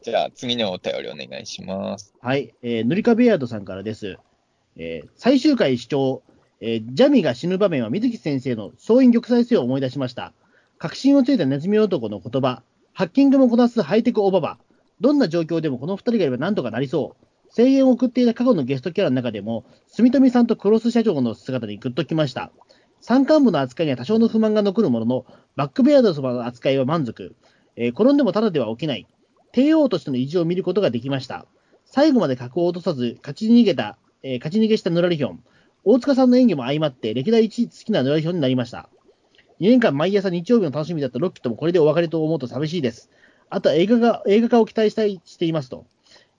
[0.00, 2.14] じゃあ、次のお便りお願いします。
[2.22, 4.16] はい、えー、塗り壁ヤードさんからです。
[4.76, 6.22] えー最終回視聴、
[6.62, 10.32] えージャミが死ぬ場面は水木先生の総員玉砕せを思い出しました。
[10.78, 12.62] 確信をついたネズミ男の言葉、
[12.94, 14.58] ハッキングもこなすハイテクオババ。
[15.02, 17.54] どんな状況でもこの二人がいればなんとかなりそう。
[17.54, 22.50] 声援を送っていた過去のゲストキャラの中でも、住富さんとクロス社長の姿にグッときました。
[23.00, 25.26] 山間部の扱いには多少の不満が残るものの、
[25.56, 27.34] バックベアード様の扱いは満足。
[27.76, 29.06] えー転んでもただでは起きない。
[29.52, 31.46] 帝王としての意地を見ることができました。
[31.84, 35.44] 最後まで格を落とさず、勝ち逃げた、えー勝ち逃げしたヌラリヒョン。
[35.84, 38.88] 大塚さんの演技も相まって、歴代一位好きなヌラリヒョンになりました。
[39.60, 43.10] 2年間毎朝日曜日の楽しみだったロッキーともこれでお別れと思うと寂しいです。
[43.50, 45.86] あとは映画が映画化を期待したいしていますと。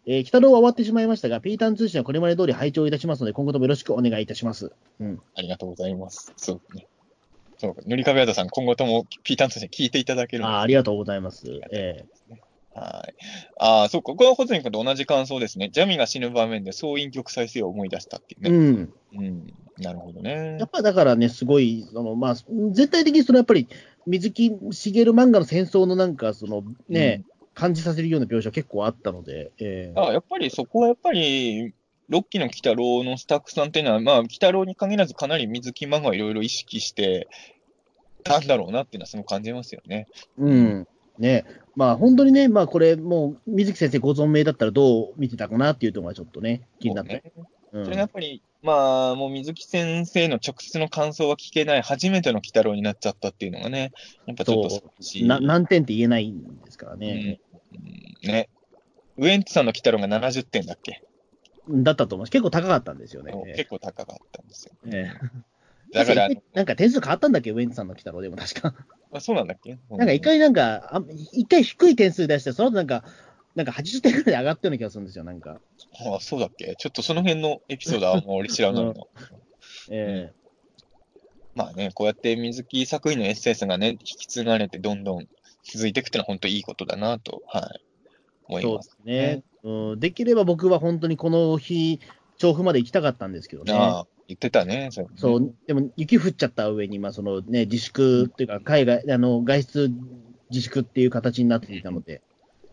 [0.05, 4.71] えー、北郎は終わってしまいましたが、ピーターン通信はこれまで通り拝聴いたしますので、今後ともよろしくお願いいたします。
[4.99, 5.21] うん。
[5.35, 6.33] ありがとうございます。
[6.37, 6.87] そうね。
[7.57, 7.81] そうか。
[7.85, 10.49] 塗り壁アダさん、今後ともピーターンとして聞いていただけるの？
[10.49, 11.45] あーありがとうございます。
[11.71, 12.05] え
[12.73, 13.13] はい。
[13.59, 14.13] ああ、そうか。
[14.13, 15.69] これはホズミ君と同じ感想ですね。
[15.73, 18.89] ジャミが死ぬ場面で総員玉砕せよを思い出したっていうーね。
[19.13, 19.21] うん。
[19.21, 19.53] うん。
[19.79, 20.69] なるほどねやっ。
[20.69, 23.67] ぱだからね、すごい、そのまあ、絶対的にそのやっぱり、
[24.05, 27.23] 水木しげる漫画の戦争のなんか、そのね、
[27.59, 31.73] 感じさせるような描写結構あったので、えーあやっぱりそこはやっぱり、
[32.07, 37.27] ロッキーの鬼太郎のスタッフさんっていうのは、まあ、鬼太郎に限らずかなり水木漫画をいろいろ意識して
[38.23, 40.07] たんだろうなっていうのはすごく感じますよね。
[40.37, 40.87] うん。
[41.19, 47.23] ね、まあ本当にね、まあこれ、もう水木先生ご存命だったらどう見てたかなっていうところがちょっとね、気になって。
[47.35, 53.91] そうねうんそれがやっぱり、まあ、もう水木先生の直接の感想は聞けない初めての鬼太郎になっちゃったっていうのがね、
[54.25, 55.27] やっぱちょっと寂しい。
[55.27, 57.39] な何点って言えないんですからね。
[57.43, 57.48] うん
[58.23, 58.49] ね。
[59.17, 61.03] ウエンツさんの鬼太郎が70点だっけ、
[61.69, 62.31] だったと思います。
[62.31, 63.33] 結構高かったんですよね。
[63.47, 64.73] え結構高かったんですよ。
[64.85, 65.29] ーえー
[65.91, 68.75] だから、なんか点数変わったんだっけ、ウエンツさんの来たの、でも確か。
[69.11, 69.79] あそうなんだっけ？
[69.89, 73.03] なんか一回なんか、あ一回低い点数出して、その後なんか、
[73.55, 75.59] なんか80点ぐらい上がったような気がするんですよ、なんか。
[76.05, 76.75] ああ、そうだっけ？
[76.77, 79.07] ちょっとその辺のエピソードはもう俺知らないの。
[79.89, 80.31] え
[81.55, 85.27] まあね、こうやって水木作品のエッセンスがね、引き継がれてどんどん
[85.63, 87.81] 続いていくってのは本当いいことだなと、はい、
[88.45, 88.89] 思います。
[88.91, 89.99] すね、うん。
[89.99, 91.99] できれば僕は本当にこの日、
[92.37, 93.73] 調布まで行きたかったんですけどね。
[93.73, 94.89] ああ、言ってたね。
[94.91, 99.91] それねそう、でも雪降っちゃった上に、まあそのね、自粛っていうか、海外、あの外出
[100.49, 102.21] 自粛っていう形になっていたので、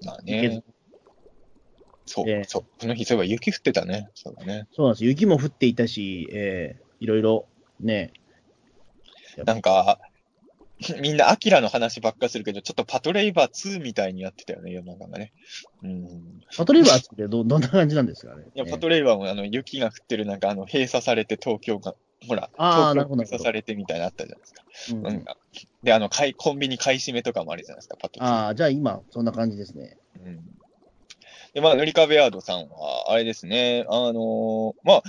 [0.04, 0.62] まあね。
[2.06, 2.64] そう、ええそう。
[2.80, 4.08] この日、そういえば雪降ってたね。
[4.14, 4.68] そうだね。
[4.72, 5.10] そうなんですよ。
[5.10, 7.46] 雪も降っていたし、えーいろいろ
[7.78, 8.10] ね、
[9.44, 9.98] なんか、
[11.00, 15.32] みんなアキラの話ばっかするけど、ちょっとパトレイバー2みたいにやってたよね、世の中がね。
[15.82, 16.42] うん。
[16.56, 18.44] パトレーバーってどどんな感じなんですかね。
[18.54, 21.94] いや、ねパトレイバーもあの雪が降ってるなんかあの閉鎖されて東京が、
[22.28, 24.64] ほら、あー東京閉鎖されてみたいなのあったじゃないですか。
[24.90, 25.36] うんなんか
[25.82, 28.44] で、あの、買いコンビニ買い占めとかもあるじゃないですか、パトレイバー。
[28.44, 29.96] ああ、じゃあ今、そんな感じですね。
[30.22, 30.44] うん。
[31.54, 35.02] で、まあ、塗り壁アードさんは、あれですね、あのーまあ、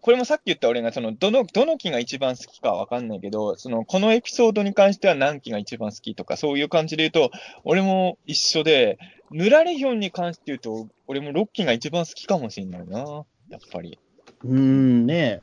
[0.00, 8.98] これもさっき言った俺が、その、どの、どの木が一番好きかわかんないけど、その、このエピソードに関しては何期が一番好きとか、そういう感じで言うと、俺も一緒で、
[9.30, 13.24] ぬらりひょんに関して言うと、俺もロッキーが一番好きかもしれないな。
[13.48, 13.98] やっぱり。
[14.44, 15.40] うーん、ね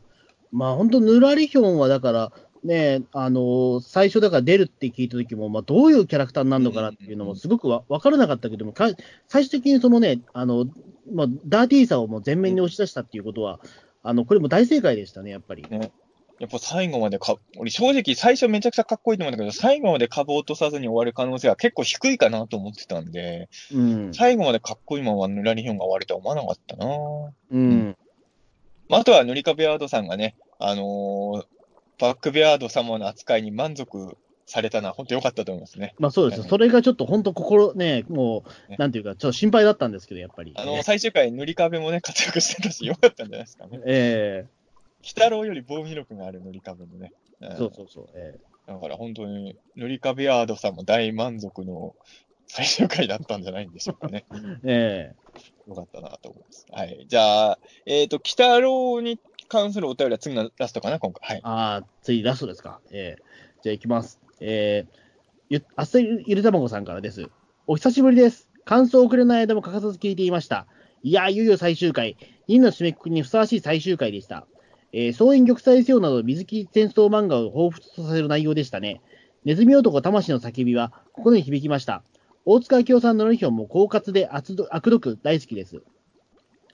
[0.52, 2.32] まあ本当、ぬらりひょんはだから、
[2.64, 8.90] ねあのー最初だから出るって聞いた時も、まあどういうキャラクターになるのかなっていうのもすごくわ分からなかったけども、か
[9.28, 10.66] 最終的にそのね、あの、
[11.14, 13.60] まあ、ダーティーさをもう前面に押し出したっていうことは、
[14.06, 15.66] あの、これも大正解でしたね、やっぱり。
[16.38, 24.14] やっぱ最後までか、俺正直最初めちゃくちゃかっこいいと思うんだけど、最後まで株を落とさずに終わる可能性は結構低いかなと思ってたんで、うん。
[24.14, 26.86] 最後までかっこいいままぬらりひょんが終わるとは思わなかったな。
[27.52, 27.98] うん。
[28.90, 31.46] まあ、あとは塗り壁アードさんがね、あのー
[31.98, 35.96] バックベアード様の扱いに満足されたのは本当良かったと思いますね。
[35.98, 36.42] まあそうですよ。
[36.44, 40.54] はいそれがちょっと本当心ね、もう、ねなんていうか、ちょっと心配だったんですけど、やっぱり。
[40.56, 43.82] あの、最終回塗り壁もね、活躍してたし、良かったんじゃないですかね。
[43.86, 44.46] え
[45.02, 47.12] 鬼太郎より防御力がある塗り壁もね。
[47.42, 48.10] えうんそうそうそう。
[48.16, 51.96] えだから本当に塗り壁アードさんも大満足の
[52.48, 54.26] 最終回だったんじゃないんでしょうかね。
[54.64, 56.66] ええよかったなと思います。
[56.72, 57.06] はい。
[57.08, 61.28] じゃあ、えっ、と、鬼太郎に関するお便りは次のラストかな、今回。
[61.28, 61.42] はい。
[61.44, 62.80] ああ、次ラストですか。
[62.92, 63.24] ええ
[63.64, 64.25] じゃあ行きます。
[64.40, 64.98] えー、
[65.50, 67.30] ゆあっさりゆるたまごさんからです。
[67.68, 68.50] お久しぶりです。
[68.66, 70.68] 感想をくれない間も欠かさず聞いていました。
[71.04, 72.18] いや、いよいよ最終回。
[72.50, 74.48] 2の締めくくりにふさわしい最終回でした。
[74.92, 79.02] えー、総員玉砕せよなど水木戦争漫画を彷彿とさせる内容でしたね。
[79.44, 82.04] ネズミ男魂の叫びは心に響きました。
[82.46, 85.82] 大塚明夫さんのノリヒョンも狡猾で悪ど悪毒大好きです。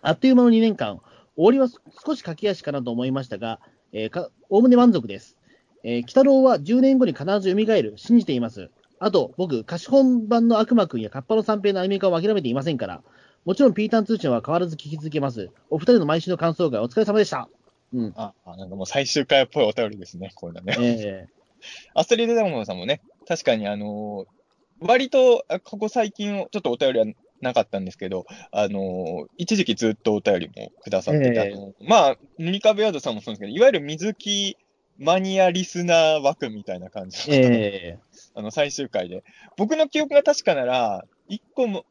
[0.02, 1.02] あっという間の2年間、
[1.36, 1.68] 終わりは
[2.06, 3.60] 少し駆け足かなと思いましたが、
[3.92, 5.38] えーか、おおむね満足です。
[5.84, 8.70] えー、鬼太郎は10年後に必ず蘇る、信じています。
[9.00, 13.02] あと、僕、貸本版の悪魔くんやカッパの三平のアニメ化を諦めていませんから、
[13.46, 15.50] もちろんピータン通信は変わらず聞き続けます。
[15.72, 17.50] お二人の毎週の感想会お疲れ様でした。
[17.94, 18.14] うん。
[18.16, 20.76] あ、あなんかもう最終回っぽいお便りですね、これだね。
[20.80, 21.26] え
[21.94, 24.42] アストリード・ダモンさんもね、確かにあのー
[24.84, 27.06] 割と、あここ最近、ちょっとお便りは
[27.40, 34.58] なかったんですけど、あのー一時期ずっとお便りもくださってた、ええあのまあ、塗り壁アードさんもそうですけど、いわゆる水木
[35.02, 38.00] マニアリスナー枠みたいな感じー、え
[38.36, 39.24] あの、最終回で。
[39.58, 41.86] 僕の記憶が確かなら、一個も、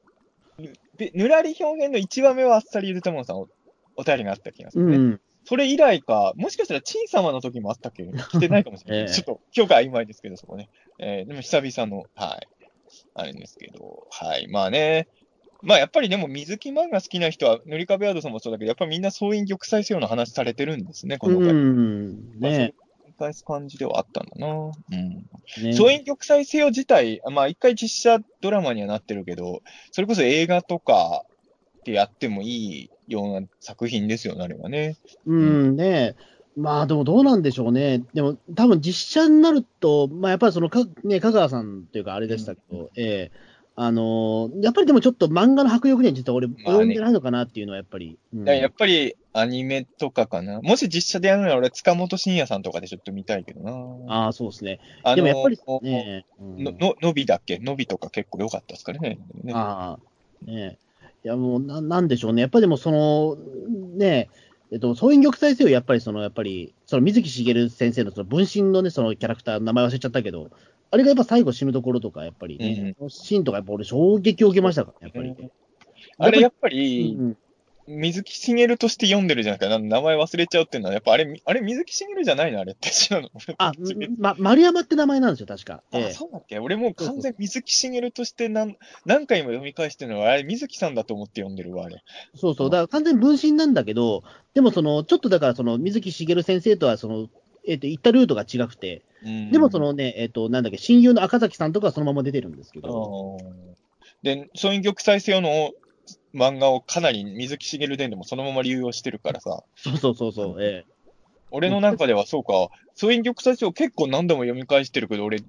[1.14, 3.48] ぬらり表現の1話目はあっさりゆるたもんさんお
[3.96, 5.04] お便りがあった気がすー、うるね。
[5.14, 5.20] ん。
[5.44, 8.04] それ以来か、もしかしたら、チン様の時もあったっけ？
[8.04, 9.06] 来てないかもしれない。
[9.08, 10.68] ええちょっと、記憶が曖昧ですけど、そこね。
[10.98, 12.48] えーでも久々の、はい。
[13.14, 14.46] あれですけど、はい。
[14.48, 15.08] まあね。
[15.62, 21.48] まあやっぱりでも水木漫画好きな人は、塗り壁アードさんもそうだけど、やっぱりみんな総員玉砕せよの話されてるんですね、この回。
[21.50, 22.40] うん。
[22.40, 22.74] ね繰り
[23.20, 24.48] 返す感じではあったんだな。
[24.48, 25.26] うん。
[25.62, 31.24] ね総員玉砕せよ自体、まあ一回実写ドラマにはなってるけど、それこそ映画とか
[31.84, 34.96] でやってもいいような作品ですよね、あれはね。
[35.26, 36.16] うん、ね
[36.56, 38.02] まあでもどうなんでしょうね。
[38.14, 43.49] でも多分実写になると、まあやっぱりそのか、ね、香川さんというかあれでしたけど、ええ
[43.82, 48.18] あのーやっぱりでもちょっと漫画の迫力には実は俺、及んでないのかなっていうのはやっぱり。
[48.34, 50.60] うんやっぱりアニメとかかな。
[50.60, 54.14] もし実写でやるなら俺、塚本慎也さんとかでちょっと見たいけどな。
[54.14, 54.80] ああ、そうですね。
[55.16, 59.18] でもやっぱりね、うんの、の、のびだっけのびとか結構良かったですからね。
[59.42, 59.96] ねあ
[60.46, 60.76] あ、ね
[61.24, 62.42] いやもうな、なんでしょうね。
[62.42, 63.38] やっぱりでもその、
[63.96, 64.28] ね
[64.72, 70.50] えっと、総員玉砕せよ、やっぱりその、やっぱり、その水木しげる先生のその分身のね、そのキャラクター、名前忘れちゃったけど、
[70.92, 75.50] あれがやっぱ最後死ぬところとか、やっぱりね、そのシーンとかやっぱ俺衝撃を受けましたから、やっぱり。
[76.18, 77.36] あれやっぱうり、ん。
[77.86, 79.78] 水木しげるとして読んでるじゃないですか。
[79.80, 79.84] な。
[79.84, 82.60] 名前忘れちゃうっていうのは、やっぱあれ、あれ水木しげるじゃないの？
[82.60, 83.30] あれって知らんの？
[83.58, 83.72] あ、
[84.18, 85.82] ま、丸山って名前なんですよ、確か。
[85.92, 86.12] あ、ええ。
[86.12, 86.58] そうだっけ？
[86.60, 92.02] 俺もう完全水木しげるとして何何回も読み返してるのは、あれ水木さんだと思って読んでるわ、あれ。
[92.36, 94.22] そうそう、だから完全に分身なんだけど、
[94.54, 97.28] でもその、ちょっとだから、その水木しげる先生とは、その、
[97.66, 103.38] えっ、と、行ったルートが違くて、でもそのね、えっ、と、なんだっけ、親友の赤崎さんとかはそのまま出てるんですけど、
[104.22, 105.70] で、そういう玉砕せよの
[106.34, 110.84] 漫画をかなり水木しげる伝でもそのまま流用してるからさ、そうそうそうそう、え
[111.50, 115.42] 俺の中ではそうか、そういう玉砕せよ結構何度も読み返してるけど、俺、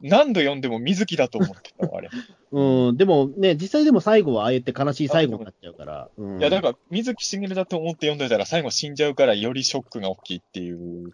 [0.00, 2.10] 何度読んでも水木だと思ってたわ、あれ。
[2.12, 2.16] え
[2.52, 11.12] うん、でもね、実際でも最後はああやって悲しい最後になっちゃうから、うん、いや、だから、水木しげるだと思って読んでたら、最後死んじゃうから、よりショックが大きいっていう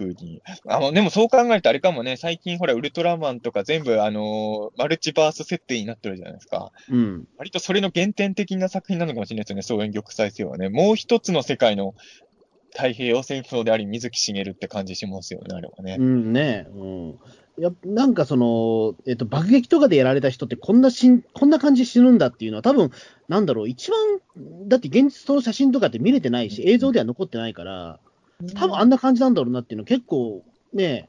[0.00, 0.42] 風に。
[0.66, 6.72] あの、でもそう考えるとあれかもね、最近ほら、ウルトラマンとか全部、あのーマルチバース設定になってるじゃないですか。
[6.90, 10.68] うん、割とそれの原点的な作品なのかもしれないですよね、総演玉砕せよはね。
[10.68, 11.94] もう一つの世界の
[12.72, 15.96] 太平洋戦争であり、水木しげるって感じしますよね、あれはね。
[15.98, 17.18] うんね、うん。
[17.60, 22.90] やなんかその、えっと、爆撃とかでやられた人ってこんなしん、こんな感じで死ぬんだっていうのは、多分
[23.28, 23.98] なんだろう、一番、
[24.68, 28.00] だって現実その写真とかって見れてないし、映像では残ってないから、
[28.54, 31.08] 多分あんな感じなんだろうなっていうの結構ね、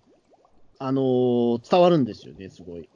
[0.79, 2.89] あのー伝わるんですよね、すごい。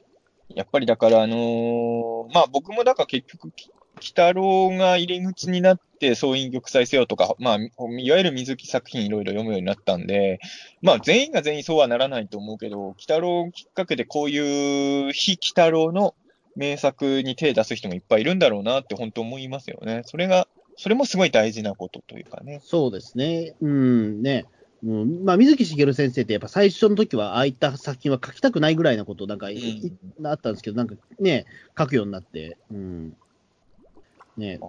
[0.54, 10.38] やっぱりだから、あのーまあ僕もだから結局、き鬼太郎が入り口になって、総員玉砕せよとか、まあ、いわゆる水木作品いろいろ読むようになったんで、
[10.82, 16.14] まあ全員が全員そうはならないと思うけど、鬼太郎きっかけでこういう非鬼太郎の
[16.56, 20.02] 名作に手出す人もいっぱいいるんだろうなって本当思いますよね。
[20.04, 22.60] それが、それもすごい大事なことというかね。
[22.62, 23.54] そうですね。
[23.60, 24.46] うん、ね。
[24.84, 31.46] うん、まあ、水木しげる先生って、やっぱ最初の時は、ああいった作品は書きたくないぐらいなこと、なんか、いいあったんですけど、なんかね、
[31.76, 33.16] 書くようになって、うん。
[34.36, 34.60] ね。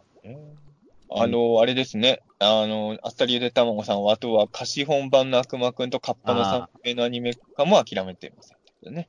[1.09, 2.21] あの、あれですね。
[2.39, 9.07] あの、あっさりゆでたまごさんは、あとは貸本版の悪魔くんとカッパの三平のアニメ化も諦めていませんけどね。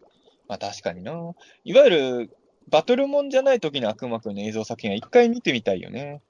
[0.49, 1.13] まあ確かにな。
[1.65, 2.37] いわゆる、
[2.69, 6.21] バトルモンじゃない時の悪魔くんの映像作品は一回見てみたいよね。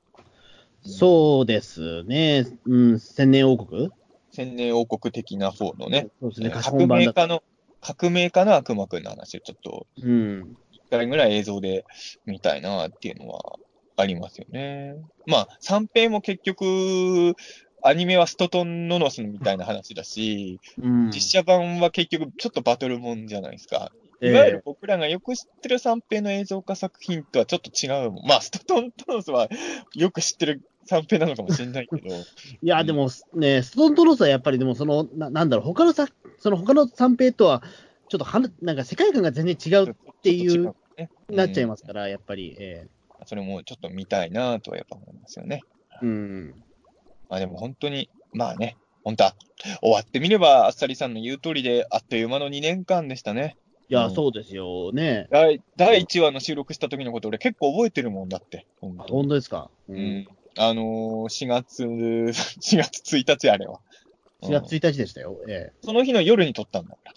[0.82, 2.46] そうですね。
[2.64, 3.90] うん、千年王国？
[4.32, 6.08] 千年王国的な方のね。
[6.20, 7.42] そうですね、貸革命家の、
[7.80, 10.56] 革命家の悪魔くんの話をちょっと、うん。
[10.72, 11.84] 一回ぐらい映像で
[12.24, 13.58] 見たいなっていうのは
[13.96, 14.94] ありますよね。
[15.26, 17.34] まあ、三平も結局、
[17.82, 21.10] アニメはストトンノノスみたいな話だし、うん。
[21.10, 23.92] 実写版は結局ちょっとバトルもんじゃないですか。
[24.20, 28.26] いええわゆる僕らがよく知ってる三平の映像化作品とはちょっと違うもん。
[28.26, 29.48] まあ、ストトントノスは
[29.94, 32.08] よく知ってる三平なのかもしれないけど、
[32.62, 37.62] いや、でもね、ストントロスはやっぱりでもその、ななんだろう、他のさ、その他の三平とは、
[38.08, 42.88] ちょっとはななんか世界観が全然違う、っていうね、なっちゃいますかから、やっぱり、え
[43.20, 43.26] ら。
[43.26, 45.64] それもちょっと見たいなとはやっぱ思いますよね。
[46.02, 46.54] えうん。
[47.28, 49.34] まあでも本当に、まあね、本当は
[49.82, 53.58] 終わってみれば、あっさりさんの言う通りで、あっという間の2年間でしたね。
[53.90, 55.28] いや、うんそうですよね。
[55.30, 58.66] 第第1話の収録した時のこと、俺結構覚えてるもんだって。
[58.80, 59.70] 本当に本当ですか？
[59.88, 60.28] ううん。
[60.58, 60.84] あのー、
[61.28, 62.32] 4月、 4
[62.76, 63.80] 月1日あれは。
[64.42, 65.36] 4月1日でしたよ。
[65.48, 67.14] ええその日の夜に撮ったんだから。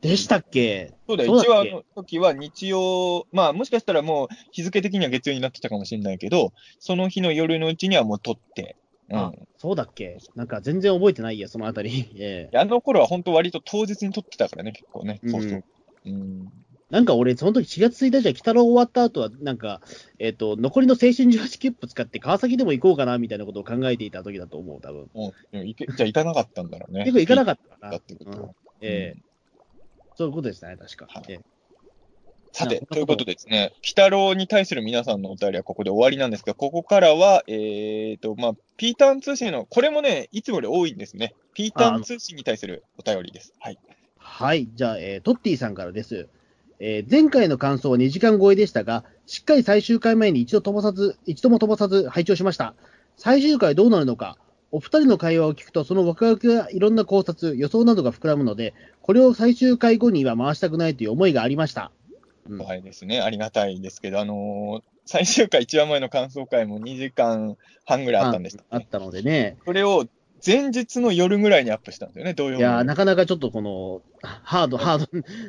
[0.00, 0.92] でしたっけ？
[1.08, 1.70] そうだよ、1そうだっけ？
[1.70, 8.76] 話の時は日曜、まあもしかしたらもう日付的には月曜になってたかもしれないけど、その日の夜のうちにはもう撮って、
[9.10, 9.16] うん。
[9.16, 10.18] あそうだっけ？
[10.34, 12.10] なんか全然覚えてないや、そのあたり。
[12.18, 15.62] ええあの頃は本当割と当日に撮ってたからね、結構ね、うん放送。
[16.06, 16.52] うん。
[16.90, 19.80] なんか俺、その時4月1日は、鬼太郎終わった後は、なんか、
[20.18, 25.08] えっ、と、残りの青春18切符使って川崎でも行こうかな、みたいなことを考えていた時だと思う、多分。
[25.14, 27.04] もうでも行けじゃあ行かなかったんだろうね。
[27.04, 28.00] 結構行かなかったかなだっ。
[28.02, 28.50] てことはうん
[28.82, 29.22] ええ
[30.16, 31.06] そういうことですね、確か。
[31.08, 31.40] はいええ
[32.52, 41.34] さて、なということでですね、鬼太郎に対する皆さんのお便りはここで終わりなんですが、ここからは、えーと、まあ、ピーターン通信の、これもね、いつもより多いんですね。
[41.54, 43.54] ピーターン通信に対するお便りです。
[43.58, 43.78] はい。
[44.34, 46.26] はい、じゃあ、えートッティさんからです。
[46.80, 52.74] えー前回の感想は2時間超えでしたが、しっかり最終回前に一度飛ばさず、一度も飛ばさず拝聴しました。
[53.18, 54.38] 最終回どうなるのか、
[54.70, 61.92] お二人の会話を聞くと、そのワクワクやいろんな考察、予想などが膨らむので、これを最終回後には回したくないという思いがありました。
[62.48, 63.20] うんはいですね。
[63.20, 69.58] ありがたいですけど、あのー最終回一番前の感想会も2時間半ぐらいあったんです、あったのでね。
[69.64, 70.06] それを
[70.44, 72.58] 前日の夜ぐらいにアップしたんですよね、土曜日。
[72.58, 74.98] いやー、なかなかちょっとこの、ハード、ハー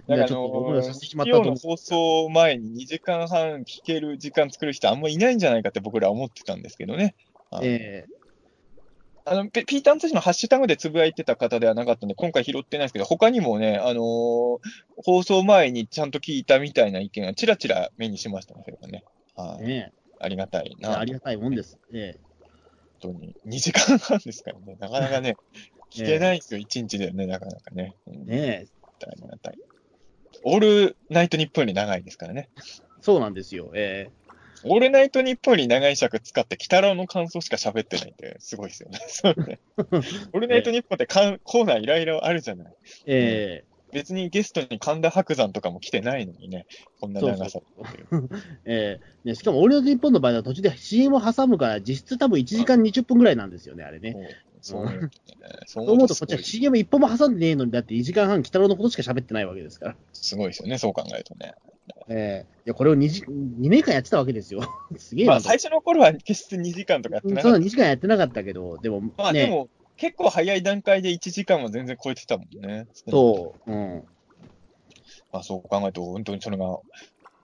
[0.07, 1.55] ドなちょっと思いをさせてしまったと思う。
[1.55, 7.15] 放送前に2時間半聞ける時間作る人あんまいないんじゃないかって僕らは思ってたんですけどね。
[7.49, 8.05] あのえ
[9.25, 14.59] あのピピーターン通信のハッシュタグでつぶやいてた方ではなかったんで、今回拾ってないですけど、他にもね、あのー
[15.05, 19.03] 放送前にちゃんと聞いたみたいな意見がちらちら目にしましたね、それがね。
[19.35, 20.99] はいありがたいえな。
[20.99, 21.77] ありがたいもんです。
[21.93, 22.32] え本
[23.03, 23.35] 当に。
[23.45, 25.35] 2時間半ですからね、なかなかね、
[25.91, 27.95] 聞けないですよ、1日でね、なかなかね。
[28.07, 28.67] ねえ
[29.05, 29.57] ありがたい。
[30.43, 32.49] オールナイトニッポンより長いですからね。
[33.01, 33.71] そうなんですよ。
[33.75, 34.09] え
[34.65, 38.99] オールナイトニッポンより長い尺使って、鬼太郎の感想しか喋ってないんで、すごいですよね。
[39.07, 42.73] そうね オールナイトニッポンってかんコーナーいろいろあるじゃない。
[43.05, 46.65] ええ別にゲストに神田伯山とかも来てないのにね、
[46.99, 48.29] こんな長さっていう
[48.65, 54.15] ええね、しかも、オールナイトニッポンの場合は途中で CM を挟むから、実質多分1時間20分ぐらいなんですよね、あれね。
[54.61, 55.09] そうそう思うとね
[55.65, 59.95] そうそう思うと、こっちはす CM 一本も挟んでねえのに、だって1時間半、鬼太郎のことしか喋ってないわけですから。
[60.37, 61.53] ごいですよね、そう考えるとね。
[62.07, 64.61] ええいや、これを 2, 時2年間やってたわけですよ。
[64.97, 65.27] すげえ。
[65.27, 67.57] まあ最初の頃は決して2時間とかやってななかった。
[67.59, 69.67] 2時間やってなかったけど、でも、ね、まあでも、
[70.03, 72.87] 結構早い段階で1時間は全然超えてたもんね。
[72.93, 74.03] そう、うん。
[75.31, 76.65] まあそう考えると、本当にそれが、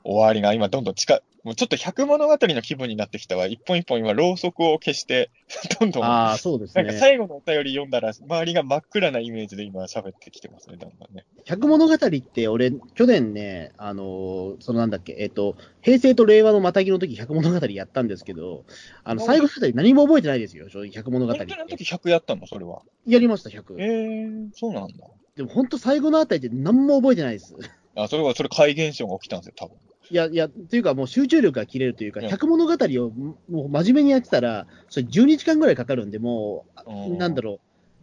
[0.04, 3.48] 終わりが今どんどん近い、もうちょっと百物語の気分になってきたわ。
[3.48, 5.32] 一本一本今、ろうそくを消して、
[5.80, 7.00] どんどん、なああ、そうですんかね。
[7.00, 11.26] 最後のお便り読んだら、周りが真っ暗なイメージで今喋ってきてますね、だんだんね。
[11.46, 18.64] 百物語って、俺、去年ね、あのーそのなんだっけ、えっ、と、平成と令和のまたぎの時百物語やったんですけど、
[19.04, 22.84] あの、最後のあたり何も覚えてないですよ、正直、百物語本当の時100やったのそれは。
[23.08, 23.80] やりました、100。
[23.80, 24.94] えー、そうなんだ。
[25.36, 27.56] でも本当最後のあたりって何も覚えてないです。
[27.96, 29.78] あ、それは、それ怪現象が起きたんですよ、多分。
[30.12, 33.12] いや、いや、というかもう集中力が切れるというか、うん百物語を
[33.50, 37.60] もう真面目にやってたら、それ12時間ぐらいかかるんで、もう、うんなんだろ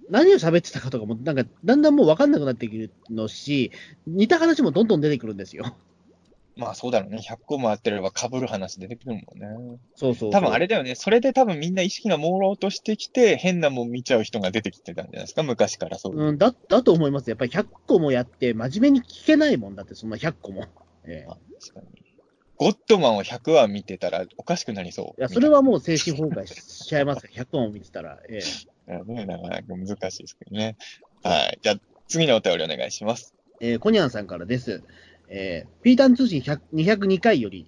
[0.09, 3.73] う、何を喋ってたかとかも、なんか、だんだんもう分かんなくなってくるのし、
[4.07, 5.77] 似た話もどんどん出てくるんですよ。
[6.57, 7.19] まあそうだろうね。
[7.19, 9.79] 100個もあってれば被る話出てくるもんね。
[9.95, 10.95] そうそう多分あれだよね。
[10.95, 16.17] それで多分みんな意識が朦朧としてきて、変なもん見ちゃう人が出てきてたんじゃないですか、昔からそう。
[16.17, 17.29] うん、だだと思います。
[17.29, 20.65] やっぱり100個もやって、真面目に聞けないもんだって、そんな100個も。
[21.07, 21.87] ええあ確かに。
[22.59, 25.21] ゴッドマンを100話見てたらおかしくなりそう。
[25.21, 27.31] いや、それはもう精神崩壊しちゃいますよ。
[27.35, 28.19] 100個も見てたら。
[28.31, 28.41] え
[28.89, 28.93] え
[29.27, 30.77] なかなか難しいですけどね。
[31.23, 31.59] はい。
[31.61, 31.77] じゃあ、
[32.09, 33.35] 次のお便りお願いします。
[33.61, 34.83] えーコニャンさんからです。
[35.29, 37.67] えーピータン通信100 202回より、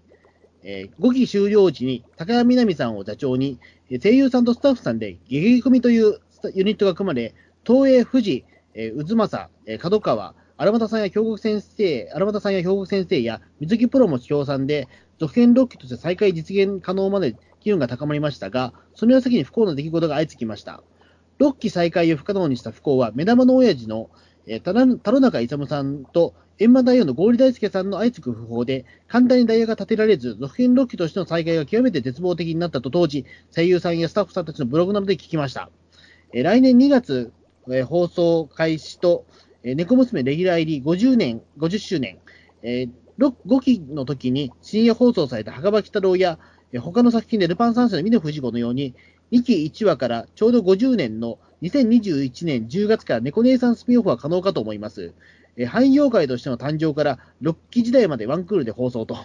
[0.62, 3.58] えー5期終了時に高山みなみさんを座長に、
[3.90, 6.20] えー声優さんとスタッフさんで、ゲゲ組という
[6.54, 7.34] ユニットが組まれ、
[7.66, 8.44] 東映、富士、
[8.74, 14.88] えー渦政、えー角川、荒俣さんや兵庫先生、荒俣さんや兵庫先生や水木プロも協賛で、
[15.18, 20.82] 続編6期として再開実現可能まで機運が高まりましたが、その矢先に不幸な出来事が相次ぎました。
[21.38, 24.10] 6期再開を不可能にした不幸は、目玉の親父の、
[24.46, 35.70] えー、田中勇さんと閻魔大王の合理大輔さんの相次ぐ訃報で、簡単にダイヤが立てられず、続編6期としての再開が極めて絶望的になったと当時、声優さんやスタッフさんたちのブログなどで聞きました。
[36.32, 37.32] えー来年2月、
[37.68, 39.24] えー放送開始と、
[39.62, 42.18] えー猫娘レギュラー入り50年、50周年、
[42.62, 46.38] えー5期の時に深夜放送された墓場鬼太郎や、
[46.72, 48.94] えー他の作品でルパン三世の峰不二子のように、
[49.32, 55.12] 2期1話からちょうど50年の2021年10月から猫姉さんスピンオフは可能かと思います。
[55.56, 59.18] えー俳優界としての誕生から6期時代までワンクールで放送と。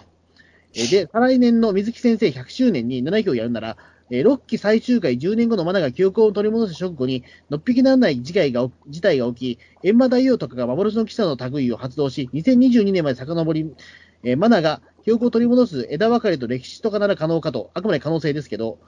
[0.74, 3.76] えーで、再来年の水木先生100周年に7期をやるなら、
[4.14, 13.74] えー6期最終回10年後のマナが記憶を取り戻す直後に、のっぴきならない事態が事態が起き、閻魔大王とかが幻の記者の類を発動し、2022年まで遡り、
[14.22, 18.78] えーマナが記憶を取り戻す枝分かれと歴史とかなら可能かと、あくまで可能性ですけど、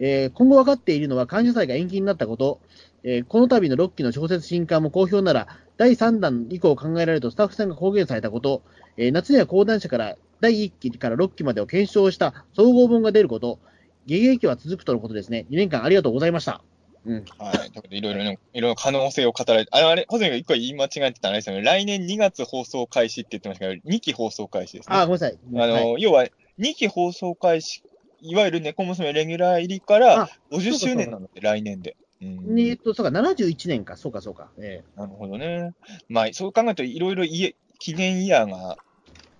[0.00, 2.60] えー今後分かっているのは感謝祭が延期になったこと、
[3.04, 5.46] えーこの度の6期の小説新刊も好評なら、
[5.76, 8.62] 第3弾以降考えられるとスタッフさんが公言されたこと、
[8.96, 13.60] えー夏には講談社から第1期から6期までを検証した総合本が出ること、
[14.06, 15.46] ゲゲ劇は続くとのことですね。
[15.50, 16.62] 2年間ありがとうございました。
[17.06, 17.24] うん。
[17.38, 17.58] はい。
[17.58, 21.62] ということで、いろいろね、いろいろ可能性を語られて、あれ、あれ、ホゼが一個言い間違えてたのあれですよね。
[21.62, 24.96] 来年2月放送開始って言ってましたけど、2期放送開始ですね。
[24.96, 25.38] あ、ごめんなさい。
[25.54, 26.26] あの、はい要は、
[26.58, 27.82] 2期放送開始、
[28.20, 31.96] いわゆる猫娘レギュラー入りからあ50周年なので、来年で。
[32.22, 34.48] うんえっと、そうか、71年か、そうか、そうか。
[34.58, 35.74] えなるほどね。
[36.08, 38.78] まあ、そう考えると、いろいろ家記念イヤーが、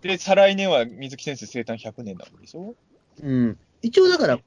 [0.02, 2.74] で、再来年は水木先生生誕100年なんでしょ？
[3.22, 3.58] えうん。
[3.80, 4.38] 一応だから、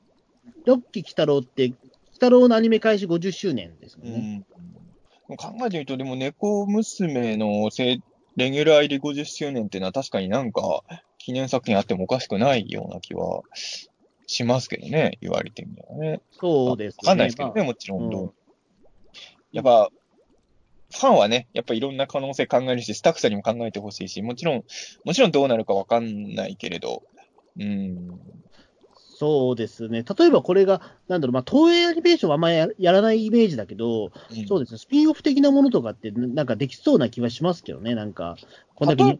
[0.65, 1.75] 六期鬼太郎って、鬼
[2.13, 4.45] 太郎のアニメ開始50周年ですもんうね。
[5.29, 5.37] ん。
[5.37, 7.99] 考えてみると、でも、猫娘のせ
[8.37, 10.83] レギュラー入り50周年っていうのは確かになんか、
[11.17, 13.41] 記念作品あってもおかしくないような気は
[14.27, 16.21] しますけどね、言われてみればね。
[16.31, 18.13] そうですわかんないですけどね、もちろん。
[18.13, 18.31] うん
[19.53, 19.89] やっぱ、
[20.91, 24.63] ファンはね、やっぱいろんな可能性考えるし、スタッフさんにも考えてほしいし、もちろん、
[25.03, 27.03] もちろんどうなるかわかんないけれど、
[27.59, 28.19] うん、
[29.19, 30.03] そうですね。
[30.03, 34.11] 例えばこれが、なんだろう、まあ、東映アニメーションはあんまりややらないイメージだけど、
[34.47, 38.35] そうですね、スピンオフ的なものとかって、ななんかできそうな気はしますけどね、なんか、
[38.75, 39.13] こんだけ例え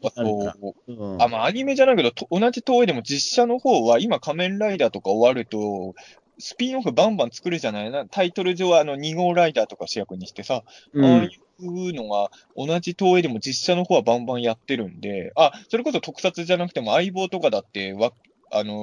[0.87, 1.21] う、うん。
[1.21, 5.95] あ、まあアニメじゃないけど、と同じ東映でも実写の方は、今仮面ライダーとか終わると、
[6.37, 8.05] スピンオフバンバン作るじゃないな。
[8.05, 10.61] タイトル上はあの2号ライダーとか主役にしてさ、
[10.93, 11.05] うん。
[11.05, 18.11] ああいうのが同じ東映でも実写の方はバンバンやってるんで、あ、それこそ特撮じゃなくても相棒とかだってわ、
[18.57, 18.73] あの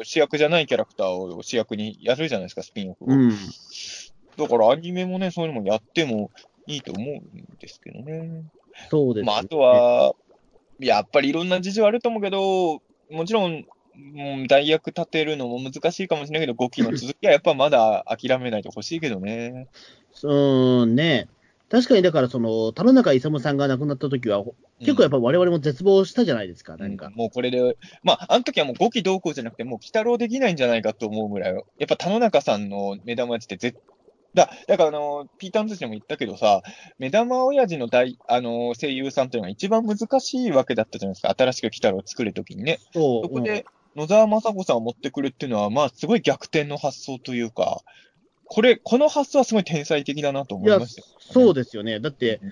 [0.00, 3.08] ー主役じゃないキャラクターを主役にやるじゃないですか、スピンオフを。
[3.08, 3.30] うん。
[4.36, 6.30] だからアニメもね、そういうのもやっても
[6.66, 8.44] いいと思うんですけどね。
[8.90, 9.26] そうですね。
[9.26, 10.14] まあ、あとは、
[10.78, 19.68] やっぱりいろんな事情あると思うけど、もちろん、うん代役立てるのも難しいかもしれないけど、5期の続きはやっぱまだ諦めないでほしいけどね。
[20.22, 21.28] うんね。
[21.72, 24.44] 確かに、だから、その、田中勇さんが亡くなった時は、
[24.80, 27.08] 結構やっぱ我々も絶望したじゃないですか、なんか。
[27.08, 33.78] もうこれで、まあ、あの時はもう5期同行じゃなくて、もう鬼太郎できないんじゃないかと思うぐらい、やっぱ田野中さんの目玉って絶
[34.34, 36.60] だ、だからあの、ピーターンズでも言ったけどさ、
[36.98, 41.34] 目玉親父の大、あの、声優さんというのが一番難しいわけだったじゃないですか。
[41.38, 42.80] 新しく鬼太郎を作るときにね。
[42.92, 43.64] そこで、
[43.96, 47.80] 野沢雅子さんを持ってくるっていうのは、まあ、すごい逆転の発想というか、
[48.54, 52.00] これ、この発想はすごい天才的だなと思いましたよ、そうですよね。
[52.00, 52.42] だって、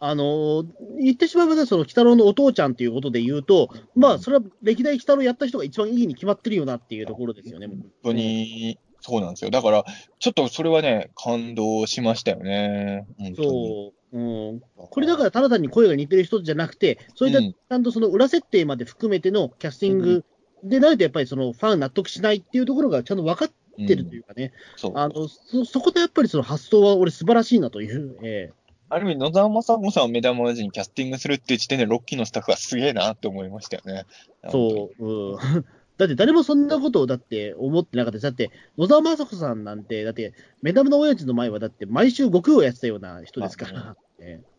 [0.00, 0.66] あのー
[0.98, 7.68] 言ってしまえばね、その、鬼太郎のお父ちゃんということで言うと、まあ、それは歴代鬼太郎やった人が一番いいに決まってるよなっていうところですよね。
[7.68, 9.52] 本当に、そうなんですよ。
[9.52, 9.84] だから、
[10.18, 13.06] ちょっとそれはね、感動しましたよね。
[13.36, 14.18] そう。
[14.18, 20.24] うん、これだからただ単に声が似てる人じゃなくて、そういったうんちゃんとその裏設定まで含めてのキャスティング
[20.64, 24.52] でないと、やっぱりそのファン納得しないっていうところがちゃんと分かってるというかね、
[24.94, 28.52] あのそそこでやっぱりその発想は俺、素晴らしいなという、え
[28.88, 34.04] ある意味、野沢雅子さんを目玉にキャスティングするっていう時点で、ロッキーのスタッフはすげえなって思いましたよね。
[34.44, 35.36] えそう、うん、
[35.96, 38.18] だって誰もそんなことをだって思ってなかった。
[38.18, 43.96] しだって野沢雅子さんなんて、だって、目玉の親父の前はだって毎週悟空をやってたような人ですから、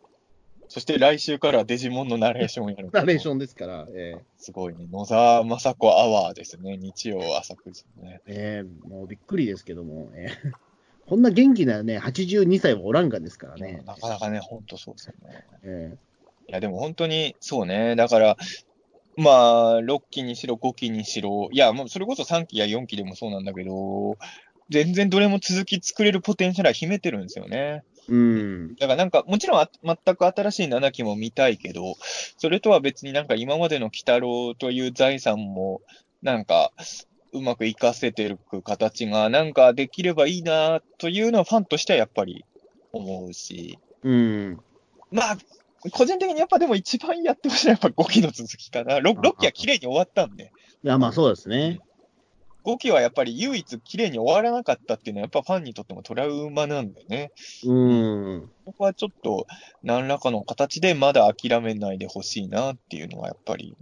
[0.67, 2.87] そして来週からはデジモンのナレーションをやる。
[2.87, 4.87] えナレーションですから、ええすごいね。
[4.91, 6.77] 野沢雅子アワーですね。
[6.77, 8.21] 日曜朝9時ね。
[8.27, 10.51] ええもうびっくりですけども、ええ
[11.07, 13.83] こんな元気なね、82歳はおらんがですからね。
[13.85, 15.43] なかなかね、ほんとそうですよね。
[15.63, 15.97] え
[16.47, 17.95] いや、でも本当にそうね。
[17.95, 18.37] だから、
[19.15, 24.17] まあ、6期にしろ、5期にしろ、いや、もうそれこそ3期や4期でもそうなんだけど、
[24.69, 27.83] 全然どれも続き作れるポテンシャルは秘めてるんですよね。
[28.09, 28.75] えうん。
[28.75, 31.95] だからなんか、もちろんあ全く新しい7期も見たいけど、
[32.37, 35.81] それとは別になんか今までの鬼太郎という財産も、
[36.21, 36.71] なんか、
[37.31, 42.45] うまく活かせてる形がなんかできればいいなというのはファンとしてはやっぱり
[42.93, 44.59] 思うし、うん。
[45.11, 45.37] まあ、
[45.91, 48.99] 個人的にやっぱでも一番やってほしいのはやっぱ5期の続きかな。
[48.99, 50.51] 6, 6期は綺麗に終わったんで、
[50.83, 51.79] いや、まあそうですね。
[52.65, 57.31] 5期はやっぱり唯一綺麗に終わらなかったっていうのはやっぱファンにとってもトラウマなんでね。
[57.63, 58.49] うん。
[58.65, 59.45] 僕はちょっと
[59.83, 63.75] 何らかの形でまだ諦めないでほしいなっていうのはやっぱり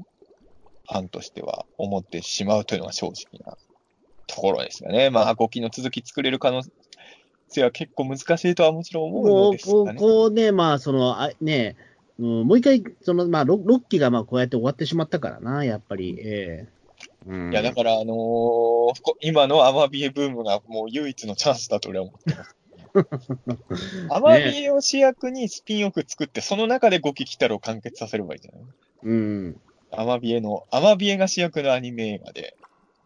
[0.90, 3.58] ファンとしては思ってしまうというのが正直な
[4.28, 5.10] ところですよね。
[5.10, 6.62] まあ5期の続き作れる可能
[7.48, 10.00] 性は結構難しいとはもちろん思うこう、のですがね。
[10.00, 11.78] こうね、まあ、その、あね、
[12.20, 16.18] うん、もう一回、その、まあ、6, 期がまあこうやって終わってしまったからな、やっぱり。
[16.20, 16.83] ええ
[17.26, 18.08] うん、いや、だから、あのー
[19.02, 22.56] こ今のアマビエブームがもう唯一のチャンスだと俺は思ってます。
[24.11, 28.61] アマビエを主役にスピンオフ作って、その中で5期来たらを完結させればいいんじゃない？
[29.03, 29.61] うん。
[29.92, 32.56] アマビエの、アマビエが主役のアニメ映画で、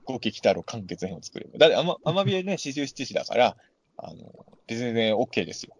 [0.06, 1.58] 5期来たら完結編を作れば。
[1.60, 3.58] だってアマアマビエね、四十七士だから、
[3.98, 5.74] あの、全然 OK ですよ。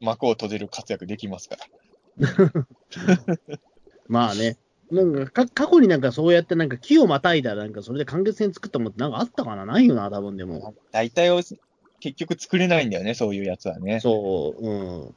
[0.00, 1.66] 幕を閉じる活躍できますから。
[4.08, 4.56] まあね。
[4.92, 9.64] なんかか過去になんかそうやってなんか木をまたいだなんかそれで完結戦作ったものってなんかあったかな？
[9.64, 10.74] ないよな、多分でも。
[10.92, 11.36] 大体を
[12.00, 14.00] 結局作れないんだよね、そういうやつはね。
[14.00, 14.70] そう、う
[15.08, 15.14] ん。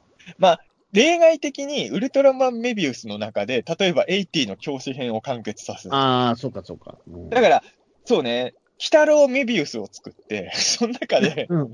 [0.92, 5.94] 例外的にウルトラマンメビウスの中で、例えば80の教師編を完結させる。
[5.94, 6.96] ああ、そうかそうか。
[7.06, 7.62] うんだから、
[8.06, 11.70] そうね、鬼太郎メビウスを作って、 その中で、うん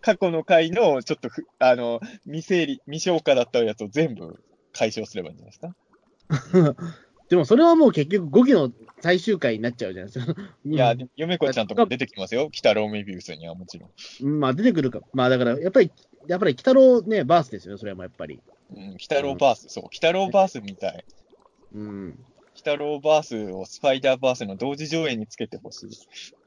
[0.00, 6.76] 過去の回のちょっとふ、あの、未整理、未消化だったやつを全部解消すればいいんじゃないですか？
[7.32, 8.70] でもそれはもう結局5期の
[9.00, 10.34] 最終回になっちゃうじゃないですか。
[10.66, 12.42] いや、うんで嫁子ちゃんとか出てきますよ。
[12.42, 13.90] 鬼太郎メビウスにはもちろん。
[14.20, 15.00] うんまあ出てくるか。
[15.14, 15.90] まあだからやっぱり、
[16.26, 18.42] やっぱり鬼太郎ね、バースですよね、それはもうやっぱり。
[18.76, 21.04] うん、鬼太郎バース、そう、鬼太郎バースみたい。
[21.74, 22.04] うん。
[22.08, 22.16] 鬼
[22.56, 25.88] 太郎バースをスパイダーバースの同時上映につけてほしい。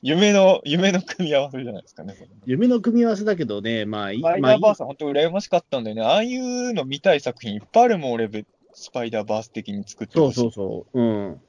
[0.01, 2.15] 夢の、夢の組み合わせじゃないですかね。
[2.45, 6.01] 夢の組み合わせだけどね、まあ、いスパイダーバースは本当羨ましかったんだよね。
[6.03, 10.33] ああいうの見たい作品いっぱいあるもん、俺、べスパイダーバース的に作ってそう。
[10.33, 10.99] そうそう。
[10.99, 11.41] うん。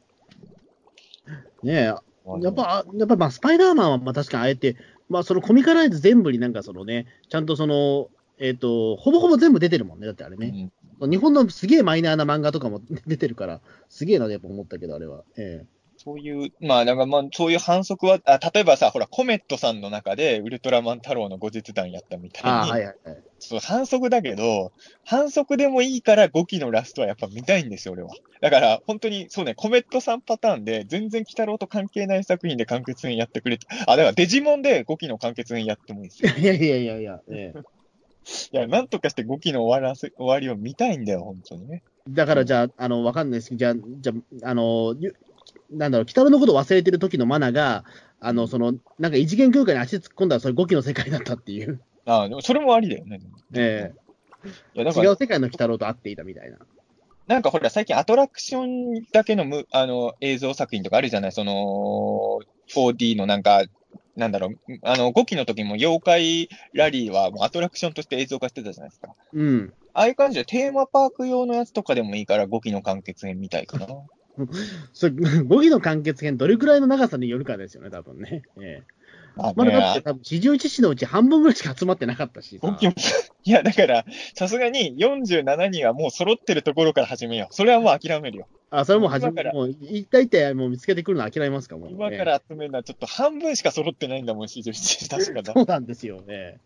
[1.62, 1.94] ねえ、や
[2.51, 4.77] っぱ、やっぱまあ、スパイダーマンはまあ確かにあえて、
[5.09, 10.70] まあ、そのコミカライズ全部になんかそのね、ちゃんとその、えっ、と、ほぼほぼ全部出てるもんね、だってあれね。
[11.01, 15.25] 日本のすげえマイナーな漫画とかも出てるから、すげえなとやっぱ思ったけど、あれは。
[15.36, 15.65] え
[16.05, 23.23] そういう、まあ、なんかまあ、そういう反則は、あ例えばさ、ほら、コメットさんの中で、ウルトラマン太郎の後日談やったみたいに、ああ、はいはいはい。
[23.39, 24.73] そう反則だけど、
[25.05, 28.10] 反則でもいいから5期のラストはやっぱ見たいんですよ、俺は。
[28.41, 36.31] だから、本当に、そうね、コメットさんパターンで、全然鬼太郎と関係ない作品で完結編やってくれて、あ、だからデジモンで5期の完結編やってもいいですよ。
[36.39, 37.58] いやいやいやいや、ええ
[38.52, 41.83] いや、なんとかして5期の終わらせ、終わりを見たいんだよ、本当にね。
[42.08, 44.12] だからじゃあ、あの、わかんないですけど、じゃあ、じゃ
[44.47, 45.15] あ、あの、ゆ
[45.70, 47.84] なんだろう、北野のことを忘れてる時のマナが、
[48.20, 53.20] あの、その、なんか異次元空間に足突っ込んだら、それ5期の世界だったっていう、ああ、でもそれもありだよね。
[53.55, 53.93] え
[54.75, 56.59] いや、だえから、違う世界の鬼太郎と会っていたみたいな。
[57.26, 61.33] なんかほら、最近アトラクションだけのむあの映像作品とかあるじゃない？
[61.33, 63.65] その、4D のなんか、
[64.17, 69.15] なんだろう、あの、5期の時も妖怪ラリーはもうアトラクションとして映像化してたじゃないですか。
[69.33, 69.73] うん。
[69.94, 73.86] ああいう感じでテーマパーク用のやつとかでもいいから5期の完結編みたいかな。
[74.93, 78.43] それ、5期の完結編、どれくらいの長さによるかですよね、多分ね。
[78.61, 78.95] ええ
[79.37, 82.67] まあまだだって、ね、多分四十一士のうち半分ぐらいしか集まってなかったしさ。
[82.69, 82.95] 5期も、
[83.45, 84.05] いや、だから、
[84.35, 87.55] さすがに47人はもう揃ってるところから始めよう。
[87.55, 88.47] それはもう諦めるよ。
[88.71, 91.91] あ、それもう始め、今からもう、一体一体もう見つけてくるの諦めますか、もう。
[91.91, 95.53] 今から集めるのはちょっと半分しか揃ってないんだもん、47人確かだええ。
[95.55, 96.61] そうなんですよね。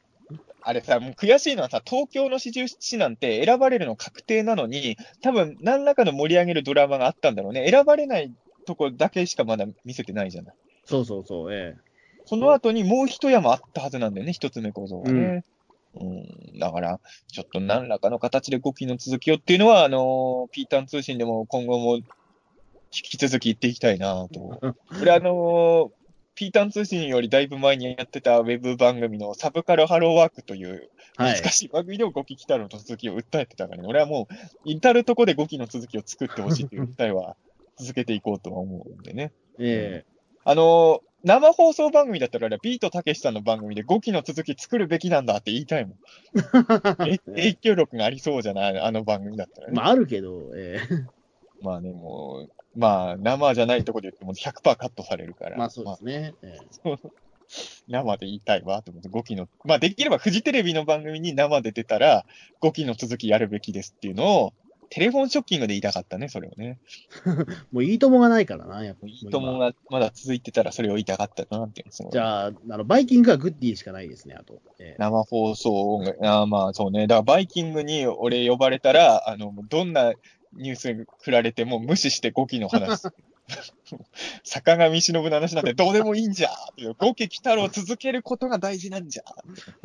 [0.60, 7.68] あれさ、もう悔しいのはさ、東京の四十七なんて選ばれるの確定なのに、多分何らかの盛り上げるドラマがあったんだろうね。
[7.70, 8.32] 選ばれない
[8.66, 10.54] とこだけしかまだ見せてないじゃない。
[10.84, 11.88] そうそうそう、ええ。
[12.26, 15.44] その後にもう一山あったはずなんだよね、一つ目構造がね。
[15.94, 22.04] うん、だから、ちょっと何らかの形で5期の続きをっていうのは、あのーピータン通信でも今後も引
[22.90, 24.40] き続き言っていきたいなと。
[24.60, 25.97] これあのー
[26.38, 31.50] ピータン通信よりだいぶ前にやってたウェブ番組のサブカルハローワークというはい難。
[31.50, 33.88] しい番組でも5期来たの続きを訴えてたからね。
[33.88, 34.34] 俺はもう、
[34.64, 37.34] 至るとこで5期の続きを作ってほしいという訴えは
[37.76, 39.32] 続けていこうとは思うんでね。
[39.58, 40.04] え
[40.44, 45.96] あのー生放送番組だったら、ビートたけしさんの番組で5期の続き作るべきなんだって言いたいもん。
[47.10, 48.78] え影響力がありそうじゃない？
[48.78, 49.72] あの番組だったらね。
[49.72, 51.06] えまあ、あるけど、ええ。
[51.60, 55.58] まあね、もう、まあ、生じゃないとこで言っても100%カットされるから。
[55.58, 56.34] まあ、そうですね。
[56.42, 56.90] ええ
[57.88, 62.26] 生で言いたいわと思って、5期の、まあできればフジテレビの番組に生で出たら、
[62.60, 64.52] 5期の続きやるべきですっていうのを、
[64.90, 66.78] テレフォンショッキングで言いたかったね、それをね。
[67.72, 74.60] もういいともがないからな、やっぱいいともがまだ続いてたらそれを言いたかったなっていうのじゃあ、あの、バイキングかグッディしかないですね、あと。
[74.78, 77.06] ええ生放送が、あーまあそうね。
[77.06, 80.14] だからバイキングに俺呼ばれたら、あの、どんな
[80.54, 83.12] ニュース振られても無視して5期の話す。
[84.44, 89.24] 坂上忍の話なんてどうでもいいんじゃ5期来たろを続けることが大事なんじゃ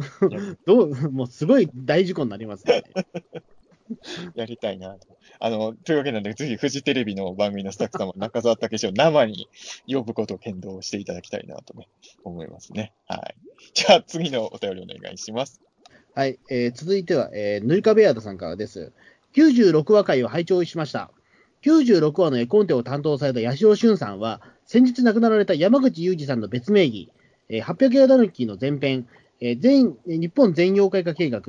[0.67, 2.83] どう、もうすごい大事故になりますね。
[4.35, 5.07] やりたいなと。
[5.39, 9.47] あの、というわけなんで、ぜひフジテレビの番組のスタッフ様、中澤武史を生に
[9.87, 11.87] 呼ぶことを検討していただきたいなとね、
[12.23, 12.93] 思いますね。
[13.07, 13.35] はい。
[13.73, 15.61] じゃあ次のお便りお願いします。
[16.15, 18.93] はい、えー続いては、えー、ヌリカベアードさんからです。
[19.33, 21.11] 96話回を拝聴しました。
[21.63, 27.11] 96話の絵コンテを担当された八代俊さんは、先日亡くなられた山口裕二さんの別名義、
[27.49, 29.07] 800ヤーダヌキーの前編、
[29.59, 31.41] 全日本全妖怪化計画、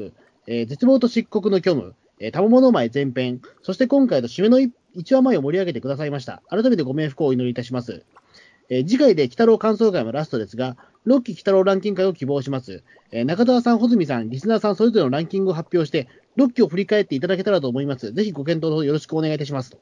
[0.47, 4.71] 絶望と漆黒の虚無、えー、賜物前前編、そして今回の締めの1
[5.15, 6.43] 話前を盛り上げてくださいました。
[6.49, 8.05] 改めてご冥福をお祈りいたします。
[8.71, 10.77] えー次回で鬼太郎感想会もラストですが、
[11.07, 12.83] 6期鬼太郎ランキング会を希望します。
[13.13, 18.13] えー中澤さん、穂積さん、リスナーさん、それぞれのランキングを発表して、6期を振り返っていただけたらと思います。
[18.13, 19.79] ぜひご検討のほどよろしくお願いいたしますと。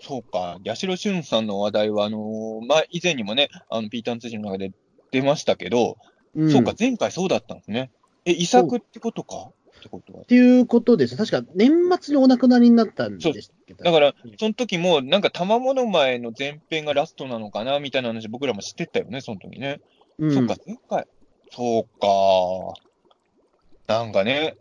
[0.00, 4.72] そうか、八代俊さんの話題は、あのーまあ、以前にもね、あの、ピーターン通信の中で
[5.12, 5.96] 出ましたけど、
[6.34, 7.92] うんそうか、前回そうだったんですね。
[8.24, 9.50] え、遺作ってことか？
[9.82, 10.24] ってことはっ。
[10.26, 11.16] ていうことです。
[11.16, 11.70] 確か年
[12.00, 13.74] 末にお亡くなりになったんでしたっけ？
[13.74, 19.80] だからうん、その時も、なんか、賜物前の前編がラストなのかなみたいな話、僕らも知ってたよね、その時ね。
[20.18, 21.06] うんそっか、前回。
[21.50, 23.94] そうか。
[23.94, 24.56] なんかね、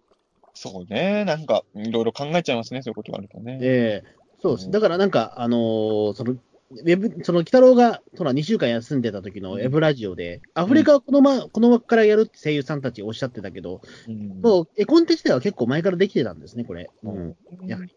[0.54, 3.60] そうね、なんか、いろいろ考えちゃいますね、そういうことがあるとね。
[3.62, 4.66] ええそうです。
[4.66, 6.36] うんだからなんか、あのーその、
[6.72, 16.90] ウェブ、その、鬼太郎が、その2週間休んでた時のウェブラジオで、アフリカはこのま、この枠からやるって声優さんたちおっしゃってたけど、うんもう、絵コンテ自体は結構前からできてたんですね、これ。
[17.04, 17.36] うん。
[17.68, 17.94] やはり。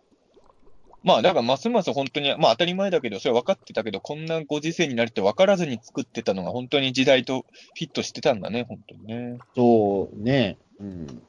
[1.05, 7.45] まあ、だから、ますます本当に、まあ当たり前だけど、それは分かってたけど、こんなご時世になるって分からずに作ってたのが、本当に時代と
[7.79, 9.39] フィットしてたんだね、本当にね。
[9.55, 10.57] そうね。
[10.81, 11.23] うん。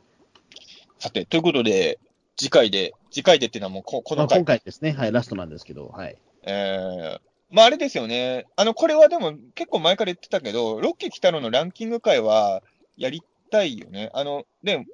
[0.97, 1.99] さて、ということで、
[2.37, 6.17] 次回で、次回でっていうのはもうこ、こまあ、の回今回ですね、はい、ラストなんですけど、はい。
[6.43, 8.45] えーまああれですよね。
[8.57, 12.61] あの、これはでも結構前から言ってたけど、ロッキー北野のランキング会は
[12.97, 14.09] やりたいよね。
[14.13, 14.85] あの、で、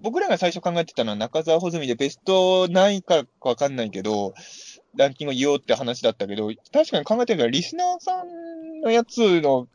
[0.00, 4.32] 僕らが最初考えてたのは中澤穂積でベスト何位かわかんないけど、
[4.96, 9.68] ランキングを言おうって話だったけど、確かに考えてみたらリスナーさんのやつの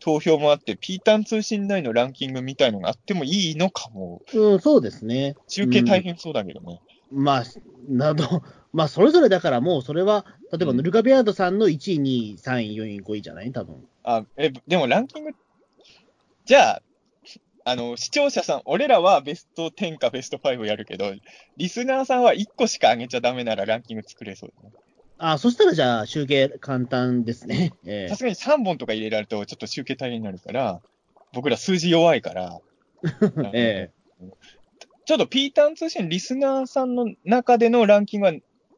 [0.00, 4.20] 投票もあって、ピータン通信内のランキングみたいのがあってもいいのかも。
[4.34, 5.36] うん、そうですね。
[5.46, 6.80] 中継大変そうだけどね。
[7.12, 7.44] まあ、
[7.88, 8.24] など、
[8.72, 13.52] まあ、それぞれだからもう、それは、例えば、うんヌルカビアードさんの1位、2位、3位、4位、5位じゃない？
[13.52, 13.86] 多分。
[14.04, 15.30] あ、え、でもランキング、
[16.44, 16.82] じゃあ、
[17.64, 21.12] あの、視聴者さん、俺らはベスト10かベスト5やるけど、
[21.56, 24.74] リスナーさんは1個しか上げちゃダメならランキング作れそうだね。
[25.18, 27.72] あ、そしたらじゃあ、集計簡単ですね。
[27.86, 30.80] えさすがに3本とか入れられるとちょっと集計大変になるから、
[31.32, 32.58] 僕ら数字弱いから、
[33.54, 34.24] ええ
[35.12, 38.32] ちょっとピーターン通信リスナーさんの中でのランキングは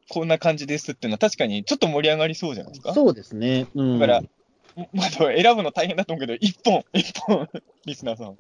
[0.09, 2.93] こんな感じですっていうのは確かにちょっと盛り上がりそうじゃないですか。
[2.93, 3.69] そうですね。
[3.77, 3.99] うん。
[4.01, 4.23] だから、
[4.93, 7.49] まあ、選ぶの大変だと思うけど、1本、1本、
[7.87, 8.37] リスナーさん。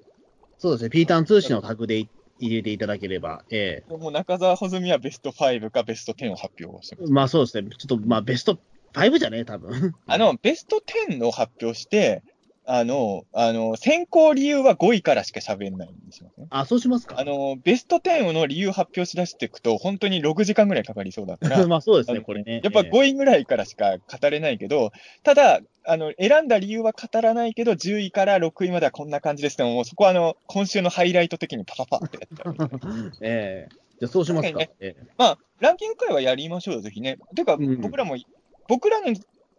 [0.58, 0.90] そうですね。
[0.90, 2.08] ピーターン通信のタグで
[2.40, 7.10] 入れていただければ、えもう中澤穂積はベスト5かベスト10を発表してます。
[7.10, 7.68] えまあそうですね。
[7.78, 8.58] ちょっと、まあ、ベスト
[8.92, 9.94] 5じゃね多分。
[10.06, 12.24] あの、ベスト10の発表して、
[12.66, 16.46] あの、あの、選考理由は5位からしか喋んないんですよね。
[16.50, 17.16] あ、そうしますか。
[17.18, 22.60] あの、ベスト10の理由発表しだしていくと、本当に6時間ぐらいかかりそうだから、 まあそうですね、これね。
[22.64, 33.12] やっぱええ5位ぐらいからしか語れないけど、ただ、あの、選んだ理由は語らないけど、10位から6位まではこんな感じですでも、もうそこはあの、今週のハイライト的にパパパってやっちゃう。
[33.20, 34.58] ええじゃあそうしますか。
[34.58, 37.18] ねええまあ、ランキング会はやりましょうよ、ぜひね。
[37.36, 38.16] てか、うん僕らも、
[38.68, 39.14] 僕らの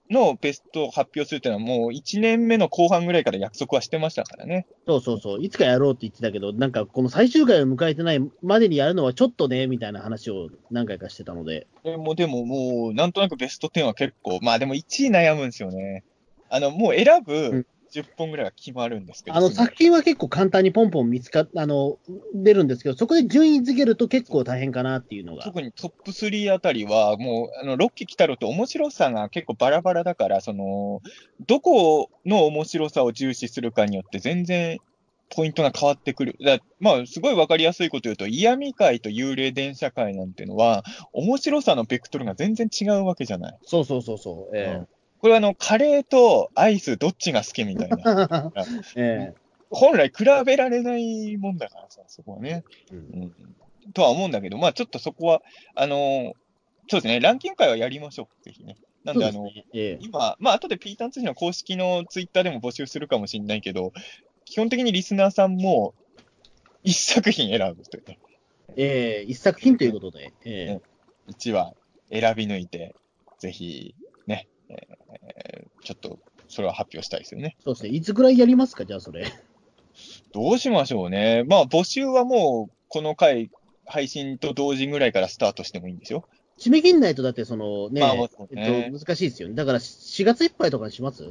[0.10, 4.68] のベストを発表するっていうのは、もう1年目の後半ぐらいから約束はしてましたからね。
[4.86, 5.44] そうそうそう。
[5.44, 11.68] いつかやろうって言ってたけど、なんかこの最終回を迎えてないまでにやるのはちょっとね、みたいな話を何回かしてたので。
[11.84, 16.04] でも、でももう、なんとなくベスト10は結構、まあでも1位悩むんですよね。
[16.50, 19.38] あの、もう選うぶん10本ぐらいは決まるんですけど。
[19.38, 21.98] あの作品は結構簡単にポンポン見つかあの、
[22.34, 25.44] 出るんですけど、そこで順位付けると結構大変かなっていうのが。
[25.44, 31.02] 特にトップ3あたりは、もう、あの、ロッキー来たろって面白さが結構バラバラだから、その、
[31.48, 34.80] どこの面白さを重視するかによって全然
[35.30, 36.38] ポイントが変わってくる。
[36.44, 40.84] だまあ、すごいわかりやすいこと言うと、嫌味会と幽霊電車会なんていうのは、
[41.14, 43.58] 面白さのベクトルが全然違うわけじゃない。
[43.64, 44.58] そうそうそうそう。
[44.58, 44.88] えうん
[45.26, 48.52] これはあの、カレーとアイスどっちが好きみたいな。
[48.96, 49.34] ええ
[49.72, 52.64] 本来比べられないもんだからさ、そこはね。
[52.92, 53.34] えうん
[53.86, 53.92] うん。
[53.92, 55.42] とは思うんだけど、まあちょっとそこは、
[55.74, 56.34] あのー
[56.90, 58.76] そうですね、ランキング会はやりましょう、ぜひね。
[59.04, 63.94] なんで、あの、ねええ今、まあ後でピーターン通信の公式のツイッターでも募集するかもしれないけど、
[64.46, 65.96] 基本的にリスナーさんも
[66.84, 68.20] 一作品選ぶというね。
[68.78, 70.34] ええ一作品ということで。
[70.46, 71.74] ええ1話
[72.12, 72.94] 選び抜いて、
[73.40, 74.05] ぜひ、ね、
[74.70, 74.96] えー
[75.84, 77.58] ちょっと、それは発表したいですよね。
[77.64, 77.90] そうですね。
[77.90, 79.28] いつぐらいやりますか、じゃあそれ。
[80.34, 81.44] どうしましょうね。
[81.48, 83.52] まあ募集はもう、この回、
[83.86, 86.28] 配信と同時ぐらいからスタートしてもいいんですよ。
[86.58, 89.54] 締め切んないと、だってそのね、まあねえっと、難しいですよね。
[89.54, 91.30] だから4月いっぱいとかにします？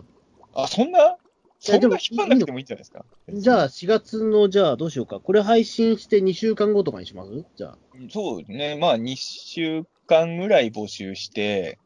[0.55, 1.17] あ、そんな？
[1.59, 3.05] そんな引っ張んなくてもいいんじゃないですか？
[3.29, 5.19] じゃあ4月の、じゃあどうしようか。
[5.19, 7.45] これ配信して2週間後とかにします？
[7.57, 7.79] じゃあ。
[8.11, 8.77] そうね。
[8.77, 11.79] まあ、2週間ぐらい募集して、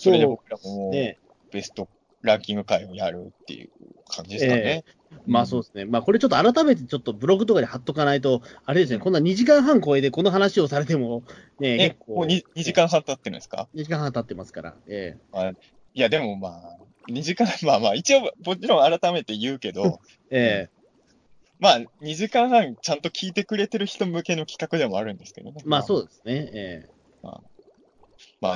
[0.00, 1.18] それで僕らもね。
[1.50, 1.88] ベスト
[2.22, 3.70] ランキング会をやるっていう
[4.08, 4.84] 感じですかね。
[5.26, 5.84] まあそうですね。
[5.84, 11.22] まあこれちょっと改めてちょっとブログとかで貼っとかないと、あれですね、うんこんな2時間半超えでこの話をされても、
[11.58, 14.74] ね、え結、構もう 2, 2時間半経ってるんですか？2時間半経ってますから。
[14.86, 15.16] え
[15.94, 20.80] いや、でもまあ、2時間、 まあまあ、一応、もちろん改めて言うけど、 ええ
[21.58, 25.60] まあ、2時間半ちゃんと聞いてくれてる人向けの企画でもあるんですけどね。
[25.60, 26.50] えまあそうですね。
[26.54, 26.88] え
[27.22, 27.59] まあ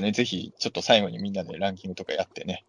[0.01, 2.65] ね、ぜひ、ちょっと最後にみんなでランキングとかやってね。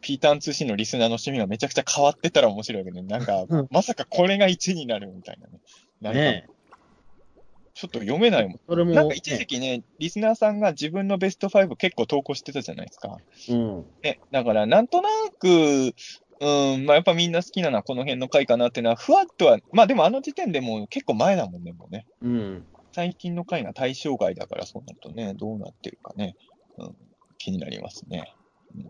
[0.00, 5.60] ピーターン通信のリスナーの趣味がめちゃくちゃ変わってたら面白いけど、なんかうん、まさかこれが1になるみたいなね。
[6.02, 6.46] えなんかね
[7.74, 8.52] ちょっと読めないもん。
[8.54, 13.08] えそれも、なんか一時期ね、リスナーさんが自分のベスト5結構投稿してたじゃないですか。
[13.08, 13.14] ね
[13.48, 13.84] うん。
[14.02, 15.08] ね、だからなんとな
[15.38, 15.94] く、
[16.40, 22.06] うん、まあやっぱみんな好きなのはこの辺の回かなっていうのは、ふわっとは、まあでもあの時点でもう結構前だもんね、もうね。
[22.22, 22.66] うん。
[22.92, 26.36] 最近の回が対象外だから、そうなるとね、どうなってるかね、
[26.86, 26.96] うん、
[27.38, 28.34] 気になりますね。
[28.74, 28.84] うん、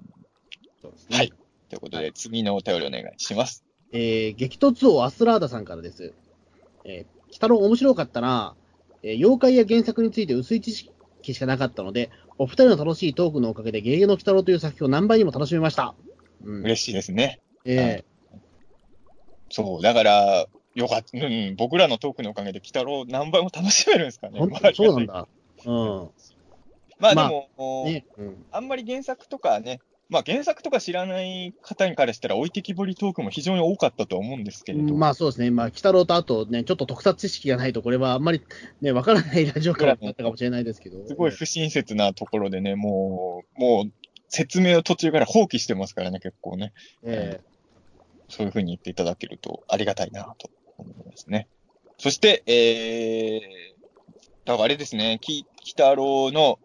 [0.80, 1.32] そうですねはい。
[1.68, 3.64] ということで、次のお便りお願いします。
[3.92, 6.14] えー激突王アスラーダさんからです。
[6.84, 8.54] えー、鬼太郎面白かったな。
[9.02, 15.94] えー妖怪や原作について薄い知識しかなかったので、お二人の楽しいトークのおかげで、ゲゲゲの鬼太郎という作品を何倍にも楽しめました。
[16.44, 16.62] うん。
[16.62, 17.40] 嬉しいですね。
[17.64, 18.04] え
[19.50, 24.72] そう、だから、よかった、うん、僕らのトークのおかげで、鬼太郎何倍も楽しめるんですかー、ね。
[24.74, 25.06] そうなん。
[25.06, 25.28] だ。
[25.66, 26.10] うん。
[27.00, 28.06] まあまあでも、ね。
[28.18, 28.44] うん。
[28.50, 35.50] あんまり原作とかね、まあ原作とか知らない方にからしたら置いてきぼりトークも非常に多かったと思うんですけれど、まあそうですね。
[35.50, 38.42] まあ、鬼太郎とあとね、ちょっと特撮知識がないと、これはあんまり
[38.80, 41.06] ね、わからないラジオ感だったかもしれないですけど。
[41.06, 43.92] すごい不親切なところでね、もう、もう
[44.28, 46.72] 説明を途中から放棄してますからね、結構ね。
[47.02, 47.40] え
[48.30, 51.48] そういうふうに言っていただけるとありがたいなと思いますね。
[51.98, 56.58] そして、えー、だからあれですね、き北郎の、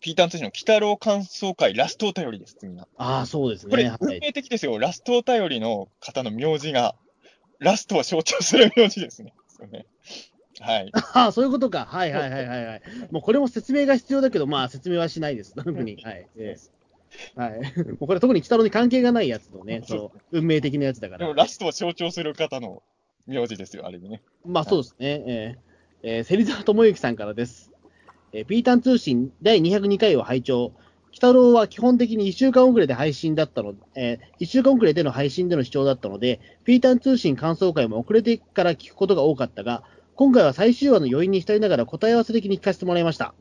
[0.00, 2.88] ピーターン通信の北郎感想会ラストお便りです、次が。
[2.96, 3.90] ああ、そうですこれ、ね。
[3.90, 4.20] は運い。
[4.20, 4.78] 命的ですよ。
[4.78, 6.94] ラストお便りの方の名字が、
[7.58, 9.34] ラストを象徴する名字ですね。
[10.60, 10.90] はい。
[11.14, 11.86] ああ、そういうことか。
[11.86, 12.82] はいはいはいはいはい。
[13.10, 15.54] もうこれも説明が必要だけど、まあ説明はしないです。
[15.56, 15.98] 特に。
[16.02, 16.28] はい。
[16.36, 17.60] ええはい。
[17.86, 21.18] もうこれ特に北郎に関係がないやつのね、そう、運命的なやつだから。
[21.18, 22.82] でもラストを象徴する方の
[23.26, 24.22] 名字ですよ、あれにね。
[24.44, 25.24] まあそうですね。
[25.26, 25.66] えー
[26.02, 27.72] えー、芹沢智之さんからです。
[28.36, 30.72] えー、ピータン通信第202回を拝聴。
[31.10, 39.84] 北郎は基本的に1週間遅れで配信だったの、えー、1週間遅れでの配信での視聴だったので、ピータン通信感想会も遅れてから聞くことが多かったが、
[40.16, 43.32] 今回は最終話の余韻に浸りながら答え合わせ的に聞かせてもらいました。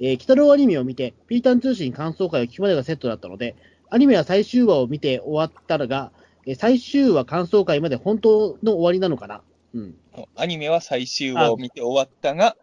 [0.00, 3.56] えー、北郎アニメを見て、ピータン通信感想会を聞くまでがセットだったので、
[3.88, 6.12] アニメは最終話を見て終わったらが、
[6.44, 9.40] えー最終話感想会まで本当の終わりなのかな。
[9.74, 9.94] うん。
[10.36, 12.56] アニメは最終話を見て終わったが、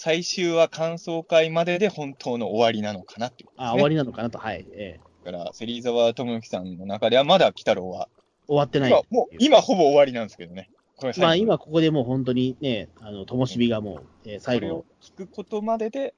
[0.00, 4.64] 最終話感想会までで本当の終わりなのかなってね、あ、終わりなのかなと、はい。
[4.72, 8.08] えから、芹沢智之さんの中ではまだ鬼太郎は、
[8.46, 8.90] 終わってない。
[8.90, 10.70] 今、もう今ほぼ終わりなんですけどね。
[11.18, 14.68] まあ今ここでもう本当にね、あの、ともしびがもう、えー最後。
[14.68, 16.14] を、聞くことまでで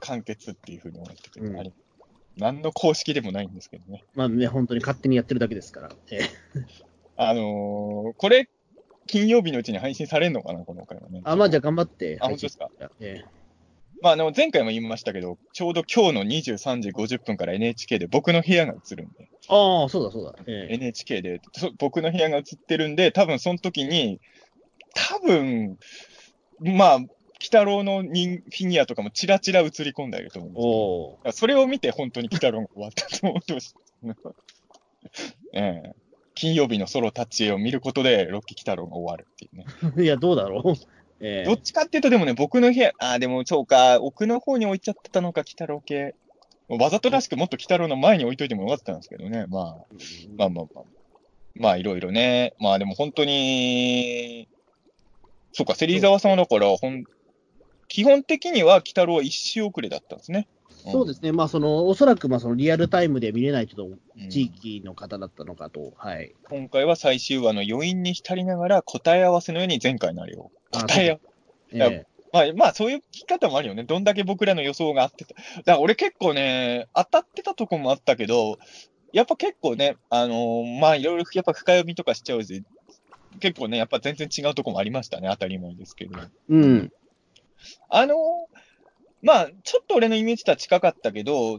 [0.00, 1.72] 完結っていうふうに思ってて、うんあれ
[2.38, 4.04] 何の公式でもないんですけどね。
[4.14, 5.90] まあね、本当に勝手にやってるだけですから。
[6.10, 6.22] えー
[7.16, 8.48] あのーこれ、
[9.06, 11.20] 金曜日のうちに配信されるのかな、この回はね。
[11.24, 12.18] あ、まあじゃあ頑張って。
[12.20, 12.70] あ本当ですか？
[13.00, 13.22] え
[14.02, 20.34] まあ、あの、前回も言いましたけど、ちょうど今日の23時50分から NHK で僕の部屋が映るんで、ーああ、そうだそうだ。
[20.48, 24.20] え NHK でそ僕の部屋が映ってるんで、多分その時に、
[24.94, 25.78] 多分、
[26.58, 27.08] まあ、鬼
[27.42, 33.80] 太郎の人フィギュアとかもチラチラ映り込んでいると思うんーですけど、それを見て本当に鬼太郎が終わったと思ってました。
[35.54, 35.94] ええ
[36.34, 39.66] 金曜日のソロタッチを見ることで、ロッキー鬼太郎が終わるっていうね。
[39.96, 40.74] ー いや、どうだろう。
[41.24, 46.14] えーどっちかっていうと、でもね、僕の部屋、ああ、でもそうか、奥の方に置いちゃってたのか、鬼太郎系。
[46.68, 49.46] わざとらしくもっと鬼太郎の前に置いといてもよかったんですけどね。
[49.46, 49.94] まあ、
[50.36, 50.84] まあまあまあ。
[51.54, 52.54] まあ、いろいろね。
[52.58, 54.48] まあ、でも本当に、
[55.52, 57.04] そうか、芹沢さんはだから、ほん、
[57.88, 60.48] 基本的には鬼太郎は一周遅れだったんですね。
[60.90, 66.34] そうですね、まあ、その、おそらく、まあ、その、リアルタイムで見れないちょっと、うん地域の方だったのかと、はい。
[66.48, 71.20] 今回は最終話の余韻に浸りながら答え合わせのように前回のあれを答え合わ
[71.72, 73.84] えやーまあ、まあ、そういう聞き方もあるよね。
[73.84, 75.34] どんだけ僕らの予想が合ってた。
[75.34, 78.58] だから俺結構ね、当たってたとこもあったけど、
[79.12, 82.64] やっぱ結構ね、あのーまあ、いろいろやっぱ深読みとかしちゃうし、
[83.40, 85.28] 結構ね、やっぱ全然違うとこもありましたね。
[85.30, 86.18] 当たり前ですけど。
[86.48, 86.92] うん。
[87.88, 88.18] あのー
[89.22, 91.58] まあ、ちょっと俺のイメージとは近かったけど、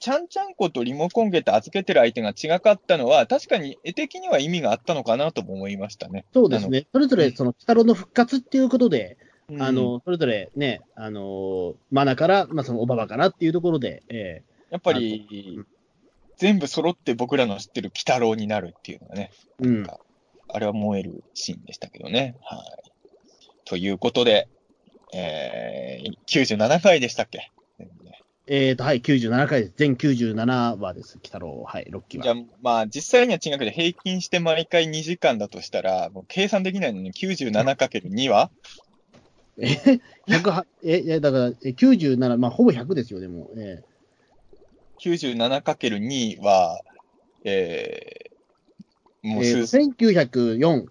[0.00, 6.24] ちゃんちゃんことリモコンゲット預けてる相手が違かったのは、確かに絵的には意味があったのかなとも思いましたね。
[6.32, 6.86] そうですね。
[6.92, 9.16] それぞれ、その、鬼太郎の復活っていうことで、
[9.48, 15.64] うんあの、それぞれね、あの、マナから、まあ、その、おばばからっていうところで、えやっぱり、
[16.36, 19.86] 全部揃って僕らの知ってる鬼太郎になるっていうのがね、ーうん。
[20.48, 22.34] あれは燃えるシーンでしたけどね。
[22.42, 22.90] はい。
[23.64, 24.48] ということで、
[25.12, 27.50] えー、97回でしたっけ？
[28.48, 29.74] えっ、と、はい、97回です。
[29.76, 31.14] 全97話です。
[31.14, 32.24] 鬼太郎、はい、6期は。
[32.24, 38.50] じゃあ、まあ、実際には違くて平均して毎回2時間だとしたら、もう計算できないのに 97×2 は？
[39.58, 39.66] え、
[40.26, 43.48] 100は、え、だから、え97、まあ、ほぼ100ですよ、でも。
[43.56, 43.82] え
[44.98, 46.82] ?97×2 は、
[47.44, 50.86] えー、もうーえー数、1904。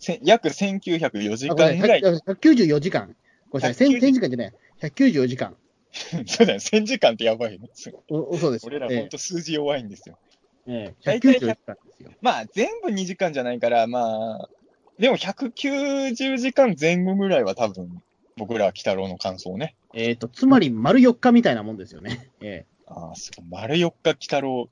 [0.00, 2.02] せ約1904時間ぐらい。
[2.02, 3.16] 194時間。
[3.54, 4.52] ごめんなさい、190 1000時間じゃない。
[4.82, 5.56] 194時間。
[6.26, 7.68] そうだよ、1000時間ってやばいね。
[8.10, 8.66] お、おそうです。
[8.66, 10.18] 俺らほんと数字弱いんですよ。
[10.66, 12.10] えー、大体194時間ですよ。
[12.20, 14.48] まあ、全部2時間じゃないから、まあ、
[14.98, 18.02] でも190時間前後ぐらいは多分、
[18.36, 19.76] 僕らは鬼太郎の感想ね。
[19.92, 22.30] えっ、と、つまり丸4日みたいなもんですよね。
[22.40, 23.46] えああ、すごい。
[23.50, 24.68] 丸4日鬼太郎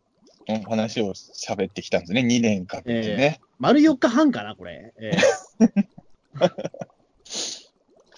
[0.49, 2.23] の話を喋ってきたんですね。
[2.23, 3.39] 2年かけてね。
[3.41, 4.93] ー、丸4日半かな、これ。
[4.97, 5.87] えー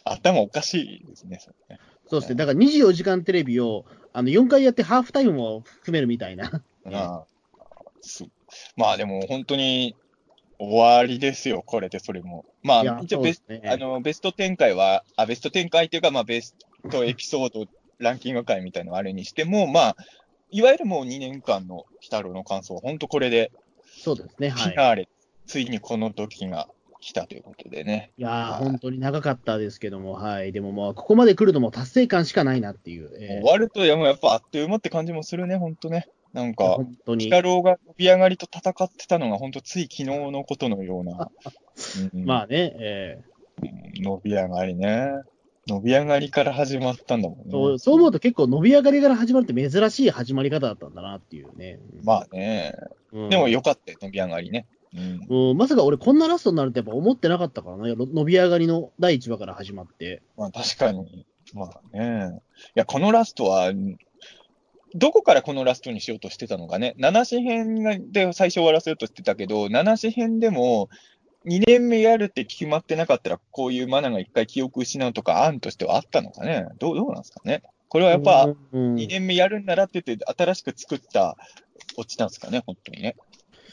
[0.04, 1.38] 頭おかしいですね。
[1.40, 2.36] それねそうですね。
[2.36, 6.62] だから24時間テレビを、あの、4回やってハーフタイムも含めるみたいな。
[6.92, 7.24] あ
[8.76, 9.96] まあでも本当に
[10.58, 12.44] 終わりですよ、これでそれも。
[12.62, 16.54] まあ、一応ベスねあのベスト展開は、あ、ベスト展開っていうか、まあベス
[16.90, 17.66] トエピソード
[17.98, 19.96] ランキング会みたいなのあれにしても、まあ、
[20.50, 23.50] いわゆるもう2年間の鬼太郎の感想は本当これで、
[23.84, 24.50] そうですね。
[24.50, 24.62] はい。
[24.62, 25.08] フィナーレ、
[25.46, 26.68] ついにこの時が
[27.04, 28.12] 来たということでね。
[28.16, 30.52] いやー、はい本当に長かったですけども、はい。
[30.52, 33.10] でももう、ここまで来るともう達成感しかないなっていう。
[33.20, 36.08] え終わると、いやっぱあっという間って感じもするね、本当ね。
[36.32, 37.30] なんーか、本当に鬼。
[37.30, 41.30] 太郎が伸び上がりと戦ってたのが本当つい昨日のことのような。
[42.14, 43.20] うんまあね、え
[44.00, 45.10] 伸び上がりね。
[45.66, 47.44] 伸び上がりから始まったんだもんね。
[47.48, 51.80] ーそうそう思うと結構伸び上がりから始まるって珍しい始まり方だったんだなっていうね。
[52.02, 52.74] まあね。
[53.12, 54.66] うんでもよかったよ、伸び上がりね。
[54.94, 55.50] うん。
[55.50, 57.94] うんまさか俺こんなラストになるってやっぱ思ってなかったからね。
[57.96, 60.22] 伸び上がりの第1話から始まって。
[60.36, 61.26] まあ確かに。
[61.52, 62.40] まあね。
[62.68, 63.72] いや、このラストは、
[64.94, 66.94] どこからこのラストにしようとしてたのかね。
[66.98, 70.88] 七子編がで最初終わらせようとしてたけど、七子編でも、
[71.46, 76.66] 2年目やるって決まってなかったら、こういうマナが一回記憶失うとか案としてはあったのかね。
[76.78, 77.62] どう、どうなんですかね。
[77.88, 81.36] これはやっぱ、うん、2年目やるんならって言って、新しく作った
[81.96, 83.16] オチなんですかね、本当にね。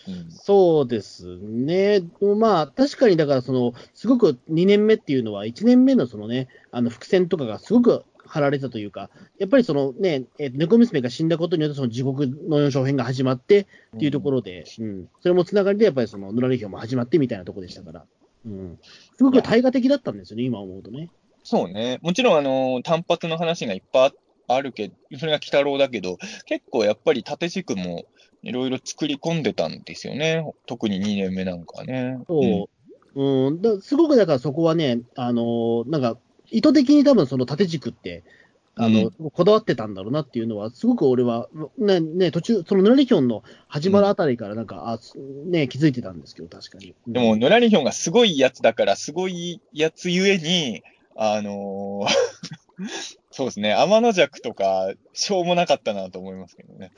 [0.08, 2.04] うん、そうですね。
[2.38, 18.06] まあ、確かにだから、その、すごく2年目っていうのは、1年目のそのね、あの伏線とかがすごく張られたというか、やっぱりそのね、えー猫娘が死んだことによって、その地獄の四章編が始まってっていうところで、うん、それもつながりで、やっぱりその、ぬらりひょうも始まってみたいなところでしたから、
[18.46, 18.80] うん、
[19.18, 21.10] すごく対画的だったんですよね、今思うとね。
[21.44, 22.00] そうね。
[22.02, 24.12] もちろん、あの、単発の話がいっぱい
[24.48, 28.06] あるけど、それが鬼太郎だけど、結構やっぱり縦軸も
[28.44, 30.44] いろいろ作り込んでたんですよね。
[30.66, 32.20] 特に2年目なんかね。
[32.28, 32.70] そう。
[33.14, 36.18] うん、だすごくだからそこはね、あのーなんか、
[36.50, 38.24] 意図的に多分その縦軸って、
[38.76, 46.96] あの、こだわってたんだろうなっていうのは、すごく俺は、ね、ね、途中、そのヌラリヒョンの始まるあたりからなんか、あ、すね、気づいてたんですけど、確かに。
[47.06, 50.84] でも、ノラリヒョンがすごいやつだから、すごいやつゆえに、
[51.16, 56.92] あのーそうですね、天の弱とか、しょうもなかったなと思いますけどね。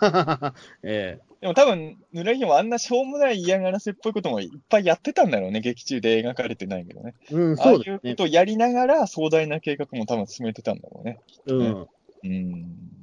[0.82, 7.14] えでも多分、ヌラリヒョンはあんなしょうもない嫌がらせっぽいこともいっぱいやってたんだろうね、劇中で描かれてないけどね。
[7.30, 8.10] えうん、ああいうそうですね。
[8.12, 11.18] ことをやりながら、壮大な計画も多分進めてたんだろうね。
[11.44, 11.86] うん。
[12.24, 12.96] うん。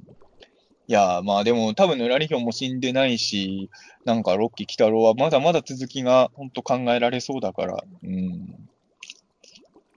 [0.87, 3.69] いやー、まあでも多分ヌラリヒョンも死んでないし、
[4.03, 8.67] なんかロッキー・キタロウはまだまだ続きが本当考えられそうだから、うん。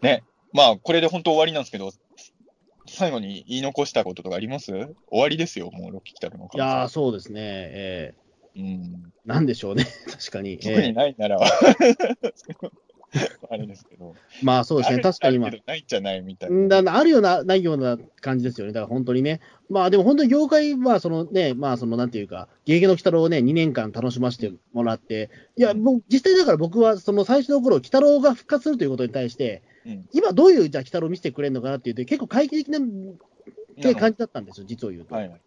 [0.03, 0.23] ね。
[0.53, 1.91] まあこれで本当終わりなんですけど、
[2.97, 4.73] 最後に言い残したこととかあります？
[4.73, 7.41] 終わりですよ、もうロッキー・キタロウのいやー、感そうですね。
[7.43, 8.63] ええ想。
[8.63, 9.13] うん。
[9.27, 9.85] なんでしょうね。
[10.11, 10.59] 確かに。
[10.59, 11.39] 特にえないなら、
[13.51, 14.15] あれですけど。
[14.41, 15.01] えまあそうですね。
[15.01, 16.83] 確かにまああるけどないんじゃないみたいうんな。
[16.83, 18.73] だあるような、ないような感じですよね。
[18.73, 19.41] だから本当にね。
[19.69, 32.83] まあでも本当に業界は、そのね、まあそのなんていうか、ゲゲゲの鬼太郎をね、2年間楽しませてもらって、いや、もう実際だから僕はその最初の頃、鬼太郎が復活するということに対して、うん今どういうじゃあ鬼太郎を見せてくれるのかなっていうと、結構懐疑的なっ
[33.81, 35.15] て感じだったんですよ、実を言うと。
[35.15, 35.41] はいはい。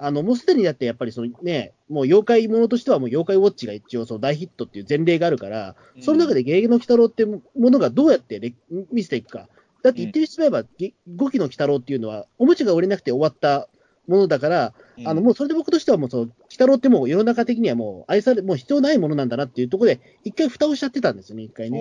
[0.00, 8.54] あの、もうすでにだってやっぱりそのね、もう妖怪ものとしてはもう妖怪ウォッチが一応その大ヒットっていう前例があるから、その中でゲゲゲの鬼太郎ってものがどうやってれ
[8.92, 9.48] 見せていくか。
[9.82, 13.68] だって言ってしまえば、ゲ五期の鬼太郎っていうのは、おもちゃが売れなくて終わった
[14.06, 21.78] ものだから、うん、あの、もうそれで僕としてはもうその、鬼太郎ってもう世の中的にはもう愛され、もう必要ないものなんだなっていうところで、一回蓋をしちゃってたんですよね、一回ね。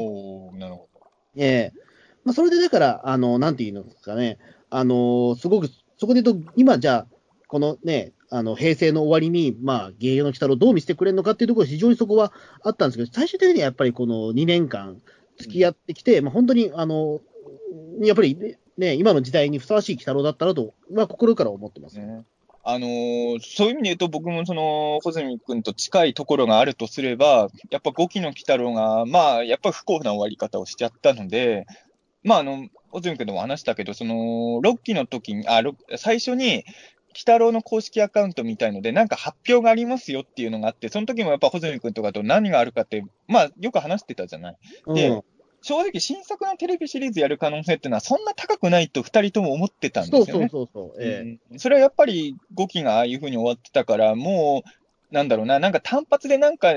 [0.53, 0.96] なるほど。
[1.35, 1.73] ええ
[2.23, 4.37] まあ、それでだから、あの、なんていうのですかね、
[4.69, 7.07] あのすごく、そこで言うと、今じゃあ、
[7.47, 12.33] このね、あの、平成の終わりに、まあ、芸能の鬼太郎をどう見せてくれるのかっていうところ、非常にそこは
[12.63, 15.01] あったんですけど、最終的にはやっぱりこの2年間
[15.39, 17.21] 付き合ってきて、まあ、本当に、あの、
[18.01, 21.97] やっぱりね、今の時代にふさわしい鬼太郎だったなと、は心から思ってます。
[21.97, 22.25] ね。
[22.69, 31.65] あのーそういう意味で言うと、僕もその、穂積君と近いところがあるとすれば、やっぱ五期の鬼太郎が、まあ、やっぱ不幸な終わり方をしちゃったので、
[32.23, 34.15] まあ、あの、穂積君とも話したけど、その、
[34.61, 35.61] 6期の時に、あ、
[35.95, 36.65] 最初に、
[37.11, 44.57] 鬼太郎の公式アカウントみたいので、なんか発表がありますよっていうのがあって、その時もやっぱ穂積君とかと何があるかって、まあ、よく話してたじゃない。
[44.93, 45.23] でうん、
[45.67, 50.47] 正直、新作のテレビシリーズやる可能性っていうのは、そんな高くないと2人とも思ってたんそうですよね。
[50.49, 51.59] そうそうそう、えうん。
[51.59, 56.73] それはやっぱり5期がああいうふうに終わってたから、もう、なんだろうな、なんか単発でなんか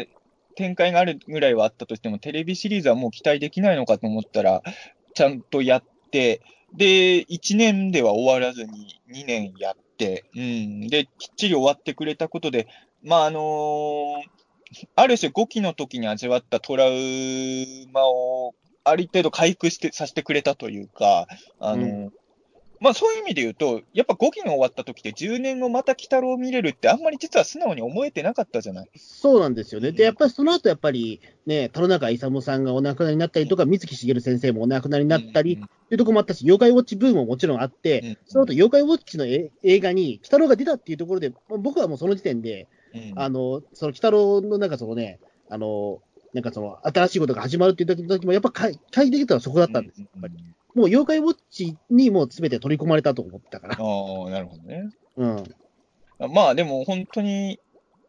[0.57, 4.60] 展開があるぐらいはあったとしても、テレビシリーズはもう期待できないのかと思ったら、
[5.15, 6.41] ちゃんとやって、
[6.75, 12.67] で、1年では終わらずに2年やって、うん、で、きっちり終わってくれたことで、
[13.05, 14.41] まあ、あのー
[14.94, 16.91] ある種5期の時に味わったトラウ
[17.93, 18.55] マを、
[18.91, 21.27] ある程度回復して、させてくれたというか、
[21.59, 22.12] あのーう
[22.83, 28.91] まあそういう意味で言うと、やっぱ5期が終わった時って10年後また鬼太郎を見れるってあんまり実は素直に思えてなかったじゃない？
[28.97, 29.93] そうなんですよね。
[29.93, 35.65] で、やっぱりその後やっぱりね、田中勇さんがお亡くなりになったりとか、水木しげる先生もお亡くなりになったり、うん。
[35.65, 38.19] っていうところもあったし、妖怪ウォッチブームももちろんあって、うん。
[38.25, 43.12] その後妖怪ウォッチのえ映画に、鬼太郎が出たっていうところで、まあ僕はもうその時点で、うん。
[43.17, 45.20] あの、その鬼太郎のなんかそのね、
[45.51, 46.01] あの、
[46.33, 50.09] なんかその、新しいことが始まるっていう時時も、やっぱ買い買いできたのはそこだったんですよ。
[50.15, 50.34] やっぱり
[50.75, 53.75] もう妖怪ウォッチにもうすべて取り込まれたと思ったから。
[53.75, 54.91] ああ、なるほどね。
[55.17, 55.44] うん。
[56.33, 57.59] まあでも本当に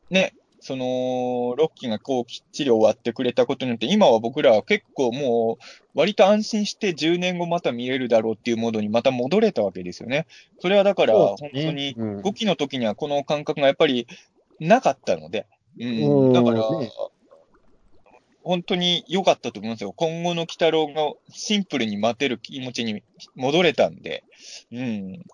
[0.09, 5.63] ね、その、ロッキーがこうきっちり終わってくれたことによって、今は僕らは結構もう、
[5.95, 10.27] 割と安心して10年後また見れるだろうっていうモードにまた戻れたわけですよね。
[10.59, 14.07] それはだから、そうです本当にねうん5期の時にはこの感覚がやっぱり
[14.59, 15.47] なかったので、
[15.79, 16.91] う、うんんだから、ね
[18.43, 19.93] 本当に良かったと思いますよ。
[19.93, 23.03] 今後の鬼太郎がシンプルに待てる気持ちに
[23.35, 24.23] 戻れたんで、
[24.71, 25.25] うん。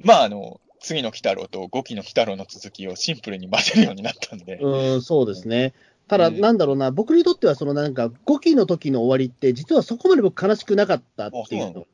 [0.00, 4.56] まあ、あの、次の鬼太郎と5期の鬼太郎の続きをシンプルに待てるようになったんで。
[4.56, 5.74] うん、そうですね。
[6.06, 11.86] ただ、うんなんだろうな、僕にとっては、そのなんか、5期の時の終わりって、実はそこまで僕悲しくなかったっていうの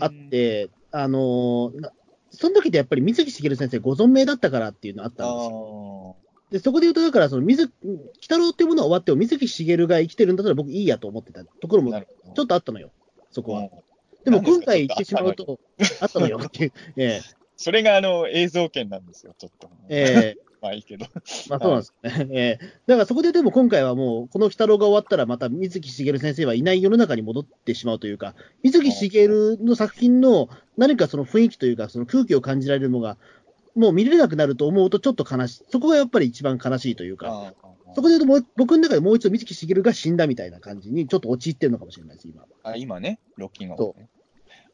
[0.00, 1.92] あって、あのーな
[2.34, 6.16] その時ってやっぱり水木しげる先生ご存命だったからっていうのあったんですよ。
[6.52, 12.90] で、そこで言うと、だから、その水、鬼太郎っていうものは終わっても、水木しげるが生きてるんだったら僕いいやと思ってたところもちょっとあったのよ、
[13.30, 13.60] そこは。
[13.62, 13.68] うん
[14.24, 15.58] でも今回言ってしまうと、
[16.00, 16.72] あったのよ っていう。
[16.96, 19.70] ええそれがあの映像権なんですよ、ちょっと。
[19.88, 21.06] ええ まあいいけど。
[21.48, 22.28] まあそうなんですね。
[22.30, 33.16] えーだからそこででも今回はもう、この鬼太郎が終わったら、また水木しげる先生はいない世の中に戻ってしまうというか、水木しげるの作品の何かその雰囲気というか、その空気を感じられるのが、
[33.74, 35.64] もう見れなくなると思うとちょっと悲しい。
[35.70, 37.54] そこがやっぱり一番悲しいというか、
[37.94, 42.44] そこで言うともう、僕の中でもう一度水木しげるが死んだみたいな感じにちょっと陥ってるのかもしれないです、今。
[42.62, 43.94] あ今ね、ロッキーが、そ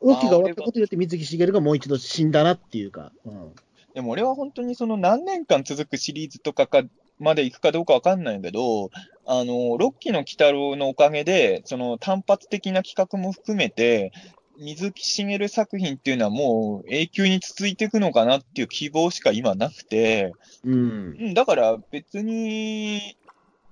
[0.00, 3.52] ロッキーが終わったことによって水木しげるがもう一度死んだなっていうか、うん。
[3.94, 6.84] でも俺は本当にその何年間続くシリーズとかか
[7.18, 8.90] まで行くかどうかわかんないけど、
[9.26, 14.12] あの、ロッキーの鬼太郎のおかげで、その単発的な企画も含めて、
[14.58, 21.16] 水木しげる作品っていうのはもう永久に続いていくのかなっていう希望しか今なくて、うん。
[21.18, 23.16] うん、だから別に、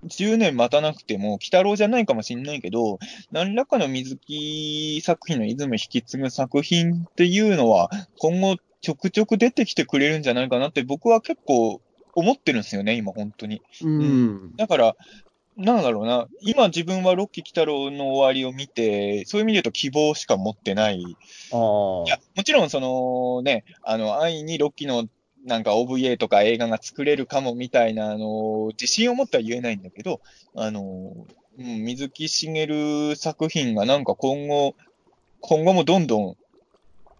[0.04, 2.98] 10年待たなくても、鬼太郎じゃないかもしれないけど、
[3.32, 11.80] 何らかの水木作品のイズム引き継ぐ作品っていうのは、今後ちょくちょく出てきてくれるんじゃないかなって僕は結構
[12.14, 13.62] 思ってるんですよね、今本当に。
[13.82, 14.56] うん。
[14.56, 14.96] だから、
[15.56, 21.16] なんだろうな、今自分はロッキー鬼太郎の終わりを見て、そういう意味で言うと希望しか持ってない
[21.52, 22.04] ああ。
[22.06, 25.08] いや、もちろんそのね、あの、安易にロッキーの
[25.46, 30.20] なんか OVA とか映画が作れるかもみたいな、あの、自信を持っては言えないんだけど、
[30.54, 31.26] あの、
[31.58, 34.74] うん、水木しげる作品がなんか今後、
[35.40, 36.36] 今後もどんどん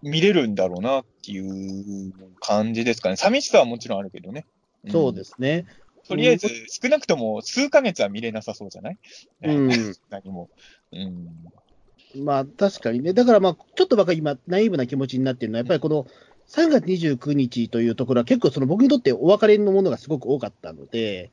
[0.03, 3.17] 見れるんだろうなっていう感じですかね。
[3.17, 4.45] 寂しさはもちろんあるけどね。
[4.87, 5.65] んそうですね。
[6.09, 8.99] とりあえず、少なくとも数ヶ月は見れなさそうじゃない？
[9.43, 9.69] うん。
[10.11, 10.51] 何も。
[10.93, 12.25] うん。
[12.25, 16.07] まあ確かにね、だからまあ、ちょっとばかり今、ナイーブな気持ちになってるのは、やっぱりこの
[16.49, 21.31] 3月29日というところは、結構その僕にとってお別れのものがすごく多かったので、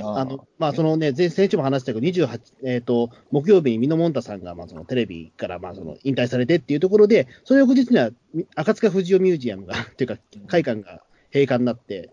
[0.00, 12.10] ああのまあそのね、前先週も話したけど、28、えっ、と、木曜日にミノモンタさんがまあそのテレビからまあその引退されてっていうところで、その翌日にはみ赤塚不二夫ミュージアムが、っていうか、会館が閉館になって、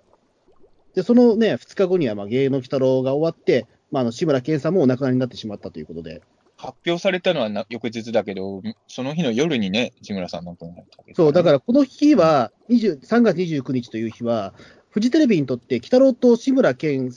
[0.99, 6.21] で、そのね、2日後にはまあ芸能鬼太郎が終わって、まあ、あの志村けんさんもお亡くなりになってしまったということで、
[6.57, 14.53] 発表されたのはな翌日だけど、その日の夜にね、志村さん亡くなったわけですそう、だかららこの日は、20 3月29日という日は、
[14.89, 17.11] フジテレビにとって、鬼太郎と志村けんっ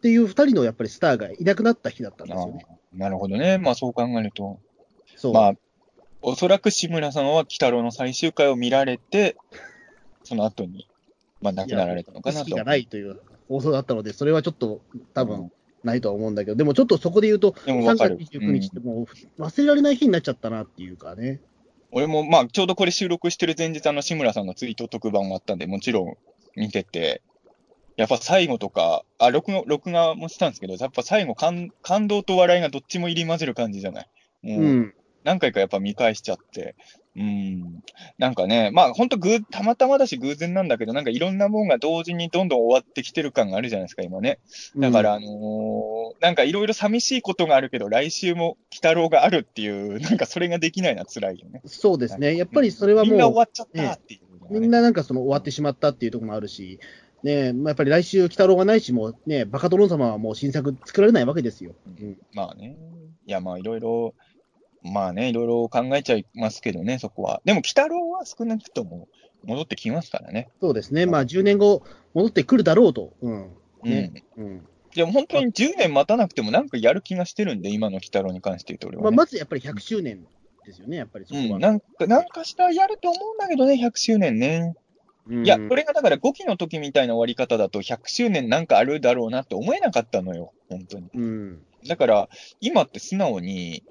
[0.00, 2.64] ていう2人のやっぱりスターがいなくなった日だったんですよね。
[2.94, 3.58] なるほどね。
[3.58, 4.60] まあそう考えると、
[5.16, 5.32] そう。
[5.32, 5.52] まあ、
[6.22, 9.36] おそらく志村さんは鬼太郎の最終回を見られて、
[10.22, 10.88] その後に、
[11.40, 12.42] まあ亡くなられたのかなと。
[12.42, 14.80] 意識がないという放送だったので、それはちょっと
[15.14, 15.52] 多分うん
[15.84, 18.40] ないとは思うんだけど、でもちょっとそこで言うと、3でもわか月る。
[18.40, 21.40] 29日ってもう忘れられない日になっちゃったなっていうかね。
[21.92, 26.16] 俺も、まあ、ちょうどこれ収録してる前日、あの、志村さんのツイート特番があったんで、もちろん
[26.56, 27.22] 見てて、
[27.96, 34.08] やっぱ最後とか、あ、録画、録画もしたんですけど、やっぱ最後感、感動と笑いがどっちも入り混じる感じじゃない？
[34.42, 34.94] もう、うん。
[35.22, 36.74] 何回かやっぱ見返しちゃって、
[37.16, 37.82] うん。
[38.18, 44.38] なんかね、まあ本当ぐ、たまたまだし偶然なんだけど、なんかいろんなもんが同時にどんどん終わってきてる感があるじゃないですか、今ね。
[44.76, 51.60] だから、あのーなんかいろいろ寂しいことがあるけど、来週も鬼太郎があるっていう、なんかそれができないのは辛いよね。
[51.64, 52.36] うんそうですね。
[52.36, 56.80] やっぱりそれはみんな終もわっちゃったっていうのがう、ね、みんななんかその終わってしまったっていうところもあるし、
[57.22, 61.74] ねまあ、やっぱり来週、鬼太郎がないし、もうね、バカ殿様はもう新作作られないわけですよ。
[62.00, 62.76] うんまあね。
[63.26, 64.14] いや、まあいろいろ、
[64.92, 67.40] まあね、いろいろ考えちゃいますけどね、そこは。
[67.44, 69.08] でも、鬼太郎は少なくとも
[69.44, 70.50] 戻ってきますからね。
[70.60, 71.06] そうですね。
[71.06, 71.82] まあ、10年後、
[72.14, 73.12] 戻ってくるだろうと。
[73.20, 73.42] うん。
[73.84, 73.90] うん。
[73.90, 74.66] ねうん。
[74.94, 79.16] でも本当に10年待たなくてもなんかやる気がしてるんで、今の鬼太郎に関して言うと俺まあ、は、ね。
[79.18, 80.26] まずやっぱり100周年
[80.64, 81.44] ですよね、やっぱりそこは。
[81.56, 84.74] うん、なんか、なんかしたらやると思うんだけどね、100周年ね。
[85.28, 91.10] うんいや、これがだから5期の時みたいな終わり方だと100周年なんかあるだろうなって思えなかったのよ、本当に。
[91.14, 91.62] うん。
[91.86, 92.28] だから、
[92.60, 93.82] 今って素直に、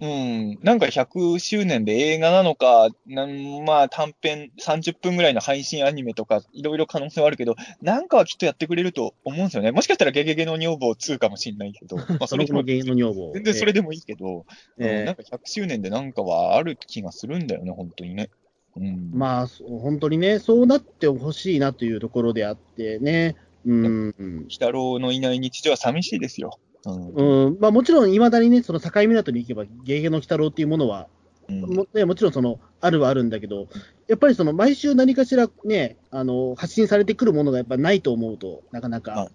[0.00, 9.72] うん、なんか100周年で映画なのか、なんまあ短編30分ぐらいの配信アニメとか、いろいろ可能性はあるけど、なんかはきっとやってくれると思うんですよね。
[9.72, 13.32] もしかしたらゲゲゲの女房2かもしれないけど、 まあその子の芸の女房。
[13.34, 14.46] 全然それでもいいけど、
[14.78, 18.30] ええうんなんか100周年でなんかはある気がするんだよね、本当にね。
[18.76, 23.34] うん、まあ、本当にね、そうなってほしいなというところであってね。
[23.66, 24.14] うん。
[24.18, 26.58] 鬼太郎のいない日常は寂しいですよ。
[26.86, 27.46] うん。
[27.46, 31.08] うん、まあもちろん、いまだにね、その境港に行けば、ゲゲの鬼太郎っていうものは、
[31.48, 31.60] うん。
[31.60, 33.68] もね、もちろんその、あるはあるんだけど、
[34.06, 39.30] やっぱりその、毎週何かしらね、あの、発信されてくるものがやっぱないと思うと、なかなか。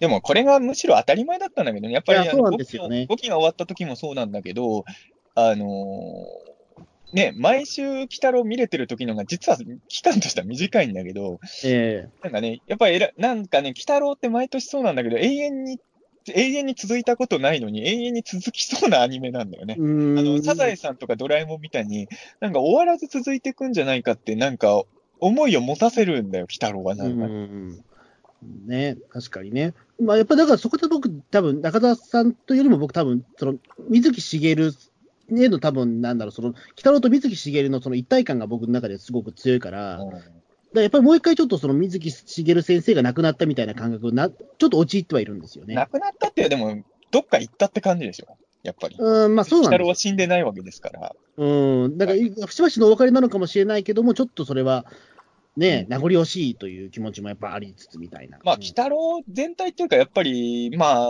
[0.00, 3.06] でもこれがむしろ当たり前だったんだけどね、やっぱりそうなんですよね。
[3.08, 4.84] 5期が終わった時もそうなんだけど、
[5.34, 6.54] あのー
[7.14, 12.08] ね、毎週、鬼太郎見れてる時のが、実は期間としては短いんだけど、え。
[12.24, 15.78] なんかね、やっぱりえらなんかね、鬼太郎って毎年そうなんだけど、永遠に、
[16.32, 19.76] 永遠に続いたことないのに、永遠に続きそうなアニメなんだよね。
[19.78, 22.08] あの、サザエさんとかドラえもんみたいに、
[22.40, 24.82] なんか終わらず続いていくんじゃないかって、なんか、
[25.20, 27.26] 思いを持たせるんだよ、鬼太郎はうなんか。
[27.26, 27.84] ん。
[28.66, 29.74] ね、確かにね。
[30.00, 33.56] まあ、やっぱだからそこで僕、多分中澤さんというよりも僕、多分その
[33.88, 34.72] 水木しげる
[35.30, 39.98] への多分なんだろう、その、北郎と水木しげるのその一体感が僕の中ですごく強いから、
[40.76, 45.74] らやっぱりもう一回ちょっとその水木しげる先生が亡くなったみたいな感覚な、ちょっと陥ってはいるんですよね。
[45.74, 48.96] 亡くなったって、でも、どっか行ったって感じでしょ、やっぱり。
[48.98, 51.14] うん、まあそうなんですは死んでないわけですから。
[51.36, 54.86] うん、だから、節々のお別れなのかもしれないけども、ちょっとそれは、
[55.56, 58.38] ね、名残惜しいという気持ちもやっぱありつつみたいな。
[58.42, 61.06] まあ、うん北郎全体っていうか、やっぱり、まあ、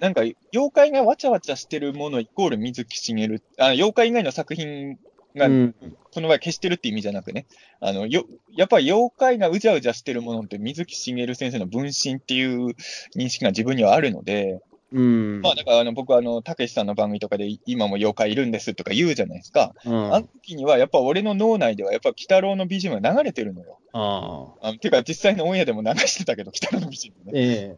[0.00, 4.98] なんか、妖怪がわちゃわちゃしてるものイコール水木しげる、あ妖怪以外の作品
[5.34, 5.74] が、うん
[6.12, 7.46] この場合消してるって意味じゃなくね、
[7.80, 12.76] あの、よ、やっぱり妖怪がうじゃうじゃしてるものって水木しげる先生の分身っていう
[13.16, 14.60] 認識が自分にはあるので、
[14.92, 15.40] うん。
[15.42, 19.74] まあ、だから、あの、僕は、あの、たけしさんの番組とかで、今も妖怪いるんですとか言うじゃないですか。
[19.84, 23.80] うん、あの時には、やっぱ俺の脳内では、やっぱ、鬼太郎の BGM が流れてるのよ。
[23.92, 24.68] ああ。
[24.68, 27.32] あのてか、実際のオンエアでも流してたけど、鬼太郎の BGM ね。
[27.34, 27.76] え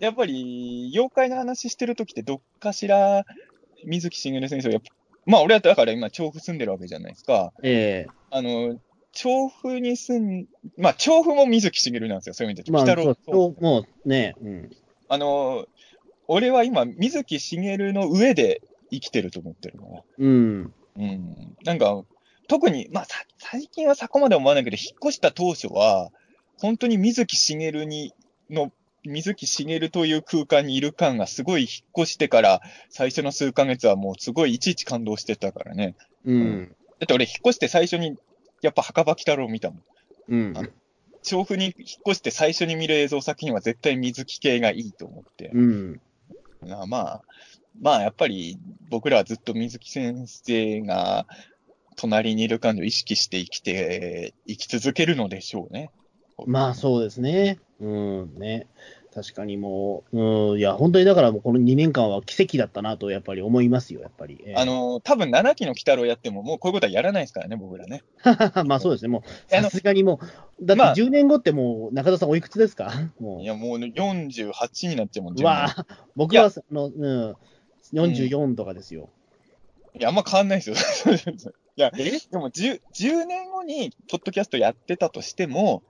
[0.00, 3.24] やっぱり、妖怪の話してる時って、どっかしら、
[3.84, 4.92] 水木しげる先生はやっぱ、
[5.28, 7.52] まあ、俺はだから今、調布住んでるわけじゃないですか。
[7.62, 8.78] ええあの、
[9.12, 10.46] 調布に住ん、
[10.78, 12.68] まあ、調布も水木しげるなんですよ、そういう意味で。
[12.68, 14.70] えまあ、そうそうもうね、うん。
[15.08, 15.66] あの、
[16.28, 20.02] 俺は今、水木しげるの上で生きてると思ってるから。
[20.18, 20.74] うん。
[20.96, 21.56] うん。
[21.62, 22.02] なんか、
[22.48, 26.10] 特に、まあ、さ最近はそこまで思わないけど、引っ越した当初は、
[26.58, 28.14] 本当に水木しげるに、
[28.48, 28.72] の、
[29.08, 31.68] 水木しげるという空間にいる感がすごい引っ
[32.04, 35.96] 越してから、最初の数ヶ月はもうすごいいちいち感動してたからね。
[36.24, 36.76] うん。
[37.00, 38.16] だって俺引っ越して最初に、
[38.62, 39.82] やっぱ墓場鬼太郎見たもん。
[40.28, 40.72] うん。
[41.22, 41.74] 調布に引っ
[42.06, 45.50] 越して最初に見る映像作品は絶対水木系がいいと思って。
[45.52, 46.00] うん。
[46.62, 47.22] なまあ、
[47.80, 51.26] まあやっぱり僕らはずっと水木先生が
[51.96, 55.90] 隣にいる感じを意識して生きて、生き続けるのでしょうね。
[56.46, 57.58] まあ、そうですね。
[57.80, 58.66] うん、ね。
[59.20, 64.38] 確かにもう、うん、いや、本当にだからもうこの2年間は奇跡だったなと、やっぱり思いますよ、やっぱり。
[64.46, 68.04] ええあの、多分7期の鬼太郎やってももうこういうことはやらないですからね、僕らね。
[68.64, 70.20] まあそうですね、もう、さすがにも
[70.60, 72.92] う、だまあって10年後ってもう、中田さんおいくつですか？
[73.18, 73.42] もう。
[73.42, 77.36] いや、もう48になっちゃうもん、うわあ僕は、あの、うん、
[77.92, 79.08] 44とかですよ。
[79.98, 80.76] いや、あんま変わんないですよ。
[81.76, 82.10] いや、え？
[82.30, 85.82] でも 10, 10年後に、ポッドキャストやってたとしても、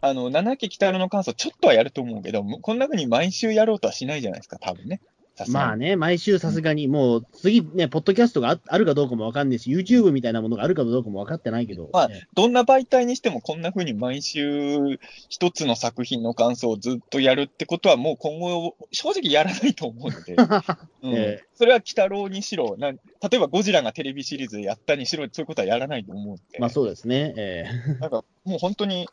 [0.00, 5.00] あの、7期北野の感想、ちょっとはやると思うけど、こんな風に毎週やろうとはしないじゃないですか、多分ね。
[5.48, 12.26] まあね、毎週さすがに、もう次ね、ポッドキャストがああるかどうかもわかんないし、YouTube みたいなものがあるかどうかも分かってないけど、まあね。
[12.34, 20.36] どんな媒体にしても、こんな風に毎週一つの作品の感想をずっとやるってことは、もう今後、正直やらないと思うので、
[21.02, 21.14] うん。
[21.14, 23.00] えそれは鬼太郎にしろなん、例
[23.34, 27.66] えばゴジラがテレビシリーズでやったにしろ、そういうことはやらないと思うんで、まあそうですね、え。
[28.00, 29.06] なんかもう本当に、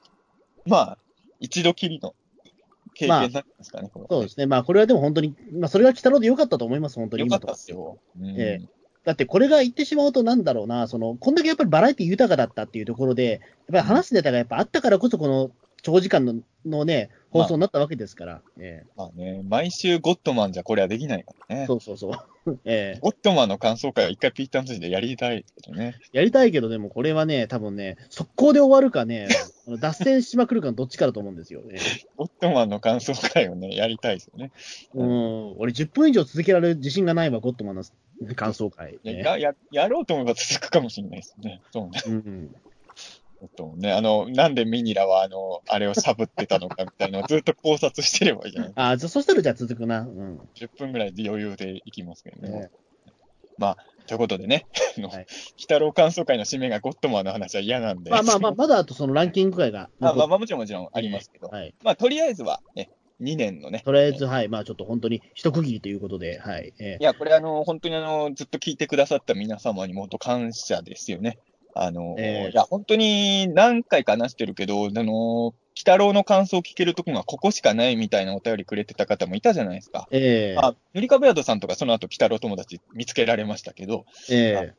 [0.65, 0.97] まあ、
[1.39, 2.15] 一度きりの
[2.93, 7.39] 経験なんですかね、これはそうですね、まあこれはでも本当に、まあそれが鬼太郎でよかったと思います、本当によか今。
[7.39, 7.97] とかったっすよ。
[8.19, 8.29] うん。
[8.39, 8.67] ええ。
[9.03, 13.39] だってこれが言ってしまうと、なんだろうな、その、こんだけやっぱりバラエティ豊かだったっていうところで、やっ
[13.71, 15.51] ぱり話すネタがやっぱあったからこそ、この
[15.81, 16.35] 長時間の
[16.65, 21.67] のね、放送になったわけですから、えまあね、毎週ゴッドマンじゃこれはできないからえね。
[21.67, 22.11] そうそうそう。
[22.65, 25.95] ええゴッドマンの感想会は一回ピーターンズでやりたいけどね。
[26.11, 29.27] やりたいけど、でもこれはね、多分ね、速攻で終わるかね、
[29.67, 31.79] あの脱線しまくるかのどっちかだと思うんですよね。
[32.17, 34.51] ゴッドマンの感想会をね、やりたいですよね。
[34.93, 37.83] うん、俺10分以上続けられる自信がないわ、ゴッドマンの
[38.35, 38.99] 感想会。
[39.03, 41.61] ねやややろうと思えば続くかもしれないですね。
[41.71, 42.01] そうね。
[42.07, 42.72] うんゴッ
[43.55, 50.01] ドマンね、あの、なんでミニラはあの、あれをサブってたのかみたいなのをずっと考察してればいいじゃない あそしたらじゃあ続くな。
[50.01, 50.37] うん。
[50.55, 52.49] 10分ぐらいで余裕でいきますけどね。
[52.49, 52.71] ね
[53.57, 54.65] まあ、ということでね、
[54.97, 55.25] はい鬼
[55.61, 58.11] 太郎感想会の締めがゴッドマンの話は嫌なんで。
[58.11, 61.47] まあまあまあ、まだあとそのランキング会がまあまあもちろんもちろんありますけど。
[61.47, 61.73] はい。
[61.83, 62.89] まあ、とりあえずはね、
[63.21, 63.81] 2年のね。
[63.85, 64.49] とりあえず、はい。
[64.49, 66.73] まあちょっと本当に一区切りということで、はい。
[66.79, 71.39] えいや、これあの、本当にあの、ずっと聞いてくださった皆様にも本当感謝ですよね。
[71.75, 72.51] あの、ええ。
[72.51, 80.07] いや、本当に何回か話してるけど、あの、鬼太郎の感想を聞けるとこがここしかないみたいなお便りくれてた方もいたじゃないですか。
[80.11, 80.59] ええ。
[80.59, 84.73] あ、塗り壁宿さんとかその後鬼太郎友達見つけられましたけど、ええ。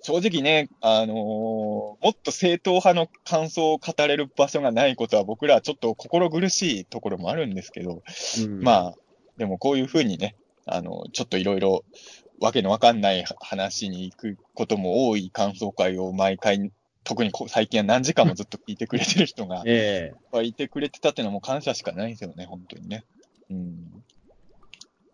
[0.00, 8.02] 正直ね、あのーもっと正統派の感想を語れる場所がないことは僕らはちょっと心苦しいところもあるんですけど、
[8.38, 8.60] うん。
[8.60, 8.94] まあ、
[9.38, 10.36] でもこういうふうにね、
[10.66, 11.84] あの、ちょっといろいろ
[12.40, 16.72] わけのわかんない話に行くことも多い感想会を毎回、
[17.04, 23.04] 特に最近は何時間もずっと聞いてくれてる人が ええいてくれてたっていうのはもう感謝しかないですよね、本当にね。
[23.50, 24.04] うん。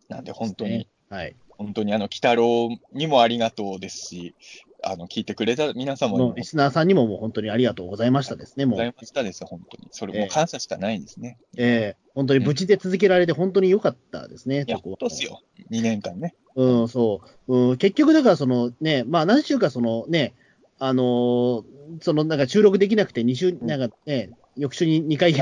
[0.08, 1.34] なんで本当に、はい。
[1.50, 4.34] 本当にあの、鬼太郎にもありがとうですし、
[4.83, 8.75] あの、聞いてくれた皆様にもリスナーさんにももう本当にありがとうございましたですね、もう。
[8.76, 9.89] ございましたです、本当に。
[9.91, 11.39] それも感謝しかないですね。
[11.57, 15.42] ええ本当に無事で続けられて本当に良かったですね、いや、そこは本当っすよ。
[15.70, 16.34] 2年間ね。
[16.57, 17.57] うん、そう。
[17.70, 20.34] うん、結局、だから、そのね、まあ、何週か、そのね、
[20.81, 23.67] あのーそのなんか収録できなくて、2週、ん。
[23.67, 25.41] なんかね、翌週に2回収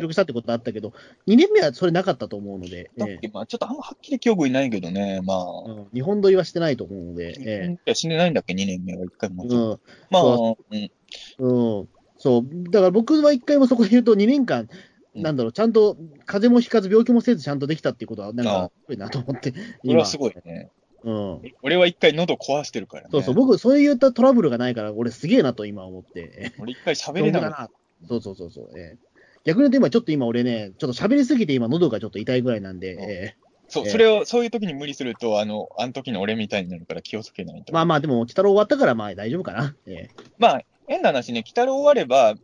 [0.00, 0.92] 録したってことあったけど、
[1.26, 9.44] 2年目はそれなかったと思うので、えだっけ、まあ、ちょっとあんまはっきり記憶にないけどね、まあ、えうん、日本撮りはしてないと思うので、えいや死んでないんだっけ、2年目は1回も。
[9.44, 10.76] えうん、まあ、そう。
[10.76, 10.90] ん。
[11.38, 12.70] うん、そう。
[12.70, 14.68] だから僕は一回もそこで言うと、2年間、
[15.14, 15.22] うん。
[15.22, 20.70] なんだろう、ちゃんと風邪もひかず、病気もせず、ちゃんとできたっていうことは、なんか、すごいなと思って、これはすごいね。
[21.04, 21.40] うん。
[21.62, 23.08] 俺は1回喉壊してるからね。
[23.10, 26.52] そうそう、僕、そういったトラブルがないから、俺すげえなと今思って。
[26.58, 27.70] 俺1回喋れなかった。
[28.08, 28.78] そうそうそうそう。
[28.78, 29.10] ええ
[29.44, 33.36] 逆に言うと今、ちょっと今俺ね、ちょっと喋りすぎて今喉がちょっと痛いぐらいなんで、うんえ
[33.68, 37.66] そう、ええそれを、そういう時に無理すると、あの、あの時の俺みたいになるから気をつけないと。
[37.70, 39.74] えまあまあ、でも、鬼太郎終わったから、まあ大丈夫かな。
[39.86, 42.34] ええまあ、変な話ね、北郎終われば、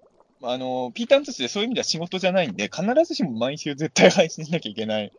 [0.42, 5.12] あの、ピーターン通信でそういう意味では仕事じゃないんで、必ずしも毎週絶対配信しなきゃいけない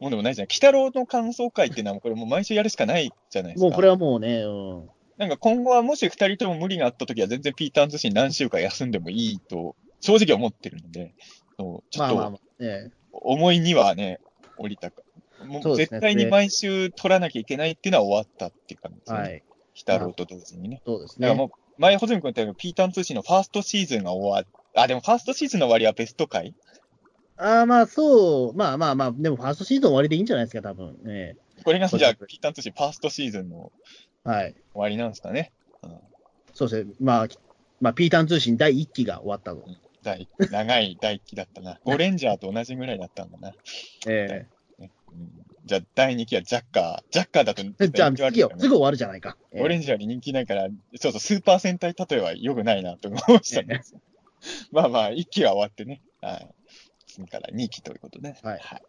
[0.00, 0.48] ものでもないじゃん。
[0.48, 3.66] 北郎の感想会っていうのは、これもう毎週やるしかないじゃないですか。
[3.66, 4.90] もうこれはもうね、うん。
[5.18, 11.12] なんか今後はもし二人とも無理があった時は、全然ピーターン通信何週間休んでもいいと、正直思ってるので、
[11.58, 12.40] そうちょっと
[13.12, 14.20] 思いにはね、
[14.56, 15.02] 降りたか。
[15.44, 19.18] もそう絶対に毎週取らなきゃいけないっていうのは終わったっていう感じですね。
[19.18, 19.42] はい。
[19.74, 20.82] 北郎と同時にね。
[20.86, 21.28] そうですね。
[21.28, 26.54] だからもう、前、穂積君言ったように、ピーターン通信のファーストシーズンが終わっあ、でもファーストシーズンの終わりはベスト回
[27.40, 30.98] ああ、まあそう、まあまあまあ、でもファーストシーズン終わりでいいんじゃないですか、多分。
[31.06, 33.72] えこれが、じゃあ、ピーターン通信ファーストシーズンの
[34.26, 34.52] えはい。
[34.52, 35.52] 終わりなんですかね。
[35.82, 35.98] うん。
[36.52, 36.94] そうですね。
[37.00, 37.28] まあ、
[37.80, 39.64] まあ、ピーターン通信第1期が終わったと。
[40.02, 41.78] 第長い第一期だったな。
[41.84, 43.54] ゴレンジャーと同じぐらいだったんだな。
[44.06, 44.46] え
[44.78, 45.30] ねうん、
[45.66, 47.12] じゃあ、第2期はジャッカー。
[47.12, 49.36] ジャッカーだとえじゃあ、人気悪いからね次よ、すぐ終わるじゃないか。
[49.52, 53.82] ええゴレンジャーに人気ないから、そうそう、スーパー戦隊例えは良くないなと思いましたね。
[54.72, 56.00] まあまあ、1期は終わってね。
[56.20, 56.48] はい。
[57.12, 58.28] 次から2期ということで。
[58.42, 58.82] はいはい、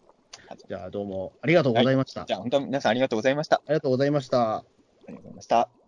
[0.68, 2.26] じゃあ、どうもありがとうございました。
[2.26, 3.58] じゃあ、本当に皆さんありがとうございました。
[3.58, 4.58] ありがとうございました。
[4.58, 4.64] あ
[5.08, 5.81] りがとうございました。